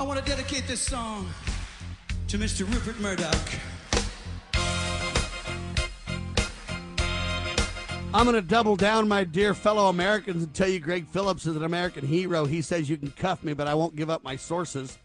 I 0.00 0.02
want 0.02 0.18
to 0.18 0.24
dedicate 0.24 0.66
this 0.66 0.80
song 0.80 1.28
to 2.28 2.38
Mr. 2.38 2.66
Rupert 2.72 2.98
Murdoch. 3.00 3.71
I'm 8.14 8.26
going 8.26 8.34
to 8.34 8.42
double 8.42 8.76
down, 8.76 9.08
my 9.08 9.24
dear 9.24 9.54
fellow 9.54 9.88
Americans, 9.88 10.42
and 10.42 10.52
tell 10.52 10.68
you 10.68 10.80
Greg 10.80 11.06
Phillips 11.06 11.46
is 11.46 11.56
an 11.56 11.64
American 11.64 12.06
hero. 12.06 12.44
He 12.44 12.60
says 12.60 12.90
you 12.90 12.98
can 12.98 13.10
cuff 13.10 13.42
me, 13.42 13.54
but 13.54 13.66
I 13.66 13.72
won't 13.72 13.96
give 13.96 14.10
up 14.10 14.22
my 14.22 14.36
sources, 14.36 14.98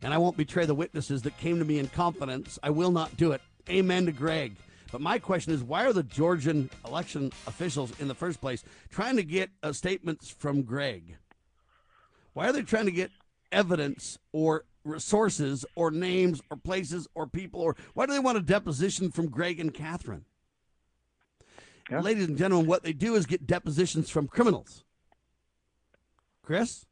and 0.00 0.14
I 0.14 0.18
won't 0.18 0.38
betray 0.38 0.64
the 0.64 0.74
witnesses 0.74 1.20
that 1.22 1.36
came 1.36 1.58
to 1.58 1.64
me 1.66 1.78
in 1.78 1.88
confidence. 1.88 2.58
I 2.62 2.70
will 2.70 2.90
not 2.90 3.18
do 3.18 3.32
it. 3.32 3.42
Amen 3.68 4.06
to 4.06 4.12
Greg. 4.12 4.56
But 4.90 5.02
my 5.02 5.18
question 5.18 5.52
is, 5.52 5.62
why 5.62 5.84
are 5.84 5.92
the 5.92 6.04
Georgian 6.04 6.70
election 6.86 7.32
officials 7.46 7.92
in 8.00 8.08
the 8.08 8.14
first 8.14 8.40
place 8.40 8.64
trying 8.88 9.16
to 9.16 9.24
get 9.24 9.50
uh, 9.62 9.74
statements 9.74 10.30
from 10.30 10.62
Greg? 10.62 11.18
Why 12.32 12.48
are 12.48 12.52
they 12.52 12.62
trying 12.62 12.86
to 12.86 12.92
get 12.92 13.10
evidence 13.52 14.18
or 14.32 14.64
sources 14.96 15.66
or 15.74 15.90
names 15.90 16.40
or 16.50 16.56
places 16.56 17.08
or 17.14 17.26
people 17.26 17.60
or 17.60 17.76
why 17.92 18.06
do 18.06 18.12
they 18.12 18.18
want 18.18 18.38
a 18.38 18.42
deposition 18.42 19.10
from 19.10 19.28
Greg 19.28 19.60
and 19.60 19.72
Catherine? 19.72 20.24
Yeah. 21.94 22.00
Ladies 22.00 22.26
and 22.26 22.36
gentlemen, 22.36 22.66
what 22.66 22.82
they 22.82 22.92
do 22.92 23.14
is 23.14 23.24
get 23.24 23.46
depositions 23.46 24.10
from 24.10 24.26
criminals. 24.26 24.84
Chris? 26.42 26.86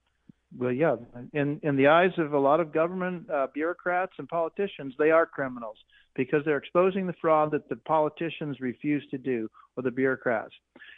Well, 0.56 0.70
yeah. 0.70 0.96
In 1.32 1.58
in 1.64 1.76
the 1.76 1.88
eyes 1.88 2.12
of 2.18 2.34
a 2.34 2.38
lot 2.38 2.60
of 2.60 2.72
government 2.72 3.28
uh, 3.28 3.48
bureaucrats 3.52 4.12
and 4.18 4.28
politicians, 4.28 4.94
they 4.98 5.10
are 5.10 5.26
criminals 5.26 5.76
because 6.14 6.44
they're 6.44 6.58
exposing 6.58 7.06
the 7.06 7.14
fraud 7.20 7.50
that 7.50 7.68
the 7.68 7.76
politicians 7.76 8.60
refuse 8.60 9.04
to 9.10 9.18
do 9.18 9.48
or 9.76 9.82
the 9.82 9.90
bureaucrats, 9.90 10.54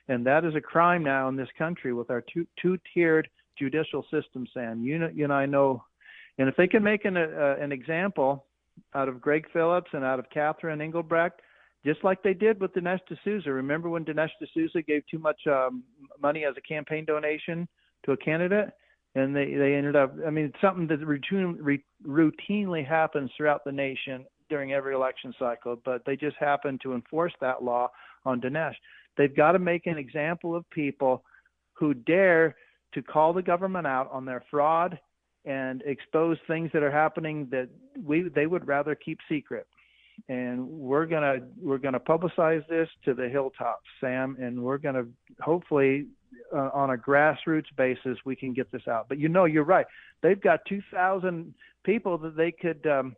and 0.08 0.26
that 0.26 0.44
is 0.44 0.54
a 0.54 0.60
crime 0.60 1.02
now 1.02 1.28
in 1.28 1.36
this 1.36 1.48
country 1.56 1.94
with 1.94 2.10
our 2.10 2.20
two 2.20 2.46
two 2.60 2.76
tiered 2.92 3.28
judicial 3.58 4.04
system. 4.10 4.46
Sam, 4.52 4.84
you 4.84 4.98
know, 4.98 5.10
you 5.14 5.24
and 5.24 5.32
I 5.32 5.46
know, 5.46 5.82
and 6.36 6.46
if 6.48 6.56
they 6.56 6.66
can 6.66 6.82
make 6.82 7.06
an 7.06 7.16
uh, 7.16 7.56
an 7.58 7.72
example 7.72 8.44
out 8.92 9.08
of 9.08 9.20
Greg 9.20 9.46
Phillips 9.50 9.90
and 9.94 10.04
out 10.04 10.18
of 10.18 10.28
Catherine 10.28 10.82
Engelbrecht, 10.82 11.40
just 11.84 12.02
like 12.04 12.22
they 12.22 12.34
did 12.34 12.60
with 12.60 12.72
Dinesh 12.72 13.00
D'Souza. 13.08 13.52
Remember 13.52 13.88
when 13.88 14.04
Dinesh 14.04 14.30
D'Souza 14.42 14.82
gave 14.82 15.02
too 15.10 15.18
much 15.18 15.40
um, 15.46 15.82
money 16.20 16.44
as 16.44 16.54
a 16.56 16.60
campaign 16.60 17.04
donation 17.04 17.68
to 18.04 18.12
a 18.12 18.16
candidate? 18.16 18.70
and 19.14 19.34
they 19.34 19.54
they 19.54 19.74
ended 19.74 19.96
up. 19.96 20.14
I 20.26 20.30
mean, 20.30 20.46
it's 20.46 20.60
something 20.60 20.86
that 20.88 21.04
routine, 21.04 21.56
re, 21.60 21.82
routinely 22.06 22.86
happens 22.86 23.30
throughout 23.36 23.64
the 23.64 23.72
nation 23.72 24.24
during 24.50 24.72
every 24.72 24.94
election 24.94 25.32
cycle, 25.38 25.80
but 25.84 26.02
they 26.04 26.16
just 26.16 26.36
happened 26.38 26.80
to 26.82 26.94
enforce 26.94 27.32
that 27.40 27.62
law 27.62 27.90
on 28.24 28.40
Dinesh. 28.40 28.74
They've 29.16 29.34
got 29.34 29.52
to 29.52 29.58
make 29.58 29.86
an 29.86 29.98
example 29.98 30.54
of 30.54 30.68
people 30.70 31.22
who 31.74 31.94
dare 31.94 32.56
to 32.92 33.02
call 33.02 33.32
the 33.32 33.42
government 33.42 33.86
out 33.86 34.10
on 34.12 34.24
their 34.24 34.42
fraud 34.50 34.98
and 35.44 35.82
expose 35.86 36.38
things 36.46 36.70
that 36.72 36.82
are 36.82 36.90
happening 36.90 37.48
that 37.50 37.68
we 38.04 38.28
they 38.34 38.46
would 38.46 38.66
rather 38.66 38.94
keep 38.94 39.18
secret 39.28 39.66
and 40.28 40.66
we're 40.68 41.06
gonna 41.06 41.38
we're 41.60 41.78
gonna 41.78 42.00
publicize 42.00 42.66
this 42.68 42.88
to 43.04 43.14
the 43.14 43.28
hilltops, 43.28 43.84
Sam, 44.00 44.36
and 44.40 44.62
we're 44.62 44.78
gonna 44.78 45.04
hopefully 45.40 46.06
uh, 46.52 46.70
on 46.72 46.90
a 46.90 46.96
grassroots 46.96 47.74
basis 47.76 48.18
we 48.24 48.36
can 48.36 48.52
get 48.52 48.70
this 48.70 48.86
out. 48.88 49.06
But 49.08 49.18
you 49.18 49.28
know, 49.28 49.44
you're 49.44 49.64
right. 49.64 49.86
They've 50.22 50.40
got 50.40 50.60
2,000 50.68 51.54
people 51.84 52.18
that 52.18 52.36
they 52.36 52.50
could 52.50 52.86
um, 52.86 53.16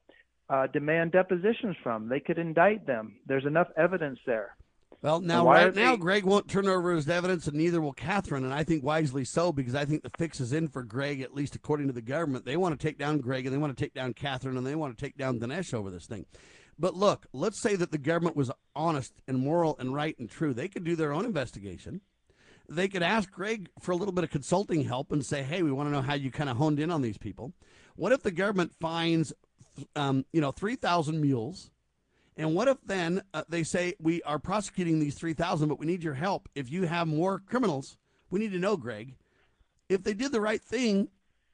uh, 0.48 0.66
demand 0.68 1.12
depositions 1.12 1.76
from. 1.82 2.08
They 2.08 2.20
could 2.20 2.38
indict 2.38 2.86
them. 2.86 3.16
There's 3.26 3.46
enough 3.46 3.68
evidence 3.76 4.18
there. 4.26 4.56
Well, 5.02 5.20
now 5.20 5.46
right 5.46 5.74
now, 5.74 5.92
they... 5.92 5.98
Greg 5.98 6.24
won't 6.24 6.48
turn 6.48 6.66
over 6.66 6.94
his 6.94 7.08
evidence, 7.08 7.46
and 7.46 7.56
neither 7.56 7.80
will 7.80 7.92
Catherine, 7.92 8.44
and 8.44 8.54
I 8.54 8.64
think 8.64 8.82
wisely 8.82 9.24
so 9.24 9.52
because 9.52 9.74
I 9.74 9.84
think 9.84 10.02
the 10.02 10.10
fix 10.18 10.40
is 10.40 10.52
in 10.52 10.68
for 10.68 10.82
Greg, 10.82 11.20
at 11.20 11.34
least 11.34 11.54
according 11.54 11.86
to 11.88 11.92
the 11.92 12.02
government. 12.02 12.44
They 12.44 12.56
want 12.56 12.78
to 12.78 12.86
take 12.86 12.98
down 12.98 13.18
Greg, 13.18 13.46
and 13.46 13.54
they 13.54 13.58
want 13.58 13.76
to 13.76 13.84
take 13.84 13.94
down 13.94 14.14
Catherine, 14.14 14.56
and 14.56 14.66
they 14.66 14.74
want 14.74 14.96
to 14.96 15.04
take 15.04 15.16
down 15.16 15.38
Dinesh 15.38 15.74
over 15.74 15.90
this 15.90 16.06
thing. 16.06 16.24
But 16.78 16.94
look, 16.94 17.26
let's 17.32 17.60
say 17.60 17.74
that 17.76 17.90
the 17.90 17.98
government 17.98 18.36
was 18.36 18.50
honest 18.74 19.14
and 19.26 19.38
moral 19.38 19.76
and 19.78 19.94
right 19.94 20.18
and 20.18 20.30
true. 20.30 20.52
They 20.52 20.68
could 20.68 20.84
do 20.84 20.96
their 20.96 21.12
own 21.12 21.24
investigation. 21.24 22.02
They 22.68 22.88
could 22.88 23.02
ask 23.02 23.30
Greg 23.30 23.68
for 23.80 23.92
a 23.92 23.96
little 23.96 24.12
bit 24.12 24.24
of 24.24 24.30
consulting 24.30 24.84
help 24.84 25.12
and 25.12 25.24
say, 25.24 25.42
"Hey, 25.42 25.62
we 25.62 25.72
want 25.72 25.88
to 25.88 25.92
know 25.92 26.02
how 26.02 26.14
you 26.14 26.30
kind 26.30 26.50
of 26.50 26.56
honed 26.56 26.80
in 26.80 26.90
on 26.90 27.00
these 27.00 27.18
people." 27.18 27.52
What 27.94 28.12
if 28.12 28.22
the 28.22 28.32
government 28.32 28.72
finds, 28.80 29.32
um, 29.94 30.26
you 30.32 30.40
know, 30.40 30.50
three 30.50 30.76
thousand 30.76 31.20
mules? 31.20 31.70
And 32.36 32.54
what 32.54 32.68
if 32.68 32.76
then 32.84 33.22
uh, 33.32 33.44
they 33.48 33.62
say 33.62 33.94
we 33.98 34.22
are 34.22 34.38
prosecuting 34.38 34.98
these 34.98 35.14
3,000, 35.14 35.68
but 35.68 35.78
we 35.78 35.86
need 35.86 36.02
your 36.02 36.14
help? 36.14 36.48
If 36.54 36.70
you 36.70 36.82
have 36.82 37.08
more 37.08 37.38
criminals, 37.38 37.96
we 38.30 38.40
need 38.40 38.52
to 38.52 38.58
know, 38.58 38.76
Greg. 38.76 39.14
If 39.88 40.02
they 40.02 40.12
did 40.12 40.32
the 40.32 40.40
right 40.40 40.60
thing, 40.60 41.08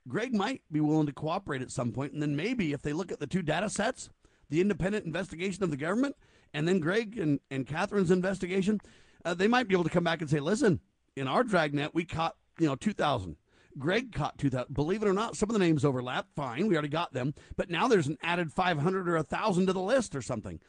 Greg 0.09 0.35
might 0.35 0.62
be 0.73 0.81
willing 0.81 1.07
to 1.07 1.12
cooperate 1.12 1.62
at 1.62 1.70
some 1.70 1.93
point. 1.93 2.12
And 2.12 2.20
then 2.20 2.35
maybe 2.35 2.73
if 2.73 2.82
they 2.82 2.93
look 2.93 3.12
at 3.12 3.20
the 3.20 3.28
two 3.28 3.43
data 3.43 3.70
sets, 3.70 4.11
the 4.51 4.60
independent 4.60 5.05
investigation 5.05 5.62
of 5.64 5.70
the 5.70 5.77
government, 5.77 6.16
and 6.55 6.69
then 6.69 6.81
Greg 6.81 7.19
and, 7.19 7.40
and 7.51 7.66
Catherine's 7.66 8.10
investigation, 8.10 8.81
uh, 9.24 9.35
they 9.35 9.48
might 9.48 9.69
be 9.69 9.74
able 9.74 9.85
to 9.85 9.90
come 9.90 10.05
back 10.05 10.20
and 10.20 10.28
say, 10.28 10.40
listen, 10.40 10.81
in 11.16 11.28
our 11.28 11.44
dragnet, 11.44 11.94
we 11.94 12.05
caught, 12.05 12.36
you 12.59 12.66
know, 12.66 12.74
2,000. 12.74 13.36
Greg 13.78 14.12
caught 14.12 14.39
2,000. 14.39 14.74
Believe 14.74 15.02
it 15.02 15.09
or 15.09 15.14
not, 15.14 15.36
some 15.36 15.48
of 15.48 15.55
the 15.55 15.59
names 15.59 15.85
overlap. 15.85 16.27
Fine, 16.36 16.69
we 16.69 16.74
already 16.74 16.89
got 16.89 17.12
them. 17.12 17.35
But 17.56 17.70
now 17.70 17.89
there's 17.89 18.06
an 18.06 18.19
added 18.23 18.52
500 18.52 19.09
or 19.09 19.16
1,000 19.16 19.66
to 19.66 19.73
the 19.73 19.81
list 19.81 20.14
or 20.14 20.23
something. 20.23 20.60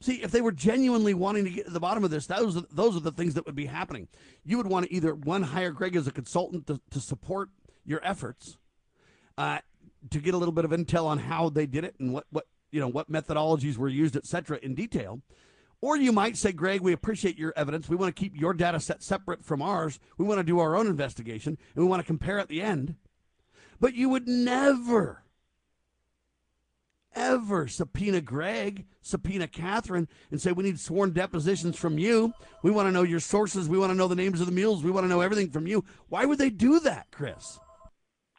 See, 0.00 0.22
if 0.22 0.30
they 0.30 0.40
were 0.40 0.52
genuinely 0.52 1.12
wanting 1.12 1.44
to 1.44 1.50
get 1.50 1.66
to 1.66 1.72
the 1.72 1.80
bottom 1.80 2.04
of 2.04 2.10
this, 2.10 2.26
those 2.26 2.56
are, 2.56 2.64
those 2.70 2.96
are 2.96 3.00
the 3.00 3.12
things 3.12 3.34
that 3.34 3.44
would 3.44 3.54
be 3.54 3.66
happening. 3.66 4.08
You 4.44 4.56
would 4.56 4.66
want 4.66 4.86
to 4.86 4.94
either, 4.94 5.14
one, 5.14 5.42
hire 5.42 5.72
Greg 5.72 5.94
as 5.94 6.06
a 6.06 6.12
consultant 6.12 6.66
to, 6.68 6.80
to 6.90 7.00
support 7.00 7.50
your 7.84 8.00
efforts, 8.02 8.56
uh, 9.36 9.58
to 10.10 10.18
get 10.20 10.32
a 10.32 10.38
little 10.38 10.52
bit 10.52 10.64
of 10.64 10.70
intel 10.70 11.04
on 11.04 11.18
how 11.18 11.50
they 11.50 11.66
did 11.66 11.84
it 11.84 11.96
and 11.98 12.14
what, 12.14 12.24
what 12.30 12.46
you 12.70 12.80
know, 12.80 12.88
what 12.88 13.10
methodologies 13.10 13.76
were 13.76 13.88
used, 13.88 14.16
et 14.16 14.26
cetera, 14.26 14.58
in 14.62 14.74
detail. 14.74 15.20
Or 15.82 15.96
you 15.96 16.12
might 16.12 16.36
say, 16.36 16.52
Greg, 16.52 16.82
we 16.82 16.92
appreciate 16.92 17.38
your 17.38 17.54
evidence. 17.56 17.88
We 17.88 17.96
want 17.96 18.14
to 18.14 18.20
keep 18.20 18.36
your 18.36 18.52
data 18.52 18.80
set 18.80 19.02
separate 19.02 19.44
from 19.44 19.62
ours. 19.62 19.98
We 20.18 20.26
want 20.26 20.38
to 20.38 20.44
do 20.44 20.58
our 20.58 20.76
own 20.76 20.86
investigation 20.86 21.56
and 21.74 21.84
we 21.84 21.88
want 21.88 22.00
to 22.00 22.06
compare 22.06 22.38
at 22.38 22.48
the 22.48 22.60
end. 22.60 22.96
But 23.80 23.94
you 23.94 24.10
would 24.10 24.28
never, 24.28 25.22
ever 27.14 27.66
subpoena 27.66 28.20
Greg, 28.20 28.84
subpoena 29.00 29.48
Catherine, 29.48 30.06
and 30.30 30.38
say, 30.38 30.52
we 30.52 30.64
need 30.64 30.78
sworn 30.78 31.12
depositions 31.12 31.76
from 31.76 31.98
you. 31.98 32.34
We 32.62 32.70
want 32.70 32.88
to 32.88 32.92
know 32.92 33.02
your 33.02 33.20
sources. 33.20 33.66
We 33.66 33.78
want 33.78 33.90
to 33.90 33.96
know 33.96 34.08
the 34.08 34.14
names 34.14 34.40
of 34.40 34.46
the 34.46 34.52
mules. 34.52 34.84
We 34.84 34.90
want 34.90 35.04
to 35.04 35.08
know 35.08 35.22
everything 35.22 35.50
from 35.50 35.66
you. 35.66 35.82
Why 36.10 36.26
would 36.26 36.36
they 36.36 36.50
do 36.50 36.78
that, 36.80 37.06
Chris? 37.10 37.58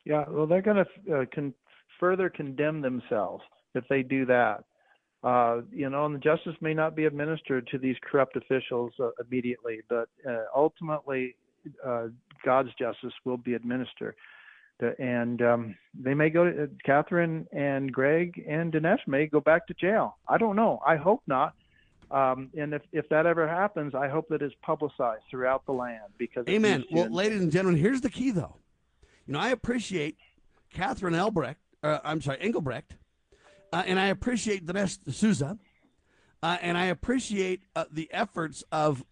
Yeah, 0.05 0.25
well, 0.29 0.45
they're 0.45 0.61
going 0.61 0.85
to 0.85 1.21
uh, 1.21 1.25
con- 1.33 1.55
further 1.99 2.29
condemn 2.29 2.81
themselves 2.81 3.43
if 3.75 3.83
they 3.89 4.03
do 4.03 4.25
that. 4.25 4.63
Uh, 5.23 5.61
you 5.71 5.89
know, 5.89 6.05
and 6.05 6.15
the 6.15 6.19
justice 6.19 6.55
may 6.61 6.73
not 6.73 6.95
be 6.95 7.05
administered 7.05 7.67
to 7.67 7.77
these 7.77 7.95
corrupt 8.01 8.35
officials 8.35 8.91
uh, 8.99 9.09
immediately, 9.23 9.81
but 9.87 10.09
uh, 10.27 10.45
ultimately, 10.55 11.35
uh, 11.85 12.07
God's 12.43 12.69
justice 12.79 13.13
will 13.23 13.37
be 13.37 13.53
administered. 13.53 14.15
And 14.97 15.43
um, 15.43 15.75
they 15.93 16.15
may 16.15 16.31
go 16.31 16.45
to 16.49 16.63
uh, 16.63 16.67
Catherine 16.83 17.47
and 17.51 17.91
Greg 17.91 18.43
and 18.49 18.73
Dinesh 18.73 19.05
may 19.05 19.27
go 19.27 19.39
back 19.39 19.67
to 19.67 19.75
jail. 19.75 20.17
I 20.27 20.39
don't 20.39 20.55
know. 20.55 20.79
I 20.85 20.95
hope 20.95 21.21
not. 21.27 21.53
Um, 22.09 22.49
and 22.57 22.73
if, 22.73 22.81
if 22.91 23.07
that 23.09 23.27
ever 23.27 23.47
happens, 23.47 23.93
I 23.93 24.09
hope 24.09 24.27
that 24.29 24.41
it's 24.41 24.55
publicized 24.63 25.21
throughout 25.29 25.67
the 25.67 25.71
land 25.71 26.11
because. 26.17 26.45
Amen. 26.49 26.83
Well, 26.91 27.11
ladies 27.11 27.41
and 27.41 27.51
gentlemen, 27.51 27.79
here's 27.79 28.01
the 28.01 28.09
key, 28.09 28.31
though. 28.31 28.55
You 29.27 29.33
know, 29.33 29.39
I 29.39 29.49
appreciate 29.49 30.17
Catherine 30.73 31.13
Elbrecht. 31.13 31.59
Uh, 31.83 31.99
I'm 32.03 32.19
sorry, 32.21 32.39
Engelbrecht 32.41 32.95
uh, 33.71 33.83
and 33.85 33.99
I 33.99 34.07
appreciate 34.07 34.65
Dinesh 34.65 34.99
D'Souza, 35.03 35.57
uh, 36.43 36.57
and 36.61 36.77
I 36.77 36.85
appreciate 36.85 37.63
uh, 37.75 37.85
the 37.91 38.09
efforts 38.11 38.63
of 38.71 39.03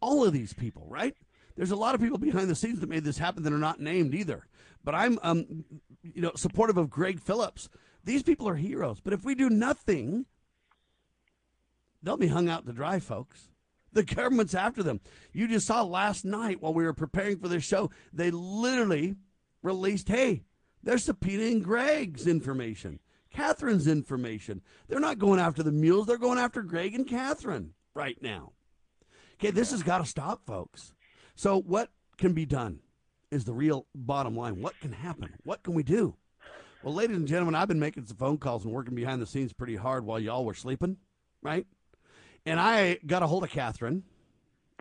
all 0.00 0.24
of 0.24 0.32
these 0.32 0.52
people. 0.52 0.86
Right? 0.88 1.16
There's 1.56 1.70
a 1.70 1.76
lot 1.76 1.94
of 1.94 2.00
people 2.00 2.18
behind 2.18 2.48
the 2.48 2.54
scenes 2.54 2.80
that 2.80 2.88
made 2.88 3.04
this 3.04 3.18
happen 3.18 3.42
that 3.42 3.52
are 3.52 3.58
not 3.58 3.80
named 3.80 4.14
either. 4.14 4.46
But 4.84 4.94
I'm, 4.94 5.18
um, 5.22 5.64
you 6.02 6.22
know, 6.22 6.32
supportive 6.34 6.76
of 6.76 6.90
Greg 6.90 7.20
Phillips. 7.20 7.68
These 8.04 8.22
people 8.22 8.48
are 8.48 8.56
heroes. 8.56 9.00
But 9.00 9.12
if 9.12 9.24
we 9.24 9.34
do 9.34 9.48
nothing, 9.48 10.26
they'll 12.02 12.16
be 12.16 12.28
hung 12.28 12.48
out 12.48 12.66
to 12.66 12.72
dry, 12.72 12.98
folks. 12.98 13.48
The 13.92 14.02
government's 14.02 14.54
after 14.54 14.82
them. 14.82 15.00
You 15.32 15.46
just 15.46 15.66
saw 15.66 15.82
last 15.82 16.24
night 16.24 16.60
while 16.60 16.74
we 16.74 16.84
were 16.84 16.94
preparing 16.94 17.38
for 17.38 17.48
this 17.48 17.62
show, 17.62 17.90
they 18.12 18.30
literally 18.30 19.16
released, 19.62 20.08
hey, 20.08 20.44
they're 20.82 20.96
subpoenaing 20.96 21.62
Greg's 21.62 22.26
information. 22.26 22.98
Catherine's 23.32 23.86
information. 23.86 24.62
They're 24.88 25.00
not 25.00 25.18
going 25.18 25.40
after 25.40 25.62
the 25.62 25.72
mules, 25.72 26.06
they're 26.06 26.18
going 26.18 26.38
after 26.38 26.62
Greg 26.62 26.94
and 26.94 27.06
Catherine 27.06 27.74
right 27.94 28.20
now. 28.22 28.52
Okay, 29.34 29.50
this 29.50 29.70
has 29.70 29.82
got 29.82 29.98
to 29.98 30.06
stop, 30.06 30.46
folks. 30.46 30.92
So, 31.34 31.60
what 31.60 31.90
can 32.18 32.32
be 32.32 32.46
done 32.46 32.80
is 33.30 33.44
the 33.44 33.54
real 33.54 33.86
bottom 33.94 34.36
line. 34.36 34.60
What 34.60 34.78
can 34.80 34.92
happen? 34.92 35.34
What 35.42 35.62
can 35.62 35.74
we 35.74 35.82
do? 35.82 36.14
Well, 36.82 36.94
ladies 36.94 37.16
and 37.16 37.26
gentlemen, 37.26 37.54
I've 37.54 37.68
been 37.68 37.80
making 37.80 38.06
some 38.06 38.16
phone 38.16 38.38
calls 38.38 38.64
and 38.64 38.72
working 38.72 38.94
behind 38.94 39.22
the 39.22 39.26
scenes 39.26 39.52
pretty 39.52 39.76
hard 39.76 40.04
while 40.04 40.20
y'all 40.20 40.44
were 40.44 40.54
sleeping, 40.54 40.98
right? 41.42 41.66
And 42.44 42.60
I 42.60 42.98
got 43.06 43.22
a 43.22 43.26
hold 43.26 43.44
of 43.44 43.50
Catherine, 43.50 44.02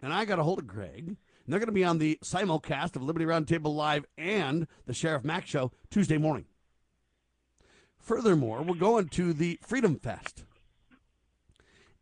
and 0.02 0.12
I 0.12 0.26
got 0.26 0.40
a 0.40 0.44
hold 0.44 0.60
of 0.60 0.68
Greg, 0.68 1.08
and 1.08 1.18
they're 1.48 1.60
going 1.60 1.68
to 1.68 1.74
be 1.74 1.84
on 1.84 2.00
the 2.00 2.18
simulcast 2.24 2.96
of 2.96 3.04
Liberty 3.04 3.26
Roundtable 3.26 3.76
Live 3.76 4.06
and 4.18 4.68
the 4.86 4.94
Sheriff 4.94 5.24
Mack 5.24 5.46
Show 5.46 5.72
Tuesday 5.90 6.18
morning. 6.18 6.46
Furthermore, 8.02 8.64
we're 8.64 8.76
going 8.76 9.08
to 9.10 9.32
the 9.34 9.60
Freedom 9.62 9.96
Fest. 9.96 10.44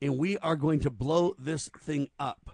And 0.01 0.17
we 0.17 0.38
are 0.38 0.55
going 0.55 0.80
to 0.81 0.89
blow 0.89 1.35
this 1.38 1.69
thing 1.77 2.09
up. 2.17 2.51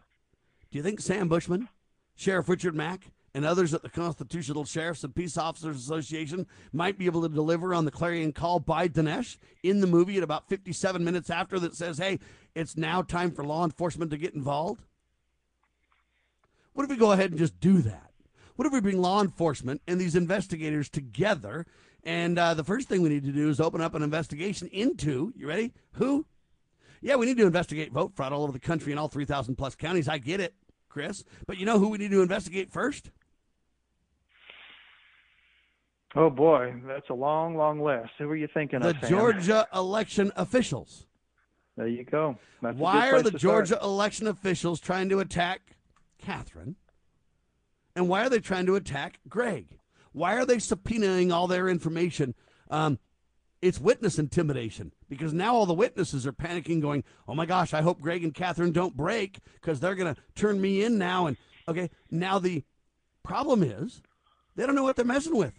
Do 0.72 0.78
you 0.78 0.84
think 0.84 1.00
Sam 1.00 1.28
Bushman, 1.28 1.70
Sheriff 2.16 2.50
Richard 2.50 2.76
Mack, 2.76 3.12
and 3.36 3.46
others 3.46 3.74
at 3.74 3.84
the 3.84 3.90
Constitutional 3.90 4.64
Sheriffs 4.64 5.04
and 5.04 5.14
Peace 5.14 5.38
Officers 5.38 5.78
Association 5.78 6.48
might 6.72 6.98
be 6.98 7.06
able 7.06 7.22
to 7.22 7.30
deliver 7.30 7.74
on 7.74 7.86
the 7.86 7.92
clarion 7.92 8.32
call 8.32 8.60
by 8.60 8.88
Dinesh 8.88 9.38
in 9.62 9.82
the 9.82 9.88
movie 9.88 10.18
at 10.18 10.24
about 10.24 10.48
57 10.48 11.04
minutes 11.04 11.30
after 11.30 11.60
that 11.60 11.76
says, 11.76 11.98
hey, 11.98 12.20
it's 12.56 12.78
now 12.78 13.02
time 13.02 13.32
for 13.32 13.44
law 13.44 13.66
enforcement 13.66 14.10
to 14.12 14.18
get 14.18 14.34
involved? 14.34 14.82
What 16.74 16.86
if 16.86 16.90
we 16.90 16.96
go 16.96 17.12
ahead 17.12 17.32
and 17.32 17.40
just 17.40 17.60
do 17.60 17.82
that? 17.82 18.12
What 18.56 18.66
if 18.66 18.72
we 18.72 18.80
bring 18.80 19.02
law 19.02 19.22
enforcement 19.22 19.82
and 19.86 20.00
these 20.00 20.16
investigators 20.16 20.90
together 20.90 21.66
and 22.06 22.38
uh, 22.38 22.54
the 22.54 22.64
first 22.64 22.88
thing 22.88 23.02
we 23.02 23.10
need 23.10 23.24
to 23.26 23.32
do 23.32 23.50
is 23.50 23.60
open 23.60 23.82
up 23.82 23.96
an 23.96 24.04
investigation 24.04 24.68
into, 24.68 25.34
you 25.36 25.48
ready? 25.48 25.74
Who? 25.94 26.26
Yeah, 27.02 27.16
we 27.16 27.26
need 27.26 27.38
to 27.38 27.46
investigate 27.46 27.92
vote 27.92 28.14
fraud 28.16 28.32
all 28.32 28.44
over 28.44 28.52
the 28.52 28.60
country 28.60 28.92
in 28.92 28.98
all 28.98 29.08
3,000 29.08 29.56
plus 29.56 29.76
counties. 29.76 30.08
I 30.08 30.20
get 30.20 30.40
it, 30.40 30.54
Chris. 30.88 31.24
But 31.48 31.58
you 31.58 31.66
know 31.66 31.80
who 31.80 31.90
we 31.90 31.98
need 31.98 32.12
to 32.12 32.22
investigate 32.22 32.72
first? 32.72 33.12
Oh, 36.16 36.30
boy. 36.30 36.76
That's 36.88 37.10
a 37.10 37.14
long, 37.14 37.58
long 37.58 37.82
list. 37.82 38.12
Who 38.18 38.30
are 38.30 38.36
you 38.36 38.48
thinking 38.54 38.80
the 38.80 38.90
of? 38.90 39.02
The 39.02 39.08
Georgia 39.08 39.68
election 39.74 40.32
officials. 40.36 41.08
There 41.76 41.88
you 41.88 42.06
go. 42.06 42.38
That's 42.62 42.78
Why 42.78 43.12
are 43.12 43.22
the 43.22 43.32
Georgia 43.32 43.76
start. 43.76 43.84
election 43.84 44.28
officials 44.28 44.80
trying 44.80 45.10
to 45.10 45.20
attack 45.20 45.76
Catherine? 46.18 46.78
And 47.96 48.08
why 48.08 48.26
are 48.26 48.30
they 48.30 48.40
trying 48.40 48.66
to 48.68 48.76
attack 48.76 49.20
Greg? 49.28 49.78
Why 50.16 50.36
are 50.36 50.46
they 50.46 50.58
subpoenaing 50.58 51.34
all 51.34 51.46
their 51.46 51.68
information? 51.68 52.36
Um, 52.70 53.00
it's 53.62 53.82
witness 53.82 54.18
intimidation 54.18 54.94
because 55.10 55.34
now 55.34 55.54
all 55.54 55.66
the 55.66 55.74
witnesses 55.74 56.26
are 56.26 56.32
panicking, 56.32 56.82
going, 56.82 57.04
"Oh 57.28 57.36
my 57.36 57.46
gosh, 57.46 57.74
I 57.74 57.82
hope 57.82 58.00
Greg 58.00 58.24
and 58.24 58.34
Catherine 58.34 58.72
don't 58.72 58.96
break 58.96 59.40
because 59.56 59.82
they're 59.82 59.94
going 59.96 60.16
to 60.16 60.22
turn 60.34 60.62
me 60.62 60.84
in 60.84 60.98
now." 60.98 61.28
And 61.28 61.36
okay, 61.68 61.90
now 62.10 62.40
the 62.40 62.64
problem 63.24 63.62
is 63.62 64.02
They 64.56 64.66
don't 64.66 64.76
know 64.76 64.84
what 64.84 64.96
they're 64.96 65.06
messing 65.06 65.36
with. 65.36 65.54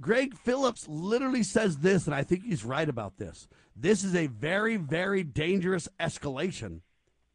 Greg 0.00 0.36
Phillips 0.36 0.86
literally 0.86 1.42
says 1.42 1.78
this, 1.78 2.06
and 2.06 2.14
I 2.14 2.22
think 2.22 2.44
he's 2.44 2.64
right 2.64 2.88
about 2.88 3.16
this. 3.16 3.48
This 3.74 4.04
is 4.04 4.14
a 4.14 4.26
very, 4.26 4.76
very 4.76 5.22
dangerous 5.22 5.88
escalation 5.98 6.80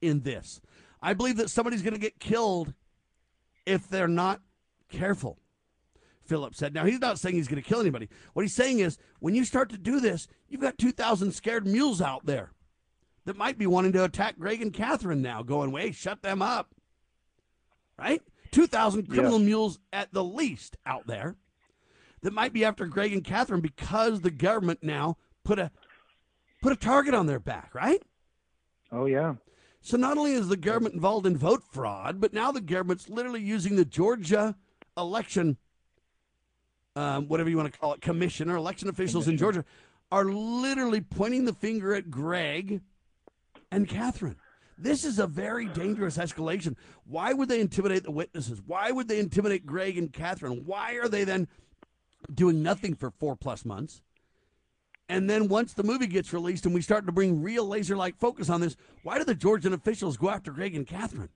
in 0.02 0.22
this. 0.22 0.62
I 1.02 1.14
believe 1.14 1.38
that 1.38 1.50
somebody's 1.50 1.82
going 1.82 1.96
to 1.96 2.00
get 2.00 2.20
killed 2.20 2.74
if 3.66 3.90
they're 3.90 4.08
not 4.08 4.42
careful. 4.90 5.40
Phillips 6.32 6.60
said. 6.60 6.74
Now, 6.74 6.86
he's 6.86 7.02
not 7.02 7.20
saying 7.20 7.36
he's 7.36 7.50
going 7.50 7.62
to 7.62 7.68
kill 7.68 7.82
anybody. 7.82 8.08
What 8.32 8.44
he's 8.44 8.54
saying 8.54 8.80
is 8.80 8.98
when 9.20 9.36
you 9.36 9.44
start 9.44 9.70
to 9.72 9.78
do 9.78 10.00
this, 10.00 10.30
you've 10.48 10.62
got 10.62 10.78
2,000 10.78 11.34
scared 11.34 11.68
mules 11.68 12.02
out 12.02 12.26
there 12.26 12.54
that 13.26 13.36
might 13.36 13.58
be 13.58 13.68
wanting 13.68 13.92
to 13.92 14.06
attack 14.06 14.40
Greg 14.40 14.62
and 14.62 14.72
Catherine 14.72 15.22
now, 15.22 15.44
going, 15.44 15.74
wait, 15.74 15.94
shut 15.94 16.22
them 16.22 16.42
up. 16.42 16.74
Right? 18.00 18.22
2,000 18.52 19.10
criminal 19.10 19.40
Yeah. 19.40 19.46
mules 19.46 19.80
at 19.92 20.14
the 20.14 20.24
least 20.24 20.78
out 20.86 21.06
there 21.06 21.36
that 22.22 22.32
might 22.32 22.54
be 22.54 22.64
after 22.64 22.86
Greg 22.86 23.12
and 23.12 23.26
Catherine 23.26 23.60
because 23.60 24.22
the 24.22 24.32
government 24.32 24.80
now 24.82 25.18
put 25.44 25.60
a 25.60 25.70
put 26.62 26.72
a 26.72 26.78
target 26.78 27.14
on 27.14 27.26
their 27.26 27.40
back, 27.40 27.76
right? 27.76 28.02
Oh 28.90 29.06
yeah. 29.06 29.36
So 29.82 29.98
not 29.98 30.18
only 30.18 30.32
is 30.32 30.48
the 30.48 30.56
government 30.56 30.94
involved 30.96 31.26
in 31.26 31.36
vote 31.36 31.64
fraud, 31.64 32.22
but 32.22 32.34
now 32.34 32.54
the 32.54 32.62
government's 32.62 33.10
literally 33.10 33.42
using 33.42 33.76
the 33.76 33.86
Georgia 33.86 34.56
election, 34.98 35.58
um, 36.96 37.28
whatever 37.28 37.50
you 37.50 37.58
want 37.58 37.72
to 37.72 37.80
call 37.80 37.94
it, 37.94 38.02
commission 38.02 38.50
or 38.50 38.56
election 38.56 38.90
officials 38.90 39.28
in 39.28 39.38
Georgia, 39.38 39.64
are 40.12 40.26
literally 40.26 41.02
pointing 41.02 41.46
the 41.46 41.54
finger 41.54 41.94
at 41.94 42.12
Greg 42.12 42.82
and 43.72 43.88
Catherine. 43.88 44.36
This 44.78 45.06
is 45.06 45.20
a 45.20 45.28
very 45.28 45.68
dangerous 45.68 46.18
escalation. 46.18 46.76
Why 47.06 47.34
would 47.34 47.50
they 47.50 47.62
intimidate 47.62 48.04
the 48.04 48.12
witnesses? 48.12 48.62
Why 48.66 48.92
would 48.92 49.08
they 49.08 49.20
intimidate 49.20 49.66
Greg 49.66 49.98
and 49.98 50.12
Catherine? 50.12 50.64
Why 50.66 50.96
are 50.96 51.08
they 51.08 51.24
then 51.24 51.48
doing 52.34 52.64
nothing 52.64 52.96
for 52.96 53.12
four 53.12 53.36
plus 53.36 53.64
months? 53.64 54.02
And 55.08 55.30
then 55.30 55.50
once 55.50 55.74
the 55.74 55.84
movie 55.84 56.08
gets 56.08 56.34
released 56.34 56.66
and 56.66 56.74
we 56.74 56.82
start 56.82 57.06
to 57.06 57.12
bring 57.12 57.42
real 57.42 57.68
laser 57.68 57.96
like 57.96 58.18
focus 58.18 58.50
on 58.50 58.62
this, 58.62 58.76
why 59.04 59.18
do 59.18 59.24
the 59.24 59.36
Georgian 59.36 59.74
officials 59.74 60.18
go 60.18 60.30
after 60.30 60.52
Greg 60.52 60.76
and 60.76 60.88
Catherine? 60.88 61.30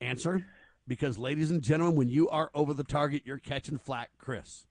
Answer 0.00 0.46
because, 0.88 1.18
ladies 1.18 1.50
and 1.50 1.62
gentlemen, 1.62 1.96
when 1.96 2.08
you 2.08 2.28
are 2.28 2.50
over 2.54 2.72
the 2.74 2.84
target, 2.84 3.22
you're 3.24 3.38
catching 3.38 3.78
flack, 3.78 4.10
Chris. 4.18 4.66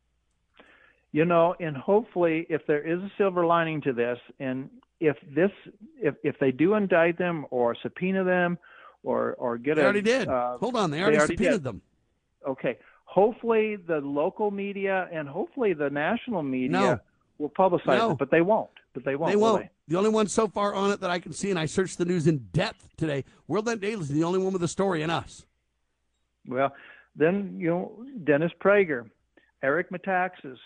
You 1.12 1.26
know, 1.26 1.56
and 1.60 1.78
hopefully, 1.78 2.46
if 2.50 2.66
there 2.68 2.86
is 2.86 3.02
a 3.02 3.12
silver 3.18 3.46
lining 3.46 3.82
to 3.82 3.94
this, 3.94 4.18
and 4.40 4.70
if 5.00 5.16
this, 5.34 5.52
if 6.02 6.16
if 6.24 6.38
they 6.40 6.52
do 6.52 6.76
indict 6.76 7.18
them 7.18 7.46
or 7.52 7.76
subpoena 7.82 8.24
them, 8.24 8.58
or 9.04 9.34
or 9.36 9.58
get 9.58 9.76
They 9.76 9.82
a, 9.82 9.86
already 9.86 10.02
did. 10.02 10.28
uh, 10.28 10.58
Hold 10.58 10.76
on, 10.76 10.92
they 10.92 11.02
already, 11.02 11.20
subpoenaed 11.20 11.52
did. 11.54 11.64
them. 11.64 11.82
Okay. 12.46 12.78
Hopefully, 13.06 13.78
the 13.78 14.00
local 14.02 14.52
media 14.52 15.08
and 15.14 15.30
hopefully 15.30 15.72
the 15.74 15.90
national 15.90 16.44
media 16.44 16.70
No. 16.70 17.00
will 17.38 17.50
publicize 17.50 17.98
No. 17.98 18.12
it, 18.12 18.18
but 18.18 18.30
they 18.30 18.42
won't. 18.42 18.70
But 18.94 19.06
they 19.06 19.16
won't. 19.16 19.32
They 19.32 19.38
will 19.38 19.54
won't. 19.54 19.68
The 19.88 19.96
only 19.96 20.10
one 20.10 20.28
so 20.28 20.48
far 20.50 20.74
on 20.74 20.92
it 20.92 21.00
that 21.00 21.10
I 21.12 21.20
can 21.20 21.32
see, 21.32 21.50
and 21.50 21.58
I 21.58 21.66
searched 21.66 21.98
the 21.98 22.04
news 22.06 22.28
in 22.28 22.50
depth 22.52 22.90
today. 22.98 23.24
World 23.48 23.68
Net 23.68 23.80
Daily 23.80 24.02
is 24.02 24.10
the 24.10 24.24
only 24.26 24.40
one 24.40 24.52
with 24.52 24.64
a 24.64 24.68
story 24.68 25.02
in 25.02 25.10
us. 25.10 25.46
Well, 26.48 26.74
then 27.16 27.56
you 27.60 27.70
know 27.70 28.06
Dennis 28.24 28.52
Prager, 28.64 29.10
Eric 29.64 29.90
Metaxas, 29.92 30.58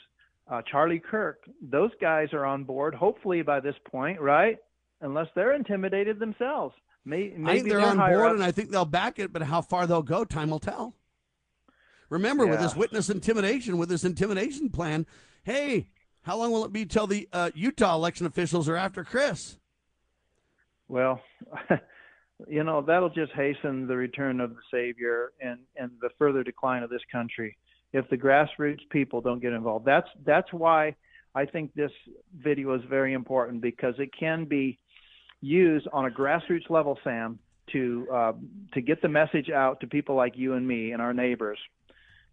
uh, 0.49 0.61
Charlie 0.69 0.99
Kirk. 0.99 1.43
Those 1.61 1.91
guys 2.01 2.29
are 2.33 2.45
on 2.45 2.63
board. 2.63 2.93
Hopefully 2.95 3.41
by 3.41 3.59
this 3.59 3.75
point, 3.89 4.19
right? 4.19 4.57
Unless 5.01 5.27
they're 5.35 5.53
intimidated 5.53 6.19
themselves. 6.19 6.75
May, 7.05 7.33
maybe 7.35 7.49
I 7.49 7.53
think 7.55 7.69
they're 7.69 7.79
on 7.79 7.97
board, 7.97 8.25
ups- 8.31 8.33
and 8.35 8.43
I 8.43 8.51
think 8.51 8.71
they'll 8.71 8.85
back 8.85 9.19
it. 9.19 9.31
But 9.31 9.43
how 9.43 9.61
far 9.61 9.87
they'll 9.87 10.01
go, 10.01 10.25
time 10.25 10.49
will 10.49 10.59
tell. 10.59 10.95
Remember, 12.09 12.47
with 12.47 12.59
this 12.59 12.75
witness 12.75 13.09
intimidation, 13.09 13.77
with 13.77 13.87
this 13.87 14.03
intimidation 14.03 14.69
plan, 14.71 15.05
hey, 15.43 15.89
how 16.23 16.37
long 16.37 16.51
will 16.51 16.65
it 16.65 16.73
be 16.73 16.85
till 16.85 17.05
the 17.07 17.29
uh, 17.31 17.51
Utah 17.53 17.95
election 17.95 18.25
officials 18.25 18.67
are 18.67 18.75
after 18.75 19.03
Chris? 19.03 19.57
Well, 20.87 21.21
you 22.47 22.63
know 22.63 22.81
that'll 22.81 23.09
just 23.09 23.31
hasten 23.33 23.87
the 23.87 23.95
return 23.95 24.39
of 24.39 24.51
the 24.51 24.61
savior 24.71 25.31
and 25.41 25.59
and 25.75 25.91
the 26.01 26.09
further 26.17 26.43
decline 26.43 26.83
of 26.83 26.89
this 26.89 27.01
country 27.11 27.57
if 27.91 28.07
the 28.09 28.17
grassroots 28.17 28.87
people 28.91 29.21
don't 29.21 29.41
get 29.41 29.53
involved. 29.53 29.85
That's 29.85 30.07
that's 30.25 30.51
why 30.53 30.95
I 31.35 31.45
think 31.45 31.73
this 31.73 31.91
video 32.37 32.73
is 32.75 32.81
very 32.89 33.13
important 33.13 33.61
because 33.61 33.95
it 33.97 34.09
can 34.17 34.45
be 34.45 34.79
used 35.41 35.87
on 35.93 36.05
a 36.05 36.09
grassroots 36.09 36.69
level, 36.69 36.97
Sam, 37.03 37.39
to 37.71 38.07
uh, 38.11 38.33
to 38.73 38.81
get 38.81 39.01
the 39.01 39.07
message 39.07 39.49
out 39.49 39.79
to 39.81 39.87
people 39.87 40.15
like 40.15 40.33
you 40.35 40.53
and 40.53 40.67
me 40.67 40.91
and 40.91 41.01
our 41.01 41.13
neighbors. 41.13 41.59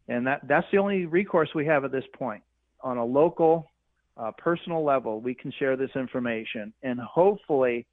And 0.08 0.26
that 0.26 0.42
that's 0.46 0.66
the 0.72 0.78
only 0.78 1.06
recourse 1.06 1.50
we 1.54 1.66
have 1.66 1.84
at 1.84 1.92
this 1.92 2.04
point. 2.14 2.42
On 2.82 2.98
a 2.98 3.04
local, 3.04 3.70
uh, 4.16 4.30
personal 4.38 4.84
level, 4.84 5.20
we 5.20 5.34
can 5.34 5.52
share 5.58 5.76
this 5.76 5.90
information, 5.94 6.72
and 6.82 7.00
hopefully, 7.00 7.86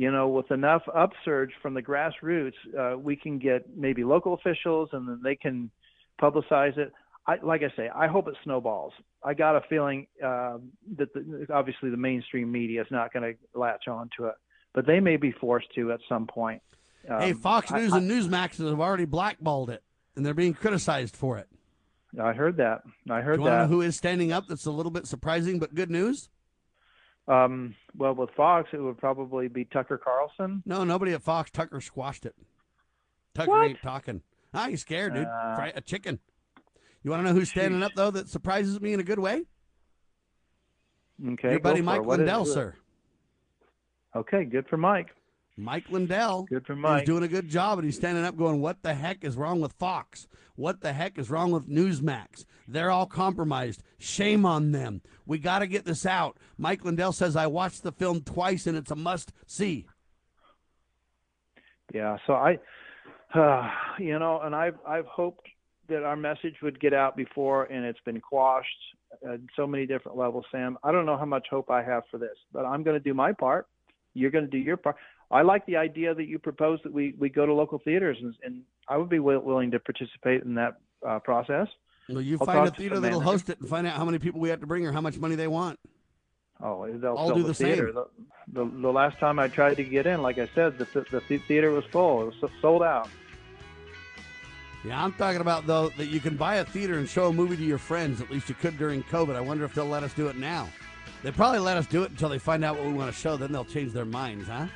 you 0.00 0.10
know, 0.10 0.28
with 0.28 0.50
enough 0.50 0.80
upsurge 0.94 1.50
from 1.60 1.74
the 1.74 1.82
grassroots, 1.82 2.54
uh, 2.78 2.96
we 2.96 3.14
can 3.14 3.38
get 3.38 3.76
maybe 3.76 4.02
local 4.02 4.32
officials, 4.32 4.88
and 4.94 5.06
then 5.06 5.20
they 5.22 5.36
can 5.36 5.70
publicize 6.18 6.78
it. 6.78 6.90
I, 7.26 7.36
like 7.42 7.60
I 7.62 7.70
say, 7.76 7.90
I 7.94 8.06
hope 8.06 8.26
it 8.26 8.34
snowballs. 8.42 8.94
I 9.22 9.34
got 9.34 9.56
a 9.56 9.60
feeling 9.68 10.06
uh, 10.24 10.56
that 10.96 11.12
the, 11.12 11.46
obviously 11.52 11.90
the 11.90 11.98
mainstream 11.98 12.50
media 12.50 12.80
is 12.80 12.86
not 12.90 13.12
going 13.12 13.34
to 13.34 13.58
latch 13.60 13.88
on 13.88 14.08
to 14.16 14.28
it, 14.28 14.36
but 14.72 14.86
they 14.86 15.00
may 15.00 15.18
be 15.18 15.32
forced 15.32 15.66
to 15.74 15.92
at 15.92 16.00
some 16.08 16.26
point. 16.26 16.62
hey, 17.06 17.32
Um, 17.32 17.38
Fox 17.38 17.70
News 17.70 17.92
I- 17.92 17.98
and 17.98 18.10
Newsmax 18.10 18.56
have 18.66 18.80
already 18.80 19.04
blackballed 19.04 19.68
it, 19.68 19.82
and 20.16 20.24
they're 20.24 20.32
being 20.32 20.54
criticized 20.54 21.14
for 21.14 21.36
it. 21.36 21.46
I 22.18 22.32
heard 22.32 22.56
that. 22.56 22.84
I 23.10 23.20
heard 23.20 23.36
Do 23.36 23.42
you 23.42 23.50
to 23.50 23.58
know 23.58 23.66
who 23.66 23.82
is 23.82 23.96
standing 23.96 24.32
up? 24.32 24.46
That's 24.48 24.64
a 24.64 24.70
little 24.72 24.90
bit 24.90 25.06
surprising, 25.06 25.58
but 25.58 25.74
good 25.74 25.90
news. 25.90 26.30
Um, 27.30 27.76
well, 27.96 28.14
with 28.14 28.30
Fox, 28.36 28.68
it 28.72 28.78
would 28.80 28.98
probably 28.98 29.46
be 29.46 29.64
Tucker 29.64 29.96
Carlson. 29.96 30.62
No, 30.66 30.82
nobody 30.82 31.12
at 31.12 31.22
Fox. 31.22 31.50
Tucker 31.50 31.80
squashed 31.80 32.26
it. 32.26 32.34
Tucker 33.34 33.50
What? 33.50 33.68
ain't 33.68 33.80
talking. 33.82 34.22
Ah, 34.52 34.66
you 34.66 34.76
scared, 34.76 35.14
dude. 35.14 35.26
Uh, 35.26 35.54
Fry 35.54 35.72
a 35.74 35.80
chicken. 35.80 36.18
You 37.04 37.10
want 37.12 37.22
to 37.24 37.28
know 37.28 37.34
who's 37.38 37.48
standing 37.50 37.82
up 37.84 37.92
though? 37.94 38.10
That 38.10 38.28
surprises 38.28 38.80
me 38.80 38.92
in 38.92 39.00
a 39.00 39.04
good 39.04 39.20
way. 39.20 39.44
Okay, 41.24 41.52
Your 41.52 41.60
buddy 41.60 41.82
Mike. 41.82 42.04
Lindell, 42.04 42.44
sir. 42.44 42.74
Okay, 44.16 44.44
good 44.44 44.66
for 44.68 44.76
Mike. 44.76 45.08
Mike 45.60 45.90
Lindell. 45.90 46.46
Good 46.48 46.66
for 46.66 46.74
He's 46.74 47.06
doing 47.06 47.22
a 47.22 47.28
good 47.28 47.48
job, 47.48 47.78
and 47.78 47.84
he's 47.84 47.96
standing 47.96 48.24
up, 48.24 48.36
going, 48.36 48.60
"What 48.60 48.82
the 48.82 48.94
heck 48.94 49.24
is 49.24 49.36
wrong 49.36 49.60
with 49.60 49.72
Fox? 49.72 50.26
What 50.56 50.80
the 50.80 50.92
heck 50.92 51.18
is 51.18 51.30
wrong 51.30 51.50
with 51.50 51.68
Newsmax? 51.68 52.44
They're 52.66 52.90
all 52.90 53.06
compromised. 53.06 53.82
Shame 53.98 54.44
on 54.44 54.72
them. 54.72 55.02
We 55.26 55.38
got 55.38 55.60
to 55.60 55.66
get 55.66 55.84
this 55.84 56.06
out." 56.06 56.38
Mike 56.58 56.84
Lindell 56.84 57.12
says, 57.12 57.36
"I 57.36 57.46
watched 57.46 57.82
the 57.82 57.92
film 57.92 58.22
twice, 58.22 58.66
and 58.66 58.76
it's 58.76 58.90
a 58.90 58.96
must 58.96 59.32
see." 59.46 59.86
Yeah, 61.92 62.18
so 62.26 62.34
I, 62.34 62.58
uh, 63.34 63.70
you 63.98 64.18
know, 64.18 64.40
and 64.40 64.54
I've 64.54 64.78
I've 64.86 65.06
hoped 65.06 65.46
that 65.88 66.04
our 66.04 66.16
message 66.16 66.54
would 66.62 66.80
get 66.80 66.94
out 66.94 67.16
before, 67.16 67.64
and 67.64 67.84
it's 67.84 68.00
been 68.04 68.20
quashed 68.20 68.68
at 69.28 69.40
so 69.56 69.66
many 69.66 69.86
different 69.86 70.16
levels. 70.16 70.44
Sam, 70.50 70.78
I 70.82 70.92
don't 70.92 71.04
know 71.04 71.16
how 71.16 71.26
much 71.26 71.48
hope 71.50 71.70
I 71.70 71.82
have 71.82 72.04
for 72.10 72.18
this, 72.18 72.36
but 72.52 72.64
I'm 72.64 72.82
going 72.82 72.96
to 72.96 73.02
do 73.02 73.12
my 73.12 73.32
part. 73.32 73.66
You're 74.14 74.30
going 74.30 74.44
to 74.44 74.50
do 74.50 74.58
your 74.58 74.76
part. 74.76 74.96
I 75.30 75.42
like 75.42 75.64
the 75.66 75.76
idea 75.76 76.14
that 76.14 76.26
you 76.26 76.38
proposed 76.38 76.84
that 76.84 76.92
we 76.92 77.14
we 77.18 77.28
go 77.28 77.46
to 77.46 77.52
local 77.52 77.78
theaters, 77.78 78.18
and, 78.20 78.34
and 78.44 78.62
I 78.88 78.96
would 78.96 79.08
be 79.08 79.18
wi- 79.18 79.38
willing 79.38 79.70
to 79.70 79.78
participate 79.78 80.42
in 80.42 80.54
that 80.54 80.80
uh, 81.06 81.20
process. 81.20 81.68
Well, 82.08 82.20
you 82.20 82.38
I'll 82.40 82.46
find 82.46 82.66
a 82.66 82.70
theater 82.70 82.98
that'll 82.98 83.20
host 83.20 83.48
it 83.48 83.60
and 83.60 83.68
find 83.68 83.86
out 83.86 83.96
how 83.96 84.04
many 84.04 84.18
people 84.18 84.40
we 84.40 84.48
have 84.48 84.60
to 84.60 84.66
bring 84.66 84.84
or 84.86 84.92
how 84.92 85.00
much 85.00 85.18
money 85.18 85.36
they 85.36 85.46
want. 85.46 85.78
Oh, 86.62 86.86
they'll 86.86 87.16
I'll 87.16 87.34
do 87.34 87.42
the, 87.42 87.48
the 87.48 87.54
same. 87.54 87.66
theater. 87.68 87.92
The, 87.92 88.06
the, 88.52 88.64
the 88.64 88.92
last 88.92 89.18
time 89.18 89.38
I 89.38 89.48
tried 89.48 89.76
to 89.76 89.84
get 89.84 90.06
in, 90.06 90.20
like 90.20 90.38
I 90.38 90.48
said, 90.54 90.76
the, 90.76 90.84
the, 90.92 91.20
the 91.28 91.38
theater 91.38 91.70
was 91.70 91.84
full. 91.90 92.22
It 92.22 92.34
was 92.42 92.50
sold 92.60 92.82
out. 92.82 93.08
Yeah, 94.84 95.02
I'm 95.02 95.12
talking 95.12 95.40
about 95.40 95.66
though 95.66 95.90
that 95.90 96.06
you 96.06 96.20
can 96.20 96.36
buy 96.36 96.56
a 96.56 96.64
theater 96.64 96.98
and 96.98 97.08
show 97.08 97.28
a 97.28 97.32
movie 97.32 97.56
to 97.56 97.62
your 97.62 97.78
friends. 97.78 98.20
At 98.20 98.30
least 98.30 98.48
you 98.48 98.54
could 98.54 98.78
during 98.78 99.02
COVID. 99.04 99.36
I 99.36 99.40
wonder 99.40 99.64
if 99.64 99.74
they'll 99.74 99.86
let 99.86 100.02
us 100.02 100.12
do 100.14 100.28
it 100.28 100.36
now. 100.36 100.68
They 101.22 101.30
probably 101.30 101.58
let 101.60 101.76
us 101.76 101.86
do 101.86 102.02
it 102.02 102.10
until 102.10 102.30
they 102.30 102.38
find 102.38 102.64
out 102.64 102.76
what 102.76 102.86
we 102.86 102.92
want 102.92 103.12
to 103.12 103.18
show. 103.18 103.36
Then 103.36 103.52
they'll 103.52 103.64
change 103.64 103.92
their 103.92 104.06
minds, 104.06 104.48
huh? 104.48 104.66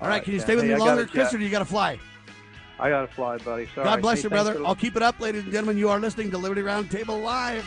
All 0.00 0.06
right, 0.08 0.14
right, 0.14 0.22
can 0.24 0.32
you 0.34 0.40
stay 0.40 0.54
with 0.54 0.64
Hey, 0.64 0.74
me 0.74 0.78
longer, 0.78 1.06
Chris, 1.06 1.34
or 1.34 1.38
do 1.38 1.44
you 1.44 1.50
got 1.50 1.58
to 1.60 1.64
fly? 1.64 1.98
I 2.78 2.88
got 2.90 3.08
to 3.08 3.14
fly, 3.14 3.38
buddy. 3.38 3.68
Sorry. 3.74 3.84
God 3.84 4.00
bless 4.00 4.18
Hey, 4.18 4.24
you, 4.24 4.30
brother. 4.30 4.54
for- 4.54 4.66
I'll 4.66 4.76
keep 4.76 4.94
it 4.96 5.02
up, 5.02 5.18
ladies 5.18 5.42
and 5.42 5.52
gentlemen. 5.52 5.76
You 5.78 5.88
are 5.88 5.98
listening 5.98 6.30
to 6.30 6.38
Liberty 6.38 6.62
Roundtable 6.62 7.20
Live. 7.22 7.64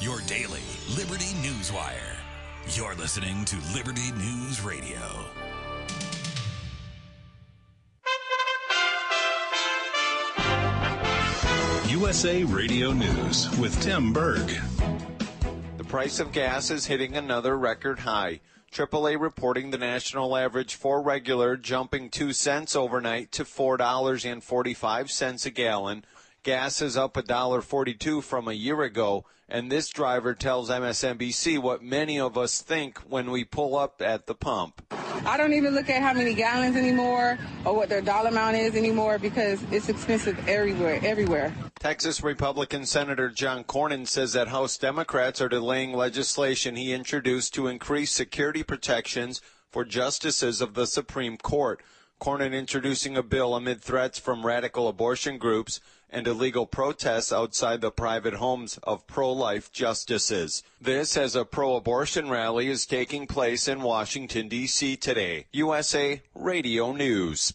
Your 0.00 0.20
daily 0.26 0.60
Liberty 0.96 1.32
News 1.42 1.72
Wire. 1.72 2.16
You're 2.70 2.94
listening 2.94 3.44
to 3.46 3.56
Liberty 3.74 4.12
News 4.12 4.60
Radio. 4.62 5.00
USA 11.96 12.44
Radio 12.44 12.92
News 12.92 13.48
with 13.58 13.80
Tim 13.80 14.12
Berg. 14.12 14.52
The 15.78 15.84
price 15.84 16.20
of 16.20 16.30
gas 16.30 16.70
is 16.70 16.84
hitting 16.84 17.16
another 17.16 17.56
record 17.56 18.00
high. 18.00 18.40
AAA 18.70 19.18
reporting 19.18 19.70
the 19.70 19.78
national 19.78 20.36
average 20.36 20.74
for 20.74 21.00
regular 21.00 21.56
jumping 21.56 22.10
2 22.10 22.34
cents 22.34 22.76
overnight 22.76 23.32
to 23.32 23.44
$4.45 23.44 25.46
a 25.46 25.50
gallon. 25.50 26.04
Gas 26.46 26.80
is 26.80 26.96
up 26.96 27.14
$1.42 27.14 28.22
from 28.22 28.46
a 28.46 28.52
year 28.52 28.82
ago, 28.82 29.24
and 29.48 29.68
this 29.68 29.88
driver 29.88 30.32
tells 30.32 30.70
MSNBC 30.70 31.58
what 31.58 31.82
many 31.82 32.20
of 32.20 32.38
us 32.38 32.62
think 32.62 32.98
when 32.98 33.32
we 33.32 33.42
pull 33.42 33.76
up 33.76 34.00
at 34.00 34.28
the 34.28 34.34
pump. 34.36 34.80
I 35.26 35.36
don't 35.36 35.54
even 35.54 35.74
look 35.74 35.90
at 35.90 36.00
how 36.02 36.12
many 36.12 36.34
gallons 36.34 36.76
anymore 36.76 37.36
or 37.64 37.74
what 37.74 37.88
their 37.88 38.00
dollar 38.00 38.28
amount 38.28 38.58
is 38.58 38.76
anymore 38.76 39.18
because 39.18 39.60
it's 39.72 39.88
expensive 39.88 40.38
everywhere, 40.48 41.00
everywhere. 41.02 41.52
Texas 41.80 42.22
Republican 42.22 42.86
Senator 42.86 43.28
John 43.28 43.64
Cornyn 43.64 44.06
says 44.06 44.32
that 44.34 44.46
House 44.46 44.78
Democrats 44.78 45.40
are 45.40 45.48
delaying 45.48 45.94
legislation 45.94 46.76
he 46.76 46.92
introduced 46.92 47.54
to 47.54 47.66
increase 47.66 48.12
security 48.12 48.62
protections 48.62 49.42
for 49.68 49.84
justices 49.84 50.60
of 50.60 50.74
the 50.74 50.86
Supreme 50.86 51.38
Court. 51.38 51.82
Cornyn 52.20 52.54
introducing 52.54 53.16
a 53.16 53.22
bill 53.22 53.54
amid 53.54 53.82
threats 53.82 54.18
from 54.18 54.46
radical 54.46 54.88
abortion 54.88 55.38
groups 55.38 55.80
and 56.10 56.26
illegal 56.26 56.66
protests 56.66 57.32
outside 57.32 57.80
the 57.80 57.90
private 57.90 58.34
homes 58.34 58.78
of 58.82 59.06
pro-life 59.06 59.72
justices. 59.72 60.62
This 60.80 61.16
as 61.16 61.34
a 61.34 61.44
pro-abortion 61.44 62.28
rally 62.30 62.68
is 62.68 62.86
taking 62.86 63.26
place 63.26 63.68
in 63.68 63.82
Washington, 63.82 64.48
D.C. 64.48 64.96
today. 64.96 65.46
USA 65.52 66.22
Radio 66.34 66.92
News. 66.92 67.54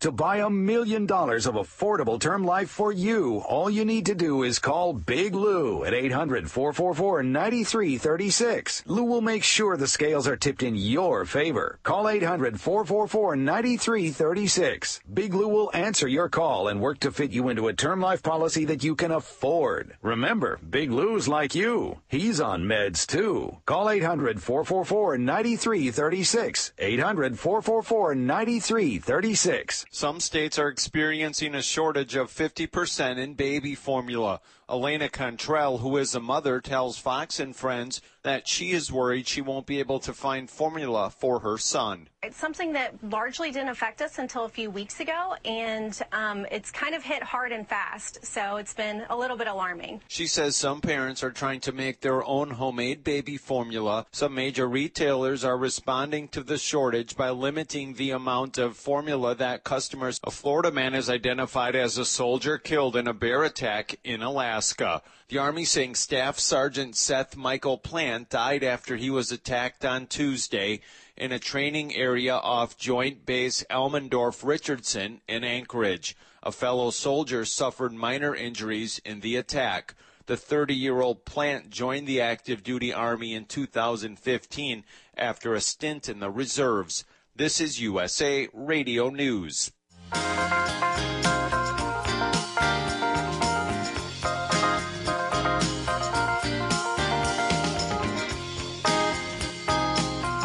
To 0.00 0.10
buy 0.10 0.38
a 0.38 0.50
million 0.50 1.06
dollars 1.06 1.46
of 1.46 1.54
affordable 1.54 2.20
term 2.20 2.44
life 2.44 2.70
for 2.70 2.92
you, 2.92 3.38
all 3.48 3.70
you 3.70 3.84
need 3.84 4.06
to 4.06 4.14
do 4.14 4.42
is 4.42 4.58
call 4.58 4.92
Big 4.92 5.34
Lou 5.34 5.84
at 5.84 5.94
800 5.94 6.50
444 6.50 7.22
9336. 7.22 8.82
Lou 8.86 9.04
will 9.04 9.20
make 9.20 9.44
sure 9.44 9.76
the 9.76 9.86
scales 9.86 10.26
are 10.26 10.36
tipped 10.36 10.62
in 10.62 10.74
your 10.74 11.24
favor. 11.24 11.78
Call 11.82 12.08
800 12.08 12.60
444 12.60 13.36
9336. 13.36 15.00
Big 15.12 15.34
Lou 15.34 15.48
will 15.48 15.70
answer 15.74 16.08
your 16.08 16.28
call 16.28 16.68
and 16.68 16.80
work 16.80 16.98
to 17.00 17.12
fit 17.12 17.30
you 17.30 17.48
into 17.48 17.68
a 17.68 17.72
term 17.74 18.00
life 18.00 18.22
policy 18.22 18.64
that 18.64 18.82
you 18.82 18.94
can 18.94 19.12
afford. 19.12 19.96
Remember, 20.02 20.58
Big 20.68 20.90
Lou's 20.90 21.28
like 21.28 21.54
you. 21.54 22.00
He's 22.08 22.40
on 22.40 22.64
meds 22.64 23.06
too. 23.06 23.58
Call 23.66 23.88
800 23.88 24.42
444 24.42 25.18
9336. 25.18 26.72
800 26.78 27.38
444 27.38 28.14
9336. 28.14 29.67
Some 29.90 30.20
states 30.20 30.58
are 30.58 30.68
experiencing 30.68 31.54
a 31.54 31.62
shortage 31.62 32.16
of 32.16 32.30
50% 32.30 33.18
in 33.18 33.34
baby 33.34 33.74
formula. 33.74 34.40
Elena 34.70 35.08
Cantrell, 35.08 35.78
who 35.78 35.96
is 35.96 36.14
a 36.14 36.20
mother, 36.20 36.60
tells 36.60 36.98
Fox 36.98 37.40
and 37.40 37.56
Friends 37.56 38.02
that 38.22 38.46
she 38.46 38.72
is 38.72 38.92
worried 38.92 39.26
she 39.26 39.40
won't 39.40 39.64
be 39.64 39.78
able 39.78 39.98
to 40.00 40.12
find 40.12 40.50
formula 40.50 41.08
for 41.08 41.40
her 41.40 41.56
son. 41.56 42.08
It's 42.22 42.36
something 42.36 42.72
that 42.72 42.92
largely 43.02 43.52
didn't 43.52 43.68
affect 43.68 44.02
us 44.02 44.18
until 44.18 44.44
a 44.44 44.48
few 44.48 44.70
weeks 44.70 44.98
ago, 44.98 45.36
and 45.44 45.98
um, 46.12 46.44
it's 46.50 46.70
kind 46.70 46.94
of 46.94 47.02
hit 47.02 47.22
hard 47.22 47.52
and 47.52 47.66
fast, 47.66 48.26
so 48.26 48.56
it's 48.56 48.74
been 48.74 49.04
a 49.08 49.16
little 49.16 49.36
bit 49.36 49.46
alarming. 49.46 50.02
She 50.08 50.26
says 50.26 50.56
some 50.56 50.80
parents 50.80 51.22
are 51.22 51.30
trying 51.30 51.60
to 51.60 51.72
make 51.72 52.00
their 52.00 52.24
own 52.24 52.50
homemade 52.50 53.04
baby 53.04 53.36
formula. 53.36 54.04
Some 54.10 54.34
major 54.34 54.68
retailers 54.68 55.44
are 55.44 55.56
responding 55.56 56.28
to 56.28 56.42
the 56.42 56.58
shortage 56.58 57.16
by 57.16 57.30
limiting 57.30 57.94
the 57.94 58.10
amount 58.10 58.58
of 58.58 58.76
formula 58.76 59.34
that 59.36 59.64
customers. 59.64 60.20
A 60.24 60.30
Florida 60.30 60.72
man 60.72 60.94
is 60.94 61.08
identified 61.08 61.76
as 61.76 61.96
a 61.96 62.04
soldier 62.04 62.58
killed 62.58 62.96
in 62.96 63.06
a 63.06 63.14
bear 63.14 63.44
attack 63.44 63.98
in 64.02 64.22
Alaska. 64.22 64.57
Alaska. 64.58 65.02
The 65.28 65.38
Army 65.38 65.64
saying 65.64 65.94
Staff 65.94 66.40
Sergeant 66.40 66.96
Seth 66.96 67.36
Michael 67.36 67.78
Plant 67.78 68.28
died 68.28 68.64
after 68.64 68.96
he 68.96 69.08
was 69.08 69.30
attacked 69.30 69.84
on 69.84 70.08
Tuesday 70.08 70.80
in 71.16 71.30
a 71.30 71.38
training 71.38 71.94
area 71.94 72.34
off 72.34 72.76
Joint 72.76 73.24
Base 73.24 73.62
Elmendorf 73.70 74.44
Richardson 74.44 75.20
in 75.28 75.44
Anchorage. 75.44 76.16
A 76.42 76.50
fellow 76.50 76.90
soldier 76.90 77.44
suffered 77.44 77.92
minor 77.92 78.34
injuries 78.34 79.00
in 79.04 79.20
the 79.20 79.36
attack. 79.36 79.94
The 80.26 80.36
30 80.36 80.74
year 80.74 81.02
old 81.02 81.24
Plant 81.24 81.70
joined 81.70 82.08
the 82.08 82.20
active 82.20 82.64
duty 82.64 82.92
Army 82.92 83.34
in 83.34 83.44
2015 83.44 84.82
after 85.16 85.54
a 85.54 85.60
stint 85.60 86.08
in 86.08 86.18
the 86.18 86.32
reserves. 86.32 87.04
This 87.36 87.60
is 87.60 87.80
USA 87.80 88.48
Radio 88.52 89.08
News. 89.08 89.70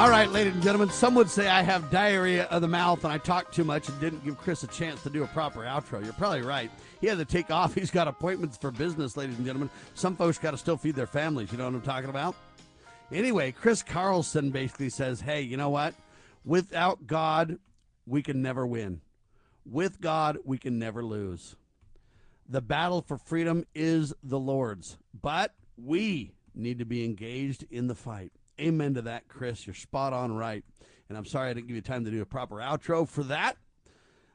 All 0.03 0.09
right, 0.09 0.29
ladies 0.29 0.53
and 0.53 0.61
gentlemen, 0.61 0.89
some 0.89 1.15
would 1.15 1.29
say 1.29 1.47
I 1.47 1.61
have 1.61 1.89
diarrhea 1.89 2.43
of 2.47 2.61
the 2.61 2.67
mouth 2.67 3.05
and 3.05 3.13
I 3.13 3.17
talk 3.17 3.53
too 3.53 3.63
much 3.63 3.87
and 3.87 3.97
didn't 4.01 4.25
give 4.25 4.37
Chris 4.37 4.61
a 4.63 4.67
chance 4.67 5.01
to 5.03 5.09
do 5.09 5.23
a 5.23 5.27
proper 5.27 5.61
outro. 5.61 6.03
You're 6.03 6.11
probably 6.11 6.41
right. 6.41 6.69
He 6.99 7.07
had 7.07 7.19
to 7.19 7.25
take 7.25 7.49
off. 7.49 7.73
He's 7.75 7.89
got 7.89 8.09
appointments 8.09 8.57
for 8.57 8.69
business, 8.69 9.15
ladies 9.15 9.37
and 9.37 9.45
gentlemen. 9.45 9.69
Some 9.93 10.17
folks 10.17 10.37
got 10.37 10.51
to 10.51 10.57
still 10.57 10.75
feed 10.75 10.95
their 10.95 11.07
families. 11.07 11.53
You 11.53 11.57
know 11.57 11.63
what 11.63 11.75
I'm 11.75 11.81
talking 11.83 12.09
about? 12.09 12.35
Anyway, 13.13 13.53
Chris 13.53 13.81
Carlson 13.81 14.51
basically 14.51 14.89
says, 14.89 15.21
hey, 15.21 15.39
you 15.39 15.55
know 15.55 15.69
what? 15.69 15.93
Without 16.43 17.07
God, 17.07 17.57
we 18.05 18.21
can 18.21 18.41
never 18.41 18.67
win. 18.67 18.99
With 19.65 20.01
God, 20.01 20.37
we 20.43 20.57
can 20.57 20.79
never 20.79 21.01
lose. 21.01 21.55
The 22.49 22.59
battle 22.59 23.03
for 23.03 23.17
freedom 23.17 23.63
is 23.73 24.13
the 24.21 24.37
Lord's, 24.37 24.97
but 25.21 25.53
we 25.77 26.33
need 26.53 26.79
to 26.79 26.85
be 26.85 27.05
engaged 27.05 27.63
in 27.71 27.87
the 27.87 27.95
fight. 27.95 28.33
Amen 28.59 28.93
to 28.93 29.01
that, 29.03 29.27
Chris. 29.27 29.65
You're 29.65 29.73
spot 29.73 30.13
on 30.13 30.35
right. 30.35 30.63
And 31.09 31.17
I'm 31.17 31.25
sorry 31.25 31.49
I 31.49 31.53
didn't 31.53 31.67
give 31.67 31.75
you 31.75 31.81
time 31.81 32.05
to 32.05 32.11
do 32.11 32.21
a 32.21 32.25
proper 32.25 32.55
outro 32.57 33.07
for 33.07 33.23
that. 33.23 33.57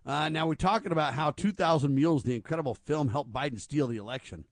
Uh, 0.04 0.28
now, 0.28 0.46
we're 0.46 0.54
talking 0.54 0.92
about 0.92 1.14
how 1.14 1.30
2,000 1.30 1.94
Mules, 1.94 2.22
the 2.22 2.34
incredible 2.34 2.74
film, 2.74 3.08
helped 3.08 3.32
Biden 3.32 3.60
steal 3.60 3.86
the 3.86 3.96
election. 3.98 4.44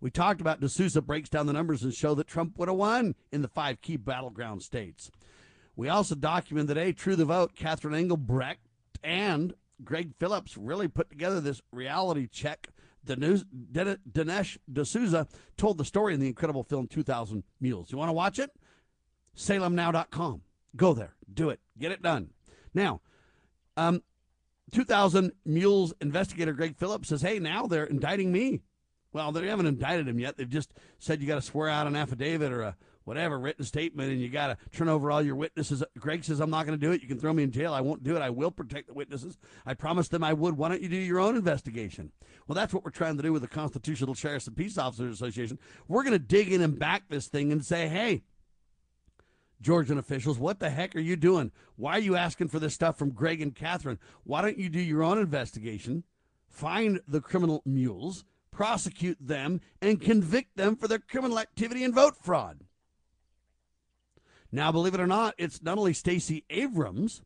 We 0.00 0.10
talked 0.10 0.40
about 0.40 0.60
D'Souza 0.60 1.02
breaks 1.02 1.28
down 1.28 1.46
the 1.46 1.52
numbers 1.52 1.82
and 1.82 1.94
show 1.94 2.14
that 2.14 2.26
Trump 2.26 2.58
would 2.58 2.68
have 2.68 2.76
won 2.76 3.14
in 3.32 3.42
the 3.42 3.48
five 3.48 3.80
key 3.80 3.96
battleground 3.96 4.62
states. 4.62 5.10
We 5.76 5.88
also 5.88 6.14
document 6.14 6.68
that, 6.68 6.78
A, 6.78 6.92
True 6.92 7.16
the 7.16 7.24
Vote, 7.24 7.54
Catherine 7.54 7.94
Engelbrecht, 7.94 8.60
and 9.02 9.54
Greg 9.82 10.12
Phillips 10.18 10.56
really 10.56 10.88
put 10.88 11.10
together 11.10 11.40
this 11.40 11.62
reality 11.72 12.26
check. 12.26 12.68
Dinesh 13.06 14.58
D'Souza 14.72 15.26
told 15.56 15.78
the 15.78 15.84
story 15.84 16.14
in 16.14 16.20
the 16.20 16.28
incredible 16.28 16.62
film 16.62 16.86
2,000 16.86 17.42
Mules. 17.60 17.92
You 17.92 17.98
want 17.98 18.08
to 18.08 18.14
watch 18.14 18.38
it? 18.38 18.50
salemnow.com. 19.36 20.42
Go 20.76 20.94
there, 20.94 21.14
do 21.32 21.50
it, 21.50 21.60
get 21.78 21.92
it 21.92 22.02
done. 22.02 22.30
Now, 22.72 23.00
um, 23.76 24.02
2000 24.72 25.32
Mules 25.44 25.94
investigator 26.00 26.52
Greg 26.52 26.76
Phillips 26.76 27.08
says, 27.08 27.22
hey, 27.22 27.38
now 27.38 27.66
they're 27.66 27.84
indicting 27.84 28.32
me. 28.32 28.62
Well, 29.12 29.30
they 29.30 29.46
haven't 29.46 29.66
indicted 29.66 30.08
him 30.08 30.18
yet. 30.18 30.36
They've 30.36 30.48
just 30.48 30.72
said 30.98 31.20
you 31.20 31.28
got 31.28 31.36
to 31.36 31.42
swear 31.42 31.68
out 31.68 31.86
an 31.86 31.94
affidavit 31.94 32.50
or 32.50 32.62
a 32.62 32.76
whatever 33.04 33.38
written 33.38 33.64
statement 33.64 34.10
and 34.10 34.20
you 34.20 34.28
got 34.28 34.48
to 34.48 34.56
turn 34.76 34.88
over 34.88 35.10
all 35.10 35.22
your 35.22 35.36
witnesses. 35.36 35.84
Greg 35.98 36.24
says, 36.24 36.40
I'm 36.40 36.50
not 36.50 36.66
going 36.66 36.78
to 36.78 36.84
do 36.84 36.92
it. 36.92 37.02
You 37.02 37.08
can 37.08 37.20
throw 37.20 37.32
me 37.32 37.42
in 37.42 37.52
jail. 37.52 37.72
I 37.72 37.80
won't 37.80 38.02
do 38.02 38.16
it. 38.16 38.22
I 38.22 38.30
will 38.30 38.50
protect 38.50 38.88
the 38.88 38.94
witnesses. 38.94 39.38
I 39.64 39.74
promised 39.74 40.10
them 40.10 40.24
I 40.24 40.32
would. 40.32 40.56
Why 40.56 40.68
don't 40.68 40.82
you 40.82 40.88
do 40.88 40.96
your 40.96 41.20
own 41.20 41.36
investigation? 41.36 42.10
Well, 42.48 42.54
that's 42.54 42.74
what 42.74 42.84
we're 42.84 42.90
trying 42.90 43.16
to 43.16 43.22
do 43.22 43.32
with 43.32 43.42
the 43.42 43.48
Constitutional 43.48 44.14
Sheriffs 44.14 44.46
and 44.46 44.56
Peace 44.56 44.78
Officers 44.78 45.14
Association. 45.14 45.58
We're 45.86 46.02
going 46.02 46.12
to 46.12 46.18
dig 46.18 46.50
in 46.50 46.62
and 46.62 46.78
back 46.78 47.04
this 47.08 47.28
thing 47.28 47.52
and 47.52 47.64
say, 47.64 47.88
hey, 47.88 48.22
Georgian 49.64 49.96
officials, 49.96 50.38
what 50.38 50.60
the 50.60 50.68
heck 50.68 50.94
are 50.94 51.00
you 51.00 51.16
doing? 51.16 51.50
Why 51.76 51.92
are 51.92 52.00
you 52.00 52.16
asking 52.16 52.48
for 52.48 52.58
this 52.58 52.74
stuff 52.74 52.98
from 52.98 53.10
Greg 53.10 53.40
and 53.40 53.54
Catherine? 53.54 53.98
Why 54.22 54.42
don't 54.42 54.58
you 54.58 54.68
do 54.68 54.78
your 54.78 55.02
own 55.02 55.18
investigation, 55.18 56.04
find 56.50 57.00
the 57.08 57.22
criminal 57.22 57.62
mules, 57.64 58.24
prosecute 58.50 59.16
them, 59.18 59.62
and 59.80 60.02
convict 60.02 60.58
them 60.58 60.76
for 60.76 60.86
their 60.86 60.98
criminal 60.98 61.38
activity 61.38 61.82
and 61.82 61.94
vote 61.94 62.14
fraud? 62.22 62.60
Now, 64.52 64.70
believe 64.70 64.94
it 64.94 65.00
or 65.00 65.06
not, 65.06 65.34
it's 65.38 65.62
not 65.62 65.78
only 65.78 65.94
Stacey 65.94 66.44
Abrams 66.50 67.22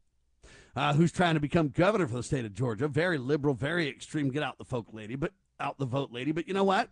uh, 0.77 0.95
who's 0.95 1.11
trying 1.11 1.35
to 1.35 1.41
become 1.41 1.71
governor 1.71 2.07
for 2.07 2.15
the 2.15 2.23
state 2.23 2.45
of 2.45 2.55
Georgia, 2.55 2.87
very 2.87 3.19
liberal, 3.19 3.53
very 3.53 3.89
extreme, 3.89 4.31
get 4.31 4.45
out 4.45 4.59
the 4.59 4.65
folk 4.65 4.87
lady, 4.93 5.17
but 5.17 5.33
out 5.59 5.77
the 5.79 5.87
vote 5.87 6.13
lady. 6.13 6.31
But 6.31 6.47
you 6.47 6.55
know 6.55 6.65
what? 6.65 6.89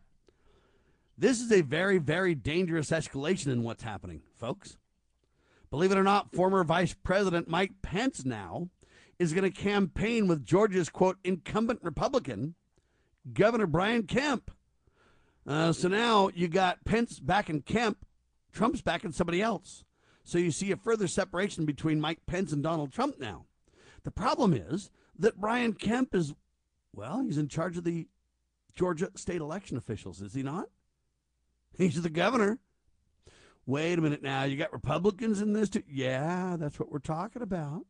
This 1.17 1.41
is 1.41 1.53
a 1.53 1.61
very, 1.63 1.99
very 1.99 2.35
dangerous 2.35 2.91
escalation 2.91 3.47
in 3.47 3.63
what's 3.63 3.85
happening, 3.85 4.23
folks 4.35 4.77
Believe 5.71 5.93
it 5.93 5.99
or 5.99 6.05
not, 6.05 6.33
former 6.35 6.63
Vice 6.65 6.95
President 6.95 7.49
Mike 7.49 7.73
Pence 7.83 8.25
now 8.25 8.69
is 9.19 9.33
going 9.33 9.51
to 9.51 9.51
campaign 9.51 10.27
with 10.29 10.45
Georgia's 10.45 10.89
quote 10.89 11.19
incumbent 11.25 11.81
Republican, 11.83 12.55
Governor 13.33 13.67
Brian 13.67 14.05
Kemp. 14.05 14.51
Uh, 15.47 15.73
so 15.73 15.89
now 15.89 16.31
you 16.35 16.49
got 16.49 16.85
Pence 16.85 17.19
backing 17.19 17.63
Kemp, 17.63 18.05
Trump's 18.53 18.83
backing 18.83 19.13
somebody 19.13 19.41
else. 19.41 19.85
So 20.25 20.39
you 20.39 20.51
see 20.51 20.73
a 20.73 20.77
further 20.77 21.07
separation 21.07 21.65
between 21.65 22.01
Mike 22.01 22.27
Pence 22.27 22.53
and 22.53 22.63
Donald 22.63 22.93
Trump 22.93 23.19
now. 23.19 23.47
The 24.03 24.11
problem 24.11 24.53
is 24.53 24.91
that 25.19 25.41
Brian 25.41 25.73
Kemp 25.73 26.15
is, 26.15 26.35
well, 26.93 27.23
he's 27.23 27.39
in 27.39 27.49
charge 27.49 27.77
of 27.77 27.85
the 27.85 28.09
Georgia 28.75 29.11
state 29.15 29.41
election 29.41 29.77
officials, 29.77 30.21
is 30.21 30.35
he 30.35 30.43
not? 30.43 30.69
He's 31.79 32.03
the 32.03 32.11
governor. 32.11 32.59
Wait 33.67 33.99
a 33.99 34.03
minute 34.03 34.23
now. 34.23 34.45
You 34.45 34.57
got 34.57 34.73
Republicans 34.73 35.41
in 35.41 35.53
this 35.53 35.69
too? 35.69 35.83
Yeah, 35.89 36.57
that's 36.59 36.79
what 36.79 36.91
we're 36.91 36.99
talking 37.01 37.43
about. 37.43 37.85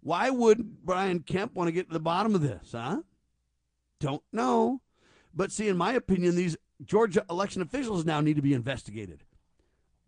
Why 0.00 0.30
would 0.30 0.82
Brian 0.84 1.20
Kemp 1.20 1.54
want 1.54 1.68
to 1.68 1.72
get 1.72 1.88
to 1.88 1.92
the 1.92 2.00
bottom 2.00 2.34
of 2.34 2.40
this, 2.40 2.72
huh? 2.72 3.02
Don't 4.00 4.22
know. 4.32 4.80
But 5.34 5.52
see, 5.52 5.68
in 5.68 5.76
my 5.76 5.92
opinion, 5.92 6.36
these 6.36 6.56
Georgia 6.84 7.24
election 7.30 7.62
officials 7.62 8.04
now 8.04 8.20
need 8.20 8.36
to 8.36 8.42
be 8.42 8.54
investigated. 8.54 9.24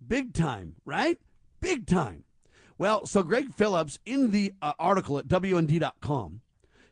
Big 0.07 0.33
time, 0.35 0.77
right? 0.85 1.19
Big 1.61 1.87
time. 1.87 2.25
Well, 2.79 3.07
so 3.07 3.23
Greg 3.23 3.55
Phillips 3.55 3.99
in 4.05 4.31
the 4.31 4.53
uh, 4.61 4.75
article 4.79 5.19
at 5.19 5.29
WND.com 5.29 6.43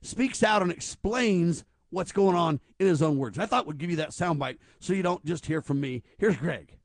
speaks 0.01 0.43
out 0.43 0.63
and 0.63 0.73
explains 0.73 1.65
what's 1.91 2.13
going 2.13 2.37
on 2.37 2.61
in 2.79 2.87
his 2.87 3.03
own 3.03 3.19
words. 3.19 3.39
I 3.39 3.47
thought 3.47 3.67
would 3.67 3.79
give 3.79 3.91
you 3.91 3.97
that 3.97 4.11
soundbite 4.11 4.59
so 4.81 4.93
you 4.93 5.03
don't 5.03 5.25
just 5.25 5.47
hear 5.47 5.61
from 5.61 5.81
me. 5.81 6.03
Here's 6.19 6.37
Greg. 6.37 6.77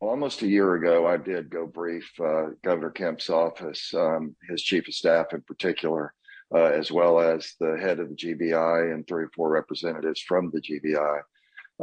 Almost 0.00 0.42
a 0.42 0.46
year 0.46 0.76
ago, 0.76 1.08
I 1.08 1.16
did 1.16 1.50
go 1.50 1.66
brief 1.66 2.08
uh, 2.20 2.50
Governor 2.62 2.90
Kemp's 2.90 3.28
office, 3.30 3.92
um, 3.94 4.36
his 4.48 4.62
chief 4.62 4.86
of 4.86 4.94
staff 4.94 5.32
in 5.32 5.40
particular, 5.40 6.14
uh, 6.54 6.66
as 6.66 6.92
well 6.92 7.18
as 7.18 7.54
the 7.58 7.76
head 7.80 7.98
of 7.98 8.08
the 8.08 8.14
GBI 8.14 8.94
and 8.94 9.04
three 9.06 9.24
or 9.24 9.30
four 9.34 9.50
representatives 9.50 10.20
from 10.20 10.52
the 10.52 10.60
GBI 10.60 11.20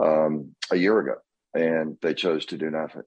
um, 0.01 0.55
a 0.71 0.77
year 0.77 0.97
ago, 0.99 1.15
and 1.55 1.97
they 2.01 2.13
chose 2.13 2.45
to 2.45 2.57
do 2.57 2.69
nothing. 2.69 3.03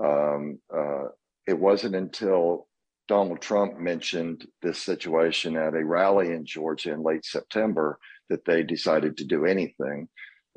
Um, 0.00 0.60
uh, 0.72 1.06
it 1.48 1.58
wasn't 1.58 1.96
until 1.96 2.68
Donald 3.08 3.40
Trump 3.40 3.80
mentioned 3.80 4.46
this 4.62 4.80
situation 4.80 5.56
at 5.56 5.74
a 5.74 5.84
rally 5.84 6.28
in 6.28 6.46
Georgia 6.46 6.92
in 6.92 7.02
late 7.02 7.24
September 7.24 7.98
that 8.30 8.44
they 8.44 8.62
decided 8.62 9.16
to 9.16 9.24
do 9.24 9.44
anything. 9.44 10.08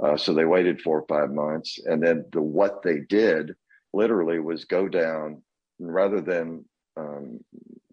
Uh, 0.02 0.16
so 0.16 0.32
they 0.32 0.46
waited 0.46 0.80
four 0.80 1.00
or 1.00 1.08
five 1.08 1.32
months, 1.32 1.80
and 1.86 2.04
then 2.04 2.24
the 2.32 2.42
what 2.42 2.84
they 2.84 3.00
did 3.10 3.56
literally 3.96 4.40
was 4.40 4.66
go 4.66 4.88
down 4.88 5.42
rather 5.80 6.22
than 6.22 6.66
um, 6.98 7.40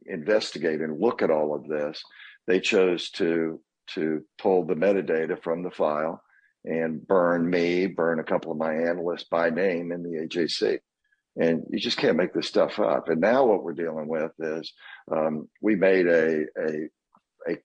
investigate 0.06 0.80
and 0.80 1.00
look 1.00 1.22
at 1.22 1.30
all 1.30 1.54
of 1.54 1.66
this. 1.68 2.02
They 2.46 2.60
chose 2.60 3.10
to 3.12 3.60
to 3.94 4.24
pull 4.38 4.64
the 4.64 4.74
metadata 4.74 5.42
from 5.42 5.62
the 5.62 5.70
file 5.70 6.22
and 6.64 7.06
burn 7.06 7.48
me, 7.48 7.86
burn 7.86 8.20
a 8.20 8.24
couple 8.24 8.52
of 8.52 8.58
my 8.58 8.72
analysts 8.72 9.24
by 9.24 9.50
name 9.50 9.90
in 9.90 10.02
the 10.02 10.20
AJC. 10.20 10.78
And 11.36 11.64
you 11.70 11.80
just 11.80 11.98
can't 11.98 12.16
make 12.16 12.32
this 12.32 12.46
stuff 12.46 12.78
up. 12.78 13.08
And 13.08 13.20
now 13.20 13.44
what 13.44 13.64
we're 13.64 13.72
dealing 13.72 14.06
with 14.06 14.32
is 14.38 14.72
um, 15.10 15.48
we 15.60 15.74
made 15.74 16.06
a, 16.06 16.44
a 16.58 16.88
a 17.48 17.56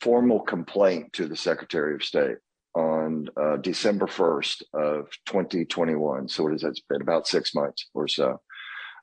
formal 0.00 0.40
complaint 0.40 1.12
to 1.14 1.26
the 1.26 1.36
Secretary 1.36 1.94
of 1.94 2.02
State 2.02 2.36
on 2.74 3.28
uh, 3.40 3.56
December 3.56 4.06
1st 4.06 4.62
of 4.74 5.08
2021. 5.26 6.28
So 6.28 6.44
what? 6.44 6.52
It's 6.52 6.80
been 6.80 7.02
about 7.02 7.28
six 7.28 7.54
months 7.54 7.88
or 7.94 8.08
so. 8.08 8.40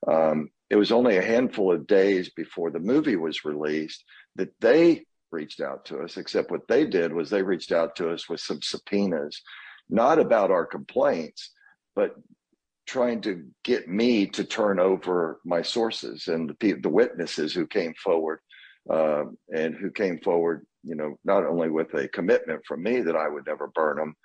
Um, 0.07 0.49
it 0.69 0.76
was 0.76 0.91
only 0.91 1.18
a 1.18 1.22
handful 1.22 1.72
of 1.72 1.88
days 1.88 2.30
before 2.30 2.72
the 2.72 2.80
movie 2.80 3.15
was 3.15 3.45
released 3.45 4.03
that 4.35 4.53
they 4.60 5.06
reached 5.31 5.61
out 5.61 5.85
to 5.85 5.99
us, 5.99 6.18
except 6.18 6.52
what 6.52 6.68
they 6.68 6.85
did 6.85 7.14
was 7.14 7.30
they 7.30 7.43
reached 7.43 7.72
out 7.72 7.95
to 7.98 8.11
us 8.11 8.27
with 8.27 8.39
some 8.39 8.61
subpoenas, 8.61 9.41
not 9.89 10.19
about 10.19 10.52
our 10.52 10.65
complaints, 10.65 11.52
but 11.95 12.15
trying 12.88 13.22
to 13.22 13.45
get 13.64 13.88
me 13.88 14.27
to 14.27 14.43
turn 14.43 14.80
over 14.80 15.39
my 15.45 15.61
sources 15.61 16.27
and 16.27 16.56
the, 16.60 16.73
the 16.73 16.89
witnesses 16.89 17.53
who 17.53 17.65
came 17.68 17.93
forward 17.93 18.39
uh, 18.89 19.23
and 19.53 19.76
who 19.76 19.91
came 19.91 20.19
forward, 20.19 20.65
you 20.83 20.95
know, 20.95 21.17
not 21.23 21.45
only 21.45 21.69
with 21.69 21.93
a 21.93 22.07
commitment 22.07 22.61
from 22.65 22.83
me 22.83 23.01
that 23.01 23.15
I 23.15 23.27
would 23.27 23.45
never 23.45 23.67
burn 23.67 23.97
them, 23.97 24.15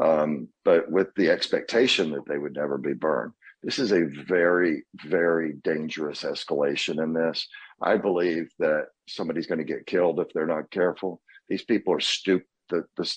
um, 0.00 0.48
but 0.64 0.90
with 0.90 1.08
the 1.16 1.30
expectation 1.30 2.10
that 2.12 2.26
they 2.26 2.38
would 2.38 2.54
never 2.54 2.78
be 2.78 2.94
burned. 2.94 3.32
This 3.62 3.78
is 3.78 3.92
a 3.92 4.04
very, 4.28 4.84
very 5.06 5.54
dangerous 5.64 6.22
escalation 6.22 7.02
in 7.02 7.12
this. 7.14 7.48
I 7.80 7.96
believe 7.96 8.50
that 8.58 8.86
somebody's 9.08 9.46
going 9.46 9.58
to 9.58 9.64
get 9.64 9.86
killed 9.86 10.20
if 10.20 10.28
they're 10.34 10.46
not 10.46 10.70
careful. 10.70 11.22
These 11.48 11.64
people 11.64 11.94
are 11.94 12.00
stupid. 12.00 12.46
The, 12.70 12.84
the, 12.96 13.16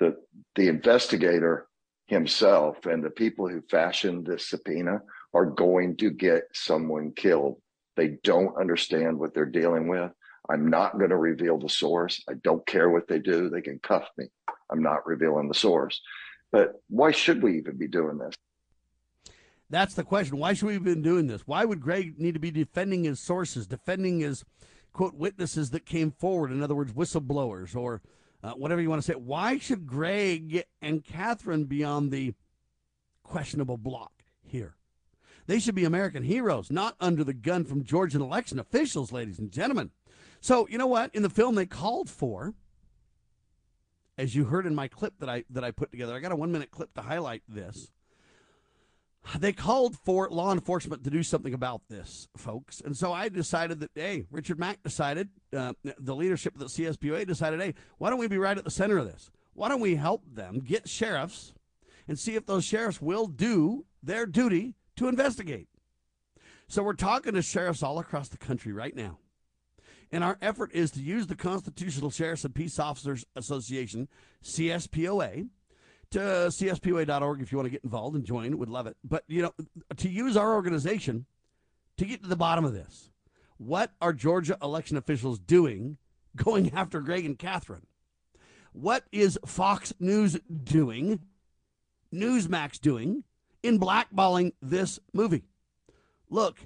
the, 0.00 0.16
the 0.56 0.68
investigator 0.68 1.68
himself 2.08 2.84
and 2.86 3.02
the 3.02 3.10
people 3.10 3.48
who 3.48 3.62
fashioned 3.70 4.26
this 4.26 4.50
subpoena 4.50 5.00
are 5.34 5.46
going 5.46 5.96
to 5.98 6.10
get 6.10 6.42
someone 6.52 7.12
killed. 7.14 7.60
They 7.96 8.16
don't 8.24 8.58
understand 8.60 9.18
what 9.18 9.34
they're 9.34 9.44
dealing 9.44 9.86
with. 9.88 10.10
I'm 10.48 10.68
not 10.68 10.98
going 10.98 11.10
to 11.10 11.16
reveal 11.16 11.58
the 11.58 11.68
source. 11.68 12.22
I 12.28 12.34
don't 12.42 12.66
care 12.66 12.88
what 12.88 13.06
they 13.06 13.18
do. 13.18 13.50
They 13.50 13.60
can 13.60 13.78
cuff 13.80 14.08
me. 14.16 14.26
I'm 14.70 14.82
not 14.82 15.06
revealing 15.06 15.48
the 15.48 15.54
source. 15.54 16.00
But 16.50 16.80
why 16.88 17.10
should 17.10 17.42
we 17.42 17.58
even 17.58 17.76
be 17.76 17.88
doing 17.88 18.18
this? 18.18 18.34
That's 19.70 19.94
the 19.94 20.04
question. 20.04 20.38
Why 20.38 20.54
should 20.54 20.66
we 20.66 20.78
been 20.78 21.02
doing 21.02 21.26
this? 21.26 21.46
Why 21.46 21.64
would 21.64 21.80
Greg 21.80 22.18
need 22.18 22.34
to 22.34 22.40
be 22.40 22.50
defending 22.50 23.04
his 23.04 23.20
sources, 23.20 23.66
defending 23.66 24.20
his 24.20 24.44
quote 24.94 25.14
witnesses 25.14 25.70
that 25.70 25.84
came 25.84 26.10
forward? 26.10 26.50
In 26.50 26.62
other 26.62 26.74
words, 26.74 26.92
whistleblowers 26.92 27.76
or 27.76 28.00
uh, 28.42 28.52
whatever 28.52 28.80
you 28.80 28.88
want 28.88 29.02
to 29.02 29.12
say. 29.12 29.18
Why 29.18 29.58
should 29.58 29.86
Greg 29.86 30.64
and 30.80 31.04
Catherine 31.04 31.64
be 31.64 31.84
on 31.84 32.08
the 32.08 32.32
questionable 33.22 33.76
block 33.76 34.12
here? 34.42 34.76
They 35.46 35.58
should 35.58 35.74
be 35.74 35.84
American 35.84 36.22
heroes, 36.22 36.70
not 36.70 36.94
under 37.00 37.24
the 37.24 37.34
gun 37.34 37.64
from 37.64 37.84
Georgian 37.84 38.22
election 38.22 38.58
officials, 38.58 39.12
ladies 39.12 39.38
and 39.38 39.50
gentlemen. 39.50 39.90
So 40.40 40.66
you 40.68 40.78
know 40.78 40.86
what? 40.86 41.14
In 41.14 41.22
the 41.22 41.30
film, 41.30 41.54
they 41.54 41.66
called 41.66 42.08
for, 42.08 42.54
as 44.16 44.34
you 44.34 44.44
heard 44.44 44.66
in 44.66 44.74
my 44.74 44.88
clip 44.88 45.14
that 45.20 45.28
I 45.28 45.44
that 45.50 45.64
I 45.64 45.70
put 45.70 45.90
together. 45.90 46.14
I 46.14 46.20
got 46.20 46.32
a 46.32 46.36
one 46.36 46.52
minute 46.52 46.70
clip 46.70 46.94
to 46.94 47.02
highlight 47.02 47.42
this 47.48 47.90
they 49.38 49.52
called 49.52 49.96
for 49.96 50.28
law 50.30 50.52
enforcement 50.52 51.04
to 51.04 51.10
do 51.10 51.22
something 51.22 51.52
about 51.52 51.82
this, 51.88 52.28
folks. 52.36 52.80
And 52.80 52.96
so 52.96 53.12
I 53.12 53.28
decided 53.28 53.80
that, 53.80 53.90
hey, 53.94 54.24
Richard 54.30 54.58
Mack 54.58 54.82
decided, 54.82 55.28
uh, 55.54 55.74
the 55.98 56.14
leadership 56.14 56.54
of 56.54 56.60
the 56.60 56.66
CSPOA 56.66 57.26
decided, 57.26 57.60
hey, 57.60 57.74
why 57.98 58.10
don't 58.10 58.18
we 58.18 58.28
be 58.28 58.38
right 58.38 58.56
at 58.56 58.64
the 58.64 58.70
center 58.70 58.98
of 58.98 59.06
this? 59.06 59.30
Why 59.52 59.68
don't 59.68 59.80
we 59.80 59.96
help 59.96 60.22
them 60.32 60.60
get 60.60 60.88
sheriffs 60.88 61.52
and 62.06 62.18
see 62.18 62.36
if 62.36 62.46
those 62.46 62.64
sheriffs 62.64 63.02
will 63.02 63.26
do 63.26 63.84
their 64.02 64.24
duty 64.24 64.76
to 64.96 65.08
investigate? 65.08 65.68
So 66.68 66.82
we're 66.82 66.94
talking 66.94 67.34
to 67.34 67.42
sheriffs 67.42 67.82
all 67.82 67.98
across 67.98 68.28
the 68.28 68.38
country 68.38 68.72
right 68.72 68.94
now. 68.94 69.18
And 70.10 70.24
our 70.24 70.38
effort 70.40 70.72
is 70.72 70.90
to 70.92 71.00
use 71.00 71.26
the 71.26 71.34
Constitutional 71.34 72.10
Sheriffs 72.10 72.44
and 72.44 72.54
Peace 72.54 72.78
Officers 72.78 73.26
Association, 73.36 74.08
CSPOA, 74.42 75.48
to 76.10 76.18
cspoa.org 76.18 77.42
if 77.42 77.52
you 77.52 77.58
want 77.58 77.66
to 77.66 77.70
get 77.70 77.84
involved 77.84 78.16
and 78.16 78.24
join. 78.24 78.56
Would 78.56 78.70
love 78.70 78.86
it. 78.86 78.96
But, 79.04 79.24
you 79.28 79.42
know, 79.42 79.52
to 79.96 80.08
use 80.08 80.36
our 80.36 80.54
organization 80.54 81.26
to 81.98 82.06
get 82.06 82.22
to 82.22 82.28
the 82.28 82.36
bottom 82.36 82.64
of 82.64 82.72
this. 82.72 83.10
What 83.58 83.92
are 84.00 84.12
Georgia 84.12 84.56
election 84.62 84.96
officials 84.96 85.38
doing 85.38 85.98
going 86.36 86.72
after 86.72 87.00
Greg 87.00 87.26
and 87.26 87.38
Catherine? 87.38 87.86
What 88.72 89.04
is 89.12 89.38
Fox 89.44 89.92
News 89.98 90.38
doing, 90.64 91.20
Newsmax 92.14 92.80
doing 92.80 93.24
in 93.62 93.80
blackballing 93.80 94.52
this 94.62 95.00
movie? 95.12 95.42
Look, 96.30 96.58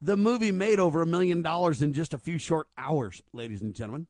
the 0.00 0.16
movie 0.16 0.52
made 0.52 0.78
over 0.78 1.02
a 1.02 1.06
million 1.06 1.42
dollars 1.42 1.82
in 1.82 1.92
just 1.92 2.14
a 2.14 2.18
few 2.18 2.38
short 2.38 2.68
hours, 2.76 3.22
ladies 3.32 3.62
and 3.62 3.74
gentlemen. 3.74 4.06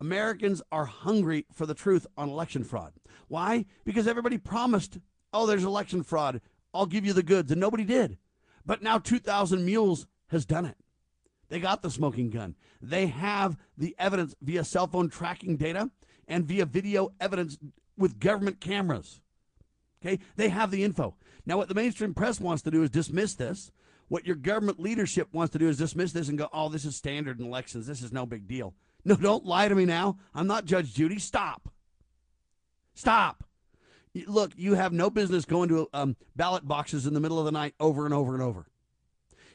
Americans 0.00 0.60
are 0.72 0.84
hungry 0.84 1.46
for 1.52 1.64
the 1.64 1.74
truth 1.74 2.06
on 2.16 2.28
election 2.28 2.64
fraud. 2.64 2.92
Why? 3.28 3.66
Because 3.84 4.06
everybody 4.06 4.36
promised, 4.36 4.98
oh, 5.32 5.46
there's 5.46 5.64
election 5.64 6.02
fraud. 6.02 6.40
I'll 6.74 6.86
give 6.86 7.06
you 7.06 7.12
the 7.12 7.22
goods. 7.22 7.52
And 7.52 7.60
nobody 7.60 7.84
did. 7.84 8.18
But 8.66 8.82
now 8.82 8.98
2,000 8.98 9.64
Mules 9.64 10.06
has 10.28 10.44
done 10.44 10.66
it. 10.66 10.76
They 11.48 11.60
got 11.60 11.82
the 11.82 11.90
smoking 11.90 12.30
gun. 12.30 12.56
They 12.80 13.06
have 13.06 13.56
the 13.76 13.94
evidence 13.98 14.34
via 14.40 14.64
cell 14.64 14.86
phone 14.86 15.08
tracking 15.08 15.56
data 15.56 15.90
and 16.26 16.46
via 16.46 16.66
video 16.66 17.10
evidence 17.20 17.58
with 17.96 18.18
government 18.18 18.60
cameras. 18.60 19.20
Okay? 20.04 20.18
They 20.36 20.48
have 20.48 20.70
the 20.70 20.82
info. 20.82 21.16
Now, 21.44 21.58
what 21.58 21.68
the 21.68 21.74
mainstream 21.74 22.14
press 22.14 22.40
wants 22.40 22.62
to 22.62 22.70
do 22.70 22.82
is 22.82 22.90
dismiss 22.90 23.34
this. 23.34 23.70
What 24.12 24.26
your 24.26 24.36
government 24.36 24.78
leadership 24.78 25.32
wants 25.32 25.54
to 25.54 25.58
do 25.58 25.70
is 25.70 25.78
dismiss 25.78 26.12
this 26.12 26.28
and 26.28 26.36
go, 26.36 26.46
oh, 26.52 26.68
this 26.68 26.84
is 26.84 26.94
standard 26.94 27.40
in 27.40 27.46
elections. 27.46 27.86
This 27.86 28.02
is 28.02 28.12
no 28.12 28.26
big 28.26 28.46
deal. 28.46 28.74
No, 29.06 29.16
don't 29.16 29.46
lie 29.46 29.68
to 29.68 29.74
me 29.74 29.86
now. 29.86 30.18
I'm 30.34 30.46
not 30.46 30.66
Judge 30.66 30.92
Judy. 30.92 31.18
Stop. 31.18 31.70
Stop. 32.92 33.42
Look, 34.26 34.52
you 34.54 34.74
have 34.74 34.92
no 34.92 35.08
business 35.08 35.46
going 35.46 35.70
to 35.70 35.88
um, 35.94 36.16
ballot 36.36 36.68
boxes 36.68 37.06
in 37.06 37.14
the 37.14 37.20
middle 37.20 37.38
of 37.38 37.46
the 37.46 37.52
night 37.52 37.74
over 37.80 38.04
and 38.04 38.12
over 38.12 38.34
and 38.34 38.42
over. 38.42 38.66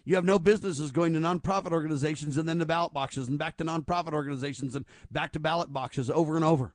You 0.03 0.15
have 0.15 0.25
no 0.25 0.39
businesses 0.39 0.89
going 0.89 1.13
to 1.13 1.19
nonprofit 1.19 1.71
organizations 1.71 2.35
and 2.35 2.49
then 2.49 2.57
to 2.57 2.65
ballot 2.65 2.93
boxes 2.93 3.27
and 3.27 3.37
back 3.37 3.57
to 3.57 3.63
nonprofit 3.63 4.13
organizations 4.13 4.75
and 4.75 4.85
back 5.11 5.33
to 5.33 5.39
ballot 5.39 5.71
boxes 5.71 6.09
over 6.09 6.35
and 6.35 6.43
over. 6.43 6.73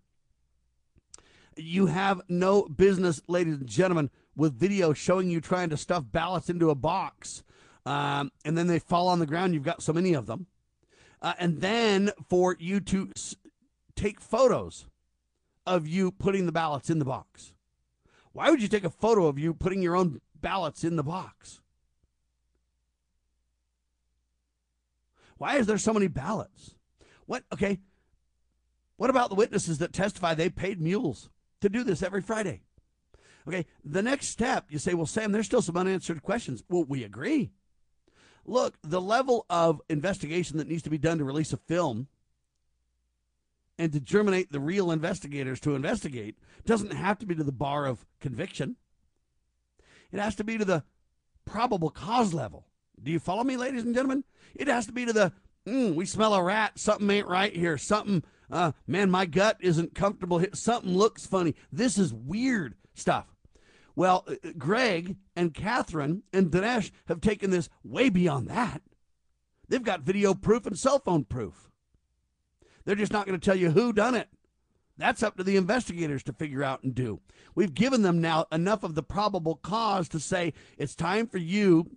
You 1.57 1.87
have 1.87 2.21
no 2.29 2.63
business, 2.63 3.21
ladies 3.27 3.55
and 3.55 3.67
gentlemen, 3.67 4.11
with 4.37 4.57
video 4.57 4.93
showing 4.93 5.31
you 5.31 5.41
trying 5.41 5.71
to 5.71 5.77
stuff 5.77 6.05
ballots 6.13 6.49
into 6.49 6.71
a 6.71 6.77
box 6.77 7.43
um, 7.85 8.31
and 8.45 8.57
then 8.57 8.67
they 8.67 8.79
fall 8.79 9.09
on 9.09 9.19
the 9.19 9.27
ground. 9.27 9.55
You've 9.55 9.63
got 9.63 9.83
so 9.83 9.93
many 9.93 10.15
of 10.15 10.27
them. 10.27 10.47
Uh, 11.21 11.35
and 11.39 11.61
then 11.61 12.11
for 12.29 12.57
you 12.59 12.81
to 12.81 13.11
s- 13.17 13.37
take 13.95 14.21
photos 14.21 14.87
of 15.67 15.87
you 15.87 16.11
putting 16.11 16.47
the 16.47 16.53
ballots 16.53 16.91
in 16.91 16.99
the 16.99 17.05
box. 17.05 17.53
Why 18.33 18.51
would 18.51 18.63
you 18.63 18.69
take 18.69 18.85
a 18.85 18.91
photo 18.91 19.27
of 19.27 19.39
you 19.39 19.55
putting 19.55 19.83
your 19.83 19.95
own 19.95 20.21
ballots 20.41 20.85
in 20.85 20.97
the 20.97 21.03
box? 21.03 21.61
Why 25.39 25.57
is 25.57 25.67
there 25.67 25.79
so 25.79 25.93
many 25.93 26.09
ballots? 26.09 26.77
What, 27.27 27.45
okay, 27.53 27.81
what 28.97 29.11
about 29.11 29.29
the 29.29 29.35
witnesses 29.35 29.79
that 29.79 29.93
testify 29.93 30.35
they 30.35 30.49
paid 30.49 30.81
mules 30.81 31.31
to 31.61 31.69
do 31.69 31.85
this 31.85 32.03
every 32.03 32.21
Friday? 32.21 32.63
Okay, 33.47 33.67
the 33.85 34.03
next 34.03 34.29
step, 34.29 34.67
you 34.71 34.79
say, 34.79 34.95
well, 34.95 35.07
Sam, 35.07 35.33
there's 35.33 35.47
still 35.47 35.63
some 35.63 35.77
unanswered 35.77 36.23
questions. 36.23 36.63
Well, 36.69 36.85
we 36.85 37.03
agree. 37.03 37.51
Look, 38.45 38.75
the 38.83 39.01
level 39.01 39.47
of 39.49 39.81
investigation 39.89 40.59
that 40.59 40.69
needs 40.69 40.83
to 40.83 40.91
be 40.91 40.99
done 40.99 41.19
to 41.19 41.25
release 41.25 41.53
a 41.53 41.57
film 41.57 42.09
and 43.79 43.93
to 43.93 44.01
germinate 44.01 44.53
the 44.53 44.61
real 44.61 44.91
investigators 44.91 45.61
to 45.61 45.75
investigate 45.75 46.37
doesn't 46.65 46.93
have 46.93 47.19
to 47.19 47.27
be 47.27 47.35
to 47.35 47.45
the 47.45 47.53
bar 47.53 47.87
of 47.87 48.05
conviction. 48.21 48.77
It 50.11 50.19
has 50.19 50.35
to 50.37 50.45
be 50.45 50.59
to 50.59 50.65
the 50.65 50.85
probable 51.45 51.91
cause 51.91 52.35
level. 52.35 52.67
Do 53.03 53.11
you 53.11 53.19
follow 53.19 53.45
me, 53.45 53.57
ladies 53.57 53.85
and 53.85 53.95
gentlemen? 53.95 54.25
It 54.55 54.69
has 54.69 54.87
to 54.87 54.93
be 54.93 55.07
to 55.07 55.13
the, 55.13 55.33
mm, 55.67 55.95
we 55.95 56.05
smell 56.05 56.35
a 56.35 56.43
rat, 56.43 56.79
something 56.79 57.11
ain't 57.11 57.27
right 57.27 57.55
here, 57.55 57.79
something, 57.79 58.23
uh, 58.51 58.73
man, 58.87 59.11
my 59.11 59.27
gut 59.27 59.57
isn't 59.61 59.95
comfortable, 59.95 60.45
something 60.53 60.97
looks 60.97 61.27
funny. 61.27 61.55
This 61.73 61.97
is 61.97 62.13
weird 62.13 62.75
stuff. 62.95 63.27
Well, 63.95 64.25
uh, 64.27 64.35
Greg 64.57 65.17
and 65.37 65.55
Catherine 65.55 66.23
and 66.33 66.51
Dinesh 66.51 66.91
have 67.09 67.21
taken 67.21 67.51
this 67.51 67.69
way 67.85 68.09
beyond 68.09 68.49
that. 68.49 68.83
They've 69.69 69.83
got 69.83 70.03
video 70.03 70.35
proof 70.35 70.67
and 70.67 70.79
cell 70.79 70.99
phone 70.99 71.25
proof. 71.25 71.71
They're 72.85 72.95
just 72.95 73.13
not 73.13 73.27
going 73.27 73.39
to 73.39 73.45
tell 73.45 73.57
you 73.57 73.71
who 73.71 73.93
done 73.93 74.15
it. 74.15 74.29
That's 74.99 75.23
up 75.23 75.37
to 75.37 75.45
the 75.45 75.57
investigators 75.57 76.23
to 76.25 76.33
figure 76.33 76.63
out 76.63 76.83
and 76.83 76.95
do. 76.95 77.21
We've 77.55 77.75
given 77.75 78.03
them 78.03 78.21
now 78.21 78.47
enough 78.53 78.83
of 78.83 78.95
the 78.95 79.03
probable 79.03 79.57
cause 79.57 80.09
to 80.11 80.21
say 80.21 80.53
it's 80.77 80.95
time 80.95 81.27
for 81.27 81.39
you 81.39 81.91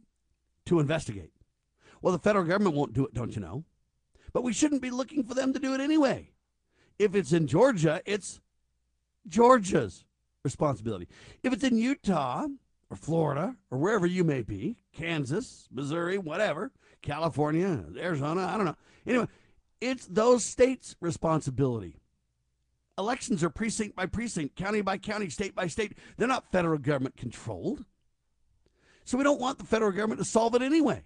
to 0.65 0.79
investigate. 0.79 1.31
Well, 2.01 2.13
the 2.13 2.19
federal 2.19 2.45
government 2.45 2.75
won't 2.75 2.93
do 2.93 3.05
it, 3.05 3.13
don't 3.13 3.35
you 3.35 3.41
know? 3.41 3.65
But 4.31 4.43
we 4.43 4.53
shouldn't 4.53 4.81
be 4.81 4.91
looking 4.91 5.23
for 5.23 5.33
them 5.33 5.53
to 5.53 5.59
do 5.59 5.73
it 5.73 5.81
anyway. 5.81 6.31
If 6.97 7.15
it's 7.15 7.33
in 7.33 7.47
Georgia, 7.47 8.01
it's 8.05 8.39
Georgia's 9.27 10.05
responsibility. 10.45 11.09
If 11.43 11.51
it's 11.51 11.63
in 11.65 11.77
Utah 11.77 12.47
or 12.89 12.95
Florida 12.95 13.57
or 13.69 13.77
wherever 13.77 14.05
you 14.05 14.23
may 14.23 14.43
be, 14.43 14.77
Kansas, 14.93 15.67
Missouri, 15.69 16.17
whatever, 16.17 16.71
California, 17.01 17.83
Arizona, 17.97 18.45
I 18.45 18.55
don't 18.55 18.65
know. 18.65 18.77
Anyway, 19.05 19.27
it's 19.81 20.05
those 20.05 20.45
states' 20.45 20.95
responsibility. 21.01 21.97
Elections 22.97 23.43
are 23.43 23.49
precinct 23.49 23.95
by 23.95 24.05
precinct, 24.05 24.55
county 24.55 24.81
by 24.81 24.97
county, 24.97 25.29
state 25.29 25.53
by 25.53 25.67
state. 25.67 25.97
They're 26.15 26.29
not 26.29 26.49
federal 26.51 26.77
government 26.77 27.17
controlled. 27.17 27.83
So 29.03 29.17
we 29.17 29.23
don't 29.25 29.41
want 29.41 29.57
the 29.57 29.65
federal 29.65 29.91
government 29.91 30.19
to 30.19 30.25
solve 30.25 30.55
it 30.55 30.61
anyway. 30.61 31.03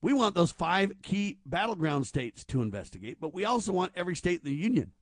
We 0.00 0.12
want 0.12 0.34
those 0.34 0.52
five 0.52 0.92
key 1.02 1.38
battleground 1.46 2.06
states 2.06 2.44
to 2.46 2.62
investigate, 2.62 3.18
but 3.20 3.34
we 3.34 3.44
also 3.44 3.72
want 3.72 3.92
every 3.94 4.16
state 4.16 4.40
in 4.44 4.50
the 4.50 4.56
union. 4.56 4.92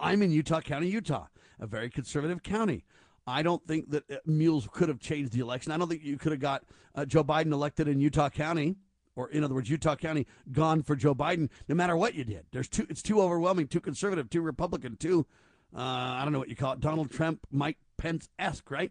I'm 0.00 0.22
in 0.22 0.30
Utah 0.30 0.60
County, 0.60 0.88
Utah, 0.88 1.26
a 1.58 1.66
very 1.66 1.90
conservative 1.90 2.42
county. 2.42 2.84
I 3.26 3.42
don't 3.42 3.64
think 3.66 3.90
that 3.90 4.10
uh, 4.10 4.16
mules 4.26 4.68
could 4.72 4.88
have 4.88 4.98
changed 4.98 5.32
the 5.32 5.40
election. 5.40 5.72
I 5.72 5.76
don't 5.76 5.88
think 5.88 6.02
you 6.02 6.16
could 6.16 6.32
have 6.32 6.40
got 6.40 6.64
uh, 6.94 7.04
Joe 7.04 7.22
Biden 7.22 7.52
elected 7.52 7.86
in 7.86 8.00
Utah 8.00 8.30
County, 8.30 8.76
or 9.14 9.30
in 9.30 9.44
other 9.44 9.54
words, 9.54 9.68
Utah 9.68 9.96
County 9.96 10.26
gone 10.50 10.82
for 10.82 10.96
Joe 10.96 11.14
Biden. 11.14 11.48
No 11.68 11.74
matter 11.74 11.96
what 11.96 12.14
you 12.14 12.24
did, 12.24 12.46
there's 12.52 12.68
too. 12.68 12.86
It's 12.88 13.02
too 13.02 13.20
overwhelming, 13.20 13.68
too 13.68 13.80
conservative, 13.80 14.30
too 14.30 14.40
Republican, 14.40 14.96
too. 14.96 15.26
Uh, 15.74 15.80
I 15.80 16.22
don't 16.24 16.32
know 16.32 16.38
what 16.38 16.48
you 16.48 16.56
call 16.56 16.72
it, 16.72 16.80
Donald 16.80 17.10
Trump, 17.10 17.46
Mike 17.50 17.78
Pence 17.96 18.28
esque, 18.38 18.70
right? 18.70 18.90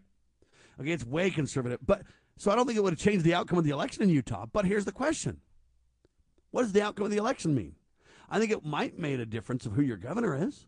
Okay, 0.80 0.92
it's 0.92 1.04
way 1.04 1.30
conservative, 1.30 1.80
but 1.84 2.02
so 2.38 2.50
I 2.50 2.56
don't 2.56 2.66
think 2.66 2.78
it 2.78 2.82
would 2.82 2.94
have 2.94 2.98
changed 2.98 3.24
the 3.24 3.34
outcome 3.34 3.58
of 3.58 3.64
the 3.64 3.70
election 3.70 4.02
in 4.02 4.08
Utah. 4.08 4.46
But 4.50 4.64
here's 4.64 4.86
the 4.86 4.92
question: 4.92 5.40
What 6.52 6.62
does 6.62 6.72
the 6.72 6.82
outcome 6.82 7.04
of 7.04 7.10
the 7.10 7.18
election 7.18 7.54
mean? 7.54 7.74
I 8.30 8.38
think 8.38 8.52
it 8.52 8.64
might 8.64 8.98
make 8.98 9.18
a 9.18 9.26
difference 9.26 9.66
of 9.66 9.72
who 9.72 9.82
your 9.82 9.96
governor 9.96 10.46
is. 10.46 10.66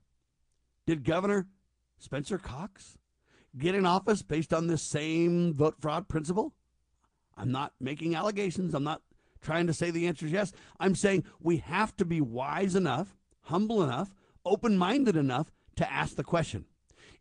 Did 0.86 1.04
Governor 1.04 1.46
Spencer 1.98 2.38
Cox 2.38 2.98
get 3.56 3.74
in 3.74 3.86
office 3.86 4.22
based 4.22 4.52
on 4.52 4.66
this 4.66 4.82
same 4.82 5.54
vote 5.54 5.76
fraud 5.80 6.08
principle? 6.08 6.54
I'm 7.36 7.52
not 7.52 7.72
making 7.80 8.14
allegations. 8.14 8.74
I'm 8.74 8.84
not 8.84 9.02
trying 9.40 9.66
to 9.68 9.72
say 9.72 9.90
the 9.90 10.06
answer 10.06 10.26
is 10.26 10.32
yes. 10.32 10.52
I'm 10.80 10.94
saying 10.94 11.24
we 11.40 11.58
have 11.58 11.96
to 11.96 12.04
be 12.04 12.20
wise 12.20 12.74
enough, 12.74 13.16
humble 13.42 13.82
enough, 13.82 14.12
open 14.44 14.76
minded 14.76 15.16
enough 15.16 15.52
to 15.76 15.90
ask 15.90 16.16
the 16.16 16.24
question. 16.24 16.64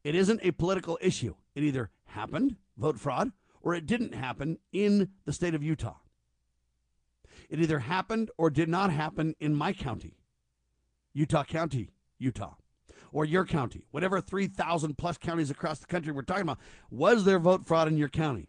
It 0.03 0.15
isn't 0.15 0.41
a 0.43 0.51
political 0.51 0.97
issue. 0.99 1.35
It 1.53 1.63
either 1.63 1.91
happened, 2.05 2.55
vote 2.77 2.99
fraud, 2.99 3.31
or 3.61 3.75
it 3.75 3.85
didn't 3.85 4.15
happen 4.15 4.57
in 4.71 5.09
the 5.25 5.33
state 5.33 5.53
of 5.53 5.63
Utah. 5.63 5.97
It 7.47 7.59
either 7.59 7.79
happened 7.79 8.31
or 8.37 8.49
did 8.49 8.69
not 8.69 8.91
happen 8.91 9.35
in 9.39 9.55
my 9.55 9.71
county, 9.71 10.17
Utah 11.13 11.43
County, 11.43 11.91
Utah 12.17 12.55
or 13.11 13.25
your 13.25 13.45
county, 13.45 13.83
whatever 13.91 14.21
3,000 14.21 14.97
plus 14.97 15.17
counties 15.17 15.51
across 15.51 15.79
the 15.79 15.85
country 15.85 16.11
we're 16.11 16.21
talking 16.21 16.43
about, 16.43 16.59
was 16.89 17.25
there 17.25 17.39
vote 17.39 17.65
fraud 17.65 17.87
in 17.87 17.97
your 17.97 18.09
county? 18.09 18.47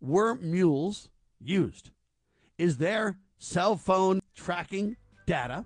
Were 0.00 0.34
mules 0.36 1.08
used? 1.40 1.90
Is 2.58 2.76
there 2.78 3.18
cell 3.38 3.76
phone 3.76 4.20
tracking 4.34 4.96
data 5.26 5.64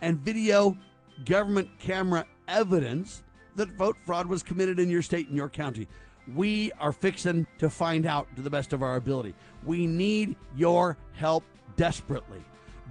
and 0.00 0.18
video 0.18 0.76
government 1.24 1.68
camera 1.78 2.26
evidence 2.48 3.22
that 3.56 3.70
vote 3.70 3.96
fraud 4.04 4.26
was 4.26 4.42
committed 4.42 4.78
in 4.78 4.90
your 4.90 5.02
state 5.02 5.28
and 5.28 5.36
your 5.36 5.48
county? 5.48 5.88
We 6.34 6.72
are 6.80 6.92
fixing 6.92 7.46
to 7.58 7.68
find 7.68 8.06
out 8.06 8.34
to 8.36 8.42
the 8.42 8.50
best 8.50 8.72
of 8.72 8.82
our 8.82 8.96
ability. 8.96 9.34
We 9.64 9.86
need 9.86 10.36
your 10.56 10.96
help 11.12 11.44
desperately 11.76 12.42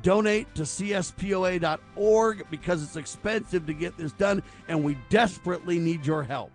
donate 0.03 0.53
to 0.53 0.61
cspoa.org 0.63 2.45
because 2.51 2.84
it's 2.84 2.95
expensive 2.97 3.65
to 3.65 3.73
get 3.73 3.97
this 3.97 4.11
done 4.11 4.43
and 4.67 4.84
we 4.84 4.95
desperately 5.09 5.80
need 5.80 6.05
your 6.05 6.21
help. 6.21 6.51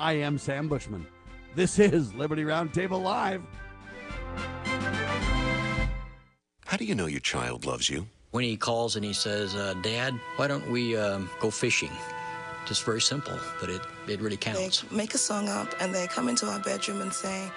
I 0.00 0.14
am 0.14 0.38
Sam 0.38 0.68
Bushman. 0.68 1.06
This 1.54 1.78
is 1.78 2.14
Liberty 2.14 2.44
Roundtable 2.44 3.02
Live. 3.02 3.42
How 6.64 6.76
do 6.76 6.84
you 6.84 6.94
know 6.94 7.06
your 7.06 7.20
child 7.20 7.66
loves 7.66 7.88
you? 7.88 8.06
When 8.30 8.44
he 8.44 8.56
calls 8.56 8.96
and 8.96 9.04
he 9.04 9.12
says, 9.12 9.54
uh, 9.54 9.74
Dad, 9.82 10.18
why 10.36 10.46
don't 10.48 10.70
we 10.70 10.96
um, 10.96 11.30
go 11.40 11.50
fishing? 11.50 11.90
Just 12.66 12.84
very 12.84 13.00
simple, 13.00 13.38
but 13.60 13.70
it, 13.70 13.80
it 14.08 14.20
really 14.20 14.36
counts. 14.36 14.82
They 14.82 14.96
make 14.96 15.14
a 15.14 15.18
song 15.18 15.48
up 15.48 15.74
and 15.80 15.94
they 15.94 16.06
come 16.08 16.28
into 16.28 16.46
our 16.46 16.58
bedroom 16.60 17.00
and 17.00 17.12
say, 17.12 17.50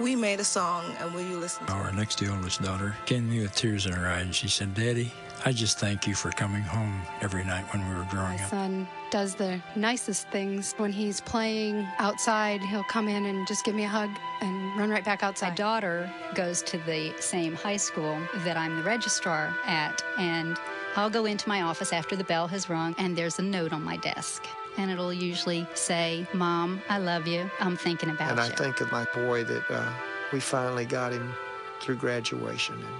we 0.00 0.16
made 0.16 0.40
a 0.40 0.44
song 0.44 0.84
and 1.00 1.12
will 1.14 1.22
you 1.22 1.38
listen 1.38 1.66
to 1.66 1.72
Our 1.72 1.92
next 1.92 2.18
to 2.18 2.28
oldest 2.28 2.62
daughter 2.62 2.96
came 3.06 3.26
to 3.26 3.30
me 3.30 3.42
with 3.42 3.54
tears 3.54 3.86
in 3.86 3.92
her 3.92 4.06
eyes 4.06 4.24
and 4.24 4.34
she 4.34 4.48
said, 4.48 4.74
Daddy, 4.74 5.12
I 5.44 5.52
just 5.52 5.78
thank 5.78 6.06
you 6.06 6.14
for 6.14 6.30
coming 6.30 6.62
home 6.62 7.02
every 7.20 7.44
night 7.44 7.64
when 7.74 7.88
we 7.88 7.94
were 7.96 8.06
growing 8.10 8.28
My 8.28 8.34
up. 8.34 8.40
My 8.40 8.48
son 8.48 8.88
does 9.10 9.34
the 9.34 9.60
nicest 9.74 10.28
things. 10.28 10.74
When 10.76 10.92
he's 10.92 11.20
playing 11.20 11.86
outside, 11.98 12.60
he'll 12.62 12.84
come 12.84 13.08
in 13.08 13.26
and 13.26 13.46
just 13.48 13.64
give 13.64 13.74
me 13.74 13.84
a 13.84 13.88
hug 13.88 14.10
and 14.40 14.78
run 14.78 14.88
right 14.88 15.04
back 15.04 15.22
outside. 15.22 15.50
My 15.50 15.54
daughter 15.56 16.12
goes 16.34 16.62
to 16.62 16.78
the 16.78 17.12
same 17.18 17.54
high 17.54 17.76
school 17.76 18.16
that 18.44 18.56
I'm 18.56 18.76
the 18.76 18.84
registrar 18.84 19.54
at, 19.66 20.02
and 20.16 20.56
I'll 20.94 21.10
go 21.10 21.24
into 21.24 21.48
my 21.48 21.62
office 21.62 21.92
after 21.92 22.14
the 22.14 22.24
bell 22.24 22.46
has 22.48 22.70
rung, 22.70 22.94
and 22.98 23.16
there's 23.16 23.38
a 23.38 23.42
note 23.42 23.72
on 23.72 23.82
my 23.82 23.96
desk. 23.96 24.46
And 24.78 24.90
it'll 24.90 25.12
usually 25.12 25.66
say, 25.74 26.26
Mom, 26.32 26.80
I 26.88 26.98
love 26.98 27.26
you. 27.26 27.50
I'm 27.60 27.76
thinking 27.76 28.08
about 28.10 28.24
you. 28.26 28.30
and 28.30 28.40
I 28.40 28.48
think 28.48 28.80
of 28.80 28.90
my 28.90 29.04
boy 29.14 29.44
that 29.44 29.70
uh, 29.70 29.92
we 30.32 30.40
finally 30.40 30.86
got 30.86 31.12
him 31.12 31.32
through 31.80 31.96
graduation. 31.96 32.74
And 32.76 32.94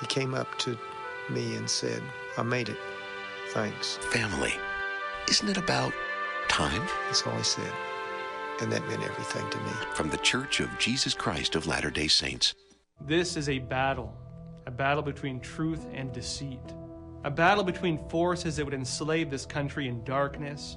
he 0.00 0.06
came 0.06 0.34
up 0.34 0.56
to 0.58 0.78
me 1.30 1.56
and 1.56 1.68
said, 1.68 2.02
I 2.36 2.42
made 2.42 2.68
it. 2.68 2.78
Thanks. 3.50 3.96
Family. 4.10 4.54
Isn't 5.28 5.48
it 5.48 5.56
about 5.56 5.92
time? 6.48 6.82
That's 7.06 7.26
all 7.26 7.36
he 7.36 7.42
said. 7.42 7.72
And 8.60 8.70
that 8.70 8.86
meant 8.86 9.02
everything 9.02 9.48
to 9.50 9.58
me. 9.58 9.72
From 9.94 10.08
the 10.10 10.18
Church 10.18 10.60
of 10.60 10.68
Jesus 10.78 11.14
Christ 11.14 11.56
of 11.56 11.66
Latter 11.66 11.90
day 11.90 12.06
Saints. 12.08 12.54
This 13.00 13.36
is 13.36 13.48
a 13.48 13.58
battle, 13.58 14.14
a 14.66 14.70
battle 14.70 15.02
between 15.02 15.40
truth 15.40 15.86
and 15.92 16.12
deceit, 16.12 16.60
a 17.24 17.30
battle 17.30 17.64
between 17.64 17.98
forces 18.08 18.56
that 18.56 18.64
would 18.64 18.74
enslave 18.74 19.30
this 19.30 19.44
country 19.46 19.88
in 19.88 20.04
darkness, 20.04 20.76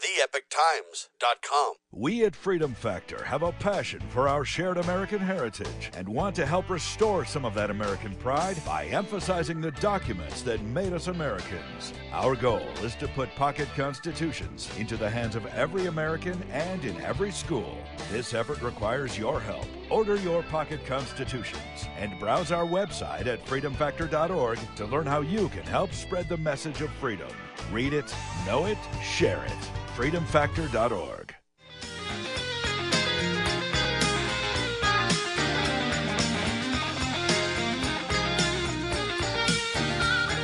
TheEpochTimes.com. 0.00 1.74
We 1.92 2.24
at 2.24 2.34
Freedom 2.34 2.72
Factor 2.72 3.22
have 3.22 3.42
a 3.42 3.52
passion 3.52 4.00
for 4.08 4.28
our 4.28 4.44
shared 4.44 4.78
American 4.78 5.18
heritage 5.18 5.90
and 5.94 6.08
want 6.08 6.34
to 6.36 6.46
help 6.46 6.70
restore 6.70 7.24
some 7.24 7.44
of 7.44 7.52
that 7.54 7.70
American 7.70 8.14
pride 8.16 8.56
by 8.64 8.86
emphasizing 8.86 9.60
the 9.60 9.72
documents 9.72 10.40
that 10.42 10.62
made 10.62 10.94
us 10.94 11.08
Americans. 11.08 11.92
Our 12.12 12.34
goal 12.34 12.66
is 12.82 12.94
to 12.96 13.08
put 13.08 13.34
pocket 13.34 13.68
constitutions 13.76 14.70
into 14.78 14.96
the 14.96 15.10
hands 15.10 15.36
of 15.36 15.44
every 15.46 15.86
American 15.86 16.42
and 16.50 16.84
in 16.84 16.98
every 17.02 17.30
school. 17.30 17.76
This 18.10 18.32
effort 18.32 18.62
requires 18.62 19.18
your 19.18 19.40
help. 19.40 19.66
Order 19.90 20.16
your 20.16 20.42
pocket 20.44 20.86
constitutions 20.86 21.88
and 21.98 22.18
browse 22.20 22.52
our 22.52 22.64
website 22.64 23.26
at 23.26 23.44
freedomfactor.org 23.44 24.58
to 24.76 24.86
learn 24.86 25.06
how 25.06 25.20
you 25.20 25.48
can 25.48 25.64
help 25.64 25.92
spread 25.92 26.28
the 26.28 26.36
message 26.36 26.80
of 26.80 26.90
freedom. 26.92 27.28
Read 27.72 27.92
it, 27.92 28.14
know 28.46 28.66
it, 28.66 28.78
share 29.02 29.44
it. 29.44 29.70
freedomfactor.org. 29.96 31.34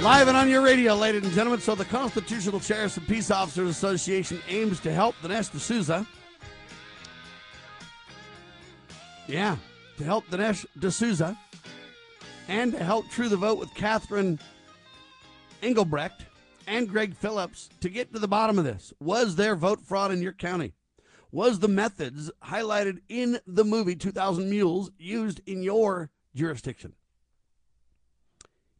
Live 0.02 0.28
and 0.28 0.36
on 0.36 0.48
your 0.48 0.62
radio, 0.62 0.94
ladies 0.94 1.24
and 1.24 1.32
gentlemen. 1.32 1.58
So, 1.58 1.74
the 1.74 1.84
Constitutional 1.84 2.60
Sheriffs 2.60 2.96
and 2.96 3.08
Peace 3.08 3.30
Officers 3.30 3.70
Association 3.70 4.40
aims 4.48 4.78
to 4.80 4.92
help 4.92 5.16
the 5.20 5.28
Dinesh 5.28 5.50
D'Souza. 5.50 6.06
Yeah, 9.28 9.56
to 9.98 10.04
help 10.04 10.24
Dinesh 10.28 10.64
D'Souza 10.78 11.36
and 12.46 12.72
to 12.72 12.84
help 12.84 13.10
True 13.10 13.28
the 13.28 13.36
Vote 13.36 13.58
with 13.58 13.74
Catherine 13.74 14.38
Engelbrecht 15.62 16.26
and 16.68 16.88
Greg 16.88 17.16
Phillips 17.16 17.68
to 17.80 17.88
get 17.88 18.12
to 18.12 18.20
the 18.20 18.28
bottom 18.28 18.56
of 18.56 18.64
this. 18.64 18.92
Was 19.00 19.34
there 19.34 19.56
vote 19.56 19.80
fraud 19.80 20.12
in 20.12 20.22
your 20.22 20.32
county? 20.32 20.74
Was 21.32 21.58
the 21.58 21.66
methods 21.66 22.30
highlighted 22.44 22.98
in 23.08 23.40
the 23.48 23.64
movie 23.64 23.96
2000 23.96 24.48
Mules 24.48 24.92
used 24.96 25.40
in 25.44 25.60
your 25.64 26.10
jurisdiction? 26.36 26.92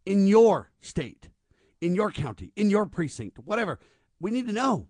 In 0.05 0.29
your 0.29 0.71
state, 0.81 1.29
in 1.81 1.97
your 1.97 2.13
county, 2.13 2.53
in 2.55 2.71
your 2.71 2.87
precinct, 2.87 3.41
whatever. 3.41 3.81
We 4.21 4.31
need 4.31 4.47
to 4.47 4.53
know. 4.53 4.87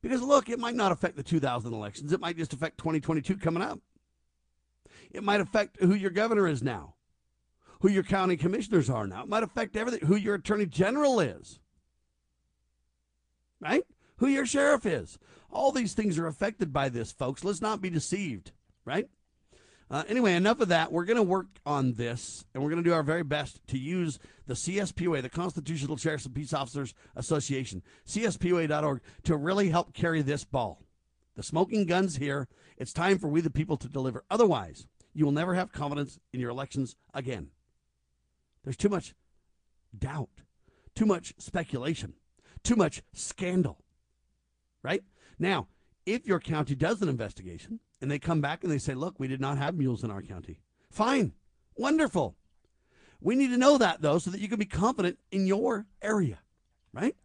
Because 0.00 0.22
look, 0.22 0.48
it 0.48 0.58
might 0.58 0.74
not 0.74 0.90
affect 0.90 1.16
the 1.16 1.22
2000 1.22 1.72
elections. 1.72 2.12
It 2.12 2.20
might 2.20 2.36
just 2.36 2.52
affect 2.52 2.78
2022 2.78 3.36
coming 3.36 3.62
up. 3.62 3.78
It 5.10 5.22
might 5.22 5.40
affect 5.40 5.80
who 5.80 5.94
your 5.94 6.10
governor 6.10 6.46
is 6.46 6.62
now, 6.62 6.94
who 7.80 7.88
your 7.88 8.02
county 8.02 8.36
commissioners 8.36 8.90
are 8.90 9.06
now. 9.06 9.22
It 9.22 9.28
might 9.28 9.42
affect 9.42 9.76
everything, 9.76 10.06
who 10.06 10.16
your 10.16 10.34
attorney 10.34 10.66
general 10.66 11.20
is 11.20 11.60
right? 13.60 13.84
Who 14.18 14.26
your 14.26 14.46
sheriff 14.46 14.86
is. 14.86 15.18
All 15.50 15.72
these 15.72 15.94
things 15.94 16.18
are 16.18 16.26
affected 16.26 16.72
by 16.72 16.88
this, 16.88 17.12
folks. 17.12 17.44
Let's 17.44 17.60
not 17.60 17.80
be 17.80 17.90
deceived, 17.90 18.52
right? 18.84 19.08
Uh, 19.90 20.04
anyway, 20.06 20.34
enough 20.34 20.60
of 20.60 20.68
that. 20.68 20.92
We're 20.92 21.06
going 21.06 21.16
to 21.16 21.22
work 21.22 21.46
on 21.64 21.94
this, 21.94 22.44
and 22.52 22.62
we're 22.62 22.68
going 22.70 22.82
to 22.82 22.88
do 22.88 22.94
our 22.94 23.02
very 23.02 23.22
best 23.22 23.66
to 23.68 23.78
use 23.78 24.18
the 24.46 24.54
CSPOA, 24.54 25.22
the 25.22 25.30
Constitutional 25.30 25.96
Sheriffs 25.96 26.26
and 26.26 26.34
Peace 26.34 26.52
Officers 26.52 26.92
Association, 27.16 27.82
CSPOA.org, 28.06 29.00
to 29.24 29.36
really 29.36 29.70
help 29.70 29.94
carry 29.94 30.20
this 30.20 30.44
ball. 30.44 30.82
The 31.36 31.42
smoking 31.42 31.86
gun's 31.86 32.16
here. 32.16 32.48
It's 32.76 32.92
time 32.92 33.18
for 33.18 33.28
we 33.28 33.40
the 33.40 33.50
people 33.50 33.78
to 33.78 33.88
deliver. 33.88 34.24
Otherwise, 34.30 34.86
you 35.14 35.24
will 35.24 35.32
never 35.32 35.54
have 35.54 35.72
confidence 35.72 36.18
in 36.32 36.40
your 36.40 36.50
elections 36.50 36.96
again. 37.14 37.48
There's 38.64 38.76
too 38.76 38.88
much 38.88 39.14
doubt, 39.96 40.42
too 40.94 41.06
much 41.06 41.34
speculation 41.38 42.14
too 42.62 42.76
much 42.76 43.02
scandal. 43.12 43.78
Right? 44.82 45.02
Now, 45.38 45.68
if 46.06 46.26
your 46.26 46.40
county 46.40 46.74
does 46.74 47.02
an 47.02 47.08
investigation 47.08 47.80
and 48.00 48.10
they 48.10 48.18
come 48.18 48.40
back 48.40 48.62
and 48.62 48.72
they 48.72 48.78
say, 48.78 48.94
look, 48.94 49.18
we 49.18 49.28
did 49.28 49.40
not 49.40 49.58
have 49.58 49.76
mules 49.76 50.04
in 50.04 50.10
our 50.10 50.22
county, 50.22 50.60
fine, 50.90 51.32
wonderful. 51.76 52.36
We 53.20 53.34
need 53.34 53.50
to 53.50 53.58
know 53.58 53.78
that, 53.78 54.00
though, 54.00 54.18
so 54.18 54.30
that 54.30 54.40
you 54.40 54.48
can 54.48 54.58
be 54.58 54.64
confident 54.64 55.18
in 55.32 55.46
your 55.46 55.86
area, 56.00 56.38
right? 56.92 57.16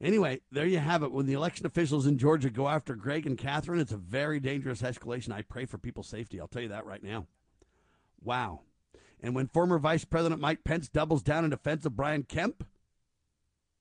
Anyway, 0.00 0.40
there 0.52 0.66
you 0.66 0.78
have 0.78 1.02
it. 1.02 1.10
When 1.10 1.26
the 1.26 1.32
election 1.32 1.66
officials 1.66 2.06
in 2.06 2.18
Georgia 2.18 2.50
go 2.50 2.68
after 2.68 2.94
Greg 2.94 3.26
and 3.26 3.36
Catherine, 3.36 3.80
it's 3.80 3.92
a 3.92 3.96
very 3.96 4.38
dangerous 4.38 4.82
escalation. 4.82 5.32
I 5.32 5.42
pray 5.42 5.64
for 5.64 5.76
people's 5.76 6.08
safety. 6.08 6.40
I'll 6.40 6.46
tell 6.46 6.62
you 6.62 6.68
that 6.68 6.86
right 6.86 7.02
now. 7.02 7.26
Wow. 8.22 8.60
And 9.20 9.34
when 9.34 9.48
former 9.48 9.78
Vice 9.78 10.04
President 10.04 10.40
Mike 10.40 10.62
Pence 10.62 10.88
doubles 10.88 11.22
down 11.22 11.44
in 11.44 11.50
defense 11.50 11.84
of 11.84 11.96
Brian 11.96 12.22
Kemp, 12.22 12.64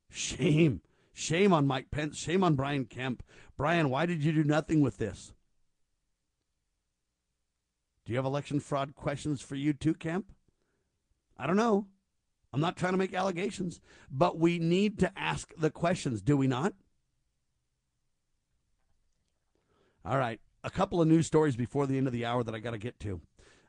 Shame. 0.09 0.81
Shame 1.13 1.53
on 1.53 1.67
Mike 1.67 1.91
Pence. 1.91 2.17
Shame 2.17 2.43
on 2.43 2.55
Brian 2.55 2.85
Kemp. 2.85 3.23
Brian, 3.57 3.89
why 3.89 4.05
did 4.05 4.23
you 4.23 4.31
do 4.31 4.43
nothing 4.43 4.81
with 4.81 4.97
this? 4.97 5.33
Do 8.05 8.13
you 8.13 8.17
have 8.17 8.25
election 8.25 8.59
fraud 8.59 8.95
questions 8.95 9.41
for 9.41 9.55
you 9.55 9.73
too, 9.73 9.93
Kemp? 9.93 10.31
I 11.37 11.45
don't 11.45 11.57
know. 11.57 11.87
I'm 12.53 12.61
not 12.61 12.77
trying 12.77 12.93
to 12.93 12.97
make 12.97 13.13
allegations, 13.13 13.81
but 14.09 14.39
we 14.39 14.57
need 14.57 14.99
to 14.99 15.11
ask 15.17 15.51
the 15.57 15.69
questions, 15.69 16.21
do 16.21 16.37
we 16.37 16.47
not? 16.47 16.73
All 20.05 20.17
right. 20.17 20.39
A 20.63 20.69
couple 20.69 21.01
of 21.01 21.07
news 21.07 21.27
stories 21.27 21.55
before 21.55 21.85
the 21.85 21.97
end 21.97 22.07
of 22.07 22.13
the 22.13 22.25
hour 22.25 22.43
that 22.43 22.55
I 22.55 22.59
got 22.59 22.71
to 22.71 22.77
get 22.77 22.99
to. 23.01 23.21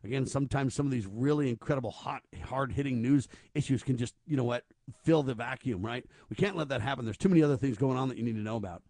Again, 0.04 0.26
sometimes 0.26 0.74
some 0.74 0.86
of 0.86 0.92
these 0.92 1.06
really 1.06 1.48
incredible, 1.48 1.90
hot, 1.90 2.22
hard 2.44 2.72
hitting 2.72 3.02
news 3.02 3.26
issues 3.54 3.82
can 3.82 3.96
just, 3.96 4.14
you 4.26 4.36
know 4.36 4.44
what, 4.44 4.64
fill 5.02 5.24
the 5.24 5.34
vacuum, 5.34 5.84
right? 5.84 6.04
We 6.30 6.36
can't 6.36 6.56
let 6.56 6.68
that 6.68 6.80
happen. 6.80 7.04
There's 7.04 7.16
too 7.16 7.28
many 7.28 7.42
other 7.42 7.56
things 7.56 7.76
going 7.76 7.98
on 7.98 8.08
that 8.08 8.16
you 8.16 8.22
need 8.22 8.36
to 8.36 8.40
know 8.40 8.56
about. 8.56 8.82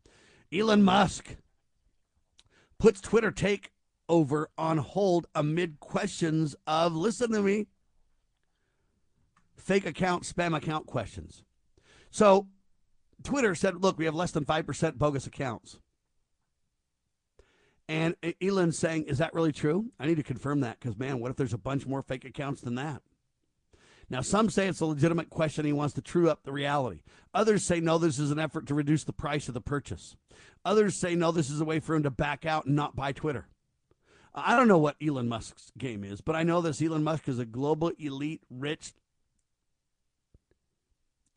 Elon 0.52 0.82
Musk 0.82 1.36
puts 2.78 3.00
Twitter 3.00 3.30
take 3.30 3.72
over 4.08 4.50
on 4.58 4.78
hold 4.78 5.26
amid 5.34 5.80
questions 5.80 6.54
of, 6.66 6.94
listen 6.94 7.32
to 7.32 7.42
me, 7.42 7.66
fake 9.58 9.86
account, 9.86 10.22
spam 10.22 10.56
account 10.56 10.86
questions. 10.86 11.44
So 12.10 12.48
Twitter 13.22 13.54
said, 13.54 13.82
look, 13.82 13.98
we 13.98 14.04
have 14.04 14.14
less 14.14 14.30
than 14.30 14.44
5% 14.44 14.98
bogus 14.98 15.26
accounts. 15.26 15.78
And 17.88 18.16
Elon's 18.42 18.78
saying, 18.78 19.04
is 19.04 19.18
that 19.18 19.32
really 19.32 19.52
true? 19.52 19.86
I 19.98 20.06
need 20.06 20.16
to 20.16 20.22
confirm 20.22 20.60
that 20.60 20.78
because, 20.78 20.98
man, 20.98 21.20
what 21.20 21.30
if 21.30 21.36
there's 21.36 21.54
a 21.54 21.58
bunch 21.58 21.86
more 21.86 22.02
fake 22.02 22.24
accounts 22.24 22.60
than 22.60 22.74
that? 22.74 23.02
Now, 24.10 24.20
some 24.20 24.48
say 24.48 24.68
it's 24.68 24.80
a 24.80 24.86
legitimate 24.86 25.30
question. 25.30 25.66
He 25.66 25.72
wants 25.72 25.94
to 25.94 26.02
true 26.02 26.30
up 26.30 26.42
the 26.42 26.52
reality. 26.52 27.00
Others 27.34 27.64
say, 27.64 27.80
no, 27.80 27.98
this 27.98 28.18
is 28.18 28.30
an 28.30 28.38
effort 28.38 28.66
to 28.66 28.74
reduce 28.74 29.04
the 29.04 29.12
price 29.12 29.48
of 29.48 29.54
the 29.54 29.60
purchase. 29.60 30.16
Others 30.64 30.96
say, 30.96 31.14
no, 31.14 31.30
this 31.30 31.50
is 31.50 31.60
a 31.60 31.64
way 31.64 31.80
for 31.80 31.94
him 31.94 32.02
to 32.02 32.10
back 32.10 32.46
out 32.46 32.66
and 32.66 32.76
not 32.76 32.96
buy 32.96 33.12
Twitter. 33.12 33.48
I 34.34 34.56
don't 34.56 34.68
know 34.68 34.78
what 34.78 34.96
Elon 35.02 35.28
Musk's 35.28 35.72
game 35.76 36.04
is, 36.04 36.20
but 36.20 36.36
I 36.36 36.42
know 36.42 36.60
this 36.60 36.80
Elon 36.80 37.04
Musk 37.04 37.28
is 37.28 37.38
a 37.38 37.44
global 37.44 37.92
elite 37.98 38.42
rich 38.50 38.92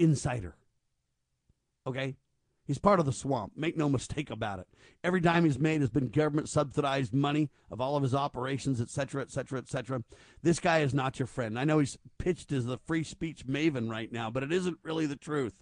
insider. 0.02 0.56
Okay? 1.86 2.16
He's 2.66 2.78
part 2.78 3.00
of 3.00 3.06
the 3.06 3.12
swamp. 3.12 3.54
Make 3.56 3.76
no 3.76 3.90
mistake 3.90 4.30
about 4.30 4.60
it. 4.60 4.68
Every 5.04 5.20
dime 5.20 5.46
he's 5.46 5.60
made 5.60 5.82
has 5.82 5.90
been 5.90 6.10
government 6.10 6.48
subsidized 6.48 7.14
money 7.14 7.50
of 7.70 7.82
all 7.82 7.98
of 7.98 8.04
his 8.04 8.14
operations, 8.14 8.80
et 8.80 8.90
cetera, 8.90 9.22
et 9.22 9.32
cetera, 9.32 9.60
et 9.60 9.68
cetera. 9.68 10.04
This 10.42 10.60
guy 10.60 10.80
is 10.80 10.94
not 10.94 11.20
your 11.20 11.28
friend. 11.28 11.60
I 11.60 11.64
know 11.64 11.80
he's 11.80 11.98
pitched 12.18 12.52
as 12.52 12.66
the 12.66 12.78
free 12.78 13.04
speech 13.04 13.48
maven 13.48 13.90
right 13.90 14.12
now, 14.12 14.30
but 14.30 14.44
it 14.44 14.52
isn't 14.52 14.78
really 14.84 15.06
the 15.06 15.16
truth. 15.16 15.56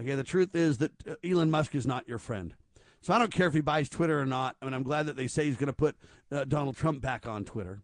Okay, 0.00 0.14
the 0.14 0.24
truth 0.24 0.54
is 0.54 0.78
that 0.78 0.92
uh, 1.06 1.14
Elon 1.24 1.50
Musk 1.50 1.74
is 1.74 1.86
not 1.86 2.08
your 2.08 2.18
friend. 2.18 2.54
So 3.00 3.12
I 3.12 3.18
don't 3.18 3.32
care 3.32 3.48
if 3.48 3.54
he 3.54 3.60
buys 3.60 3.88
Twitter 3.88 4.18
or 4.18 4.26
not. 4.26 4.56
I 4.62 4.64
mean, 4.64 4.72
I'm 4.72 4.82
glad 4.82 5.06
that 5.06 5.16
they 5.16 5.26
say 5.26 5.44
he's 5.44 5.56
going 5.56 5.66
to 5.66 5.72
put 5.74 5.96
uh, 6.32 6.44
Donald 6.44 6.76
Trump 6.76 7.02
back 7.02 7.26
on 7.26 7.44
Twitter. 7.44 7.82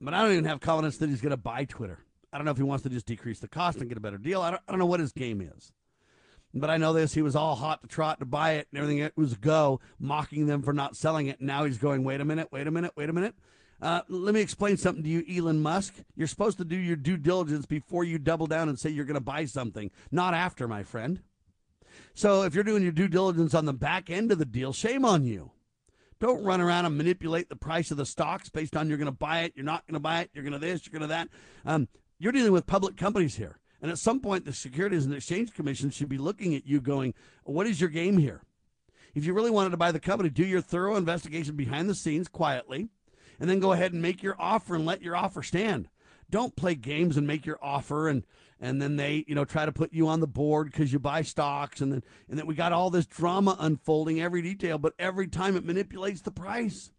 But 0.00 0.12
I 0.12 0.22
don't 0.22 0.32
even 0.32 0.44
have 0.46 0.60
confidence 0.60 0.96
that 0.98 1.08
he's 1.08 1.20
going 1.20 1.30
to 1.30 1.36
buy 1.36 1.66
Twitter. 1.66 2.00
I 2.32 2.38
don't 2.38 2.44
know 2.44 2.52
if 2.52 2.56
he 2.56 2.62
wants 2.62 2.82
to 2.84 2.90
just 2.90 3.06
decrease 3.06 3.40
the 3.40 3.48
cost 3.48 3.78
and 3.78 3.88
get 3.88 3.98
a 3.98 4.00
better 4.00 4.18
deal. 4.18 4.40
I 4.40 4.50
don't, 4.50 4.62
I 4.68 4.72
don't 4.72 4.78
know 4.78 4.86
what 4.86 5.00
his 5.00 5.12
game 5.12 5.40
is. 5.40 5.72
But 6.52 6.70
I 6.70 6.76
know 6.76 6.92
this. 6.92 7.14
He 7.14 7.22
was 7.22 7.36
all 7.36 7.56
hot 7.56 7.82
to 7.82 7.88
trot 7.88 8.18
to 8.20 8.26
buy 8.26 8.52
it 8.52 8.68
and 8.70 8.78
everything. 8.78 8.98
It 8.98 9.16
was 9.16 9.34
go, 9.34 9.80
mocking 9.98 10.46
them 10.46 10.62
for 10.62 10.72
not 10.72 10.96
selling 10.96 11.28
it. 11.28 11.40
Now 11.40 11.64
he's 11.64 11.78
going, 11.78 12.02
wait 12.02 12.20
a 12.20 12.24
minute, 12.24 12.48
wait 12.50 12.66
a 12.66 12.70
minute, 12.70 12.92
wait 12.96 13.08
a 13.08 13.12
minute. 13.12 13.34
Uh, 13.80 14.02
let 14.08 14.34
me 14.34 14.40
explain 14.40 14.76
something 14.76 15.02
to 15.02 15.08
you, 15.08 15.24
Elon 15.28 15.62
Musk. 15.62 15.94
You're 16.14 16.26
supposed 16.26 16.58
to 16.58 16.64
do 16.64 16.76
your 16.76 16.96
due 16.96 17.16
diligence 17.16 17.66
before 17.66 18.04
you 18.04 18.18
double 18.18 18.46
down 18.46 18.68
and 18.68 18.78
say 18.78 18.90
you're 18.90 19.06
going 19.06 19.14
to 19.14 19.20
buy 19.20 19.46
something, 19.46 19.90
not 20.10 20.34
after, 20.34 20.68
my 20.68 20.82
friend. 20.82 21.20
So 22.14 22.42
if 22.42 22.54
you're 22.54 22.64
doing 22.64 22.82
your 22.82 22.92
due 22.92 23.08
diligence 23.08 23.54
on 23.54 23.64
the 23.64 23.72
back 23.72 24.10
end 24.10 24.32
of 24.32 24.38
the 24.38 24.44
deal, 24.44 24.72
shame 24.72 25.04
on 25.04 25.24
you. 25.24 25.52
Don't 26.18 26.44
run 26.44 26.60
around 26.60 26.84
and 26.84 26.98
manipulate 26.98 27.48
the 27.48 27.56
price 27.56 27.90
of 27.90 27.96
the 27.96 28.04
stocks 28.04 28.50
based 28.50 28.76
on 28.76 28.88
you're 28.88 28.98
going 28.98 29.06
to 29.06 29.12
buy 29.12 29.40
it, 29.40 29.54
you're 29.56 29.64
not 29.64 29.86
going 29.86 29.94
to 29.94 30.00
buy 30.00 30.20
it, 30.20 30.30
you're 30.34 30.44
going 30.44 30.52
to 30.52 30.58
this, 30.58 30.84
you're 30.84 30.98
going 30.98 31.08
to 31.08 31.14
that. 31.14 31.28
Um, 31.64 31.88
you're 32.20 32.32
dealing 32.32 32.52
with 32.52 32.66
public 32.66 32.96
companies 32.96 33.36
here. 33.36 33.58
And 33.82 33.90
at 33.90 33.98
some 33.98 34.20
point, 34.20 34.44
the 34.44 34.52
Securities 34.52 35.06
and 35.06 35.14
Exchange 35.14 35.54
Commission 35.54 35.90
should 35.90 36.10
be 36.10 36.18
looking 36.18 36.54
at 36.54 36.66
you 36.66 36.80
going, 36.80 37.14
what 37.44 37.66
is 37.66 37.80
your 37.80 37.88
game 37.88 38.18
here? 38.18 38.42
If 39.14 39.24
you 39.24 39.32
really 39.32 39.50
wanted 39.50 39.70
to 39.70 39.78
buy 39.78 39.90
the 39.90 39.98
company, 39.98 40.28
do 40.28 40.44
your 40.44 40.60
thorough 40.60 40.96
investigation 40.96 41.56
behind 41.56 41.88
the 41.88 41.94
scenes 41.94 42.28
quietly, 42.28 42.90
and 43.40 43.48
then 43.48 43.58
go 43.58 43.72
ahead 43.72 43.94
and 43.94 44.02
make 44.02 44.22
your 44.22 44.36
offer 44.38 44.74
and 44.74 44.84
let 44.84 45.02
your 45.02 45.16
offer 45.16 45.42
stand. 45.42 45.88
Don't 46.28 46.54
play 46.54 46.74
games 46.74 47.16
and 47.16 47.26
make 47.26 47.44
your 47.44 47.58
offer 47.60 48.08
and 48.08 48.24
and 48.60 48.80
then 48.80 48.96
they 48.96 49.24
you 49.26 49.34
know 49.34 49.44
try 49.44 49.64
to 49.64 49.72
put 49.72 49.92
you 49.92 50.06
on 50.06 50.20
the 50.20 50.28
board 50.28 50.70
because 50.70 50.92
you 50.92 50.98
buy 50.98 51.22
stocks 51.22 51.80
and 51.80 51.92
then 51.92 52.04
and 52.28 52.38
then 52.38 52.46
we 52.46 52.54
got 52.54 52.72
all 52.72 52.90
this 52.90 53.06
drama 53.06 53.56
unfolding 53.58 54.20
every 54.20 54.42
detail, 54.42 54.78
but 54.78 54.94
every 54.98 55.26
time 55.26 55.56
it 55.56 55.64
manipulates 55.64 56.20
the 56.20 56.30
price. 56.30 56.92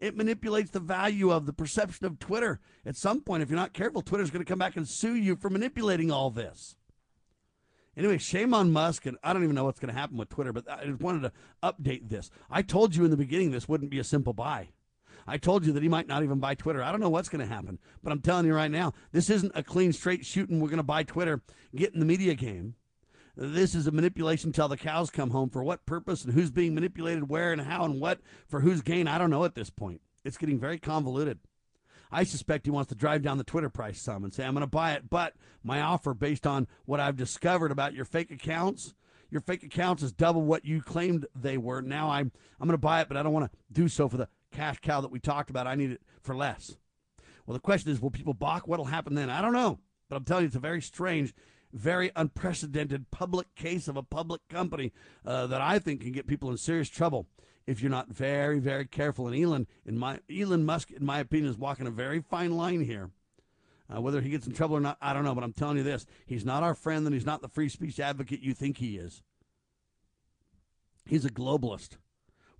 It 0.00 0.16
manipulates 0.16 0.70
the 0.70 0.80
value 0.80 1.30
of 1.30 1.44
the 1.46 1.52
perception 1.52 2.06
of 2.06 2.18
Twitter. 2.18 2.58
At 2.86 2.96
some 2.96 3.20
point, 3.20 3.42
if 3.42 3.50
you're 3.50 3.58
not 3.58 3.74
careful, 3.74 4.00
Twitter's 4.00 4.30
going 4.30 4.44
to 4.44 4.48
come 4.48 4.58
back 4.58 4.76
and 4.76 4.88
sue 4.88 5.14
you 5.14 5.36
for 5.36 5.50
manipulating 5.50 6.10
all 6.10 6.30
this. 6.30 6.74
Anyway, 7.96 8.16
shame 8.16 8.54
on 8.54 8.72
Musk, 8.72 9.04
and 9.04 9.18
I 9.22 9.32
don't 9.32 9.42
even 9.42 9.54
know 9.54 9.64
what's 9.64 9.80
going 9.80 9.92
to 9.92 10.00
happen 10.00 10.16
with 10.16 10.30
Twitter, 10.30 10.54
but 10.54 10.70
I 10.70 10.86
just 10.86 11.00
wanted 11.00 11.22
to 11.22 11.32
update 11.62 12.08
this. 12.08 12.30
I 12.50 12.62
told 12.62 12.96
you 12.96 13.04
in 13.04 13.10
the 13.10 13.16
beginning 13.16 13.50
this 13.50 13.68
wouldn't 13.68 13.90
be 13.90 13.98
a 13.98 14.04
simple 14.04 14.32
buy. 14.32 14.68
I 15.26 15.36
told 15.36 15.66
you 15.66 15.72
that 15.74 15.82
he 15.82 15.88
might 15.88 16.08
not 16.08 16.22
even 16.22 16.38
buy 16.38 16.54
Twitter. 16.54 16.82
I 16.82 16.92
don't 16.92 17.00
know 17.00 17.10
what's 17.10 17.28
going 17.28 17.46
to 17.46 17.54
happen, 17.54 17.78
but 18.02 18.10
I'm 18.10 18.22
telling 18.22 18.46
you 18.46 18.54
right 18.54 18.70
now, 18.70 18.94
this 19.12 19.28
isn't 19.28 19.52
a 19.54 19.62
clean, 19.62 19.92
straight 19.92 20.24
shooting. 20.24 20.60
We're 20.60 20.68
going 20.68 20.78
to 20.78 20.82
buy 20.82 21.02
Twitter, 21.02 21.42
get 21.76 21.92
in 21.92 22.00
the 22.00 22.06
media 22.06 22.34
game. 22.34 22.74
This 23.42 23.74
is 23.74 23.86
a 23.86 23.90
manipulation 23.90 24.52
till 24.52 24.68
the 24.68 24.76
cows 24.76 25.08
come 25.08 25.30
home. 25.30 25.48
For 25.48 25.64
what 25.64 25.86
purpose 25.86 26.26
and 26.26 26.34
who's 26.34 26.50
being 26.50 26.74
manipulated, 26.74 27.30
where 27.30 27.52
and 27.54 27.62
how 27.62 27.86
and 27.86 27.98
what 27.98 28.20
for 28.46 28.60
whose 28.60 28.82
gain? 28.82 29.08
I 29.08 29.16
don't 29.16 29.30
know 29.30 29.46
at 29.46 29.54
this 29.54 29.70
point. 29.70 30.02
It's 30.24 30.36
getting 30.36 30.60
very 30.60 30.78
convoluted. 30.78 31.38
I 32.12 32.24
suspect 32.24 32.66
he 32.66 32.70
wants 32.70 32.90
to 32.90 32.94
drive 32.94 33.22
down 33.22 33.38
the 33.38 33.44
Twitter 33.44 33.70
price 33.70 33.98
some 33.98 34.24
and 34.24 34.34
say, 34.34 34.44
I'm 34.44 34.52
going 34.52 34.60
to 34.60 34.66
buy 34.66 34.92
it, 34.92 35.08
but 35.08 35.32
my 35.64 35.80
offer 35.80 36.12
based 36.12 36.46
on 36.46 36.68
what 36.84 37.00
I've 37.00 37.16
discovered 37.16 37.72
about 37.72 37.94
your 37.94 38.04
fake 38.04 38.30
accounts, 38.30 38.92
your 39.30 39.40
fake 39.40 39.62
accounts 39.62 40.02
is 40.02 40.12
double 40.12 40.42
what 40.42 40.66
you 40.66 40.82
claimed 40.82 41.24
they 41.34 41.56
were. 41.56 41.80
Now 41.80 42.10
I'm 42.10 42.32
I'm 42.60 42.66
going 42.66 42.74
to 42.74 42.78
buy 42.78 43.00
it, 43.00 43.08
but 43.08 43.16
I 43.16 43.22
don't 43.22 43.32
want 43.32 43.50
to 43.50 43.58
do 43.72 43.88
so 43.88 44.06
for 44.06 44.18
the 44.18 44.28
cash 44.52 44.80
cow 44.82 45.00
that 45.00 45.10
we 45.10 45.18
talked 45.18 45.48
about. 45.48 45.66
I 45.66 45.76
need 45.76 45.92
it 45.92 46.02
for 46.20 46.36
less. 46.36 46.76
Well, 47.46 47.54
the 47.54 47.60
question 47.60 47.90
is, 47.90 48.02
will 48.02 48.10
people 48.10 48.34
balk? 48.34 48.68
What'll 48.68 48.84
happen 48.84 49.14
then? 49.14 49.30
I 49.30 49.40
don't 49.40 49.54
know, 49.54 49.78
but 50.10 50.16
I'm 50.16 50.24
telling 50.24 50.42
you, 50.42 50.48
it's 50.48 50.56
a 50.56 50.60
very 50.60 50.82
strange, 50.82 51.32
very 51.72 52.10
unprecedented 52.16 53.10
public 53.10 53.54
case 53.54 53.88
of 53.88 53.96
a 53.96 54.02
public 54.02 54.40
company 54.48 54.92
uh, 55.24 55.46
that 55.46 55.60
I 55.60 55.78
think 55.78 56.02
can 56.02 56.12
get 56.12 56.26
people 56.26 56.50
in 56.50 56.56
serious 56.56 56.88
trouble 56.88 57.26
if 57.66 57.80
you're 57.80 57.90
not 57.90 58.08
very, 58.08 58.58
very 58.58 58.84
careful. 58.84 59.28
And 59.28 59.36
Elon, 59.36 59.66
in 59.86 59.98
my 59.98 60.18
Elon 60.30 60.64
Musk, 60.64 60.90
in 60.90 61.04
my 61.04 61.20
opinion, 61.20 61.50
is 61.50 61.58
walking 61.58 61.86
a 61.86 61.90
very 61.90 62.20
fine 62.20 62.56
line 62.56 62.82
here. 62.82 63.10
Uh, 63.92 64.00
whether 64.00 64.20
he 64.20 64.30
gets 64.30 64.46
in 64.46 64.52
trouble 64.52 64.76
or 64.76 64.80
not, 64.80 64.98
I 65.00 65.12
don't 65.12 65.24
know. 65.24 65.34
But 65.34 65.44
I'm 65.44 65.52
telling 65.52 65.76
you 65.76 65.82
this: 65.82 66.06
he's 66.26 66.44
not 66.44 66.62
our 66.62 66.74
friend, 66.74 67.06
and 67.06 67.14
he's 67.14 67.26
not 67.26 67.42
the 67.42 67.48
free 67.48 67.68
speech 67.68 68.00
advocate 68.00 68.40
you 68.40 68.54
think 68.54 68.78
he 68.78 68.96
is. 68.96 69.22
He's 71.06 71.24
a 71.24 71.30
globalist 71.30 71.96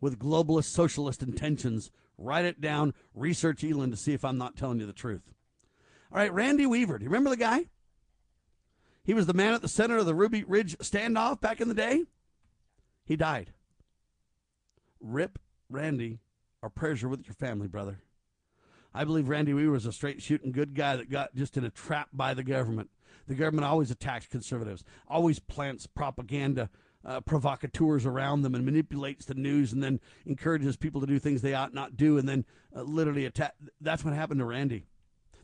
with 0.00 0.18
globalist 0.18 0.64
socialist 0.64 1.22
intentions. 1.22 1.90
Write 2.18 2.44
it 2.44 2.60
down. 2.60 2.94
Research 3.14 3.64
Elon 3.64 3.90
to 3.90 3.96
see 3.96 4.12
if 4.12 4.24
I'm 4.24 4.38
not 4.38 4.56
telling 4.56 4.80
you 4.80 4.86
the 4.86 4.92
truth. 4.92 5.32
All 6.12 6.18
right, 6.18 6.32
Randy 6.32 6.66
Weaver. 6.66 6.98
Do 6.98 7.04
you 7.04 7.10
remember 7.10 7.30
the 7.30 7.36
guy? 7.36 7.66
He 9.10 9.14
was 9.14 9.26
the 9.26 9.34
man 9.34 9.54
at 9.54 9.60
the 9.60 9.66
center 9.66 9.98
of 9.98 10.06
the 10.06 10.14
Ruby 10.14 10.44
Ridge 10.44 10.78
standoff 10.78 11.40
back 11.40 11.60
in 11.60 11.66
the 11.66 11.74
day. 11.74 12.04
He 13.04 13.16
died. 13.16 13.50
Rip 15.00 15.40
Randy. 15.68 16.20
Our 16.62 16.70
prayers 16.70 17.02
are 17.02 17.08
with 17.08 17.26
your 17.26 17.34
family, 17.34 17.66
brother. 17.66 17.98
I 18.94 19.02
believe 19.02 19.28
Randy 19.28 19.52
Weaver 19.52 19.72
was 19.72 19.84
a 19.84 19.92
straight 19.92 20.22
shooting 20.22 20.52
good 20.52 20.76
guy 20.76 20.94
that 20.94 21.10
got 21.10 21.34
just 21.34 21.56
in 21.56 21.64
a 21.64 21.70
trap 21.70 22.10
by 22.12 22.34
the 22.34 22.44
government. 22.44 22.88
The 23.26 23.34
government 23.34 23.66
always 23.66 23.90
attacks 23.90 24.28
conservatives, 24.28 24.84
always 25.08 25.40
plants 25.40 25.88
propaganda 25.88 26.70
uh, 27.04 27.20
provocateurs 27.20 28.06
around 28.06 28.42
them 28.42 28.54
and 28.54 28.64
manipulates 28.64 29.24
the 29.24 29.34
news 29.34 29.72
and 29.72 29.82
then 29.82 29.98
encourages 30.24 30.76
people 30.76 31.00
to 31.00 31.06
do 31.08 31.18
things 31.18 31.42
they 31.42 31.54
ought 31.54 31.74
not 31.74 31.96
do 31.96 32.16
and 32.16 32.28
then 32.28 32.44
uh, 32.76 32.82
literally 32.82 33.24
attack. 33.24 33.56
That's 33.80 34.04
what 34.04 34.14
happened 34.14 34.38
to 34.38 34.46
Randy. 34.46 34.86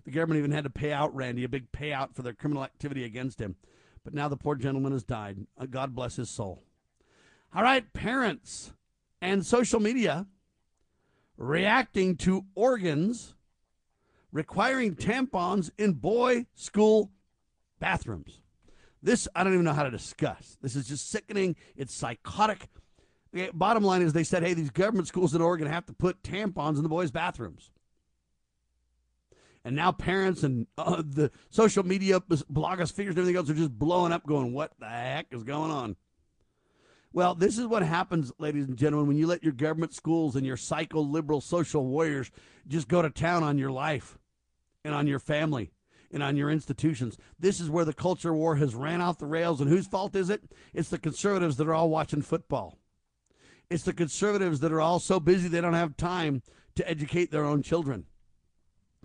The 0.06 0.12
government 0.12 0.38
even 0.38 0.52
had 0.52 0.64
to 0.64 0.70
pay 0.70 0.92
out 0.92 1.14
Randy 1.14 1.42
a 1.42 1.48
big 1.48 1.72
payout 1.72 2.14
for 2.14 2.22
their 2.22 2.32
criminal 2.32 2.62
activity 2.62 3.04
against 3.04 3.40
him. 3.40 3.56
But 4.04 4.14
now 4.14 4.28
the 4.28 4.36
poor 4.36 4.54
gentleman 4.54 4.92
has 4.92 5.02
died. 5.02 5.46
Uh, 5.58 5.66
God 5.66 5.96
bless 5.96 6.14
his 6.14 6.30
soul. 6.30 6.62
All 7.52 7.62
right, 7.62 7.92
parents 7.92 8.72
and 9.20 9.44
social 9.44 9.80
media 9.80 10.26
reacting 11.36 12.16
to 12.18 12.44
Oregon's 12.54 13.34
requiring 14.30 14.94
tampons 14.94 15.70
in 15.76 15.94
boy 15.94 16.46
school 16.54 17.10
bathrooms. 17.80 18.42
This, 19.02 19.26
I 19.34 19.42
don't 19.42 19.54
even 19.54 19.64
know 19.64 19.72
how 19.72 19.82
to 19.82 19.90
discuss. 19.90 20.56
This 20.62 20.76
is 20.76 20.86
just 20.86 21.10
sickening. 21.10 21.56
It's 21.76 21.92
psychotic. 21.92 22.68
Okay, 23.34 23.50
bottom 23.52 23.82
line 23.82 24.02
is 24.02 24.12
they 24.12 24.24
said, 24.24 24.44
hey, 24.44 24.54
these 24.54 24.70
government 24.70 25.08
schools 25.08 25.34
in 25.34 25.42
Oregon 25.42 25.66
have 25.66 25.86
to 25.86 25.92
put 25.92 26.22
tampons 26.22 26.76
in 26.76 26.84
the 26.84 26.88
boys' 26.88 27.10
bathrooms. 27.10 27.72
And 29.66 29.74
now 29.74 29.90
parents 29.90 30.44
and 30.44 30.68
uh, 30.78 31.02
the 31.04 31.32
social 31.50 31.84
media 31.84 32.20
blogospheres 32.20 33.08
and 33.08 33.18
everything 33.18 33.34
else 33.34 33.50
are 33.50 33.54
just 33.54 33.76
blowing 33.76 34.12
up, 34.12 34.24
going, 34.24 34.52
what 34.52 34.70
the 34.78 34.86
heck 34.86 35.26
is 35.32 35.42
going 35.42 35.72
on? 35.72 35.96
Well, 37.12 37.34
this 37.34 37.58
is 37.58 37.66
what 37.66 37.82
happens, 37.82 38.30
ladies 38.38 38.68
and 38.68 38.76
gentlemen, 38.76 39.08
when 39.08 39.16
you 39.16 39.26
let 39.26 39.42
your 39.42 39.52
government 39.52 39.92
schools 39.92 40.36
and 40.36 40.46
your 40.46 40.56
psycho 40.56 41.00
liberal 41.00 41.40
social 41.40 41.84
warriors 41.84 42.30
just 42.68 42.86
go 42.86 43.02
to 43.02 43.10
town 43.10 43.42
on 43.42 43.58
your 43.58 43.72
life 43.72 44.18
and 44.84 44.94
on 44.94 45.08
your 45.08 45.18
family 45.18 45.72
and 46.12 46.22
on 46.22 46.36
your 46.36 46.48
institutions. 46.48 47.18
This 47.36 47.58
is 47.58 47.68
where 47.68 47.84
the 47.84 47.92
culture 47.92 48.34
war 48.34 48.54
has 48.54 48.76
ran 48.76 49.00
off 49.00 49.18
the 49.18 49.26
rails. 49.26 49.60
And 49.60 49.68
whose 49.68 49.88
fault 49.88 50.14
is 50.14 50.30
it? 50.30 50.44
It's 50.74 50.90
the 50.90 50.98
conservatives 50.98 51.56
that 51.56 51.66
are 51.66 51.74
all 51.74 51.90
watching 51.90 52.22
football. 52.22 52.78
It's 53.68 53.82
the 53.82 53.92
conservatives 53.92 54.60
that 54.60 54.70
are 54.70 54.80
all 54.80 55.00
so 55.00 55.18
busy 55.18 55.48
they 55.48 55.60
don't 55.60 55.74
have 55.74 55.96
time 55.96 56.42
to 56.76 56.88
educate 56.88 57.32
their 57.32 57.44
own 57.44 57.64
children. 57.64 58.04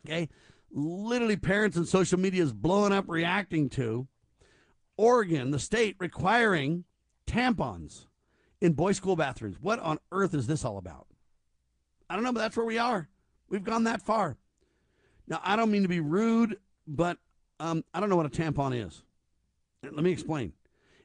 Okay? 0.05 0.29
Literally, 0.73 1.35
parents 1.35 1.75
and 1.75 1.87
social 1.87 2.19
media 2.19 2.43
is 2.43 2.53
blowing 2.53 2.93
up 2.93 3.05
reacting 3.07 3.69
to 3.69 4.07
Oregon, 4.97 5.51
the 5.51 5.59
state, 5.59 5.95
requiring 5.99 6.85
tampons 7.27 8.05
in 8.61 8.73
boys' 8.73 8.97
school 8.97 9.15
bathrooms. 9.15 9.57
What 9.59 9.79
on 9.79 9.99
earth 10.11 10.33
is 10.33 10.47
this 10.47 10.63
all 10.63 10.77
about? 10.77 11.07
I 12.09 12.15
don't 12.15 12.23
know, 12.23 12.33
but 12.33 12.39
that's 12.39 12.55
where 12.55 12.65
we 12.65 12.77
are. 12.77 13.09
We've 13.49 13.63
gone 13.63 13.85
that 13.85 14.01
far. 14.01 14.37
Now, 15.27 15.41
I 15.43 15.55
don't 15.55 15.71
mean 15.71 15.83
to 15.83 15.87
be 15.87 15.99
rude, 15.99 16.57
but 16.87 17.17
um, 17.59 17.83
I 17.93 17.99
don't 17.99 18.09
know 18.09 18.15
what 18.15 18.25
a 18.25 18.29
tampon 18.29 18.85
is. 18.85 19.03
Let 19.83 20.03
me 20.03 20.11
explain. 20.11 20.53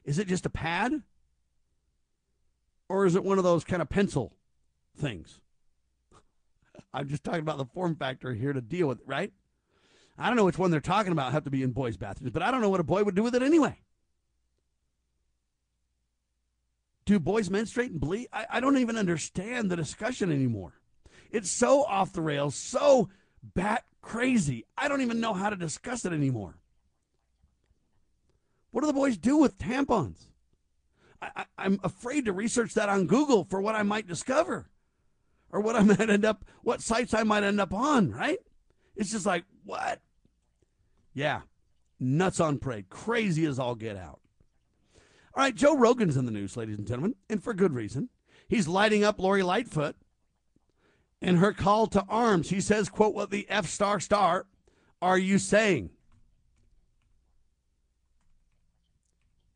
Is 0.05 0.19
it 0.19 0.27
just 0.27 0.45
a 0.45 0.49
pad? 0.49 1.01
Or 2.89 3.05
is 3.05 3.15
it 3.15 3.23
one 3.23 3.37
of 3.37 3.43
those 3.43 3.63
kind 3.63 3.81
of 3.81 3.89
pencil 3.89 4.33
things? 4.97 5.41
I'm 6.93 7.09
just 7.09 7.23
talking 7.23 7.41
about 7.41 7.57
the 7.57 7.65
form 7.65 7.95
factor 7.95 8.33
here 8.33 8.53
to 8.53 8.61
deal 8.61 8.87
with 8.87 8.99
it, 8.99 9.07
right? 9.07 9.33
I 10.17 10.27
don't 10.27 10.35
know 10.35 10.45
which 10.45 10.57
one 10.57 10.71
they're 10.71 10.79
talking 10.79 11.11
about 11.11 11.31
have 11.31 11.43
to 11.43 11.51
be 11.51 11.63
in 11.63 11.71
boys' 11.71 11.97
bathrooms, 11.97 12.31
but 12.31 12.41
I 12.41 12.49
don't 12.49 12.61
know 12.61 12.69
what 12.69 12.79
a 12.79 12.83
boy 12.83 13.03
would 13.03 13.15
do 13.15 13.23
with 13.23 13.35
it 13.35 13.43
anyway. 13.43 13.79
Do 17.05 17.19
boys 17.19 17.49
menstruate 17.49 17.91
and 17.91 18.01
bleed? 18.01 18.27
I, 18.33 18.45
I 18.49 18.59
don't 18.59 18.77
even 18.77 18.97
understand 18.97 19.69
the 19.69 19.75
discussion 19.75 20.31
anymore. 20.31 20.73
It's 21.31 21.51
so 21.51 21.83
off 21.83 22.13
the 22.13 22.21
rails, 22.21 22.55
so 22.55 23.09
bat 23.43 23.85
crazy. 24.01 24.65
I 24.77 24.87
don't 24.87 25.01
even 25.01 25.19
know 25.19 25.33
how 25.33 25.49
to 25.49 25.55
discuss 25.55 26.03
it 26.03 26.13
anymore. 26.13 26.57
What 28.71 28.81
do 28.81 28.87
the 28.87 28.93
boys 28.93 29.17
do 29.17 29.37
with 29.37 29.57
tampons? 29.57 30.17
I, 31.21 31.45
am 31.57 31.79
afraid 31.83 32.25
to 32.25 32.33
research 32.33 32.73
that 32.75 32.89
on 32.89 33.07
Google 33.07 33.43
for 33.43 33.61
what 33.61 33.75
I 33.75 33.83
might 33.83 34.07
discover 34.07 34.69
or 35.51 35.61
what 35.61 35.75
I 35.75 35.83
might 35.83 36.09
end 36.09 36.25
up, 36.25 36.45
what 36.61 36.81
sites 36.81 37.13
I 37.13 37.23
might 37.23 37.43
end 37.43 37.59
up 37.59 37.73
on, 37.73 38.11
right? 38.11 38.39
It's 38.95 39.11
just 39.11 39.25
like, 39.25 39.45
what? 39.63 40.01
Yeah, 41.17 41.41
nuts 41.99 42.39
on 42.39 42.59
parade. 42.59 42.89
Crazy 42.89 43.47
as 43.47 43.57
all 43.57 43.73
get 43.73 43.97
out. 43.97 44.19
All 45.33 45.43
right, 45.43 45.55
Joe 45.55 45.75
Rogan's 45.75 46.15
in 46.15 46.25
the 46.25 46.31
news, 46.31 46.55
ladies 46.55 46.77
and 46.77 46.85
gentlemen, 46.85 47.15
and 47.27 47.43
for 47.43 47.55
good 47.55 47.73
reason. 47.73 48.09
He's 48.47 48.67
lighting 48.67 49.03
up 49.03 49.19
Lori 49.19 49.41
Lightfoot 49.41 49.95
in 51.19 51.37
her 51.37 51.53
call 51.53 51.87
to 51.87 52.05
arms. 52.07 52.51
He 52.51 52.61
says, 52.61 52.87
quote, 52.87 53.15
what 53.15 53.31
the 53.31 53.47
F 53.49 53.65
star 53.65 53.99
star 53.99 54.45
are 55.01 55.17
you 55.17 55.39
saying? 55.39 55.89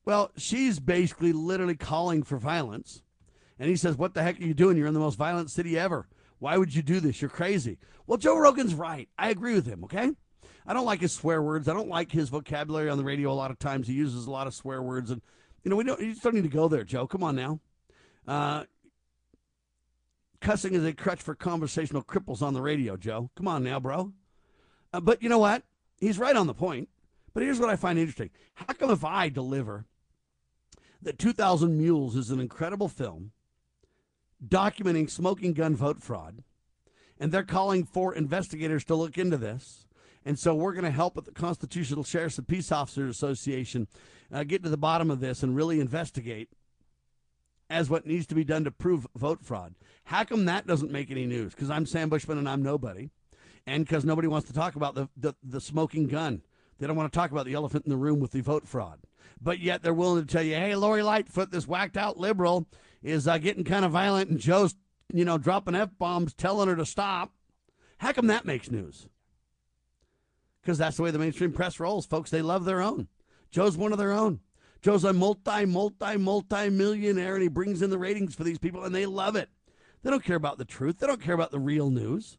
Well, 0.04 0.32
she's 0.38 0.80
basically 0.80 1.32
literally 1.32 1.76
calling 1.76 2.24
for 2.24 2.40
violence. 2.40 3.04
And 3.60 3.70
he 3.70 3.76
says, 3.76 3.96
What 3.96 4.16
the 4.16 4.24
heck 4.24 4.40
are 4.40 4.44
you 4.44 4.56
doing? 4.56 4.78
You're 4.78 4.88
in 4.88 4.96
the 4.96 5.00
most 5.00 5.16
violent 5.16 5.52
city 5.52 5.78
ever. 5.78 6.08
Why 6.40 6.58
would 6.58 6.74
you 6.74 6.82
do 6.82 7.00
this? 7.00 7.22
You're 7.22 7.30
crazy. 7.30 7.78
Well, 8.08 8.18
Joe 8.18 8.40
Rogan's 8.40 8.74
right. 8.74 9.10
I 9.20 9.30
agree 9.30 9.54
with 9.54 9.68
him, 9.68 9.84
okay? 9.84 10.14
I 10.66 10.74
don't 10.74 10.86
like 10.86 11.02
his 11.02 11.12
swear 11.12 11.42
words. 11.42 11.68
I 11.68 11.74
don't 11.74 11.90
like 11.90 12.12
his 12.12 12.30
vocabulary 12.30 12.90
on 12.90 12.98
the 12.98 13.04
radio 13.04 13.32
a 13.32 13.34
lot 13.34 13.52
of 13.52 13.60
times. 13.60 13.88
He 13.88 13.94
uses 13.94 14.28
a 14.28 14.32
lot 14.32 14.48
of 14.48 14.54
swear 14.54 14.82
words 14.82 15.12
and 15.12 15.22
you 15.64 15.70
know, 15.70 15.76
we 15.76 15.84
don't. 15.84 16.00
You 16.02 16.12
just 16.12 16.24
don't 16.24 16.36
need 16.36 16.44
to 16.44 16.50
go 16.50 16.68
there, 16.68 16.84
Joe. 16.84 17.08
Come 17.08 17.24
on 17.24 17.36
now. 17.36 17.60
Uh, 18.28 18.64
cussing 20.40 20.74
is 20.74 20.86
a 20.86 20.94
crutch 20.94 21.22
for 21.22 21.36
conversational 21.36 22.04
cripples 22.04 22.42
on 22.42 22.54
the 22.54 22.62
radio, 22.62 22.98
Joe. 22.98 23.30
Come 23.36 23.48
on 23.48 23.64
now, 23.64 23.80
bro. 23.80 24.12
Uh, 24.94 25.00
but 25.00 25.22
you 25.22 25.30
know 25.30 25.38
what? 25.38 25.64
He's 26.00 26.18
right 26.18 26.36
on 26.36 26.48
the 26.48 26.54
point. 26.54 26.90
But 27.34 27.44
here's 27.44 27.60
what 27.60 27.70
I 27.70 27.76
find 27.76 27.98
interesting. 27.98 28.32
How 28.56 28.74
come 28.74 28.92
if 28.92 29.06
I 29.06 29.30
deliver 29.30 29.86
that 31.02 31.18
2000 31.18 31.78
Mules 31.78 32.16
is 32.16 32.30
an 32.30 32.40
incredible 32.40 32.90
film 32.90 33.32
documenting 34.46 35.10
smoking 35.10 35.54
gun 35.54 35.76
vote 35.76 36.02
fraud, 36.02 36.44
and 37.20 37.32
they're 37.32 37.44
calling 37.44 37.86
for 37.86 38.14
investigators 38.14 38.84
to 38.86 38.96
look 38.96 39.18
into 39.18 39.38
this. 39.38 39.86
And 40.26 40.38
so 40.38 40.54
we're 40.54 40.74
going 40.74 40.86
to 40.86 40.92
help 40.92 41.16
with 41.16 41.26
the 41.26 41.32
Constitutional 41.32 42.04
Sheriffs 42.04 42.38
and 42.38 42.48
Peace 42.48 42.72
Officers 42.72 43.16
Association 43.16 43.88
uh, 44.32 44.44
get 44.44 44.64
to 44.64 44.70
the 44.70 44.78
bottom 44.78 45.10
of 45.10 45.20
this 45.20 45.42
and 45.44 45.56
really 45.56 45.80
investigate 45.80 46.50
as 47.70 47.90
what 47.90 48.06
needs 48.06 48.28
to 48.28 48.36
be 48.36 48.44
done 48.44 48.64
to 48.66 48.72
prove 48.72 49.08
vote 49.16 49.44
fraud. 49.44 49.76
How 50.06 50.24
come 50.24 50.46
that 50.46 50.68
doesn't 50.68 50.92
make 50.92 51.10
any 51.10 51.26
news? 51.26 51.54
Because 51.54 51.70
I'm 51.70 51.86
Sam 51.86 52.10
Bushman 52.10 52.38
and 52.38 52.48
I'm 52.48 52.62
nobody. 52.62 53.10
And 53.66 53.86
because 53.86 54.04
nobody 54.04 54.28
wants 54.28 54.48
to 54.48 54.54
talk 54.54 54.76
about 54.76 54.96
the, 54.96 55.08
the, 55.16 55.34
the 55.44 55.62
smoking 55.62 56.08
gun. 56.08 56.42
They 56.80 56.88
don't 56.88 56.96
want 56.96 57.12
to 57.12 57.18
talk 57.18 57.32
about 57.32 57.46
the 57.46 57.54
elephant 57.54 57.86
in 57.86 57.92
the 57.92 57.98
room 57.98 58.20
with 58.20 58.32
the 58.32 58.42
vote 58.42 58.68
fraud. 58.68 59.00
But 59.40 59.60
yet 59.60 59.82
they're 59.82 59.94
willing 59.94 60.26
to 60.26 60.32
tell 60.32 60.44
you, 60.44 60.56
hey, 60.56 60.76
Lori 60.76 61.04
Lightfoot, 61.04 61.52
this 61.52 61.68
whacked 61.68 61.96
out 61.96 62.18
liberal, 62.18 62.68
is 63.02 63.28
uh, 63.28 63.38
getting 63.38 63.64
kind 63.64 63.86
of 63.86 63.92
violent 63.92 64.30
and 64.30 64.40
Joe's, 64.40 64.76
you 65.14 65.26
know, 65.26 65.38
dropping 65.38 65.76
F 65.76 65.90
bombs, 65.98 66.34
telling 66.34 66.68
her 66.68 66.76
to 66.76 66.86
stop. 66.86 67.32
How 68.00 68.12
come 68.12 68.28
that 68.28 68.46
makes 68.46 68.70
news? 68.72 69.08
Because 70.62 70.78
that's 70.78 70.98
the 70.98 71.04
way 71.04 71.12
the 71.12 71.20
mainstream 71.20 71.52
press 71.52 71.80
rolls, 71.80 72.06
folks. 72.06 72.30
They 72.30 72.42
love 72.42 72.66
their 72.66 72.82
own. 72.82 73.08
Joe's 73.50 73.78
one 73.78 73.92
of 73.92 73.98
their 73.98 74.12
own. 74.12 74.40
Joe's 74.82 75.04
a 75.04 75.14
multi, 75.14 75.66
multi, 75.66 76.18
multi 76.18 76.70
millionaire, 76.70 77.36
and 77.36 77.44
he 77.44 77.50
brings 77.50 77.82
in 77.82 77.90
the 77.90 78.00
ratings 78.00 78.36
for 78.36 78.44
these 78.44 78.60
people, 78.60 78.84
and 78.84 78.94
they 78.94 79.06
love 79.06 79.36
it. 79.36 79.50
They 80.04 80.10
don't 80.10 80.24
care 80.24 80.36
about 80.36 80.58
the 80.58 80.66
truth. 80.66 81.00
They 81.00 81.08
don't 81.08 81.22
care 81.22 81.36
about 81.36 81.52
the 81.52 81.60
real 81.60 81.90
news. 81.90 82.38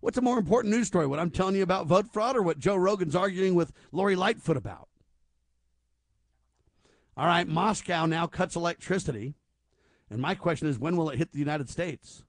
What's 0.00 0.18
a 0.18 0.22
more 0.22 0.38
important 0.38 0.74
news 0.74 0.86
story? 0.86 1.06
What 1.06 1.18
I'm 1.18 1.30
telling 1.30 1.56
you 1.56 1.62
about 1.62 1.86
vote 1.86 2.12
fraud 2.12 2.36
or 2.36 2.42
what 2.42 2.58
Joe 2.58 2.76
Rogan's 2.76 3.16
arguing 3.16 3.54
with 3.54 3.72
Lori 3.90 4.14
Lightfoot 4.14 4.56
about? 4.56 4.88
All 7.16 7.26
right, 7.26 7.48
Moscow 7.48 8.06
now 8.06 8.26
cuts 8.26 8.54
electricity. 8.54 9.34
And 10.10 10.20
my 10.20 10.34
question 10.34 10.68
is 10.68 10.78
when 10.78 10.96
will 10.96 11.10
it 11.10 11.18
hit 11.18 11.32
the 11.32 11.38
United 11.38 11.68
States? 11.68 12.22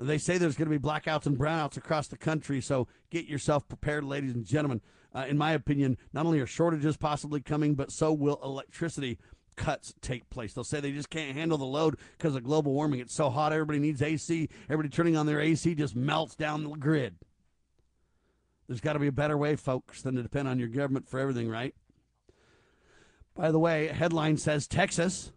They 0.00 0.18
say 0.18 0.38
there's 0.38 0.56
going 0.56 0.70
to 0.70 0.78
be 0.78 0.82
blackouts 0.82 1.26
and 1.26 1.36
brownouts 1.36 1.76
across 1.76 2.06
the 2.06 2.16
country, 2.16 2.60
so 2.60 2.86
get 3.10 3.26
yourself 3.26 3.68
prepared, 3.68 4.04
ladies 4.04 4.32
and 4.32 4.44
gentlemen. 4.44 4.80
Uh, 5.12 5.24
in 5.28 5.36
my 5.36 5.52
opinion, 5.52 5.96
not 6.12 6.24
only 6.24 6.38
are 6.38 6.46
shortages 6.46 6.96
possibly 6.96 7.40
coming, 7.40 7.74
but 7.74 7.90
so 7.90 8.12
will 8.12 8.38
electricity 8.44 9.18
cuts 9.56 9.92
take 10.00 10.30
place. 10.30 10.52
They'll 10.52 10.62
say 10.62 10.78
they 10.78 10.92
just 10.92 11.10
can't 11.10 11.36
handle 11.36 11.58
the 11.58 11.64
load 11.64 11.96
because 12.16 12.36
of 12.36 12.44
global 12.44 12.74
warming. 12.74 13.00
It's 13.00 13.14
so 13.14 13.28
hot, 13.28 13.52
everybody 13.52 13.80
needs 13.80 14.00
AC. 14.00 14.48
Everybody 14.70 14.88
turning 14.88 15.16
on 15.16 15.26
their 15.26 15.40
AC 15.40 15.74
just 15.74 15.96
melts 15.96 16.36
down 16.36 16.62
the 16.62 16.70
grid. 16.76 17.16
There's 18.68 18.80
got 18.80 18.92
to 18.92 19.00
be 19.00 19.08
a 19.08 19.12
better 19.12 19.36
way, 19.36 19.56
folks, 19.56 20.02
than 20.02 20.14
to 20.14 20.22
depend 20.22 20.46
on 20.46 20.60
your 20.60 20.68
government 20.68 21.08
for 21.08 21.18
everything, 21.18 21.48
right? 21.48 21.74
By 23.34 23.50
the 23.50 23.58
way, 23.58 23.88
headline 23.88 24.36
says 24.36 24.68
Texas 24.68 25.32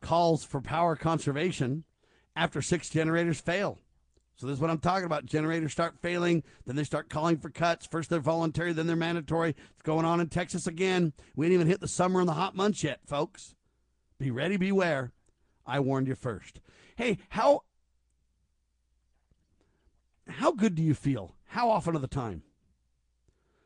calls 0.00 0.44
for 0.44 0.62
power 0.62 0.96
conservation 0.96 1.84
after 2.36 2.62
six 2.62 2.88
generators 2.90 3.40
fail. 3.40 3.80
So 4.36 4.46
this 4.46 4.54
is 4.54 4.60
what 4.60 4.70
I'm 4.70 4.78
talking 4.78 5.06
about. 5.06 5.24
Generators 5.24 5.72
start 5.72 5.96
failing, 6.02 6.42
then 6.66 6.76
they 6.76 6.84
start 6.84 7.08
calling 7.08 7.38
for 7.38 7.48
cuts. 7.48 7.86
First 7.86 8.10
they're 8.10 8.20
voluntary, 8.20 8.74
then 8.74 8.86
they're 8.86 8.94
mandatory. 8.94 9.50
It's 9.50 9.82
going 9.82 10.04
on 10.04 10.20
in 10.20 10.28
Texas 10.28 10.66
again. 10.66 11.14
We 11.34 11.46
ain't 11.46 11.54
even 11.54 11.66
hit 11.66 11.80
the 11.80 11.88
summer 11.88 12.20
and 12.20 12.28
the 12.28 12.34
hot 12.34 12.54
months 12.54 12.84
yet, 12.84 13.00
folks. 13.06 13.54
Be 14.18 14.30
ready, 14.30 14.58
beware. 14.58 15.12
I 15.64 15.80
warned 15.80 16.06
you 16.06 16.14
first. 16.14 16.60
Hey, 16.96 17.18
how 17.30 17.62
how 20.28 20.52
good 20.52 20.74
do 20.74 20.82
you 20.82 20.94
feel? 20.94 21.34
How 21.46 21.70
often 21.70 21.96
of 21.96 22.02
the 22.02 22.08
time? 22.08 22.42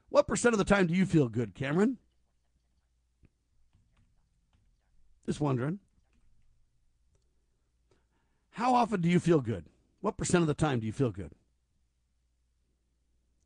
What 0.09 0.29
percent 0.29 0.55
of 0.55 0.59
the 0.59 0.65
time 0.65 0.87
do 0.87 0.95
you 0.95 1.07
feel 1.07 1.29
good, 1.29 1.55
Cameron? 1.55 1.99
Just 5.27 5.41
wondering. 5.41 5.81
How 8.61 8.75
often 8.75 9.01
do 9.01 9.09
you 9.09 9.21
feel 9.21 9.41
good? 9.41 9.65
What 10.03 10.19
percent 10.19 10.43
of 10.43 10.47
the 10.47 10.53
time 10.53 10.81
do 10.81 10.87
you 10.87 10.93
feel 10.93 11.11
good? 11.11 11.33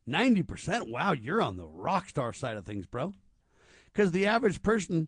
90%? 0.05 0.91
Wow, 0.91 1.13
you're 1.13 1.41
on 1.41 1.55
the 1.55 1.65
rock 1.65 2.09
star 2.09 2.33
side 2.33 2.57
of 2.57 2.65
things, 2.65 2.85
bro. 2.85 3.13
Because 3.85 4.11
the 4.11 4.27
average 4.27 4.61
person, 4.61 5.07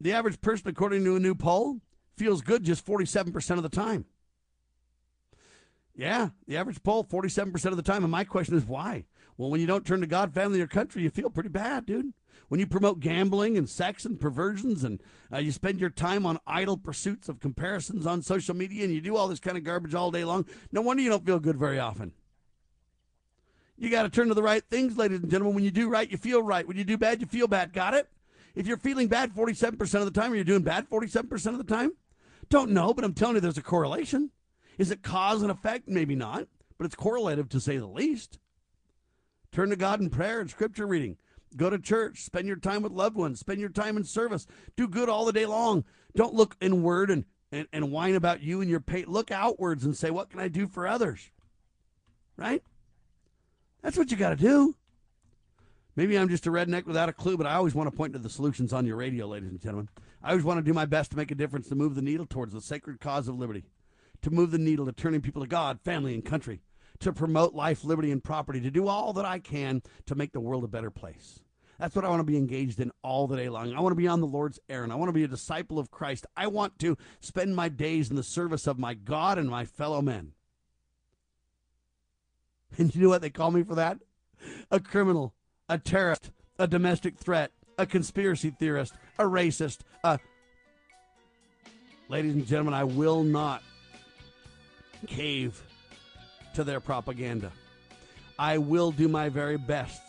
the 0.00 0.14
average 0.14 0.40
person, 0.40 0.68
according 0.68 1.04
to 1.04 1.16
a 1.16 1.20
new 1.20 1.34
poll, 1.34 1.82
feels 2.16 2.40
good 2.40 2.64
just 2.64 2.86
47% 2.86 3.50
of 3.58 3.62
the 3.62 3.68
time. 3.68 4.06
Yeah, 5.94 6.30
the 6.48 6.56
average 6.56 6.82
poll, 6.82 7.04
47% 7.04 7.66
of 7.66 7.76
the 7.76 7.82
time. 7.82 8.04
And 8.04 8.10
my 8.10 8.24
question 8.24 8.56
is 8.56 8.64
why? 8.64 9.04
Well, 9.42 9.50
when 9.50 9.60
you 9.60 9.66
don't 9.66 9.84
turn 9.84 10.02
to 10.02 10.06
God, 10.06 10.32
family, 10.32 10.60
or 10.60 10.68
country, 10.68 11.02
you 11.02 11.10
feel 11.10 11.28
pretty 11.28 11.48
bad, 11.48 11.84
dude. 11.84 12.12
When 12.46 12.60
you 12.60 12.66
promote 12.68 13.00
gambling 13.00 13.58
and 13.58 13.68
sex 13.68 14.04
and 14.04 14.20
perversions 14.20 14.84
and 14.84 15.02
uh, 15.32 15.38
you 15.38 15.50
spend 15.50 15.80
your 15.80 15.90
time 15.90 16.24
on 16.24 16.38
idle 16.46 16.76
pursuits 16.76 17.28
of 17.28 17.40
comparisons 17.40 18.06
on 18.06 18.22
social 18.22 18.54
media 18.54 18.84
and 18.84 18.94
you 18.94 19.00
do 19.00 19.16
all 19.16 19.26
this 19.26 19.40
kind 19.40 19.56
of 19.56 19.64
garbage 19.64 19.96
all 19.96 20.12
day 20.12 20.22
long, 20.22 20.46
no 20.70 20.80
wonder 20.80 21.02
you 21.02 21.08
don't 21.08 21.26
feel 21.26 21.40
good 21.40 21.56
very 21.56 21.80
often. 21.80 22.12
You 23.76 23.90
got 23.90 24.04
to 24.04 24.10
turn 24.10 24.28
to 24.28 24.34
the 24.34 24.44
right 24.44 24.62
things, 24.70 24.96
ladies 24.96 25.18
and 25.22 25.28
gentlemen. 25.28 25.56
When 25.56 25.64
you 25.64 25.72
do 25.72 25.88
right, 25.88 26.08
you 26.08 26.18
feel 26.18 26.40
right. 26.40 26.68
When 26.68 26.76
you 26.76 26.84
do 26.84 26.96
bad, 26.96 27.20
you 27.20 27.26
feel 27.26 27.48
bad. 27.48 27.72
Got 27.72 27.94
it? 27.94 28.08
If 28.54 28.68
you're 28.68 28.76
feeling 28.76 29.08
bad 29.08 29.34
47% 29.34 29.80
of 29.94 30.04
the 30.04 30.20
time 30.20 30.30
or 30.30 30.36
you're 30.36 30.44
doing 30.44 30.62
bad 30.62 30.88
47% 30.88 31.46
of 31.46 31.58
the 31.58 31.64
time, 31.64 31.94
don't 32.48 32.70
know, 32.70 32.94
but 32.94 33.04
I'm 33.04 33.12
telling 33.12 33.34
you 33.34 33.40
there's 33.40 33.58
a 33.58 33.62
correlation. 33.62 34.30
Is 34.78 34.92
it 34.92 35.02
cause 35.02 35.42
and 35.42 35.50
effect? 35.50 35.88
Maybe 35.88 36.14
not, 36.14 36.46
but 36.78 36.84
it's 36.84 36.94
correlative 36.94 37.48
to 37.48 37.60
say 37.60 37.76
the 37.78 37.88
least. 37.88 38.38
Turn 39.52 39.70
to 39.70 39.76
God 39.76 40.00
in 40.00 40.10
prayer 40.10 40.40
and 40.40 40.50
scripture 40.50 40.86
reading. 40.86 41.18
Go 41.56 41.68
to 41.68 41.78
church. 41.78 42.22
Spend 42.22 42.46
your 42.46 42.56
time 42.56 42.82
with 42.82 42.92
loved 42.92 43.16
ones. 43.16 43.38
Spend 43.38 43.60
your 43.60 43.68
time 43.68 43.96
in 43.96 44.04
service. 44.04 44.46
Do 44.76 44.88
good 44.88 45.08
all 45.08 45.26
the 45.26 45.32
day 45.32 45.46
long. 45.46 45.84
Don't 46.16 46.34
look 46.34 46.56
inward 46.60 47.10
and, 47.10 47.26
and, 47.50 47.68
and 47.72 47.92
whine 47.92 48.14
about 48.14 48.42
you 48.42 48.62
and 48.62 48.70
your 48.70 48.80
pain. 48.80 49.04
Look 49.06 49.30
outwards 49.30 49.84
and 49.84 49.96
say, 49.96 50.10
what 50.10 50.30
can 50.30 50.40
I 50.40 50.48
do 50.48 50.66
for 50.66 50.88
others? 50.88 51.30
Right? 52.36 52.62
That's 53.82 53.98
what 53.98 54.10
you 54.10 54.16
got 54.16 54.30
to 54.30 54.36
do. 54.36 54.74
Maybe 55.94 56.16
I'm 56.18 56.30
just 56.30 56.46
a 56.46 56.50
redneck 56.50 56.86
without 56.86 57.10
a 57.10 57.12
clue, 57.12 57.36
but 57.36 57.46
I 57.46 57.54
always 57.54 57.74
want 57.74 57.90
to 57.90 57.96
point 57.96 58.14
to 58.14 58.18
the 58.18 58.30
solutions 58.30 58.72
on 58.72 58.86
your 58.86 58.96
radio, 58.96 59.26
ladies 59.26 59.50
and 59.50 59.60
gentlemen. 59.60 59.90
I 60.22 60.30
always 60.30 60.44
want 60.44 60.58
to 60.58 60.64
do 60.64 60.72
my 60.72 60.86
best 60.86 61.10
to 61.10 61.18
make 61.18 61.30
a 61.30 61.34
difference 61.34 61.68
to 61.68 61.74
move 61.74 61.94
the 61.94 62.00
needle 62.00 62.24
towards 62.24 62.54
the 62.54 62.62
sacred 62.62 62.98
cause 63.00 63.28
of 63.28 63.38
liberty, 63.38 63.64
to 64.22 64.30
move 64.30 64.52
the 64.52 64.58
needle 64.58 64.86
to 64.86 64.92
turning 64.92 65.20
people 65.20 65.42
to 65.42 65.48
God, 65.48 65.80
family, 65.82 66.14
and 66.14 66.24
country, 66.24 66.62
to 67.02 67.12
promote 67.12 67.54
life, 67.54 67.84
liberty, 67.84 68.10
and 68.10 68.22
property, 68.22 68.60
to 68.60 68.70
do 68.70 68.88
all 68.88 69.12
that 69.14 69.24
I 69.24 69.38
can 69.38 69.82
to 70.06 70.14
make 70.14 70.32
the 70.32 70.40
world 70.40 70.64
a 70.64 70.68
better 70.68 70.90
place. 70.90 71.40
That's 71.78 71.96
what 71.96 72.04
I 72.04 72.08
want 72.08 72.20
to 72.20 72.24
be 72.24 72.36
engaged 72.36 72.78
in 72.78 72.92
all 73.02 73.26
the 73.26 73.36
day 73.36 73.48
long. 73.48 73.74
I 73.74 73.80
want 73.80 73.92
to 73.92 73.96
be 73.96 74.06
on 74.06 74.20
the 74.20 74.26
Lord's 74.26 74.60
errand. 74.68 74.92
I 74.92 74.96
want 74.96 75.08
to 75.08 75.12
be 75.12 75.24
a 75.24 75.28
disciple 75.28 75.80
of 75.80 75.90
Christ. 75.90 76.26
I 76.36 76.46
want 76.46 76.78
to 76.78 76.96
spend 77.20 77.56
my 77.56 77.68
days 77.68 78.08
in 78.08 78.14
the 78.14 78.22
service 78.22 78.68
of 78.68 78.78
my 78.78 78.94
God 78.94 79.36
and 79.36 79.48
my 79.48 79.64
fellow 79.64 80.00
men. 80.00 80.32
And 82.78 82.94
you 82.94 83.02
know 83.02 83.10
what 83.10 83.20
they 83.20 83.28
call 83.28 83.50
me 83.50 83.64
for 83.64 83.74
that? 83.74 83.98
A 84.70 84.80
criminal, 84.80 85.34
a 85.68 85.76
terrorist, 85.76 86.30
a 86.58 86.66
domestic 86.66 87.18
threat, 87.18 87.52
a 87.76 87.84
conspiracy 87.84 88.48
theorist, 88.48 88.94
a 89.18 89.24
racist, 89.24 89.80
a. 90.02 90.18
Ladies 92.08 92.34
and 92.34 92.46
gentlemen, 92.46 92.72
I 92.72 92.84
will 92.84 93.24
not 93.24 93.62
cave 95.06 95.62
to 96.54 96.64
their 96.64 96.80
propaganda. 96.80 97.52
I 98.38 98.58
will 98.58 98.90
do 98.90 99.08
my 99.08 99.28
very 99.28 99.56
best. 99.56 100.02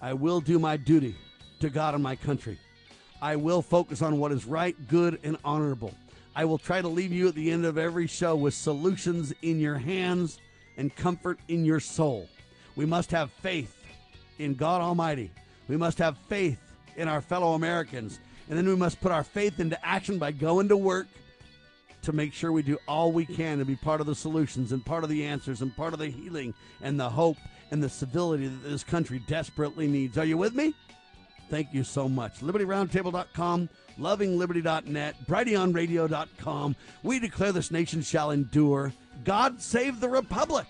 I 0.00 0.12
will 0.14 0.40
do 0.40 0.58
my 0.58 0.76
duty 0.76 1.14
to 1.60 1.70
God 1.70 1.94
and 1.94 2.02
my 2.02 2.16
country. 2.16 2.58
I 3.20 3.36
will 3.36 3.62
focus 3.62 4.02
on 4.02 4.18
what 4.18 4.32
is 4.32 4.44
right, 4.44 4.76
good, 4.88 5.20
and 5.22 5.36
honorable. 5.44 5.94
I 6.34 6.44
will 6.44 6.58
try 6.58 6.80
to 6.80 6.88
leave 6.88 7.12
you 7.12 7.28
at 7.28 7.34
the 7.34 7.50
end 7.50 7.64
of 7.64 7.78
every 7.78 8.06
show 8.06 8.34
with 8.34 8.54
solutions 8.54 9.32
in 9.42 9.60
your 9.60 9.78
hands 9.78 10.38
and 10.76 10.94
comfort 10.94 11.38
in 11.48 11.64
your 11.64 11.80
soul. 11.80 12.28
We 12.74 12.86
must 12.86 13.10
have 13.10 13.30
faith 13.30 13.76
in 14.38 14.54
God 14.54 14.80
Almighty. 14.80 15.30
We 15.68 15.76
must 15.76 15.98
have 15.98 16.16
faith 16.28 16.58
in 16.96 17.06
our 17.06 17.20
fellow 17.20 17.54
Americans. 17.54 18.18
And 18.48 18.58
then 18.58 18.66
we 18.66 18.76
must 18.76 19.00
put 19.00 19.12
our 19.12 19.24
faith 19.24 19.60
into 19.60 19.84
action 19.86 20.18
by 20.18 20.32
going 20.32 20.68
to 20.68 20.76
work 20.76 21.06
to 22.02 22.12
make 22.12 22.32
sure 22.32 22.52
we 22.52 22.62
do 22.62 22.78
all 22.86 23.12
we 23.12 23.24
can 23.24 23.58
to 23.58 23.64
be 23.64 23.76
part 23.76 24.00
of 24.00 24.06
the 24.06 24.14
solutions 24.14 24.72
and 24.72 24.84
part 24.84 25.04
of 25.04 25.10
the 25.10 25.24
answers 25.24 25.62
and 25.62 25.74
part 25.76 25.92
of 25.92 25.98
the 25.98 26.08
healing 26.08 26.54
and 26.80 26.98
the 26.98 27.08
hope 27.08 27.36
and 27.70 27.82
the 27.82 27.88
civility 27.88 28.48
that 28.48 28.68
this 28.68 28.84
country 28.84 29.20
desperately 29.26 29.86
needs. 29.86 30.18
Are 30.18 30.24
you 30.24 30.36
with 30.36 30.54
me? 30.54 30.74
Thank 31.48 31.74
you 31.74 31.84
so 31.84 32.08
much. 32.08 32.40
LibertyRoundtable.com, 32.40 33.68
lovingliberty.net, 33.98 35.26
brighteonradio.com. 35.26 36.76
We 37.02 37.18
declare 37.18 37.52
this 37.52 37.70
nation 37.70 38.02
shall 38.02 38.30
endure. 38.30 38.92
God 39.24 39.60
save 39.60 40.00
the 40.00 40.08
Republic. 40.08 40.66